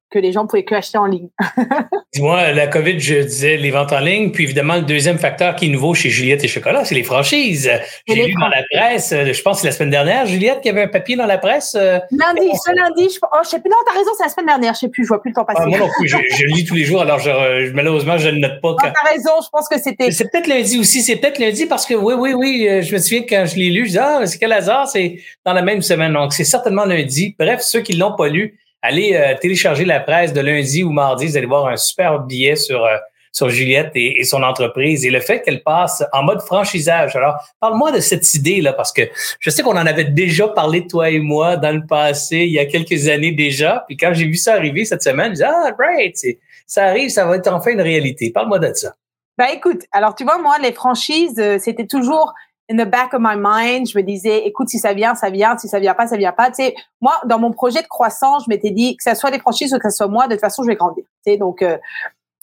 que 0.09 0.19
les 0.19 0.31
gens 0.31 0.47
pouvaient 0.47 0.63
que 0.63 0.75
acheter 0.75 0.97
en 0.97 1.05
ligne. 1.05 1.29
Dis-moi, 2.13 2.51
la 2.53 2.67
COVID, 2.67 2.99
je 2.99 3.15
disais 3.23 3.57
les 3.57 3.71
ventes 3.71 3.91
en 3.91 3.99
ligne, 3.99 4.31
puis 4.31 4.45
évidemment, 4.45 4.75
le 4.75 4.83
deuxième 4.83 5.17
facteur 5.17 5.55
qui 5.55 5.65
est 5.65 5.69
nouveau 5.69 5.93
chez 5.93 6.09
Juliette 6.09 6.43
et 6.43 6.47
Chocolat, 6.47 6.85
c'est 6.85 6.95
les 6.95 7.03
franchises. 7.03 7.69
J'ai 8.07 8.25
lu 8.27 8.33
dans 8.39 8.47
la 8.47 8.63
presse, 8.71 9.11
euh, 9.11 9.33
je 9.33 9.41
pense 9.41 9.57
que 9.57 9.61
c'est 9.61 9.67
la 9.67 9.73
semaine 9.73 9.89
dernière, 9.89 10.25
Juliette, 10.25 10.61
qui 10.61 10.69
avait 10.69 10.83
un 10.83 10.87
papier 10.87 11.15
dans 11.17 11.25
la 11.25 11.37
presse. 11.37 11.75
Euh, 11.75 11.99
lundi, 12.11 12.49
ce 12.53 12.71
lundi, 12.75 13.13
je, 13.13 13.19
oh, 13.21 13.37
je 13.43 13.49
sais 13.49 13.59
plus, 13.59 13.69
non, 13.69 13.77
t'as 13.85 13.97
raison, 13.97 14.11
c'est 14.17 14.23
la 14.23 14.29
semaine 14.29 14.45
dernière, 14.45 14.73
je 14.73 14.79
sais 14.79 14.89
plus, 14.89 15.03
je 15.03 15.09
vois 15.09 15.21
plus 15.21 15.31
le 15.31 15.35
temps 15.35 15.45
passer. 15.45 15.61
Ah, 15.63 15.67
moi 15.67 15.77
non 15.77 15.89
plus, 15.97 16.07
je, 16.07 16.17
je, 16.37 16.45
lis 16.45 16.63
tous 16.63 16.75
les 16.75 16.85
jours, 16.85 17.01
alors 17.01 17.19
je, 17.19 17.71
malheureusement, 17.73 18.17
je 18.17 18.29
ne 18.29 18.39
note 18.39 18.61
pas. 18.61 18.75
Quand... 18.79 18.91
t'as 18.91 19.09
raison, 19.09 19.31
je 19.43 19.49
pense 19.51 19.67
que 19.67 19.77
c'était. 19.79 20.11
C'est 20.11 20.31
peut-être 20.31 20.47
lundi 20.47 20.79
aussi, 20.79 21.01
c'est 21.01 21.17
peut-être 21.17 21.39
lundi 21.39 21.65
parce 21.65 21.85
que 21.85 21.93
oui, 21.93 22.13
oui, 22.17 22.33
oui, 22.33 22.67
euh, 22.67 22.81
je 22.81 22.93
me 22.93 22.99
souviens 22.99 23.23
quand 23.27 23.45
je 23.45 23.57
l'ai 23.57 23.69
lu, 23.69 23.85
je 23.85 23.91
dis, 23.91 23.97
ah, 23.99 24.25
c'est 24.25 24.37
quel 24.37 24.53
hasard, 24.53 24.87
c'est 24.87 25.17
dans 25.45 25.53
la 25.53 25.61
même 25.61 25.81
semaine. 25.81 26.13
Donc, 26.13 26.33
c'est 26.33 26.45
certainement 26.45 26.85
lundi. 26.85 27.35
Bref, 27.37 27.61
ceux 27.61 27.81
qui 27.81 27.93
l'ont 27.93 28.15
pas 28.15 28.29
lu, 28.29 28.57
allez 28.81 29.15
euh, 29.15 29.35
télécharger 29.39 29.85
la 29.85 29.99
presse 29.99 30.33
de 30.33 30.41
lundi 30.41 30.83
ou 30.83 30.91
mardi, 30.91 31.27
vous 31.27 31.37
allez 31.37 31.47
voir 31.47 31.67
un 31.67 31.77
super 31.77 32.19
billet 32.19 32.55
sur 32.55 32.85
euh, 32.85 32.97
sur 33.37 33.49
Juliette 33.49 33.91
et, 33.93 34.23
son 34.23 34.41
entreprise 34.41 35.05
et 35.05 35.11
le 35.11 35.19
fait 35.19 35.41
qu'elle 35.41 35.61
passe 35.61 36.03
en 36.11 36.23
mode 36.23 36.41
franchisage. 36.41 37.15
Alors, 37.15 37.35
parle-moi 37.59 37.91
de 37.91 37.99
cette 37.99 38.33
idée-là, 38.33 38.73
parce 38.73 38.91
que 38.91 39.03
je 39.39 39.49
sais 39.51 39.61
qu'on 39.61 39.77
en 39.77 39.85
avait 39.85 40.05
déjà 40.05 40.47
parlé, 40.47 40.87
toi 40.87 41.11
et 41.11 41.19
moi, 41.19 41.55
dans 41.55 41.75
le 41.75 41.85
passé, 41.85 42.37
il 42.37 42.51
y 42.51 42.57
a 42.57 42.65
quelques 42.65 43.07
années 43.07 43.31
déjà. 43.31 43.83
Puis 43.87 43.95
quand 43.95 44.11
j'ai 44.13 44.25
vu 44.25 44.35
ça 44.35 44.55
arriver 44.55 44.85
cette 44.85 45.03
semaine, 45.03 45.29
je 45.29 45.35
dis, 45.35 45.43
ah, 45.43 45.71
great, 45.77 46.17
ça 46.65 46.85
arrive, 46.85 47.09
ça 47.09 47.25
va 47.25 47.35
être 47.35 47.47
enfin 47.47 47.71
une 47.71 47.81
réalité. 47.81 48.31
Parle-moi 48.31 48.57
de 48.57 48.73
ça. 48.73 48.95
Ben 49.37 49.47
écoute, 49.53 49.83
alors 49.91 50.15
tu 50.15 50.23
vois, 50.23 50.39
moi, 50.39 50.55
les 50.59 50.71
franchises, 50.71 51.37
euh, 51.37 51.59
c'était 51.59 51.85
toujours 51.85 52.33
in 52.69 52.77
the 52.77 52.89
back 52.89 53.13
of 53.13 53.21
my 53.21 53.35
mind, 53.37 53.87
je 53.87 53.97
me 53.97 54.03
disais, 54.03 54.45
écoute, 54.45 54.69
si 54.69 54.79
ça 54.79 54.93
vient, 54.93 55.15
ça 55.15 55.29
vient, 55.29 55.57
si 55.57 55.67
ça 55.67 55.79
vient 55.79 55.93
pas, 55.93 56.07
ça 56.07 56.17
vient 56.17 56.33
pas. 56.33 56.47
Tu 56.47 56.63
sais, 56.63 56.75
moi, 57.01 57.13
dans 57.25 57.39
mon 57.39 57.51
projet 57.51 57.81
de 57.81 57.87
croissance, 57.87 58.43
je 58.45 58.49
m'étais 58.49 58.71
dit 58.71 58.97
que 58.97 59.03
ça 59.03 59.15
soit 59.15 59.31
des 59.31 59.39
franchises 59.39 59.73
ou 59.73 59.77
que 59.77 59.83
ça 59.83 59.89
soit 59.89 60.07
moi, 60.07 60.27
de 60.27 60.33
toute 60.33 60.41
façon, 60.41 60.63
je 60.63 60.67
vais 60.67 60.75
grandir. 60.75 61.03
Tu 61.25 61.31
sais, 61.31 61.37
donc, 61.37 61.61
euh, 61.61 61.77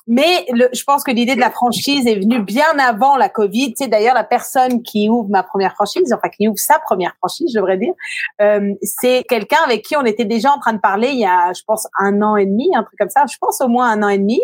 mais 0.07 0.45
le, 0.51 0.68
je 0.72 0.85
pense 0.85 1.03
que 1.03 1.11
l'idée 1.11 1.35
de 1.35 1.41
la 1.41 1.51
franchise 1.51 2.07
est 2.07 2.16
venue 2.16 2.43
bien 2.43 2.79
avant 2.79 3.16
la 3.16 3.29
Covid. 3.31 3.72
Tu 3.75 3.85
sais, 3.85 3.89
d'ailleurs, 3.89 4.14
la 4.14 4.25
personne 4.25 4.83
qui 4.83 5.09
ouvre 5.09 5.31
ma 5.31 5.43
première 5.43 5.72
franchise, 5.75 6.12
enfin 6.12 6.29
qui 6.29 6.47
ouvre 6.47 6.59
sa 6.59 6.79
première 6.79 7.14
franchise, 7.16 7.51
je 7.53 7.59
devrais 7.59 7.79
dire, 7.79 7.95
euh, 8.43 8.75
c'est 8.83 9.25
quelqu'un 9.29 9.61
avec 9.64 9.83
qui 9.83 9.97
on 9.97 10.05
était 10.05 10.27
déjà 10.27 10.53
en 10.53 10.59
train 10.59 10.75
de 10.75 10.81
parler 10.81 11.09
il 11.09 11.20
y 11.20 11.27
a, 11.27 11.53
je 11.55 11.62
pense, 11.66 11.89
un 11.99 12.20
an 12.20 12.37
et 12.37 12.45
demi, 12.45 12.70
un 12.75 12.83
truc 12.83 12.99
comme 12.99 13.09
ça. 13.09 13.25
Je 13.31 13.39
pense 13.41 13.61
au 13.62 13.68
moins 13.68 13.91
un 13.91 14.03
an 14.03 14.09
et 14.09 14.18
demi. 14.18 14.41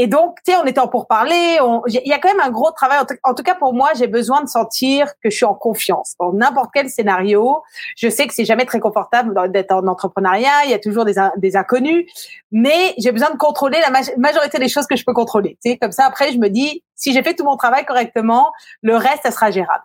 Et 0.00 0.06
donc, 0.06 0.36
tu 0.46 0.52
sais, 0.52 0.58
on 0.58 0.64
était 0.64 0.78
en 0.78 0.86
pour 0.86 1.08
parler. 1.08 1.58
Il 1.88 2.06
y 2.06 2.12
a 2.12 2.18
quand 2.20 2.28
même 2.28 2.40
un 2.40 2.50
gros 2.50 2.70
travail. 2.70 3.00
En 3.24 3.34
tout 3.34 3.42
cas, 3.42 3.56
pour 3.56 3.74
moi, 3.74 3.90
j'ai 3.98 4.06
besoin 4.06 4.42
de 4.42 4.48
sentir 4.48 5.08
que 5.22 5.28
je 5.28 5.34
suis 5.34 5.44
en 5.44 5.54
confiance. 5.54 6.14
Dans 6.20 6.32
n'importe 6.32 6.70
quel 6.72 6.88
scénario, 6.88 7.62
je 7.96 8.08
sais 8.08 8.28
que 8.28 8.32
c'est 8.32 8.44
jamais 8.44 8.64
très 8.64 8.78
confortable 8.78 9.34
d'être 9.50 9.72
en 9.72 9.84
entrepreneuriat. 9.88 10.66
Il 10.66 10.70
y 10.70 10.74
a 10.74 10.78
toujours 10.78 11.04
des, 11.04 11.56
inconnus. 11.56 12.06
Mais 12.52 12.94
j'ai 12.98 13.10
besoin 13.10 13.30
de 13.30 13.36
contrôler 13.36 13.80
la 13.80 13.90
majorité 14.16 14.60
des 14.60 14.68
choses 14.68 14.86
que 14.86 14.94
je 14.94 15.02
peux 15.04 15.12
contrôler. 15.12 15.58
Tu 15.64 15.72
sais, 15.72 15.78
comme 15.78 15.92
ça, 15.92 16.06
après, 16.06 16.30
je 16.30 16.38
me 16.38 16.48
dis, 16.48 16.84
si 16.94 17.12
j'ai 17.12 17.24
fait 17.24 17.34
tout 17.34 17.44
mon 17.44 17.56
travail 17.56 17.84
correctement, 17.84 18.52
le 18.82 18.94
reste, 18.94 19.22
ça 19.24 19.32
sera 19.32 19.50
gérable. 19.50 19.82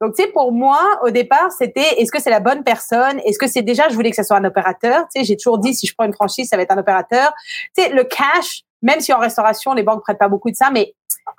Donc, 0.00 0.16
tu 0.16 0.22
sais, 0.22 0.28
pour 0.28 0.50
moi, 0.50 0.80
au 1.04 1.10
départ, 1.10 1.52
c'était 1.52 2.00
est-ce 2.00 2.10
que 2.10 2.20
c'est 2.20 2.30
la 2.30 2.40
bonne 2.40 2.64
personne? 2.64 3.20
Est-ce 3.24 3.38
que 3.38 3.46
c'est 3.46 3.62
déjà, 3.62 3.88
je 3.88 3.94
voulais 3.94 4.10
que 4.10 4.16
ce 4.16 4.24
soit 4.24 4.36
un 4.36 4.44
opérateur? 4.44 5.02
Tu 5.14 5.20
sais, 5.20 5.24
j'ai 5.24 5.36
toujours 5.36 5.58
dit, 5.58 5.74
si 5.74 5.86
je 5.86 5.94
prends 5.96 6.06
une 6.06 6.12
franchise, 6.12 6.48
ça 6.48 6.56
va 6.56 6.62
être 6.62 6.72
un 6.72 6.78
opérateur. 6.78 7.32
Tu 7.76 7.84
sais, 7.84 7.90
le 7.90 8.02
cash, 8.02 8.64
même 8.84 9.00
si 9.00 9.12
en 9.12 9.18
restauration, 9.18 9.72
les 9.72 9.82
banques 9.82 10.02
prêtent 10.02 10.18
pas 10.18 10.28
beaucoup 10.28 10.50
de 10.50 10.56
ça, 10.56 10.70
mais 10.70 10.94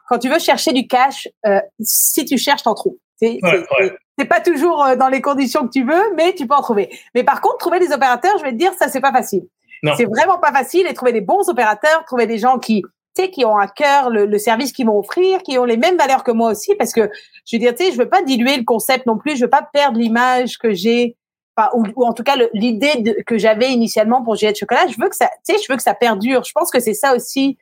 quand 0.09 0.17
tu 0.17 0.29
veux 0.29 0.39
chercher 0.39 0.73
du 0.73 0.87
cash, 0.87 1.29
euh, 1.45 1.61
si 1.79 2.25
tu 2.25 2.37
cherches, 2.37 2.63
t'en 2.63 2.73
trouves. 2.73 2.97
C'est 3.17 3.39
ouais, 3.41 4.25
pas 4.25 4.41
toujours 4.41 4.83
euh, 4.83 4.95
dans 4.95 5.07
les 5.07 5.21
conditions 5.21 5.65
que 5.65 5.71
tu 5.71 5.85
veux, 5.85 6.13
mais 6.15 6.33
tu 6.33 6.47
peux 6.47 6.55
en 6.55 6.61
trouver. 6.61 6.89
Mais 7.13 7.23
par 7.23 7.39
contre, 7.39 7.57
trouver 7.57 7.79
des 7.79 7.93
opérateurs, 7.93 8.37
je 8.39 8.43
vais 8.43 8.51
te 8.51 8.57
dire, 8.57 8.73
ça 8.77 8.89
c'est 8.89 8.99
pas 8.99 9.13
facile. 9.13 9.43
C'est 9.95 10.05
vraiment 10.05 10.39
pas 10.39 10.51
facile 10.51 10.87
et 10.87 10.93
trouver 10.95 11.13
des 11.13 11.21
bons 11.21 11.47
opérateurs, 11.47 12.03
trouver 12.05 12.25
des 12.25 12.39
gens 12.39 12.57
qui, 12.57 12.81
tu 13.15 13.23
sais, 13.23 13.29
qui 13.29 13.45
ont 13.45 13.55
à 13.55 13.67
cœur 13.67 14.09
le, 14.09 14.25
le 14.25 14.37
service 14.39 14.71
qu'ils 14.71 14.87
vont 14.87 14.97
offrir, 14.97 15.43
qui 15.43 15.59
ont 15.59 15.65
les 15.65 15.77
mêmes 15.77 15.95
valeurs 15.95 16.23
que 16.23 16.31
moi 16.31 16.49
aussi, 16.49 16.73
parce 16.75 16.91
que 16.91 17.07
je 17.45 17.55
veux 17.55 17.59
dire, 17.59 17.75
tu 17.75 17.85
sais, 17.85 17.91
je 17.91 17.97
veux 17.97 18.09
pas 18.09 18.23
diluer 18.23 18.57
le 18.57 18.63
concept 18.63 19.05
non 19.05 19.19
plus, 19.19 19.35
je 19.35 19.43
veux 19.43 19.49
pas 19.49 19.67
perdre 19.71 19.99
l'image 19.99 20.57
que 20.57 20.73
j'ai 20.73 21.15
ou, 21.73 22.05
en 22.05 22.13
tout 22.13 22.23
cas 22.23 22.35
l'idée 22.53 23.23
que 23.25 23.37
j'avais 23.37 23.71
initialement 23.71 24.23
pour 24.23 24.35
de 24.35 24.55
Chocolat, 24.55 24.87
je 24.87 25.01
veux 25.01 25.09
que 25.09 25.15
ça, 25.15 25.29
tu 25.45 25.55
sais, 25.55 25.61
je 25.63 25.71
veux 25.71 25.77
que 25.77 25.83
ça 25.83 25.93
perdure. 25.93 26.43
Je 26.43 26.51
pense 26.51 26.71
que 26.71 26.79
c'est 26.79 26.93
ça 26.93 27.15
aussi 27.15 27.57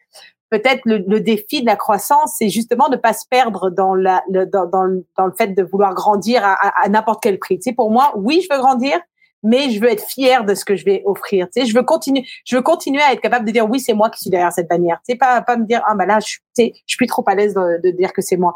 peut-être 0.54 0.82
le, 0.86 1.20
défi 1.20 1.62
de 1.62 1.66
la 1.66 1.76
croissance, 1.76 2.36
c'est 2.38 2.50
justement 2.50 2.88
de 2.88 2.96
pas 2.96 3.14
se 3.14 3.26
perdre 3.28 3.72
dans 3.72 3.96
la 3.96 4.24
le, 4.30 4.46
dans, 4.46 4.68
dans, 4.68 4.84
le, 4.84 5.04
dans 5.18 5.26
le 5.26 5.32
fait 5.32 5.48
de 5.48 5.64
vouloir 5.64 5.96
grandir 5.96 6.44
à, 6.46 6.90
n'importe 6.90 7.24
quel 7.24 7.40
prix. 7.40 7.58
Tu 7.58 7.64
sais, 7.64 7.74
pour 7.74 7.90
moi, 7.90 8.14
oui, 8.16 8.46
je 8.48 8.54
veux 8.54 8.62
grandir, 8.62 9.00
mais 9.42 9.72
je 9.72 9.82
veux 9.82 9.92
être 9.92 10.04
fière 10.04 10.46
de 10.46 10.54
ce 10.54 10.64
que 10.64 10.76
je 10.76 10.86
vais 10.86 11.02
offrir. 11.06 11.48
Tu 11.48 11.62
sais, 11.62 11.68
je 11.68 11.74
veux 11.74 11.82
continuer, 11.82 12.28
je 12.46 12.56
veux 12.56 12.62
continuer 12.62 13.02
à 13.02 13.14
être 13.14 13.22
capable 13.22 13.46
de 13.46 13.52
dire 13.52 13.68
oui, 13.68 13.80
c'est 13.80 13.96
moi 13.96 14.12
qui 14.12 14.20
suis 14.20 14.30
derrière 14.30 14.54
cette 14.54 14.70
bannière. 14.70 15.00
Tu 15.08 15.14
sais, 15.14 15.18
pas 15.18 15.42
pas 15.42 15.58
me 15.58 15.66
dire 15.66 15.82
ah 15.88 15.96
ben 15.96 16.06
là, 16.06 16.20
je, 16.20 16.36
tu 16.36 16.42
sais, 16.56 16.74
je 16.86 16.96
suis 16.96 17.08
trop 17.08 17.24
à 17.26 17.34
l'aise 17.34 17.56
de, 17.56 17.82
de 17.84 17.90
dire 17.90 18.14
que 18.14 18.22
c'est 18.22 18.38
moi. 18.38 18.54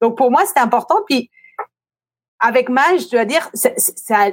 Donc 0.00 0.16
pour 0.16 0.30
moi, 0.30 0.42
c'était 0.46 0.60
important. 0.60 1.00
Puis 1.08 1.30
avec 2.38 2.68
Mage, 2.68 3.02
je 3.02 3.10
dois 3.10 3.24
dire, 3.24 3.50
ça, 3.54 3.70
ça, 3.76 4.30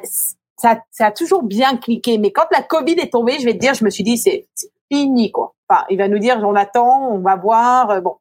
ça, 0.58 0.80
ça, 0.92 1.08
a 1.08 1.12
toujours 1.12 1.44
bien 1.44 1.78
cliqué. 1.78 2.18
Mais 2.18 2.32
quand 2.32 2.48
la 2.52 2.62
Covid 2.62 2.94
est 3.00 3.12
tombée, 3.12 3.38
je 3.40 3.46
vais 3.46 3.54
te 3.54 3.60
dire, 3.60 3.74
je 3.74 3.86
me 3.86 3.90
suis 3.90 4.04
dit, 4.04 4.18
c'est 4.18 4.48
fini, 4.92 5.32
quoi. 5.32 5.54
Enfin, 5.70 5.86
il 5.90 5.98
va 5.98 6.08
nous 6.08 6.20
dire, 6.20 6.40
on 6.44 6.56
attend, 6.56 7.10
on 7.12 7.20
va 7.20 7.36
voir, 7.36 7.92
euh, 7.92 8.02
bon. 8.02 8.16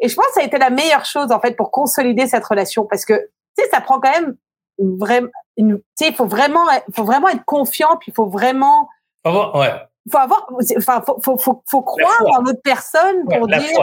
Et 0.00 0.08
je 0.08 0.14
pense 0.14 0.26
que 0.26 0.32
ça 0.34 0.40
a 0.40 0.44
été 0.44 0.58
la 0.58 0.70
meilleure 0.70 1.04
chose, 1.04 1.32
en 1.32 1.40
fait, 1.40 1.56
pour 1.56 1.70
consolider 1.70 2.26
cette 2.26 2.44
relation. 2.44 2.86
Parce 2.86 3.04
que, 3.04 3.14
tu 3.56 3.64
sais, 3.64 3.70
ça 3.70 3.80
prend 3.80 4.00
quand 4.00 4.10
même 4.10 4.36
vraiment, 4.78 5.28
tu 5.56 5.80
sais, 5.94 6.08
il 6.08 6.14
faut 6.14 6.26
vraiment, 6.26 6.64
faut 6.94 7.04
vraiment 7.04 7.28
être 7.28 7.44
confiant, 7.44 7.96
puis 7.98 8.12
il 8.12 8.14
faut 8.14 8.26
vraiment. 8.26 8.88
ouais. 9.24 9.72
Faut 10.12 10.18
avoir, 10.18 10.46
enfin, 10.76 11.02
faut, 11.06 11.18
faut, 11.22 11.38
faut, 11.38 11.62
faut 11.66 11.80
croire 11.80 12.22
en 12.36 12.42
l'autre 12.42 12.60
personne 12.62 13.24
pour 13.24 13.46
dire. 13.48 13.80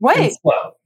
Ouais, 0.00 0.32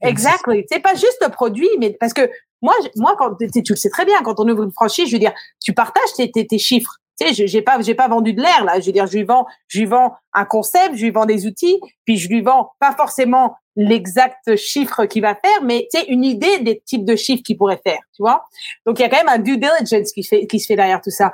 exactement. 0.03 0.61
C'est 0.69 0.81
pas 0.81 0.95
juste 0.95 1.19
le 1.23 1.31
produit, 1.31 1.69
mais 1.79 1.93
parce 1.93 2.13
que 2.13 2.29
moi, 2.65 2.75
moi, 2.97 3.15
quand 3.19 3.37
tu 3.37 3.62
le 3.69 3.77
sais 3.77 3.91
très 3.91 4.07
bien, 4.07 4.23
quand 4.23 4.41
on 4.41 4.49
ouvre 4.49 4.62
une 4.62 4.73
franchise, 4.73 5.09
je 5.09 5.12
veux 5.12 5.21
dire, 5.21 5.35
tu 5.62 5.75
partages 5.75 6.12
tes, 6.17 6.31
tes, 6.31 6.59
chiffres. 6.59 6.97
Tu 7.21 7.29
sais, 7.29 7.47
j'ai 7.47 7.61
pas, 7.61 7.81
j'ai 7.83 7.95
pas 7.95 8.09
vendu 8.09 8.33
de 8.33 8.41
l'air 8.41 8.65
là. 8.65 8.81
Je 8.81 8.87
veux 8.87 8.93
dire, 8.93 9.07
je 9.07 9.19
lui 9.19 9.25
vends, 9.25 9.47
je 9.69 9.81
lui 9.81 9.87
vends 9.87 10.15
un 10.33 10.47
concept, 10.47 10.97
je 10.97 11.05
lui 11.05 11.11
vends 11.11 11.27
des 11.27 11.47
outils, 11.47 11.79
puis 12.07 12.17
je 12.17 12.29
lui 12.29 12.41
vends 12.41 12.73
pas 12.81 12.93
forcément 12.93 13.55
l'exact 13.77 14.57
chiffre 14.57 15.05
qu'il 15.05 15.21
va 15.21 15.35
faire, 15.35 15.62
mais 15.62 15.87
tu 15.93 16.01
sais, 16.01 16.07
une 16.07 16.25
idée 16.25 16.61
des 16.61 16.81
types 16.87 17.05
de 17.05 17.17
chiffres 17.17 17.43
qu'il 17.43 17.59
pourrait 17.59 17.81
faire, 17.85 18.01
tu 18.15 18.23
vois. 18.23 18.45
Donc 18.87 18.99
il 18.99 19.03
y 19.03 19.05
a 19.05 19.09
quand 19.11 19.19
même 19.19 19.29
un 19.29 19.39
due 19.39 19.59
diligence 19.59 20.12
qui 20.12 20.23
fait, 20.23 20.47
qui 20.47 20.59
se 20.59 20.67
fait 20.67 20.77
derrière 20.77 21.03
tout 21.03 21.11
ça. 21.11 21.33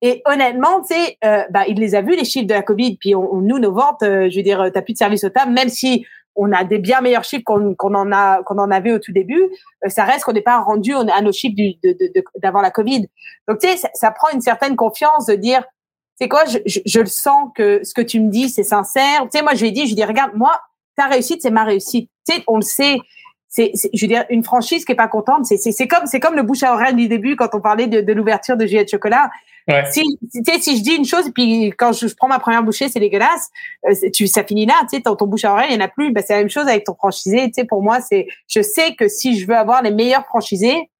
Et 0.00 0.22
honnêtement, 0.26 0.80
tu 0.82 0.94
sais, 0.94 1.18
euh, 1.24 1.44
bah, 1.50 1.64
il 1.66 1.78
les 1.78 1.94
a 1.94 2.02
vus 2.02 2.16
les 2.16 2.24
chiffres 2.24 2.46
de 2.46 2.54
la 2.54 2.62
Covid, 2.62 2.96
puis 2.98 3.14
on, 3.14 3.40
nous 3.40 3.58
nos 3.58 3.72
ventes, 3.72 4.02
euh, 4.02 4.28
je 4.30 4.36
veux 4.36 4.42
dire, 4.42 4.70
t'as 4.72 4.82
plus 4.82 4.92
de 4.92 4.98
service 4.98 5.24
au 5.24 5.30
table, 5.30 5.52
même 5.52 5.68
si 5.68 6.06
on 6.34 6.52
a 6.52 6.64
des 6.64 6.78
bien 6.78 7.00
meilleurs 7.00 7.24
chiffres 7.24 7.44
qu'on 7.44 7.94
en 7.94 8.12
a 8.12 8.42
qu'on 8.42 8.58
en 8.58 8.70
avait 8.70 8.92
au 8.92 8.98
tout 8.98 9.12
début. 9.12 9.42
Euh, 9.84 9.88
ça 9.88 10.04
reste 10.04 10.24
qu'on 10.24 10.32
n'est 10.32 10.42
pas 10.42 10.58
rendu 10.58 10.94
à 10.94 11.20
nos 11.20 11.32
chiffres 11.32 11.56
d'avant 12.36 12.60
la 12.60 12.70
Covid. 12.70 13.08
Donc 13.48 13.58
tu 13.58 13.68
sais, 13.68 13.88
ça, 13.94 14.10
prend 14.10 14.28
une 14.30 14.40
certaine 14.40 14.76
confiance 14.76 15.26
de 15.26 15.34
dire, 15.34 15.64
c'est 16.16 16.28
quoi, 16.28 16.44
je, 16.44 16.58
je, 16.64 17.00
le 17.00 17.06
sens 17.06 17.50
que 17.54 17.80
ce 17.84 17.94
que 17.94 18.02
tu 18.02 18.20
me 18.20 18.30
dis 18.30 18.48
c'est 18.48 18.64
sincère. 18.64 19.22
Tu 19.22 19.38
sais, 19.38 19.42
moi 19.42 19.54
je 19.54 19.62
lui 19.62 19.68
ai 19.68 19.72
dit, 19.72 19.82
je 19.82 19.86
lui 19.86 19.92
ai 19.92 19.96
dit, 19.96 20.04
regarde, 20.04 20.32
moi 20.34 20.60
ta 20.96 21.06
réussite 21.06 21.42
c'est 21.42 21.50
ma 21.50 21.64
réussite. 21.64 22.10
Tu 22.26 22.34
sais, 22.34 22.44
on 22.46 22.56
le 22.56 22.62
sait. 22.62 22.98
C'est, 23.54 23.70
je 23.92 24.00
veux 24.00 24.08
dire, 24.08 24.24
une 24.30 24.42
franchise 24.42 24.86
qui 24.86 24.92
est 24.92 24.96
pas 24.96 25.08
contente, 25.08 25.44
c'est, 25.44 25.58
c'est, 25.58 25.86
comme, 25.86 26.06
c'est 26.06 26.20
comme 26.20 26.34
le 26.34 26.42
bouche 26.42 26.62
à 26.62 26.72
oreille 26.72 26.94
du 26.94 27.06
début 27.06 27.36
quand 27.36 27.54
on 27.54 27.60
parlait 27.60 27.86
de, 27.86 28.00
de 28.00 28.12
l'ouverture 28.14 28.56
de 28.56 28.64
Juliette 28.64 28.90
Chocolat. 28.90 29.30
Si, 29.90 30.02
si 30.30 30.78
je 30.78 30.82
dis 30.82 30.94
une 30.94 31.04
chose, 31.04 31.30
puis 31.34 31.70
quand 31.76 31.92
je, 31.92 32.06
prends 32.14 32.28
ma 32.28 32.38
première 32.38 32.62
bouchée, 32.62 32.88
c'est 32.88 32.98
dégueulasse, 32.98 33.50
euh, 33.86 34.10
tu, 34.10 34.26
ça 34.26 34.42
finit 34.42 34.64
là, 34.64 34.74
tu 34.90 34.96
sais, 34.96 35.02
ton, 35.02 35.16
ton 35.16 35.26
bouche 35.26 35.44
à 35.44 35.52
oreille, 35.52 35.68
il 35.70 35.76
n'y 35.76 35.82
en 35.82 35.84
a 35.84 35.88
plus. 35.88 36.12
Ben, 36.12 36.24
c'est 36.26 36.32
la 36.32 36.38
même 36.38 36.48
chose 36.48 36.66
avec 36.66 36.84
ton 36.84 36.94
franchisé. 36.94 37.48
Tu 37.48 37.60
sais, 37.60 37.64
pour 37.64 37.82
moi, 37.82 38.00
c'est, 38.00 38.26
je 38.48 38.62
sais 38.62 38.94
que 38.94 39.06
si 39.06 39.38
je 39.38 39.46
veux 39.46 39.54
avoir 39.54 39.82
les 39.82 39.90
meilleurs 39.90 40.24
franchisés, 40.24 40.90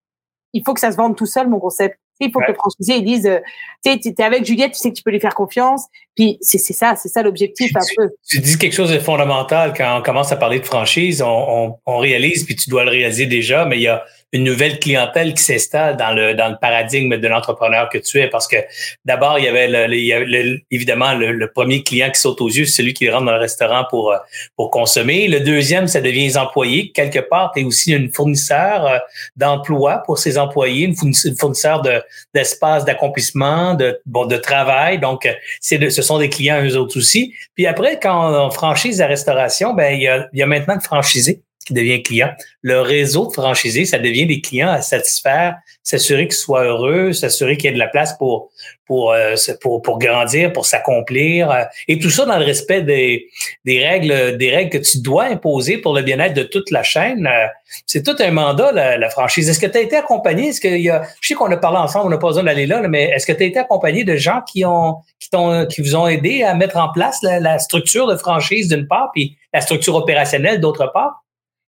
il 0.53 0.63
faut 0.63 0.75
que 0.75 0.81
ça 0.81 0.93
se 0.93 0.99
vende 0.99 1.17
tout 1.17 1.25
seul, 1.25 1.49
mon 1.49 1.59
concept. 1.59 1.99
Il 2.21 2.31
faut 2.31 2.39
que 2.41 2.53
le 2.53 2.55
franchisé 2.55 2.97
ils 2.97 3.05
disent, 3.05 3.27
euh, 3.27 3.39
tu 3.85 3.93
sais, 4.01 4.15
es 4.17 4.23
avec 4.23 4.45
Juliette, 4.45 4.73
tu 4.73 4.79
sais 4.79 4.91
que 4.91 4.95
tu 4.95 5.03
peux 5.03 5.11
lui 5.11 5.21
faire 5.21 5.35
confiance. 5.35 5.87
Puis 6.15 6.39
c'est 6.41 6.59
ça, 6.59 6.95
c'est 6.95 7.09
ça 7.09 7.23
l'objectif 7.23 7.75
un 7.75 7.81
peu. 7.97 8.11
Tu 8.29 8.39
dis 8.39 8.59
quelque 8.59 8.75
chose 8.75 8.93
de 8.93 8.99
fondamental 8.99 9.73
quand 9.77 9.99
on 9.99 10.03
commence 10.03 10.31
à 10.31 10.37
parler 10.37 10.61
de 10.61 10.65
franchise, 10.67 11.23
on, 11.23 11.27
on, 11.27 11.77
on 11.87 11.99
réalise, 11.99 12.45
puis 12.45 12.55
tu 12.55 12.71
dois 12.71 12.85
le 12.85 12.91
réaliser 12.91 13.27
déjà, 13.27 13.65
mais 13.65 13.79
il 13.79 13.83
y 13.83 13.89
a 13.89 14.05
une 14.33 14.45
nouvelle 14.45 14.79
clientèle 14.79 15.35
qui 15.35 15.43
s'installe 15.43 15.97
dans 15.97 16.13
le 16.13 16.35
dans 16.35 16.49
le 16.49 16.57
paradigme 16.57 17.19
de 17.19 17.29
l'entrepreneur 17.29 17.89
que 17.91 17.99
tu 17.99 18.19
es. 18.19 18.29
Parce 18.29 18.49
que 18.49 18.57
d'abord 19.05 19.39
il 19.39 19.45
y 19.45 19.49
avait, 19.49 19.69
le, 19.69 20.61
évidemment 20.71 21.15
le, 21.15 21.47
premier 21.53 21.83
client 21.83 22.11
qui 22.11 22.21
saute 22.21 22.41
aux 22.41 22.49
yeux 22.49 22.65
c'est 22.65 22.83
celui 22.83 22.95
qui 22.95 23.09
rentre 23.11 23.27
dans 23.27 23.33
le 23.33 23.39
restaurant 23.39 23.85
pour 23.91 24.15
pour 24.57 24.71
consommer. 24.71 25.29
Le 25.29 25.41
deuxième 25.41 25.87
ça 25.87 26.01
devient 26.01 26.25
les 26.25 26.39
employés. 26.39 26.93
Quelque 26.93 27.19
part 27.19 27.53
tu 27.55 27.61
es 27.61 27.65
aussi 27.65 27.93
une 27.93 28.11
fournisseur 28.11 28.87
euh, 28.87 28.99
d'emploi 29.37 30.03
pour 30.07 30.19
ces 30.19 30.39
employés 30.39 30.87
une 30.87 31.15
fournisseur 31.37 31.83
de 31.83 32.03
d'espace 32.35 32.85
d'accomplissement 32.87 33.75
de 33.75 34.01
bon 34.07 34.25
de 34.25 34.37
travail. 34.37 34.99
Donc 34.99 35.29
c'est 35.61 35.91
ce 35.91 36.03
sont 36.03 36.19
des 36.19 36.31
clients 36.31 36.65
eux 36.65 36.77
autres 36.77 36.97
aussi. 36.97 37.35
Puis 37.55 37.67
après 37.67 37.99
quand 38.01 38.47
on 38.47 38.51
franchise 38.51 38.99
la 38.99 39.07
restauration 39.07 39.75
ben 39.75 39.95
il 39.95 40.03
y 40.03 40.09
a, 40.09 40.27
il 40.33 40.39
y 40.39 40.43
a 40.43 40.47
maintenant 40.47 40.77
de 40.77 40.83
franchisés 40.83 41.43
qui 41.65 41.75
devient 41.75 42.03
client. 42.03 42.31
Le 42.63 42.81
réseau 42.81 43.29
de 43.29 43.33
franchisés, 43.33 43.85
ça 43.85 43.99
devient 43.99 44.27
des 44.27 44.41
clients 44.41 44.71
à 44.71 44.81
satisfaire, 44.81 45.57
s'assurer 45.83 46.27
qu'ils 46.27 46.37
soient 46.37 46.65
heureux, 46.65 47.13
s'assurer 47.13 47.57
qu'il 47.57 47.67
y 47.67 47.69
ait 47.71 47.75
de 47.75 47.79
la 47.79 47.89
place 47.89 48.17
pour 48.19 48.51
pour 48.87 49.13
euh, 49.13 49.37
pour, 49.61 49.81
pour 49.81 49.99
grandir, 49.99 50.53
pour 50.53 50.67
s'accomplir, 50.67 51.51
euh, 51.51 51.63
et 51.89 51.99
tout 51.99 52.11
ça 52.11 52.25
dans 52.27 52.39
le 52.39 52.45
respect 52.45 52.83
des, 52.83 53.29
des 53.65 53.85
règles 53.85 54.37
des 54.37 54.51
règles 54.51 54.71
que 54.71 54.79
tu 54.79 55.01
dois 55.01 55.25
imposer 55.25 55.79
pour 55.79 55.95
le 55.95 56.03
bien-être 56.03 56.35
de 56.35 56.43
toute 56.43 56.71
la 56.71 56.83
chaîne. 56.83 57.27
Euh, 57.27 57.47
c'est 57.87 58.03
tout 58.03 58.17
un 58.21 58.31
mandat 58.31 58.73
la, 58.73 59.11
franchise. 59.11 59.49
Est-ce 59.49 59.61
que 59.61 59.67
tu 59.67 59.79
as 59.79 59.81
été 59.81 59.97
accompagné? 59.97 60.49
Est-ce 60.49 60.61
qu'il 60.61 60.81
y 60.81 60.91
a 60.91 61.03
Je 61.21 61.29
sais 61.29 61.35
qu'on 61.35 61.51
a 61.51 61.57
parlé 61.57 61.79
ensemble, 61.79 62.07
on 62.07 62.11
n'a 62.11 62.19
pas 62.19 62.29
besoin 62.29 62.43
d'aller 62.43 62.67
là, 62.67 62.87
mais 62.89 63.05
est-ce 63.05 63.27
que 63.27 63.33
tu 63.33 63.43
as 63.43 63.47
été 63.47 63.59
accompagné 63.59 64.05
de 64.05 64.17
gens 64.17 64.41
qui 64.47 64.65
ont 64.65 64.97
qui 65.19 65.31
t'ont 65.31 65.67
qui 65.67 65.81
vous 65.81 65.97
ont 65.97 66.07
aidé 66.07 66.43
à 66.43 66.55
mettre 66.55 66.77
en 66.77 66.93
place 66.93 67.23
la, 67.23 67.41
la 67.41 67.59
structure 67.59 68.07
de 68.07 68.17
franchise 68.17 68.69
d'une 68.69 68.87
part, 68.87 69.11
puis 69.15 69.39
la 69.55 69.61
structure 69.61 69.95
opérationnelle 69.95 70.61
d'autre 70.61 70.91
part? 70.93 71.23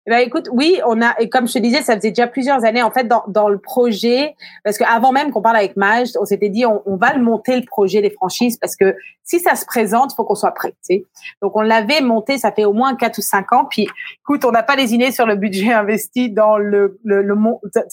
Ben, 0.06 0.18
écoute, 0.18 0.48
oui, 0.50 0.80
on 0.84 1.00
a, 1.00 1.14
et 1.20 1.28
comme 1.28 1.46
je 1.46 1.54
te 1.54 1.58
disais, 1.58 1.82
ça 1.82 1.94
faisait 1.94 2.10
déjà 2.10 2.26
plusieurs 2.26 2.64
années, 2.64 2.82
en 2.82 2.90
fait, 2.90 3.04
dans, 3.04 3.22
dans 3.28 3.48
le 3.48 3.58
projet, 3.58 4.34
parce 4.64 4.76
qu'avant 4.76 5.12
même 5.12 5.30
qu'on 5.30 5.42
parle 5.42 5.56
avec 5.56 5.76
Maj, 5.76 6.08
on 6.20 6.24
s'était 6.24 6.48
dit, 6.48 6.66
on, 6.66 6.82
on, 6.86 6.96
va 6.96 7.14
le 7.14 7.22
monter, 7.22 7.54
le 7.56 7.64
projet 7.64 8.02
des 8.02 8.10
franchises, 8.10 8.56
parce 8.56 8.74
que 8.74 8.96
si 9.22 9.38
ça 9.38 9.54
se 9.54 9.64
présente, 9.64 10.12
il 10.12 10.16
faut 10.16 10.24
qu'on 10.24 10.34
soit 10.34 10.50
prêt, 10.52 10.70
tu 10.70 10.96
sais. 10.96 11.04
Donc, 11.40 11.56
on 11.56 11.60
l'avait 11.60 12.00
monté, 12.00 12.38
ça 12.38 12.50
fait 12.50 12.64
au 12.64 12.72
moins 12.72 12.96
quatre 12.96 13.18
ou 13.18 13.22
cinq 13.22 13.52
ans, 13.52 13.64
puis, 13.64 13.88
écoute, 14.22 14.44
on 14.44 14.50
n'a 14.50 14.64
pas 14.64 14.74
lésiné 14.74 15.12
sur 15.12 15.26
le 15.26 15.36
budget 15.36 15.72
investi 15.72 16.30
dans 16.30 16.58
le, 16.58 16.98
le, 17.04 17.22
le 17.22 17.34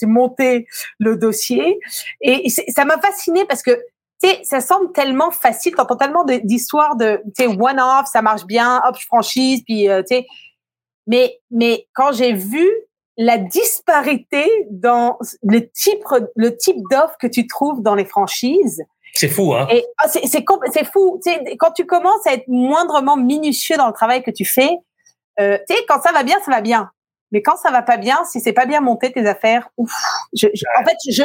monter 0.02 0.66
le 0.98 1.16
dossier. 1.16 1.78
Et 2.20 2.48
ça 2.48 2.84
m'a 2.84 2.98
fasciné 2.98 3.44
parce 3.44 3.62
que 3.62 3.78
tu 4.22 4.28
sais, 4.28 4.40
ça 4.44 4.60
semble 4.60 4.92
tellement 4.92 5.30
facile, 5.30 5.74
t'entends 5.74 5.96
tellement 5.96 6.24
d'histoires 6.24 6.94
de, 6.96 7.22
tu 7.34 7.44
sais, 7.44 7.46
one-off, 7.46 8.06
ça 8.12 8.20
marche 8.20 8.44
bien, 8.44 8.82
hop, 8.86 8.96
je 8.98 9.06
franchise, 9.06 9.62
puis, 9.64 9.88
euh, 9.88 10.02
tu 10.02 10.16
sais, 10.16 10.26
mais, 11.10 11.40
mais 11.50 11.88
quand 11.92 12.12
j'ai 12.12 12.32
vu 12.32 12.66
la 13.16 13.36
disparité 13.36 14.48
dans 14.70 15.18
le 15.42 15.68
type, 15.68 16.04
le 16.36 16.56
type 16.56 16.76
d'offre 16.90 17.16
que 17.20 17.26
tu 17.26 17.48
trouves 17.48 17.82
dans 17.82 17.96
les 17.96 18.04
franchises, 18.04 18.80
c'est 19.12 19.28
fou, 19.28 19.52
hein? 19.54 19.66
Et 19.72 19.84
ah, 19.98 20.06
c'est, 20.06 20.24
c'est, 20.26 20.44
c'est 20.72 20.84
fou. 20.84 21.20
Tu 21.24 21.32
sais, 21.32 21.56
quand 21.58 21.72
tu 21.72 21.84
commences 21.84 22.24
à 22.26 22.34
être 22.34 22.46
moindrement 22.46 23.16
minutieux 23.16 23.76
dans 23.76 23.88
le 23.88 23.92
travail 23.92 24.22
que 24.22 24.30
tu 24.30 24.44
fais, 24.44 24.70
euh, 25.40 25.58
tu 25.68 25.74
sais, 25.74 25.82
quand 25.88 26.00
ça 26.00 26.12
va 26.12 26.22
bien, 26.22 26.38
ça 26.44 26.52
va 26.52 26.60
bien. 26.60 26.90
Mais 27.32 27.42
quand 27.42 27.56
ça 27.56 27.72
va 27.72 27.82
pas 27.82 27.96
bien, 27.96 28.20
si 28.24 28.40
c'est 28.40 28.52
pas 28.52 28.66
bien 28.66 28.80
monté 28.80 29.10
tes 29.10 29.26
affaires, 29.26 29.68
ouf, 29.76 29.92
je, 30.32 30.46
en 30.46 30.84
fait, 30.84 30.96
je, 31.08 31.22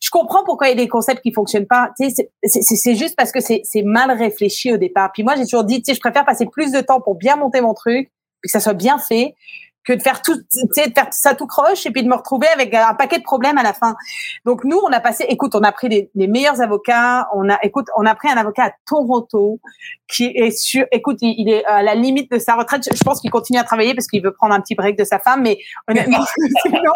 je 0.00 0.10
comprends 0.10 0.42
pourquoi 0.44 0.66
il 0.66 0.70
y 0.70 0.72
a 0.80 0.82
des 0.82 0.88
concepts 0.88 1.22
qui 1.22 1.32
fonctionnent 1.32 1.68
pas. 1.68 1.90
Tu 1.96 2.10
sais, 2.10 2.28
c'est, 2.42 2.62
c'est, 2.62 2.74
c'est 2.74 2.94
juste 2.96 3.14
parce 3.16 3.30
que 3.30 3.40
c'est, 3.40 3.60
c'est 3.62 3.82
mal 3.82 4.10
réfléchi 4.10 4.72
au 4.72 4.76
départ. 4.76 5.12
Puis 5.12 5.22
moi, 5.22 5.36
j'ai 5.36 5.44
toujours 5.44 5.64
dit, 5.64 5.80
tu 5.80 5.90
sais, 5.90 5.94
je 5.94 6.00
préfère 6.00 6.24
passer 6.24 6.46
plus 6.46 6.72
de 6.72 6.80
temps 6.80 7.00
pour 7.00 7.14
bien 7.14 7.36
monter 7.36 7.60
mon 7.60 7.74
truc 7.74 8.10
que 8.42 8.50
ça 8.50 8.60
soit 8.60 8.74
bien 8.74 8.98
fait, 8.98 9.34
que 9.88 9.94
de 9.94 10.02
faire 10.02 10.20
tout, 10.20 10.36
tu 10.36 10.60
sais, 10.72 10.88
de 10.88 10.92
faire 10.92 11.08
ça 11.12 11.34
tout 11.34 11.46
croche 11.46 11.86
et 11.86 11.90
puis 11.90 12.02
de 12.02 12.08
me 12.08 12.14
retrouver 12.14 12.46
avec 12.48 12.74
un 12.74 12.92
paquet 12.92 13.18
de 13.18 13.22
problèmes 13.22 13.56
à 13.56 13.62
la 13.62 13.72
fin. 13.72 13.96
Donc 14.44 14.64
nous, 14.64 14.76
on 14.76 14.92
a 14.92 15.00
passé, 15.00 15.24
écoute, 15.30 15.54
on 15.54 15.62
a 15.62 15.72
pris 15.72 15.88
les, 16.14 16.26
meilleurs 16.26 16.60
avocats. 16.60 17.26
On 17.34 17.48
a, 17.48 17.58
écoute, 17.62 17.86
on 17.96 18.04
a 18.04 18.14
pris 18.14 18.28
un 18.28 18.36
avocat 18.36 18.64
à 18.64 18.72
Toronto 18.86 19.60
qui 20.06 20.26
est 20.26 20.50
sur, 20.50 20.84
écoute, 20.92 21.18
il, 21.22 21.48
est 21.48 21.64
à 21.64 21.82
la 21.82 21.94
limite 21.94 22.30
de 22.30 22.38
sa 22.38 22.54
retraite. 22.56 22.82
Je 22.94 23.02
pense 23.02 23.22
qu'il 23.22 23.30
continue 23.30 23.58
à 23.58 23.64
travailler 23.64 23.94
parce 23.94 24.06
qu'il 24.08 24.22
veut 24.22 24.32
prendre 24.32 24.54
un 24.54 24.60
petit 24.60 24.74
break 24.74 24.98
de 24.98 25.04
sa 25.04 25.18
femme, 25.18 25.40
mais 25.42 25.58
honnêtement, 25.88 26.24
sinon, 26.62 26.92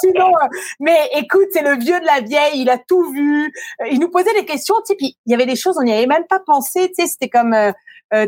sinon, 0.00 0.28
euh, 0.28 0.46
mais 0.80 0.98
écoute, 1.14 1.46
c'est 1.52 1.62
le 1.62 1.76
vieux 1.76 2.00
de 2.00 2.06
la 2.06 2.20
vieille. 2.20 2.60
Il 2.60 2.70
a 2.70 2.78
tout 2.78 3.08
vu. 3.12 3.52
Euh, 3.82 3.88
il 3.92 4.00
nous 4.00 4.10
posait 4.10 4.34
des 4.34 4.44
questions, 4.44 4.74
tu 4.84 4.86
sais, 4.86 4.96
puis 4.96 5.16
il 5.26 5.30
y 5.30 5.34
avait 5.34 5.46
des 5.46 5.56
choses 5.56 5.76
on 5.78 5.84
n'y 5.84 5.92
avait 5.92 6.06
même 6.06 6.26
pas 6.28 6.40
pensé. 6.44 6.88
Tu 6.88 7.02
sais, 7.02 7.06
c'était 7.06 7.28
comme 7.28 7.54
euh, 7.54 7.70
euh, 8.12 8.26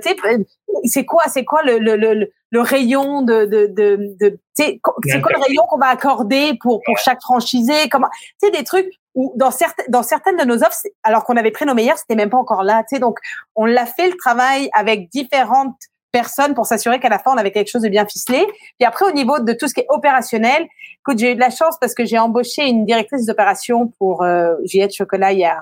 c'est 0.84 1.04
quoi, 1.04 1.24
c'est 1.26 1.44
quoi 1.44 1.62
le, 1.62 1.78
le, 1.78 1.96
le, 1.96 2.30
le, 2.50 2.60
rayon 2.60 3.22
de, 3.22 3.44
de, 3.44 3.66
de, 3.66 4.16
de 4.20 4.38
c'est 4.54 4.80
quoi 4.80 4.94
le 5.02 5.42
rayon 5.42 5.62
qu'on 5.68 5.78
va 5.78 5.88
accorder 5.88 6.56
pour 6.60 6.80
pour 6.84 6.98
chaque 6.98 7.20
franchisé 7.22 7.88
Comment, 7.90 8.08
tu 8.40 8.48
sais, 8.48 8.50
des 8.50 8.64
trucs 8.64 8.88
où 9.14 9.32
dans 9.36 9.50
certaines 9.50 9.86
dans 9.88 10.02
certaines 10.02 10.36
de 10.36 10.44
nos 10.44 10.62
offres, 10.62 10.76
alors 11.02 11.24
qu'on 11.24 11.36
avait 11.36 11.50
pris 11.50 11.66
nos 11.66 11.74
meilleurs, 11.74 11.98
c'était 11.98 12.14
même 12.14 12.30
pas 12.30 12.38
encore 12.38 12.62
là. 12.62 12.82
Tu 12.88 12.96
sais, 12.96 13.00
donc 13.00 13.18
on 13.54 13.66
l'a 13.66 13.86
fait 13.86 14.08
le 14.08 14.16
travail 14.16 14.70
avec 14.74 15.10
différentes 15.10 15.76
personnes 16.12 16.54
pour 16.54 16.64
s'assurer 16.64 17.00
qu'à 17.00 17.08
la 17.08 17.18
fin 17.18 17.32
on 17.34 17.36
avait 17.36 17.50
quelque 17.50 17.68
chose 17.70 17.82
de 17.82 17.88
bien 17.88 18.06
ficelé. 18.06 18.46
Puis 18.78 18.86
après 18.86 19.04
au 19.06 19.12
niveau 19.12 19.40
de 19.40 19.52
tout 19.52 19.68
ce 19.68 19.74
qui 19.74 19.80
est 19.80 19.86
opérationnel, 19.88 20.66
écoute, 21.00 21.18
j'ai 21.18 21.32
eu 21.32 21.34
de 21.34 21.40
la 21.40 21.50
chance 21.50 21.76
parce 21.80 21.94
que 21.94 22.04
j'ai 22.04 22.18
embauché 22.18 22.66
une 22.66 22.86
directrice 22.86 23.26
d'opération 23.26 23.92
pour 23.98 24.22
euh, 24.22 24.54
Juliette 24.64 24.94
Chocolat 24.94 25.32
il 25.32 25.40
y 25.40 25.44
a 25.44 25.60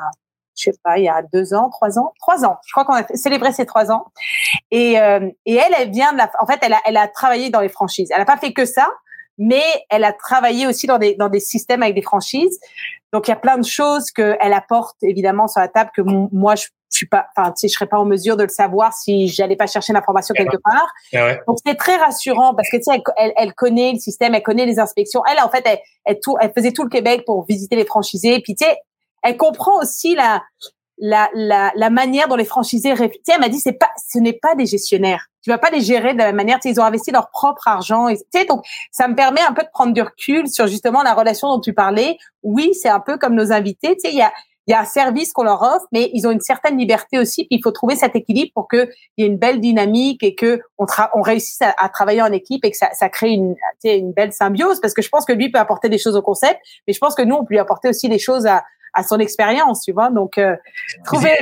je 0.57 0.65
sais 0.65 0.79
pas, 0.83 0.99
il 0.99 1.05
y 1.05 1.09
a 1.09 1.23
deux 1.33 1.55
ans, 1.55 1.71
trois 1.71 1.99
ans, 1.99 2.13
trois 2.21 2.45
ans. 2.45 2.59
Je 2.67 2.73
crois 2.73 2.85
qu'on 2.85 2.95
a 2.95 3.07
célébré 3.15 3.53
ces 3.53 3.67
trois 3.67 3.91
ans. 3.91 4.07
Et, 4.71 5.01
euh, 5.01 5.29
et 5.47 5.55
elle, 5.55 5.75
elle 5.79 5.91
vient 5.91 6.13
de 6.13 6.19
la, 6.19 6.31
en 6.41 6.47
fait, 6.47 6.59
elle 6.63 6.75
a, 6.75 6.81
elle 6.85 6.97
a 6.97 7.09
travaillé 7.09 7.51
dans 7.51 7.61
les 7.61 7.69
franchises. 7.69 8.09
Elle 8.13 8.19
n'a 8.19 8.25
pas 8.25 8.37
fait 8.37 8.53
que 8.53 8.65
ça, 8.65 8.89
mais 9.39 9.65
elle 9.91 10.05
a 10.05 10.13
travaillé 10.13 10.67
aussi 10.67 10.87
dans 10.87 10.99
des, 10.99 11.15
dans 11.15 11.29
des 11.29 11.41
systèmes 11.41 11.83
avec 11.83 11.95
des 11.95 12.03
franchises. 12.03 12.59
Donc, 13.13 13.29
il 13.29 13.31
y 13.31 13.35
a 13.35 13.37
plein 13.37 13.59
de 13.59 13.65
choses 13.65 14.11
qu'elle 14.11 14.53
apporte 14.53 14.97
évidemment 15.03 15.49
sur 15.49 15.61
la 15.61 15.69
table 15.69 15.91
que 15.95 16.03
moi, 16.03 16.55
je, 16.55 16.67
je 16.93 16.97
suis 16.99 17.07
pas, 17.07 17.27
enfin, 17.35 17.53
tu 17.53 17.69
je 17.69 17.73
serais 17.73 17.87
pas 17.87 17.99
en 17.99 18.05
mesure 18.05 18.37
de 18.37 18.43
le 18.43 18.49
savoir 18.51 18.93
si 18.93 19.29
j'allais 19.29 19.57
pas 19.57 19.67
chercher 19.67 19.93
l'information 19.95 20.35
quelque 20.35 20.59
part. 20.63 20.89
Ouais. 21.13 21.41
Donc, 21.47 21.59
c'est 21.65 21.75
très 21.75 21.97
rassurant 21.97 22.55
parce 22.55 22.69
que 22.71 22.77
tu 22.77 22.85
sais, 22.85 22.95
elle, 22.95 23.03
elle, 23.17 23.33
elle, 23.37 23.55
connaît 23.55 23.93
le 23.93 23.99
système, 23.99 24.35
elle 24.35 24.43
connaît 24.43 24.67
les 24.67 24.79
inspections. 24.79 25.23
Elle, 25.31 25.43
en 25.43 25.49
fait, 25.49 25.63
elle, 25.65 25.79
elle, 26.05 26.21
tout, 26.21 26.37
elle 26.41 26.53
faisait 26.53 26.73
tout 26.73 26.85
le 26.85 26.91
Québec 26.91 27.23
pour 27.25 27.47
visiter 27.47 27.77
les 27.77 27.87
franchisés. 27.87 28.41
Puis, 28.41 28.55
tu 28.55 28.67
sais, 28.67 28.77
elle 29.23 29.37
comprend 29.37 29.79
aussi 29.81 30.15
la, 30.15 30.43
la, 30.99 31.29
la, 31.35 31.73
la 31.75 31.91
manière 31.91 32.29
dont 32.29 32.37
les 32.37 32.45
franchisés 32.45 32.95
tu 32.95 33.03
sais, 33.03 33.33
elle 33.35 33.41
m'a 33.41 33.49
dit 33.49 33.61
c'est 33.61 33.73
pas 33.73 33.91
ce 33.97 34.19
n'est 34.19 34.33
pas 34.33 34.55
des 34.55 34.67
gestionnaires. 34.67 35.27
Tu 35.43 35.51
vas 35.51 35.59
pas 35.59 35.71
les 35.71 35.81
gérer 35.81 36.13
de 36.13 36.19
la 36.19 36.27
même 36.27 36.37
manière. 36.37 36.61
Tu 36.61 36.69
sais, 36.69 36.75
ils 36.75 36.81
ont 36.81 36.85
investi 36.85 37.11
leur 37.11 37.31
propre 37.31 37.67
argent. 37.67 38.09
Tu 38.09 38.19
sais 38.33 38.45
donc 38.45 38.65
ça 38.91 39.09
me 39.09 39.15
permet 39.15 39.41
un 39.41 39.53
peu 39.53 39.63
de 39.63 39.71
prendre 39.73 39.93
du 39.93 40.03
recul 40.03 40.49
sur 40.49 40.67
justement 40.69 41.03
la 41.03 41.15
relation 41.15 41.49
dont 41.49 41.61
tu 41.61 41.75
parlais. 41.75 42.19
Oui 42.43 42.73
c'est 42.75 42.89
un 42.89 43.01
peu 43.01 43.19
comme 43.19 43.35
nos 43.35 43.53
invités. 43.53 43.97
Tu 43.97 44.01
sais 44.01 44.13
il 44.13 44.19
y 44.19 44.23
a 44.23 44.33
il 44.69 44.71
y 44.71 44.75
a 44.75 44.81
un 44.81 44.85
service 44.85 45.33
qu'on 45.33 45.43
leur 45.43 45.61
offre, 45.61 45.87
mais 45.91 46.11
ils 46.13 46.27
ont 46.27 46.31
une 46.31 46.41
certaine 46.41 46.79
liberté 46.79 47.19
aussi. 47.19 47.47
Puis 47.47 47.59
il 47.59 47.63
faut 47.63 47.73
trouver 47.73 47.97
cet 47.97 48.15
équilibre 48.15 48.53
pour 48.55 48.69
qu'il 48.69 48.89
y 49.19 49.25
ait 49.25 49.27
une 49.27 49.37
belle 49.37 49.61
dynamique 49.61 50.23
et 50.23 50.37
que 50.37 50.61
on, 50.79 50.87
on 51.15 51.23
réussisse 51.23 51.63
à, 51.63 51.89
travailler 51.89 52.23
en 52.23 52.31
équipe 52.31 52.65
et 52.65 52.71
que 52.71 52.77
ça, 52.77 52.91
ça 52.93 53.09
crée 53.09 53.31
une, 53.31 53.57
une 53.83 54.13
belle 54.13 54.33
symbiose. 54.33 54.81
Parce 54.81 54.95
que 54.95 55.03
je 55.03 55.09
pense 55.09 55.25
que 55.25 55.33
lui 55.33 55.51
peut 55.51 55.59
apporter 55.59 55.89
des 55.89 55.99
choses 55.99 56.15
au 56.15 56.23
concept, 56.23 56.61
mais 56.87 56.93
je 56.93 57.01
pense 57.01 57.17
que 57.17 57.23
nous 57.23 57.35
on 57.35 57.45
peut 57.45 57.55
lui 57.55 57.59
apporter 57.59 57.89
aussi 57.89 58.09
des 58.09 58.21
choses 58.21 58.47
à, 58.47 58.63
à 58.93 59.03
son 59.03 59.19
expérience, 59.19 59.83
tu 59.83 59.93
vois. 59.93 60.11
Donc, 60.11 60.39
euh, 60.39 60.57
trouver. 61.05 61.37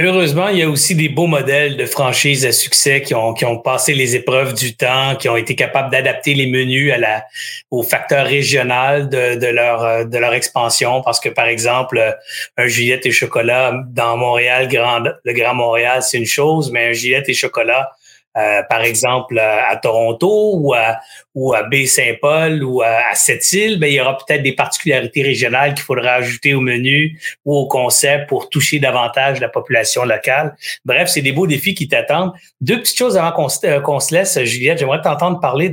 Heureusement, 0.00 0.46
il 0.46 0.58
y 0.58 0.62
a 0.62 0.70
aussi 0.70 0.94
des 0.94 1.08
beaux 1.08 1.26
modèles 1.26 1.76
de 1.76 1.84
franchises 1.84 2.46
à 2.46 2.52
succès 2.52 3.02
qui 3.02 3.16
ont, 3.16 3.34
qui 3.34 3.44
ont 3.44 3.58
passé 3.58 3.94
les 3.94 4.14
épreuves 4.14 4.54
du 4.54 4.76
temps, 4.76 5.16
qui 5.16 5.28
ont 5.28 5.36
été 5.36 5.56
capables 5.56 5.90
d'adapter 5.90 6.34
les 6.34 6.46
menus 6.46 6.92
à 6.92 6.98
la, 6.98 7.24
au 7.72 7.82
facteur 7.82 8.24
régional 8.24 9.08
de, 9.08 9.34
de, 9.34 9.46
leur, 9.48 10.06
de 10.06 10.18
leur 10.18 10.34
expansion. 10.34 11.02
Parce 11.02 11.18
que, 11.18 11.28
par 11.28 11.48
exemple, 11.48 12.16
un 12.56 12.66
Juliette 12.68 13.06
et 13.06 13.10
chocolat 13.10 13.74
dans 13.88 14.16
Montréal, 14.16 14.68
Grand, 14.68 15.02
le 15.24 15.32
Grand 15.32 15.54
Montréal, 15.54 16.00
c'est 16.04 16.18
une 16.18 16.26
chose, 16.26 16.70
mais 16.70 16.90
un 16.90 16.92
Juliette 16.92 17.28
et 17.28 17.34
chocolat 17.34 17.90
euh, 18.38 18.62
par 18.68 18.82
exemple 18.82 19.38
à 19.38 19.76
Toronto 19.76 20.52
ou 20.56 20.74
à, 20.74 20.98
ou 21.34 21.54
à 21.54 21.62
Baie-Saint-Paul 21.62 22.62
ou 22.64 22.82
à, 22.82 23.14
Sept-Îles, 23.14 23.78
ben, 23.78 23.86
il 23.86 23.94
y 23.94 24.00
aura 24.00 24.16
peut-être 24.16 24.42
des 24.42 24.52
particularités 24.52 25.22
régionales 25.22 25.74
qu'il 25.74 25.84
faudra 25.84 26.14
ajouter 26.14 26.54
au 26.54 26.60
menu 26.60 27.18
ou 27.44 27.56
au 27.56 27.66
concept 27.66 28.28
pour 28.28 28.48
toucher 28.48 28.78
davantage 28.78 29.40
la 29.40 29.48
population 29.48 30.04
locale. 30.04 30.54
Bref, 30.84 31.08
c'est 31.08 31.22
des 31.22 31.32
beaux 31.32 31.46
défis 31.46 31.74
qui 31.74 31.88
t'attendent. 31.88 32.32
Deux 32.60 32.80
petites 32.80 32.98
choses 32.98 33.16
avant 33.16 33.32
qu'on 33.32 33.48
se, 33.48 33.66
euh, 33.66 33.98
se 34.00 34.14
laisse, 34.14 34.42
Juliette. 34.44 34.78
J'aimerais 34.78 35.00
t'entendre 35.00 35.40
parler 35.40 35.68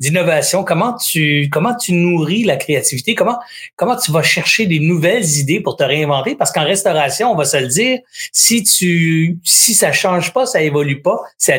d'innovation. 0.00 0.64
comment 0.64 0.96
tu 0.96 1.48
comment 1.50 1.74
tu 1.76 1.92
nourris 1.92 2.44
la 2.44 2.56
créativité? 2.56 3.14
Comment 3.14 3.38
comment 3.76 3.96
tu 3.96 4.10
vas 4.12 4.22
chercher 4.22 4.66
des 4.66 4.80
nouvelles 4.80 5.38
idées 5.38 5.60
pour 5.60 5.76
te 5.76 5.84
réinventer? 5.84 6.34
Parce 6.34 6.52
qu'en 6.52 6.64
restauration, 6.64 7.32
on 7.32 7.36
va 7.36 7.44
se 7.44 7.56
le 7.56 7.68
dire, 7.68 7.98
si 8.32 8.62
tu 8.62 9.38
si 9.44 9.74
ça 9.74 9.92
change 9.92 10.32
pas, 10.32 10.46
ça 10.46 10.60
évolue 10.60 11.02
pas, 11.02 11.20
ça 11.36 11.58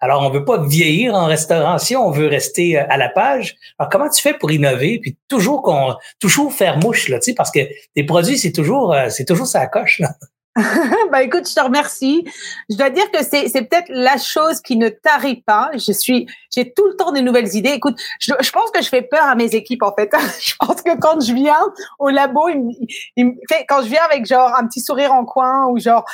Alors, 0.00 0.22
on 0.22 0.30
veut 0.30 0.44
pas 0.44 0.62
vieillir 0.62 1.14
en 1.14 1.26
restauration, 1.26 2.06
on 2.06 2.10
veut 2.10 2.26
rester 2.26 2.78
euh, 2.78 2.84
à 2.88 2.96
la 2.96 3.08
page. 3.08 3.56
Alors, 3.78 3.90
comment 3.90 4.08
tu 4.08 4.22
fais 4.22 4.34
pour 4.34 4.50
innover 4.50 4.98
puis 5.00 5.16
toujours 5.28 5.62
qu'on, 5.62 5.94
toujours 6.20 6.52
faire 6.52 6.78
mouche 6.78 7.08
là, 7.08 7.18
tu 7.18 7.30
sais, 7.30 7.34
parce 7.34 7.50
que 7.50 7.60
tes 7.94 8.04
produits 8.04 8.38
c'est 8.38 8.52
toujours, 8.52 8.92
euh, 8.92 9.08
c'est 9.08 9.24
toujours 9.24 9.46
ça 9.46 9.66
coche 9.66 10.00
là. 10.00 10.10
bah 11.12 11.22
écoute, 11.22 11.48
je 11.48 11.54
te 11.54 11.60
remercie. 11.60 12.24
Je 12.70 12.76
dois 12.76 12.90
dire 12.90 13.10
que 13.10 13.22
c'est, 13.22 13.48
c'est 13.48 13.62
peut-être 13.62 13.88
la 13.88 14.16
chose 14.16 14.60
qui 14.60 14.76
ne 14.76 14.88
t'arrive 14.88 15.42
pas. 15.42 15.70
Je 15.74 15.92
suis, 15.92 16.26
j'ai 16.54 16.72
tout 16.72 16.86
le 16.86 16.96
temps 16.96 17.12
des 17.12 17.20
nouvelles 17.20 17.54
idées. 17.54 17.70
Écoute, 17.70 18.00
je, 18.18 18.32
pense 18.50 18.70
que 18.70 18.82
je 18.82 18.88
fais 18.88 19.02
peur 19.02 19.24
à 19.24 19.34
mes 19.34 19.54
équipes 19.54 19.82
en 19.82 19.94
fait. 19.94 20.10
je 20.40 20.54
pense 20.58 20.80
que 20.82 20.98
quand 20.98 21.20
je 21.20 21.32
viens 21.34 21.60
au 21.98 22.08
labo, 22.08 22.48
il, 22.48 23.36
quand 23.68 23.82
je 23.82 23.88
viens 23.88 24.02
avec 24.10 24.26
genre 24.26 24.54
un 24.56 24.66
petit 24.66 24.80
sourire 24.80 25.12
en 25.12 25.24
coin 25.24 25.66
ou 25.68 25.78
genre 25.78 26.04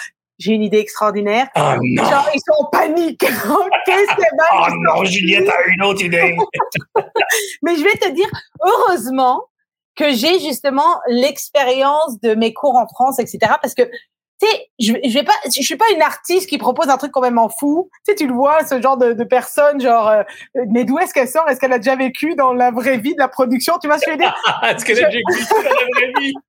j'ai 0.43 0.53
une 0.53 0.63
idée 0.63 0.79
extraordinaire. 0.79 1.49
Oh 1.57 1.75
non. 1.81 2.05
Genre, 2.05 2.29
ils 2.35 2.41
sont 2.41 2.65
en 2.65 2.65
panique. 2.67 3.19
Qu'est-ce 3.87 4.17
que 4.17 4.23
Oh 4.55 4.67
non, 4.75 5.05
Juliette 5.05 5.49
a 5.49 5.69
une 5.69 5.83
autre 5.83 6.03
idée. 6.03 6.37
Mais 7.63 7.77
je 7.77 7.85
vais 7.85 7.95
te 7.95 8.11
dire, 8.11 8.29
heureusement 8.65 9.45
que 9.95 10.13
j'ai 10.13 10.41
justement 10.41 11.01
l'expérience 11.07 12.21
de 12.21 12.35
mes 12.35 12.53
cours 12.53 12.77
en 12.77 12.87
France, 12.89 13.19
etc. 13.19 13.55
Parce 13.61 13.75
que 13.75 13.83
tu 14.43 14.49
sais, 14.49 14.69
je, 14.81 14.93
je 15.09 15.15
vais 15.15 15.25
pas, 15.25 15.35
je 15.45 15.63
suis 15.63 15.77
pas 15.77 15.85
une 15.95 16.03
artiste 16.03 16.49
qui 16.49 16.59
propose 16.59 16.89
un 16.89 16.97
truc 16.97 17.13
complètement 17.13 17.49
fou. 17.49 17.91
Tu 18.05 18.13
sais, 18.13 18.15
tu 18.17 18.27
le 18.27 18.35
vois, 18.35 18.65
ce 18.65 18.81
genre 18.81 18.97
de, 18.97 19.13
de 19.13 19.25
personne, 19.25 19.81
genre, 19.81 20.09
euh, 20.09 20.23
mais 20.71 20.85
d'où 20.85 20.99
est-ce 20.99 21.15
qu'elle 21.15 21.29
sort 21.29 21.49
Est-ce 21.49 21.61
qu'elle 21.61 21.73
a 21.73 21.79
déjà 21.79 21.95
vécu 21.97 22.35
dans 22.35 22.53
la 22.53 22.71
vraie 22.71 22.99
vie 22.99 23.15
de 23.15 23.19
la 23.19 23.29
production? 23.29 23.75
Tu 23.81 23.87
vois 23.87 23.99
ce 23.99 24.07
que 24.07 24.13
je 24.13 24.17
veux 24.17 24.23
dire? 24.23 24.35
Est-ce 24.63 24.85
qu'elle 24.85 25.05
a 25.05 25.09
déjà 25.09 25.19
vécu 25.19 25.45
dans 25.51 25.63
la 25.63 25.71
vraie 25.71 26.21
vie? 26.21 26.35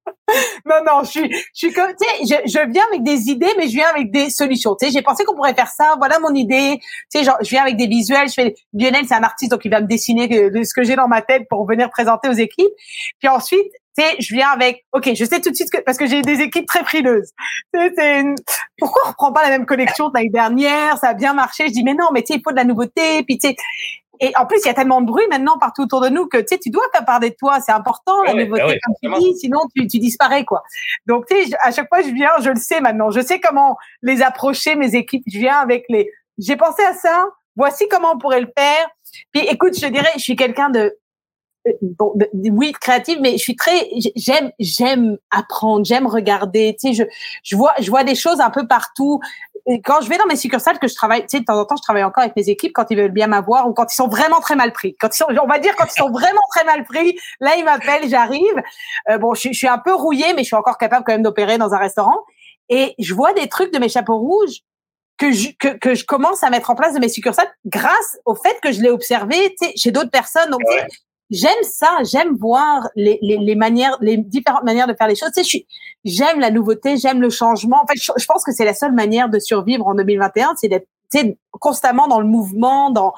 Non, 0.65 0.77
non, 0.85 1.03
je 1.03 1.09
suis, 1.09 1.31
je 1.31 1.49
suis 1.53 1.73
comme, 1.73 1.91
tu 1.99 2.07
sais, 2.25 2.41
je, 2.45 2.49
je 2.49 2.71
viens 2.71 2.85
avec 2.89 3.03
des 3.03 3.29
idées, 3.29 3.51
mais 3.57 3.67
je 3.67 3.73
viens 3.73 3.89
avec 3.89 4.09
des 4.09 4.29
solutions. 4.29 4.73
Tu 4.73 4.85
sais, 4.85 4.91
j'ai 4.93 5.01
pensé 5.01 5.25
qu'on 5.25 5.35
pourrait 5.35 5.53
faire 5.53 5.67
ça. 5.67 5.95
Voilà 5.97 6.17
mon 6.19 6.33
idée. 6.33 6.79
Tu 7.11 7.19
sais, 7.19 7.23
genre, 7.25 7.35
je 7.41 7.49
viens 7.49 7.61
avec 7.61 7.75
des 7.75 7.87
visuels. 7.87 8.29
Je 8.29 8.33
fais, 8.33 8.55
Lionel, 8.73 9.05
c'est 9.05 9.15
un 9.15 9.23
artiste, 9.23 9.51
donc 9.51 9.65
il 9.65 9.69
va 9.69 9.81
me 9.81 9.85
dessiner 9.85 10.29
ce 10.29 10.73
que 10.73 10.83
j'ai 10.83 10.95
dans 10.95 11.09
ma 11.09 11.21
tête 11.21 11.43
pour 11.49 11.67
venir 11.67 11.89
présenter 11.89 12.29
aux 12.29 12.33
équipes. 12.33 12.71
Puis 13.19 13.27
ensuite, 13.27 13.71
tu 13.97 14.03
sais, 14.03 14.15
je 14.19 14.33
viens 14.33 14.49
avec, 14.49 14.85
ok, 14.93 15.11
je 15.13 15.25
sais 15.25 15.39
tout 15.39 15.51
de 15.51 15.55
suite 15.55 15.69
que, 15.71 15.81
parce 15.81 15.97
que 15.97 16.07
j'ai 16.07 16.21
des 16.21 16.41
équipes 16.41 16.67
très 16.67 16.83
frileuses. 16.83 17.31
C'est, 17.73 18.23
pourquoi 18.79 19.03
on 19.05 19.09
reprend 19.09 19.31
pas 19.31 19.43
la 19.43 19.49
même 19.49 19.65
collection 19.65 20.09
de 20.09 20.13
l'année 20.15 20.29
dernière? 20.29 20.97
Ça 20.97 21.09
a 21.09 21.13
bien 21.13 21.33
marché. 21.33 21.67
Je 21.67 21.73
dis, 21.73 21.83
mais 21.83 21.93
non, 21.93 22.07
mais 22.13 22.21
tu 22.21 22.33
sais, 22.33 22.39
il 22.39 22.41
faut 22.43 22.51
de 22.51 22.55
la 22.55 22.63
nouveauté. 22.63 23.23
Puis 23.23 23.37
tu 23.37 23.49
sais, 23.49 23.55
et 24.19 24.31
en 24.37 24.45
plus, 24.45 24.59
il 24.63 24.67
y 24.67 24.69
a 24.69 24.73
tellement 24.73 25.01
de 25.01 25.05
bruit 25.05 25.25
maintenant 25.29 25.57
partout 25.57 25.83
autour 25.83 26.01
de 26.01 26.09
nous 26.09 26.27
que 26.27 26.37
tu 26.37 26.45
sais, 26.49 26.57
tu 26.59 26.69
dois 26.69 26.83
faire 26.93 27.05
parler 27.05 27.31
de 27.31 27.35
toi. 27.37 27.59
C'est 27.59 27.71
important 27.71 28.21
la 28.23 28.33
oui, 28.33 28.43
nouveauté, 28.43 28.63
oui, 28.67 28.79
comme 28.79 29.19
tu 29.19 29.21
dis. 29.21 29.37
Sinon, 29.39 29.59
tu, 29.75 29.87
tu 29.87 29.99
disparais 29.99 30.45
quoi. 30.45 30.63
Donc 31.07 31.25
tu 31.27 31.35
sais, 31.35 31.55
à 31.61 31.71
chaque 31.71 31.87
fois, 31.89 32.01
je 32.01 32.09
viens, 32.09 32.31
je 32.41 32.49
le 32.49 32.55
sais 32.55 32.79
maintenant. 32.79 33.11
Je 33.11 33.21
sais 33.21 33.39
comment 33.39 33.77
les 34.01 34.21
approcher 34.21 34.75
mes 34.75 34.95
équipes. 34.95 35.23
Je 35.27 35.39
viens 35.39 35.57
avec 35.57 35.85
les. 35.89 36.09
J'ai 36.37 36.55
pensé 36.55 36.83
à 36.83 36.93
ça. 36.93 37.27
Voici 37.55 37.87
comment 37.89 38.13
on 38.13 38.17
pourrait 38.17 38.41
le 38.41 38.51
faire. 38.57 38.87
Puis 39.31 39.41
écoute, 39.47 39.75
je 39.75 39.81
te 39.81 39.91
dirais, 39.91 40.09
je 40.15 40.21
suis 40.21 40.35
quelqu'un 40.35 40.69
de 40.69 40.95
bon, 41.81 42.13
de, 42.15 42.29
oui, 42.49 42.73
créative, 42.73 43.19
mais 43.21 43.33
je 43.33 43.37
suis 43.37 43.55
très, 43.55 43.89
j'aime, 44.15 44.51
j'aime 44.59 45.17
apprendre, 45.31 45.85
j'aime 45.85 46.07
regarder. 46.07 46.75
Tu 46.79 46.89
sais, 46.89 46.93
je, 46.93 47.03
je 47.43 47.55
vois, 47.55 47.73
je 47.79 47.89
vois 47.89 48.03
des 48.03 48.15
choses 48.15 48.39
un 48.39 48.49
peu 48.49 48.67
partout. 48.67 49.19
Quand 49.85 50.01
je 50.01 50.09
vais 50.09 50.17
dans 50.17 50.25
mes 50.25 50.35
succursales 50.35 50.77
que 50.77 50.89
je 50.89 50.95
travaille, 50.95 51.21
tu 51.21 51.29
sais, 51.29 51.39
de 51.39 51.45
temps 51.45 51.57
en 51.57 51.65
temps, 51.65 51.77
je 51.77 51.81
travaille 51.81 52.03
encore 52.03 52.23
avec 52.23 52.35
mes 52.35 52.49
équipes 52.49 52.73
quand 52.73 52.85
ils 52.89 52.97
veulent 52.97 53.11
bien 53.11 53.27
m'avoir 53.27 53.67
ou 53.67 53.73
quand 53.73 53.91
ils 53.91 53.95
sont 53.95 54.09
vraiment 54.09 54.41
très 54.41 54.55
mal 54.55 54.73
pris. 54.73 54.95
Quand 54.99 55.07
ils 55.13 55.17
sont, 55.17 55.25
on 55.29 55.47
va 55.47 55.59
dire, 55.59 55.75
quand 55.77 55.85
ils 55.85 55.97
sont 55.97 56.11
vraiment 56.11 56.41
très 56.53 56.65
mal 56.65 56.83
pris, 56.83 57.17
là, 57.39 57.55
ils 57.57 57.63
m'appellent, 57.63 58.09
j'arrive. 58.09 58.61
Euh, 59.09 59.17
bon, 59.17 59.33
je, 59.33 59.49
je, 59.51 59.57
suis 59.57 59.67
un 59.67 59.77
peu 59.77 59.93
rouillée, 59.93 60.33
mais 60.33 60.43
je 60.43 60.47
suis 60.47 60.55
encore 60.55 60.77
capable 60.77 61.05
quand 61.05 61.13
même 61.13 61.23
d'opérer 61.23 61.57
dans 61.57 61.73
un 61.73 61.77
restaurant. 61.77 62.19
Et 62.67 62.93
je 62.99 63.13
vois 63.13 63.33
des 63.33 63.47
trucs 63.47 63.73
de 63.73 63.79
mes 63.79 63.89
chapeaux 63.89 64.17
rouges 64.17 64.63
que 65.17 65.31
je, 65.31 65.49
que, 65.59 65.69
que 65.77 65.95
je 65.95 66.05
commence 66.05 66.43
à 66.43 66.49
mettre 66.49 66.69
en 66.69 66.75
place 66.75 66.93
de 66.93 66.99
mes 66.99 67.09
succursales 67.09 67.49
grâce 67.65 68.17
au 68.25 68.35
fait 68.35 68.59
que 68.61 68.71
je 68.71 68.81
l'ai 68.81 68.89
observé, 68.89 69.55
chez 69.75 69.91
d'autres 69.91 70.11
personnes. 70.11 70.55
J'aime 71.33 71.63
ça, 71.63 71.97
j'aime 72.03 72.35
voir 72.37 72.87
les, 72.95 73.17
les, 73.21 73.37
les, 73.37 73.55
manières, 73.55 73.97
les 73.99 74.17
différentes 74.17 74.63
manières 74.63 74.87
de 74.87 74.93
faire 74.93 75.07
les 75.07 75.15
choses. 75.15 75.31
Tu 75.35 75.43
sais, 75.43 75.65
j'aime 76.05 76.39
la 76.39 76.51
nouveauté, 76.51 76.97
j'aime 76.97 77.21
le 77.21 77.29
changement. 77.29 77.81
En 77.83 77.87
fait, 77.87 77.99
je, 77.99 78.11
je 78.15 78.25
pense 78.25 78.43
que 78.43 78.51
c'est 78.51 78.65
la 78.65 78.73
seule 78.73 78.93
manière 78.93 79.29
de 79.29 79.39
survivre 79.39 79.87
en 79.87 79.95
2021, 79.95 80.53
c'est 80.57 80.69
d'être 80.69 80.87
constamment 81.51 82.07
dans 82.07 82.19
le 82.19 82.25
mouvement, 82.25 82.89
dans 82.89 83.13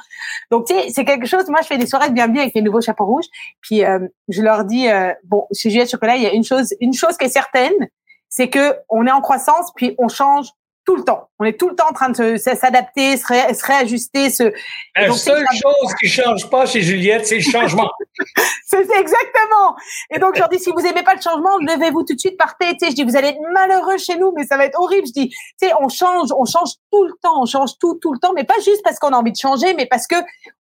donc 0.52 0.68
tu 0.68 0.74
sais 0.74 0.88
c'est 0.90 1.06
quelque 1.06 1.26
chose. 1.26 1.48
Moi, 1.50 1.62
je 1.62 1.68
fais 1.68 1.78
des 1.78 1.86
soirées 1.86 2.10
de 2.10 2.14
bienvenue 2.14 2.40
avec 2.40 2.54
les 2.54 2.62
nouveaux 2.62 2.82
chapeaux 2.82 3.06
rouges, 3.06 3.26
puis 3.62 3.84
euh, 3.84 4.00
je 4.28 4.42
leur 4.42 4.66
dis 4.66 4.90
euh, 4.90 5.14
bon 5.24 5.48
chez 5.54 5.70
Juliette 5.70 5.90
Chocolat, 5.90 6.18
il 6.18 6.24
y 6.24 6.28
a 6.28 6.34
une 6.34 6.44
chose, 6.44 6.74
une 6.82 6.94
chose 6.94 7.18
qui 7.18 7.26
est 7.26 7.30
certaine, 7.30 7.74
c'est 8.30 8.50
que 8.50 8.76
on 8.90 9.06
est 9.08 9.12
en 9.12 9.22
croissance, 9.22 9.72
puis 9.76 9.96
on 9.98 10.08
change 10.08 10.50
tout 10.86 10.96
le 10.96 11.04
temps. 11.04 11.30
On 11.40 11.46
est 11.46 11.60
tout 11.60 11.68
le 11.68 11.76
temps 11.76 11.90
en 11.90 11.94
train 11.94 12.10
de 12.10 12.38
s'adapter, 12.38 13.18
se, 13.18 13.26
ré, 13.26 13.54
se, 13.54 13.66
réajuster. 13.66 14.30
Se... 14.30 14.54
La 14.96 15.08
donc, 15.08 15.18
seule 15.18 15.46
chose 15.52 15.96
qui 16.00 16.08
change 16.08 16.50
pas 16.50 16.66
chez 16.66 16.82
Juliette, 16.82 17.26
c'est 17.26 17.38
le 17.38 17.42
changement. 17.42 17.90
c'est 18.66 18.78
exactement. 18.80 19.76
Et 20.12 20.20
donc, 20.20 20.36
je 20.36 20.40
leur 20.40 20.50
dis, 20.50 20.60
si 20.60 20.72
vous 20.72 20.86
aimez 20.86 21.04
pas 21.04 21.16
le 21.16 21.22
changement, 21.22 21.58
levez-vous 21.60 22.04
tout 22.04 22.14
de 22.14 22.20
suite, 22.20 22.38
partez. 22.38 22.78
Tu 22.78 22.86
sais, 22.86 22.92
je 22.92 22.96
dis, 22.96 23.04
vous 23.04 23.18
allez 23.18 23.30
être 23.30 23.42
malheureux 23.52 23.98
chez 23.98 24.18
nous, 24.18 24.32
mais 24.36 24.46
ça 24.46 24.58
va 24.58 24.66
être 24.66 24.80
horrible. 24.80 25.08
Je 25.08 25.14
dis, 25.14 25.30
tu 25.30 25.68
sais, 25.68 25.74
on 25.82 25.90
change, 25.90 26.30
on 26.38 26.46
change 26.46 26.74
tout 26.92 27.04
le 27.04 27.14
temps, 27.22 27.42
on 27.42 27.46
change 27.46 27.78
tout, 27.80 27.96
tout 27.96 28.14
le 28.14 28.20
temps, 28.20 28.34
mais 28.34 28.44
pas 28.44 28.60
juste 28.64 28.82
parce 28.84 29.00
qu'on 29.00 29.10
a 29.10 29.18
envie 29.18 29.32
de 29.32 29.38
changer, 29.38 29.74
mais 29.74 29.88
parce 29.88 30.08
que 30.08 30.16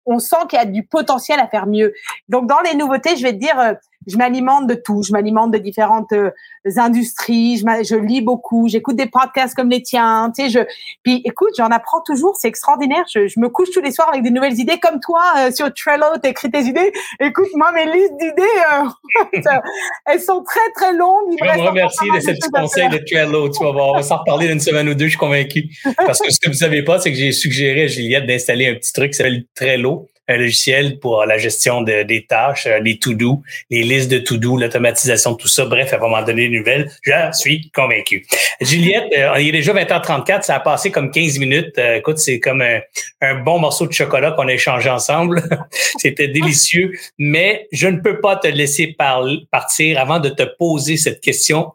on 0.07 0.18
sent 0.18 0.37
qu'il 0.49 0.59
y 0.59 0.62
a 0.62 0.66
du 0.66 0.85
potentiel 0.85 1.41
à 1.41 1.49
faire 1.49 1.66
mieux. 1.66 1.93
Donc, 2.29 2.47
dans 2.47 2.61
les 2.61 2.75
nouveautés, 2.75 3.16
je 3.16 3.23
vais 3.23 3.33
te 3.33 3.39
dire, 3.39 3.59
euh, 3.59 3.75
je 4.07 4.16
m'alimente 4.16 4.66
de 4.66 4.74
tout. 4.74 5.03
Je 5.03 5.12
m'alimente 5.12 5.53
de 5.53 5.59
différentes 5.59 6.12
euh, 6.12 6.30
industries. 6.76 7.59
Je, 7.59 7.64
je, 7.84 7.96
lis 7.96 8.20
beaucoup. 8.20 8.68
J'écoute 8.68 8.96
des 8.96 9.07
podcasts 9.07 9.55
comme 9.55 9.70
les 9.70 9.82
tiens. 9.82 10.32
Tu 10.36 10.44
sais, 10.44 10.50
je. 10.50 10.59
Puis, 11.03 11.22
écoute, 11.24 11.50
j'en 11.57 11.68
apprends 11.68 12.00
toujours. 12.00 12.36
C'est 12.36 12.48
extraordinaire. 12.48 13.05
Je, 13.12 13.28
je, 13.28 13.40
me 13.40 13.48
couche 13.48 13.70
tous 13.70 13.80
les 13.80 13.92
soirs 13.92 14.09
avec 14.09 14.22
des 14.22 14.30
nouvelles 14.30 14.59
idées, 14.59 14.78
comme 14.78 15.00
toi 15.00 15.22
euh, 15.38 15.50
sur 15.50 15.72
Trello. 15.72 16.18
T'écris 16.22 16.50
tes 16.50 16.62
idées. 16.62 16.92
Écoute, 17.20 17.48
moi, 17.55 17.72
mes 17.72 17.86
listes 17.86 18.16
d'idées, 18.18 19.50
elles 20.07 20.20
sont 20.20 20.42
très 20.42 20.70
très 20.74 20.92
longues. 20.92 21.36
Je 21.38 21.44
me 21.44 21.68
remercie 21.68 22.11
de 22.14 22.20
ce 22.20 22.30
petit 22.30 22.50
conseil 22.50 22.88
de 22.88 22.98
Trello. 22.98 23.48
Tu 23.50 23.62
vas 23.62 23.72
voir. 23.72 23.88
On 23.90 23.96
va 23.96 24.03
s'en 24.03 24.18
reparler 24.18 24.48
d'une 24.48 24.61
semaine 24.61 24.88
ou 24.88 24.94
deux. 24.94 25.07
Je 25.07 25.11
suis 25.11 25.18
convaincu. 25.18 25.70
Parce 25.96 26.20
que 26.20 26.30
ce 26.30 26.38
que 26.40 26.48
vous 26.48 26.57
savez 26.57 26.82
pas, 26.82 26.98
c'est 26.98 27.11
que 27.11 27.18
j'ai 27.18 27.32
suggéré 27.32 27.84
à 27.84 27.86
Juliette 27.86 28.26
d'installer 28.26 28.68
un 28.68 28.74
petit 28.74 28.92
truc 28.92 29.11
qui 29.11 29.16
s'appelle 29.16 29.44
Trello 29.55 30.09
un 30.29 30.37
logiciel 30.37 30.99
pour 30.99 31.25
la 31.25 31.37
gestion 31.39 31.83
des 31.83 32.27
tâches, 32.29 32.66
euh, 32.66 32.79
les 32.79 32.99
to-do, 32.99 33.43
les 33.70 33.83
listes 33.83 34.11
de 34.11 34.18
to-do, 34.18 34.57
l'automatisation 34.57 35.35
tout 35.35 35.49
ça. 35.49 35.64
Bref, 35.64 35.91
va 35.91 36.09
m'en 36.09 36.23
donner 36.23 36.49
des 36.49 36.59
nouvelles. 36.59 36.91
Je 37.03 37.12
suis 37.33 37.70
convaincu. 37.75 38.25
Juliette, 38.61 39.12
euh, 39.16 39.41
il 39.41 39.49
est 39.49 39.53
déjà 39.53 39.73
20h34, 39.73 40.43
ça 40.43 40.57
a 40.57 40.61
passé 40.61 40.91
comme 40.91 41.11
15 41.11 41.39
minutes. 41.39 41.77
Euh, 41.79 41.97
écoute, 41.97 42.18
c'est 42.18 42.39
comme 42.39 42.62
un, 42.62 43.35
bon 43.43 43.59
morceau 43.59 43.87
de 43.87 43.93
chocolat 43.93 44.33
qu'on 44.33 44.49
a 44.49 44.53
échangé 44.53 44.89
ensemble. 44.89 45.43
C'était 45.99 46.29
délicieux, 46.29 46.93
mais 47.18 47.66
je 47.73 47.89
ne 47.89 47.99
peux 47.99 48.20
pas 48.20 48.37
te 48.37 48.49
laisser 48.49 48.95
par 48.97 49.25
partir 49.51 49.99
avant 49.99 50.20
de 50.20 50.29
te 50.29 50.45
poser 50.59 50.97
cette 50.97 51.20
question 51.20 51.73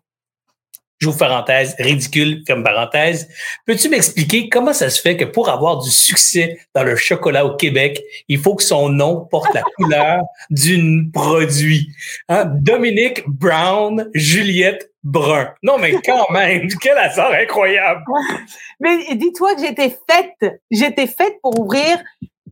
j'ouvre 0.99 1.17
parenthèse, 1.17 1.75
ridicule 1.79 2.43
comme 2.45 2.63
parenthèse. 2.63 3.27
Peux-tu 3.65 3.89
m'expliquer 3.89 4.49
comment 4.49 4.73
ça 4.73 4.89
se 4.89 5.01
fait 5.01 5.17
que 5.17 5.25
pour 5.25 5.49
avoir 5.49 5.79
du 5.79 5.89
succès 5.89 6.59
dans 6.73 6.83
le 6.83 6.95
chocolat 6.95 7.45
au 7.45 7.55
Québec, 7.55 8.03
il 8.27 8.39
faut 8.39 8.55
que 8.55 8.63
son 8.63 8.89
nom 8.89 9.25
porte 9.25 9.53
la 9.53 9.63
couleur 9.77 10.21
d'un 10.49 11.09
produit? 11.13 11.89
Hein? 12.29 12.45
Dominique 12.61 13.27
Brown, 13.27 14.09
Juliette 14.13 14.91
Brun. 15.03 15.53
Non, 15.63 15.77
mais 15.77 15.93
quand 16.03 16.29
même, 16.31 16.67
quel 16.81 16.97
hasard 16.97 17.31
incroyable! 17.31 18.03
Mais 18.79 19.15
dis-toi 19.15 19.55
que 19.55 19.61
j'étais 19.61 19.89
faite, 19.89 20.61
j'étais 20.69 21.07
faite 21.07 21.39
pour 21.41 21.59
ouvrir 21.59 21.97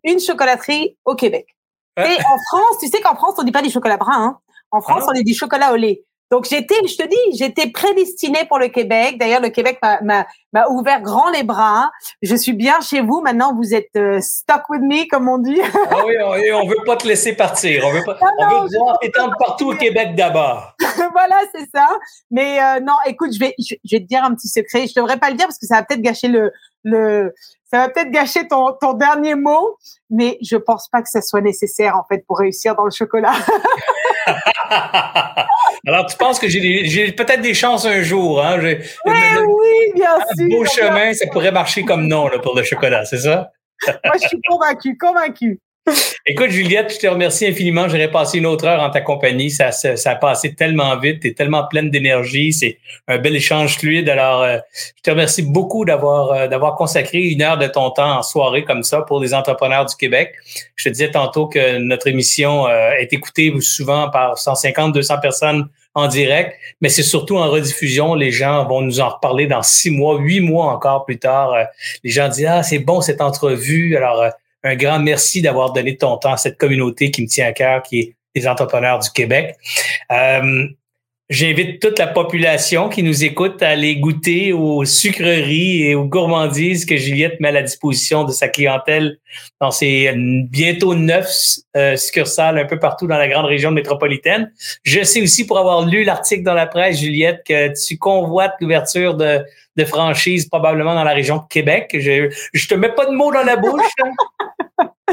une 0.04 0.20
chocolaterie 0.20 0.98
au 1.06 1.16
Québec. 1.16 1.46
Et 1.98 2.02
en 2.02 2.38
France, 2.50 2.78
tu 2.82 2.88
sais 2.88 3.00
qu'en 3.00 3.16
France, 3.16 3.36
on 3.38 3.44
dit 3.44 3.52
pas 3.52 3.62
du 3.62 3.70
chocolat 3.70 3.98
brun. 3.98 4.12
Hein? 4.14 4.40
En 4.72 4.82
France, 4.82 5.04
ah 5.06 5.10
on 5.10 5.14
dit 5.14 5.24
du 5.24 5.34
chocolat 5.34 5.72
au 5.72 5.76
lait. 5.76 6.04
Donc 6.32 6.48
j'étais, 6.50 6.76
je 6.88 6.96
te 6.98 7.08
dis, 7.08 7.38
j'étais 7.38 7.70
prédestinée 7.70 8.46
pour 8.48 8.58
le 8.58 8.68
Québec. 8.68 9.18
D'ailleurs, 9.20 9.42
le 9.42 9.50
Québec 9.50 9.80
m'a 9.82 10.26
ouvert 10.70 11.02
grand 11.02 11.30
les 11.30 11.44
bras. 11.44 11.92
Je 12.22 12.36
suis 12.36 12.54
bien 12.54 12.82
chez 12.82 13.02
vous. 13.02 13.22
Maintenant, 13.22 13.54
vous 13.56 13.74
êtes 13.76 13.96
euh, 13.96 14.20
stuck 14.22 14.68
with 14.70 14.82
me, 14.82 15.08
comme 15.08 15.30
on 15.30 15.38
dit. 15.38 15.62
ah 15.92 16.04
oui, 16.06 16.16
on, 16.52 16.64
on 16.64 16.68
veut 16.68 16.84
pas 16.86 16.96
te 16.96 17.08
laisser 17.08 17.34
partir. 17.34 17.84
On 17.86 17.92
veut 17.92 18.04
pas. 18.04 18.18
on 18.22 18.64
veut 18.64 18.78
voir 18.78 18.98
t'étendre 19.00 19.36
partout 19.38 19.72
au 19.72 19.76
Québec 19.76 20.16
d'abord. 20.16 20.76
voilà, 21.12 21.40
c'est 21.54 21.70
ça. 21.74 21.88
Mais 22.32 22.60
euh, 22.60 22.80
non, 22.80 22.96
écoute, 23.06 23.32
je 23.34 23.40
vais, 23.40 23.54
je, 23.60 23.76
vais 23.92 24.00
te 24.00 24.08
dire 24.08 24.24
un 24.24 24.34
petit 24.34 24.50
secret. 24.50 24.88
Je 24.88 24.94
devrais 24.96 25.18
pas 25.18 25.30
le 25.30 25.36
dire 25.36 25.46
parce 25.46 25.60
que 25.60 25.68
ça 25.68 25.76
va 25.76 25.84
peut-être 25.84 26.02
gâcher 26.02 26.28
le, 26.28 26.52
le, 26.84 27.34
ça 27.76 27.82
va 27.82 27.90
peut-être 27.90 28.12
gâcher 28.12 28.48
ton, 28.48 28.72
ton 28.80 28.94
dernier 28.94 29.36
mot, 29.36 29.78
mais 30.10 30.38
je 30.42 30.56
pense 30.56 30.88
pas 30.88 31.02
que 31.02 31.10
ça 31.10 31.22
soit 31.22 31.42
nécessaire 31.42 31.98
en 31.98 32.06
fait 32.08 32.26
pour 32.26 32.40
réussir 32.40 32.74
dans 32.74 32.86
le 32.86 32.92
chocolat. 32.92 33.34
Alors, 35.86 36.06
tu 36.06 36.16
penses 36.16 36.40
que 36.40 36.48
j'ai 36.48 37.12
peut-être 37.12 37.42
des 37.42 37.54
chances 37.54 37.86
un 37.86 38.02
jour, 38.02 38.42
hein? 38.42 38.58
Oui, 38.62 38.78
oui, 39.06 39.92
bien 39.94 40.18
sûr. 40.38 40.48
beau 40.50 40.64
chemin, 40.64 41.14
ça 41.14 41.28
pourrait 41.28 41.52
marcher 41.52 41.84
comme 41.84 42.08
non 42.08 42.30
là, 42.30 42.40
pour 42.40 42.56
le 42.56 42.64
chocolat, 42.64 43.04
c'est 43.04 43.18
ça? 43.18 43.52
Moi, 44.06 44.16
je 44.22 44.28
suis 44.30 44.40
convaincu, 44.48 44.98
convaincu. 44.98 45.60
Écoute, 46.28 46.50
Juliette, 46.50 46.92
je 46.92 46.98
te 46.98 47.06
remercie 47.06 47.46
infiniment. 47.46 47.88
J'aurais 47.88 48.10
passé 48.10 48.40
une 48.40 48.48
autre 48.48 48.66
heure 48.66 48.82
en 48.82 48.90
ta 48.90 49.02
compagnie. 49.02 49.52
Ça, 49.52 49.72
ça, 49.72 50.10
a 50.10 50.16
passé 50.16 50.56
tellement 50.56 50.98
vite. 50.98 51.20
Tu 51.20 51.28
es 51.28 51.34
tellement 51.34 51.68
pleine 51.68 51.92
d'énergie. 51.92 52.52
C'est 52.52 52.80
un 53.08 53.20
bel 53.20 53.36
échange 53.36 53.78
fluide. 53.78 54.10
Alors, 54.10 54.42
euh, 54.42 54.58
je 54.98 55.02
te 55.04 55.12
remercie 55.12 55.44
beaucoup 55.44 55.86
d'avoir 55.86 56.32
euh, 56.32 56.48
d'avoir 56.48 56.76
consacré 56.76 57.20
une 57.20 57.44
heure 57.44 57.60
de 57.60 57.68
ton 57.68 57.92
temps 57.92 58.18
en 58.18 58.24
soirée 58.24 58.64
comme 58.64 58.82
ça 58.82 59.04
pour 59.04 59.20
les 59.20 59.36
entrepreneurs 59.36 59.86
du 59.86 59.96
Québec. 59.96 60.34
Je 60.76 60.86
te 60.86 60.90
disais 60.90 61.12
tantôt 61.12 61.48
que 61.48 61.78
notre 61.78 62.08
émission 62.08 62.68
euh, 62.68 62.92
est 63.00 63.14
écoutée 63.14 63.54
souvent 63.60 64.10
par 64.10 64.40
150, 64.40 64.94
200 64.94 65.20
personnes 65.20 65.70
en 65.94 66.08
direct, 66.08 66.56
mais 66.82 66.90
c'est 66.90 67.04
surtout 67.04 67.38
en 67.38 67.50
rediffusion. 67.50 68.16
Les 68.16 68.32
gens 68.32 68.66
vont 68.68 68.82
nous 68.82 69.00
en 69.00 69.10
reparler 69.10 69.46
dans 69.46 69.62
six 69.62 69.92
mois, 69.92 70.18
huit 70.18 70.42
mois 70.42 70.66
encore 70.74 71.06
plus 71.06 71.20
tard. 71.20 71.56
Les 72.04 72.10
gens 72.10 72.28
disent, 72.28 72.48
ah, 72.50 72.64
c'est 72.64 72.80
bon 72.80 73.00
cette 73.00 73.22
entrevue. 73.22 73.96
Alors, 73.96 74.30
un 74.66 74.76
grand 74.76 75.00
merci 75.00 75.42
d'avoir 75.42 75.72
donné 75.72 75.96
ton 75.96 76.18
temps 76.18 76.34
à 76.34 76.38
cette 76.38 76.58
communauté 76.58 77.12
qui 77.12 77.22
me 77.22 77.28
tient 77.28 77.48
à 77.48 77.54
cœur, 77.54 77.84
qui 77.84 78.00
est 78.00 78.16
les 78.36 78.48
entrepreneurs 78.48 79.00
du 79.00 79.10
Québec. 79.12 79.56
Euh, 80.12 80.68
J'invite 81.28 81.82
toute 81.82 81.98
la 81.98 82.06
population 82.06 82.88
qui 82.88 83.02
nous 83.02 83.24
écoute 83.24 83.64
à 83.64 83.70
aller 83.70 83.96
goûter 83.96 84.54
aux 84.54 84.86
sucreries 84.86 85.82
et 85.82 85.96
aux 85.96 86.06
gourmandises 86.06 86.86
que 86.86 86.98
Juliette 86.98 87.40
met 87.40 87.48
à 87.48 87.52
la 87.52 87.64
disposition 87.64 88.26
de 88.26 88.32
sa 88.32 88.48
clientèle 88.48 89.18
dans 89.60 89.72
ses 89.72 90.14
bientôt 90.16 90.94
neuf 90.94 91.36
euh, 91.76 91.98
succursales 91.98 92.60
un 92.60 92.66
peu 92.66 92.78
partout 92.78 93.08
dans 93.08 93.18
la 93.18 93.28
grande 93.28 93.48
région 93.48 93.72
métropolitaine. 93.72 94.52
Je 94.84 95.04
sais 95.04 95.20
aussi, 95.20 95.48
pour 95.48 95.58
avoir 95.58 95.88
lu 95.88 96.04
l'article 96.04 96.44
dans 96.44 96.54
la 96.54 96.68
presse, 96.68 97.00
Juliette, 97.00 97.42
que 97.44 97.74
tu 97.74 97.98
convoites 97.98 98.54
l'ouverture 98.60 99.16
de, 99.16 99.44
de 99.78 99.86
franchises 99.86 100.48
probablement 100.48 100.94
dans 100.94 101.04
la 101.04 101.14
région 101.14 101.38
de 101.38 101.48
Québec. 101.50 101.90
Je, 101.98 102.32
je 102.54 102.68
te 102.68 102.76
mets 102.76 102.94
pas 102.94 103.08
de 103.08 103.16
mots 103.16 103.34
dans 103.34 103.44
la 103.44 103.56
bouche. 103.56 103.82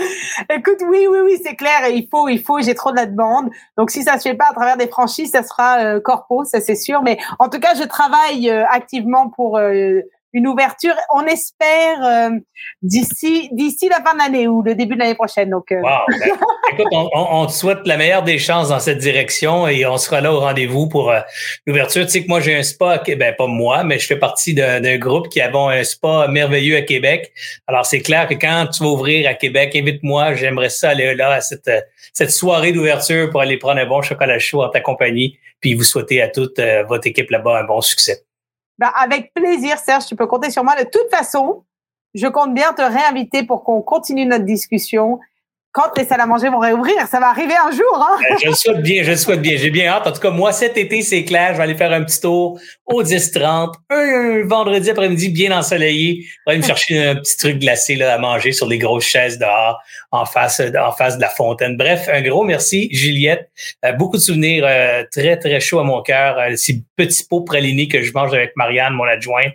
Écoute, 0.51 0.79
oui, 0.89 1.07
oui, 1.11 1.19
oui, 1.25 1.41
c'est 1.43 1.55
clair. 1.55 1.89
il 1.89 2.09
faut, 2.11 2.29
il 2.29 2.41
faut. 2.41 2.61
J'ai 2.61 2.75
trop 2.75 2.91
de 2.91 2.97
la 2.97 3.07
demande. 3.07 3.51
Donc, 3.77 3.91
si 3.91 4.03
ça 4.03 4.19
se 4.19 4.29
fait 4.29 4.35
pas 4.35 4.49
à 4.51 4.55
travers 4.55 4.77
des 4.77 4.89
franchises, 4.89 5.31
ça 5.31 5.43
sera 5.43 5.79
euh, 5.81 6.01
corpo, 6.01 6.45
ça 6.45 6.61
c'est 6.61 6.75
sûr. 6.75 7.03
Mais 7.03 7.19
en 7.39 7.49
tout 7.49 7.61
cas, 7.61 7.75
je 7.75 7.85
travaille 7.85 8.51
euh, 8.51 8.65
activement 8.69 9.31
pour 9.31 9.59
euh, 9.59 10.01
une 10.33 10.47
ouverture. 10.47 10.95
On 11.15 11.25
espère 11.27 12.05
euh, 12.05 12.31
d'ici 12.83 13.49
d'ici 13.53 13.89
la 13.89 13.97
fin 13.97 14.15
de 14.15 14.19
l'année 14.19 14.49
ou 14.49 14.63
le 14.63 14.75
début 14.75 14.95
de 14.95 15.01
l'année 15.01 15.15
prochaine. 15.15 15.51
Donc, 15.51 15.71
euh. 15.73 15.81
Ben, 15.83 16.01
écoute, 16.73 16.87
on, 16.93 17.47
te 17.47 17.53
souhaite 17.53 17.87
la 17.87 17.97
meilleure 17.97 18.23
des 18.23 18.39
chances 18.39 18.71
dans 18.71 18.79
cette 18.79 18.99
direction 18.99 19.69
et 19.69 19.85
on 19.85 19.99
sera 19.99 20.21
là 20.21 20.33
au 20.33 20.41
rendez-vous 20.41 20.89
pour 20.89 21.11
euh, 21.11 21.21
l'ouverture. 21.67 22.05
Tu 22.07 22.13
sais 22.13 22.23
que 22.23 22.29
moi 22.29 22.41
j'ai 22.41 22.57
un 22.57 22.63
spa, 22.63 23.03
ben 23.07 23.35
pas 23.37 23.47
moi, 23.47 23.85
mais 23.85 23.99
je 23.99 24.07
fais 24.07 24.19
partie 24.19 24.55
d'un 24.55 24.99
groupe 24.99 25.29
qui 25.29 25.41
a 25.41 25.53
un 25.55 25.85
spa 25.85 26.29
merveilleux 26.29 26.77
à 26.77 26.83
Québec. 26.83 27.33
Alors 27.67 27.85
c'est 27.85 28.01
clair 28.01 28.27
que 28.27 28.35
quand 28.35 28.69
tu 28.73 28.83
vas 28.83 28.91
ouvrir 28.91 29.29
à 29.29 29.35
Québec, 29.35 29.77
invite-moi. 29.77 30.35
J'aimerais 30.35 30.71
ça 30.71 30.91
aller 30.91 31.15
là 31.15 31.33
à 31.33 31.41
cette 31.41 31.71
cette 32.13 32.31
soirée 32.31 32.73
d'ouverture 32.73 33.31
pour 33.31 33.41
aller 33.41 33.59
prendre 33.59 33.81
un 33.81 33.87
bon 33.87 34.03
chocolat 34.03 34.39
chaud 34.39 34.63
en 34.63 34.69
ta 34.69 34.81
compagnie. 34.81 35.39
Puis 35.61 35.75
vous 35.75 35.85
souhaiter 35.85 36.23
à 36.23 36.29
toute 36.29 36.61
votre 36.89 37.07
équipe 37.07 37.31
là-bas 37.31 37.61
un 37.61 37.65
bon 37.65 37.81
succès. 37.81 38.25
Ben, 38.79 38.91
avec 38.95 39.33
plaisir, 39.35 39.79
Serge, 39.79 40.07
tu 40.07 40.17
peux 40.17 40.27
compter 40.27 40.51
sur 40.51 40.65
moi. 40.65 40.75
De 40.77 40.89
toute 40.89 41.11
façon, 41.11 41.65
je 42.15 42.27
compte 42.27 42.55
bien 42.55 42.73
te 42.73 42.83
réinviter 42.83 43.45
pour 43.45 43.65
qu'on 43.65 43.83
continue 43.83 44.27
notre 44.27 44.45
discussion 44.45 45.21
quand 45.73 45.91
les 45.97 46.05
salles 46.05 46.21
à 46.21 46.27
manger 46.27 46.51
vont 46.51 46.59
réouvrir. 46.59 47.07
Ça 47.11 47.19
va 47.19 47.31
arriver 47.31 47.55
un 47.55 47.71
jour. 47.71 47.97
Hein? 47.97 48.19
Ben, 48.21 48.37
je 48.43 48.49
le 48.49 48.55
souhaite 48.55 48.83
bien, 48.83 49.03
je 49.03 49.11
le 49.11 49.17
souhaite 49.17 49.41
bien. 49.41 49.57
J'ai 49.57 49.71
bien 49.71 49.89
hâte. 49.89 50.07
En 50.07 50.13
tout 50.13 50.21
cas, 50.21 50.31
moi, 50.31 50.53
cet 50.53 50.77
été, 50.77 51.01
c'est 51.03 51.25
clair. 51.25 51.53
Je 51.53 51.57
vais 51.57 51.63
aller 51.65 51.75
faire 51.75 51.93
un 51.93 52.05
petit 52.05 52.21
tour 52.21 52.61
au 52.87 53.03
10-30, 53.03 53.73
un, 53.91 54.47
vendredi 54.47 54.91
après-midi 54.91 55.31
bien 55.31 55.57
ensoleillé. 55.57 56.23
Je 56.23 56.29
vais 56.47 56.53
aller 56.53 56.59
me 56.59 56.67
chercher 56.67 57.07
un 57.07 57.17
petit 57.17 57.37
truc 57.39 57.59
glacé 57.59 57.97
là, 57.97 58.15
à 58.15 58.19
manger 58.19 58.53
sur 58.53 58.67
les 58.67 58.79
grosses 58.79 59.07
chaises 59.07 59.39
dehors, 59.39 59.81
en 60.11 60.27
face, 60.27 60.61
en 60.61 60.93
face 60.93 61.17
de 61.17 61.23
la 61.23 61.31
fontaine. 61.31 61.77
Bref, 61.77 62.09
un 62.13 62.21
gros 62.21 62.45
merci, 62.45 62.89
Juliette. 62.93 63.51
Euh, 63.85 63.93
beaucoup 63.93 64.19
de 64.19 64.23
souvenirs 64.23 64.65
euh, 64.67 65.05
très, 65.11 65.39
très 65.39 65.59
chauds 65.61 65.81
à 65.81 65.85
mon 65.85 66.03
cœur. 66.03 66.39
Euh, 66.39 66.57
ces 66.57 66.83
petits 66.97 67.25
pots 67.25 67.43
pralinés 67.43 67.89
que 67.89 68.03
je 68.03 68.13
mange 68.13 68.35
avec 68.35 68.53
Marianne, 68.57 68.93
mon 68.93 69.05
adjointe, 69.05 69.55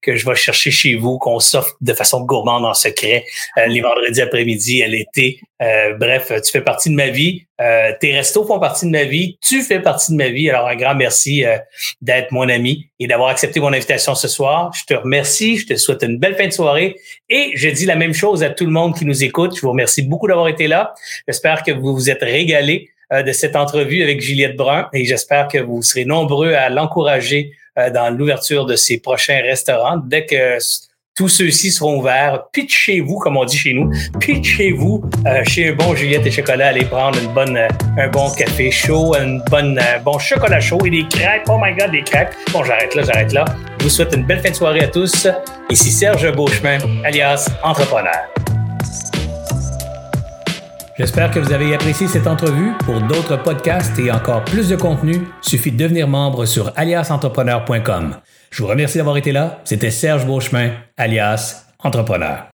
que 0.00 0.16
je 0.16 0.26
vais 0.26 0.34
chercher 0.34 0.70
chez 0.70 0.94
vous, 0.94 1.18
qu'on 1.18 1.40
s'offre 1.40 1.76
de 1.82 1.92
façon 1.92 2.22
gourmande 2.22 2.64
en 2.64 2.74
secret 2.74 3.24
les 3.66 3.82
vendredis 3.82 4.22
après-midi 4.22 4.82
à 4.82 4.88
l'été. 4.88 5.40
Euh, 5.60 5.94
bref, 5.94 6.32
tu 6.44 6.52
fais 6.52 6.60
partie 6.60 6.88
de 6.88 6.94
ma 6.94 7.08
vie. 7.08 7.44
Euh, 7.60 7.92
tes 8.00 8.12
restos 8.12 8.44
font 8.44 8.60
partie 8.60 8.86
de 8.86 8.90
ma 8.90 9.04
vie. 9.04 9.38
Tu 9.42 9.62
fais 9.62 9.80
partie 9.80 10.12
de 10.12 10.16
ma 10.16 10.28
vie. 10.28 10.48
Alors, 10.50 10.68
un 10.68 10.76
grand 10.76 10.94
merci 10.94 11.44
euh, 11.44 11.56
d'être 12.00 12.30
mon 12.30 12.48
ami 12.48 12.88
et 13.00 13.06
d'avoir 13.06 13.30
accepté 13.30 13.58
mon 13.58 13.72
invitation 13.72 14.14
ce 14.14 14.28
soir. 14.28 14.70
Je 14.74 14.84
te 14.84 14.94
remercie. 14.94 15.56
Je 15.56 15.66
te 15.66 15.76
souhaite 15.76 16.02
une 16.02 16.18
belle 16.18 16.36
fin 16.36 16.46
de 16.46 16.52
soirée. 16.52 16.96
Et 17.28 17.52
je 17.54 17.68
dis 17.68 17.86
la 17.86 17.96
même 17.96 18.14
chose 18.14 18.42
à 18.44 18.50
tout 18.50 18.64
le 18.64 18.70
monde 18.70 18.96
qui 18.96 19.04
nous 19.04 19.24
écoute. 19.24 19.56
Je 19.56 19.62
vous 19.62 19.70
remercie 19.70 20.02
beaucoup 20.02 20.28
d'avoir 20.28 20.48
été 20.48 20.68
là. 20.68 20.94
J'espère 21.26 21.62
que 21.62 21.72
vous 21.72 21.94
vous 21.94 22.10
êtes 22.10 22.22
régalés 22.22 22.90
de 23.10 23.32
cette 23.32 23.56
entrevue 23.56 24.02
avec 24.02 24.20
Juliette 24.20 24.54
Brun 24.54 24.90
et 24.92 25.06
j'espère 25.06 25.48
que 25.48 25.56
vous 25.56 25.82
serez 25.82 26.04
nombreux 26.04 26.52
à 26.52 26.68
l'encourager 26.68 27.52
dans 27.74 28.14
l'ouverture 28.14 28.66
de 28.66 28.76
ses 28.76 29.00
prochains 29.00 29.40
restaurants 29.40 29.96
dès 29.96 30.26
que 30.26 30.58
tous 31.18 31.28
ceux-ci 31.28 31.72
seront 31.72 31.98
ouverts. 31.98 32.44
Pitchez-vous, 32.52 33.18
comme 33.18 33.36
on 33.36 33.44
dit 33.44 33.58
chez 33.58 33.74
nous. 33.74 33.90
Pitchez-vous 34.20 35.02
euh, 35.26 35.42
chez 35.42 35.70
un 35.70 35.72
bon 35.72 35.92
Juliette 35.96 36.24
et 36.24 36.30
Chocolat. 36.30 36.68
Allez 36.68 36.84
prendre 36.84 37.18
euh, 37.18 37.68
un 37.98 38.08
bon 38.08 38.30
café 38.30 38.70
chaud, 38.70 39.16
un 39.16 39.38
euh, 39.40 39.98
bon 40.04 40.16
chocolat 40.20 40.60
chaud 40.60 40.78
et 40.86 40.90
des 40.90 41.08
crêpes. 41.08 41.42
Oh 41.48 41.58
my 41.60 41.74
God, 41.74 41.90
des 41.90 42.04
crêpes. 42.04 42.30
Bon, 42.52 42.62
j'arrête 42.62 42.94
là, 42.94 43.02
j'arrête 43.02 43.32
là. 43.32 43.44
Je 43.80 43.84
vous 43.84 43.90
souhaite 43.90 44.14
une 44.14 44.26
belle 44.26 44.40
fin 44.40 44.50
de 44.50 44.54
soirée 44.54 44.84
à 44.84 44.86
tous. 44.86 45.26
Ici 45.68 45.90
Serge 45.90 46.32
Beauchemin, 46.36 46.78
alias 47.04 47.50
Entrepreneur. 47.64 48.28
J'espère 50.96 51.32
que 51.32 51.40
vous 51.40 51.52
avez 51.52 51.74
apprécié 51.74 52.06
cette 52.06 52.28
entrevue. 52.28 52.74
Pour 52.84 53.00
d'autres 53.00 53.42
podcasts 53.42 53.98
et 53.98 54.12
encore 54.12 54.44
plus 54.44 54.68
de 54.68 54.76
contenu, 54.76 55.22
suffit 55.40 55.72
de 55.72 55.78
devenir 55.78 56.06
membre 56.06 56.44
sur 56.44 56.72
aliasentrepreneur.com. 56.76 58.14
Je 58.50 58.62
vous 58.62 58.68
remercie 58.68 58.98
d'avoir 58.98 59.16
été 59.16 59.32
là. 59.32 59.60
C'était 59.64 59.90
Serge 59.90 60.26
Beauchemin, 60.26 60.72
alias 60.96 61.66
Entrepreneur. 61.80 62.46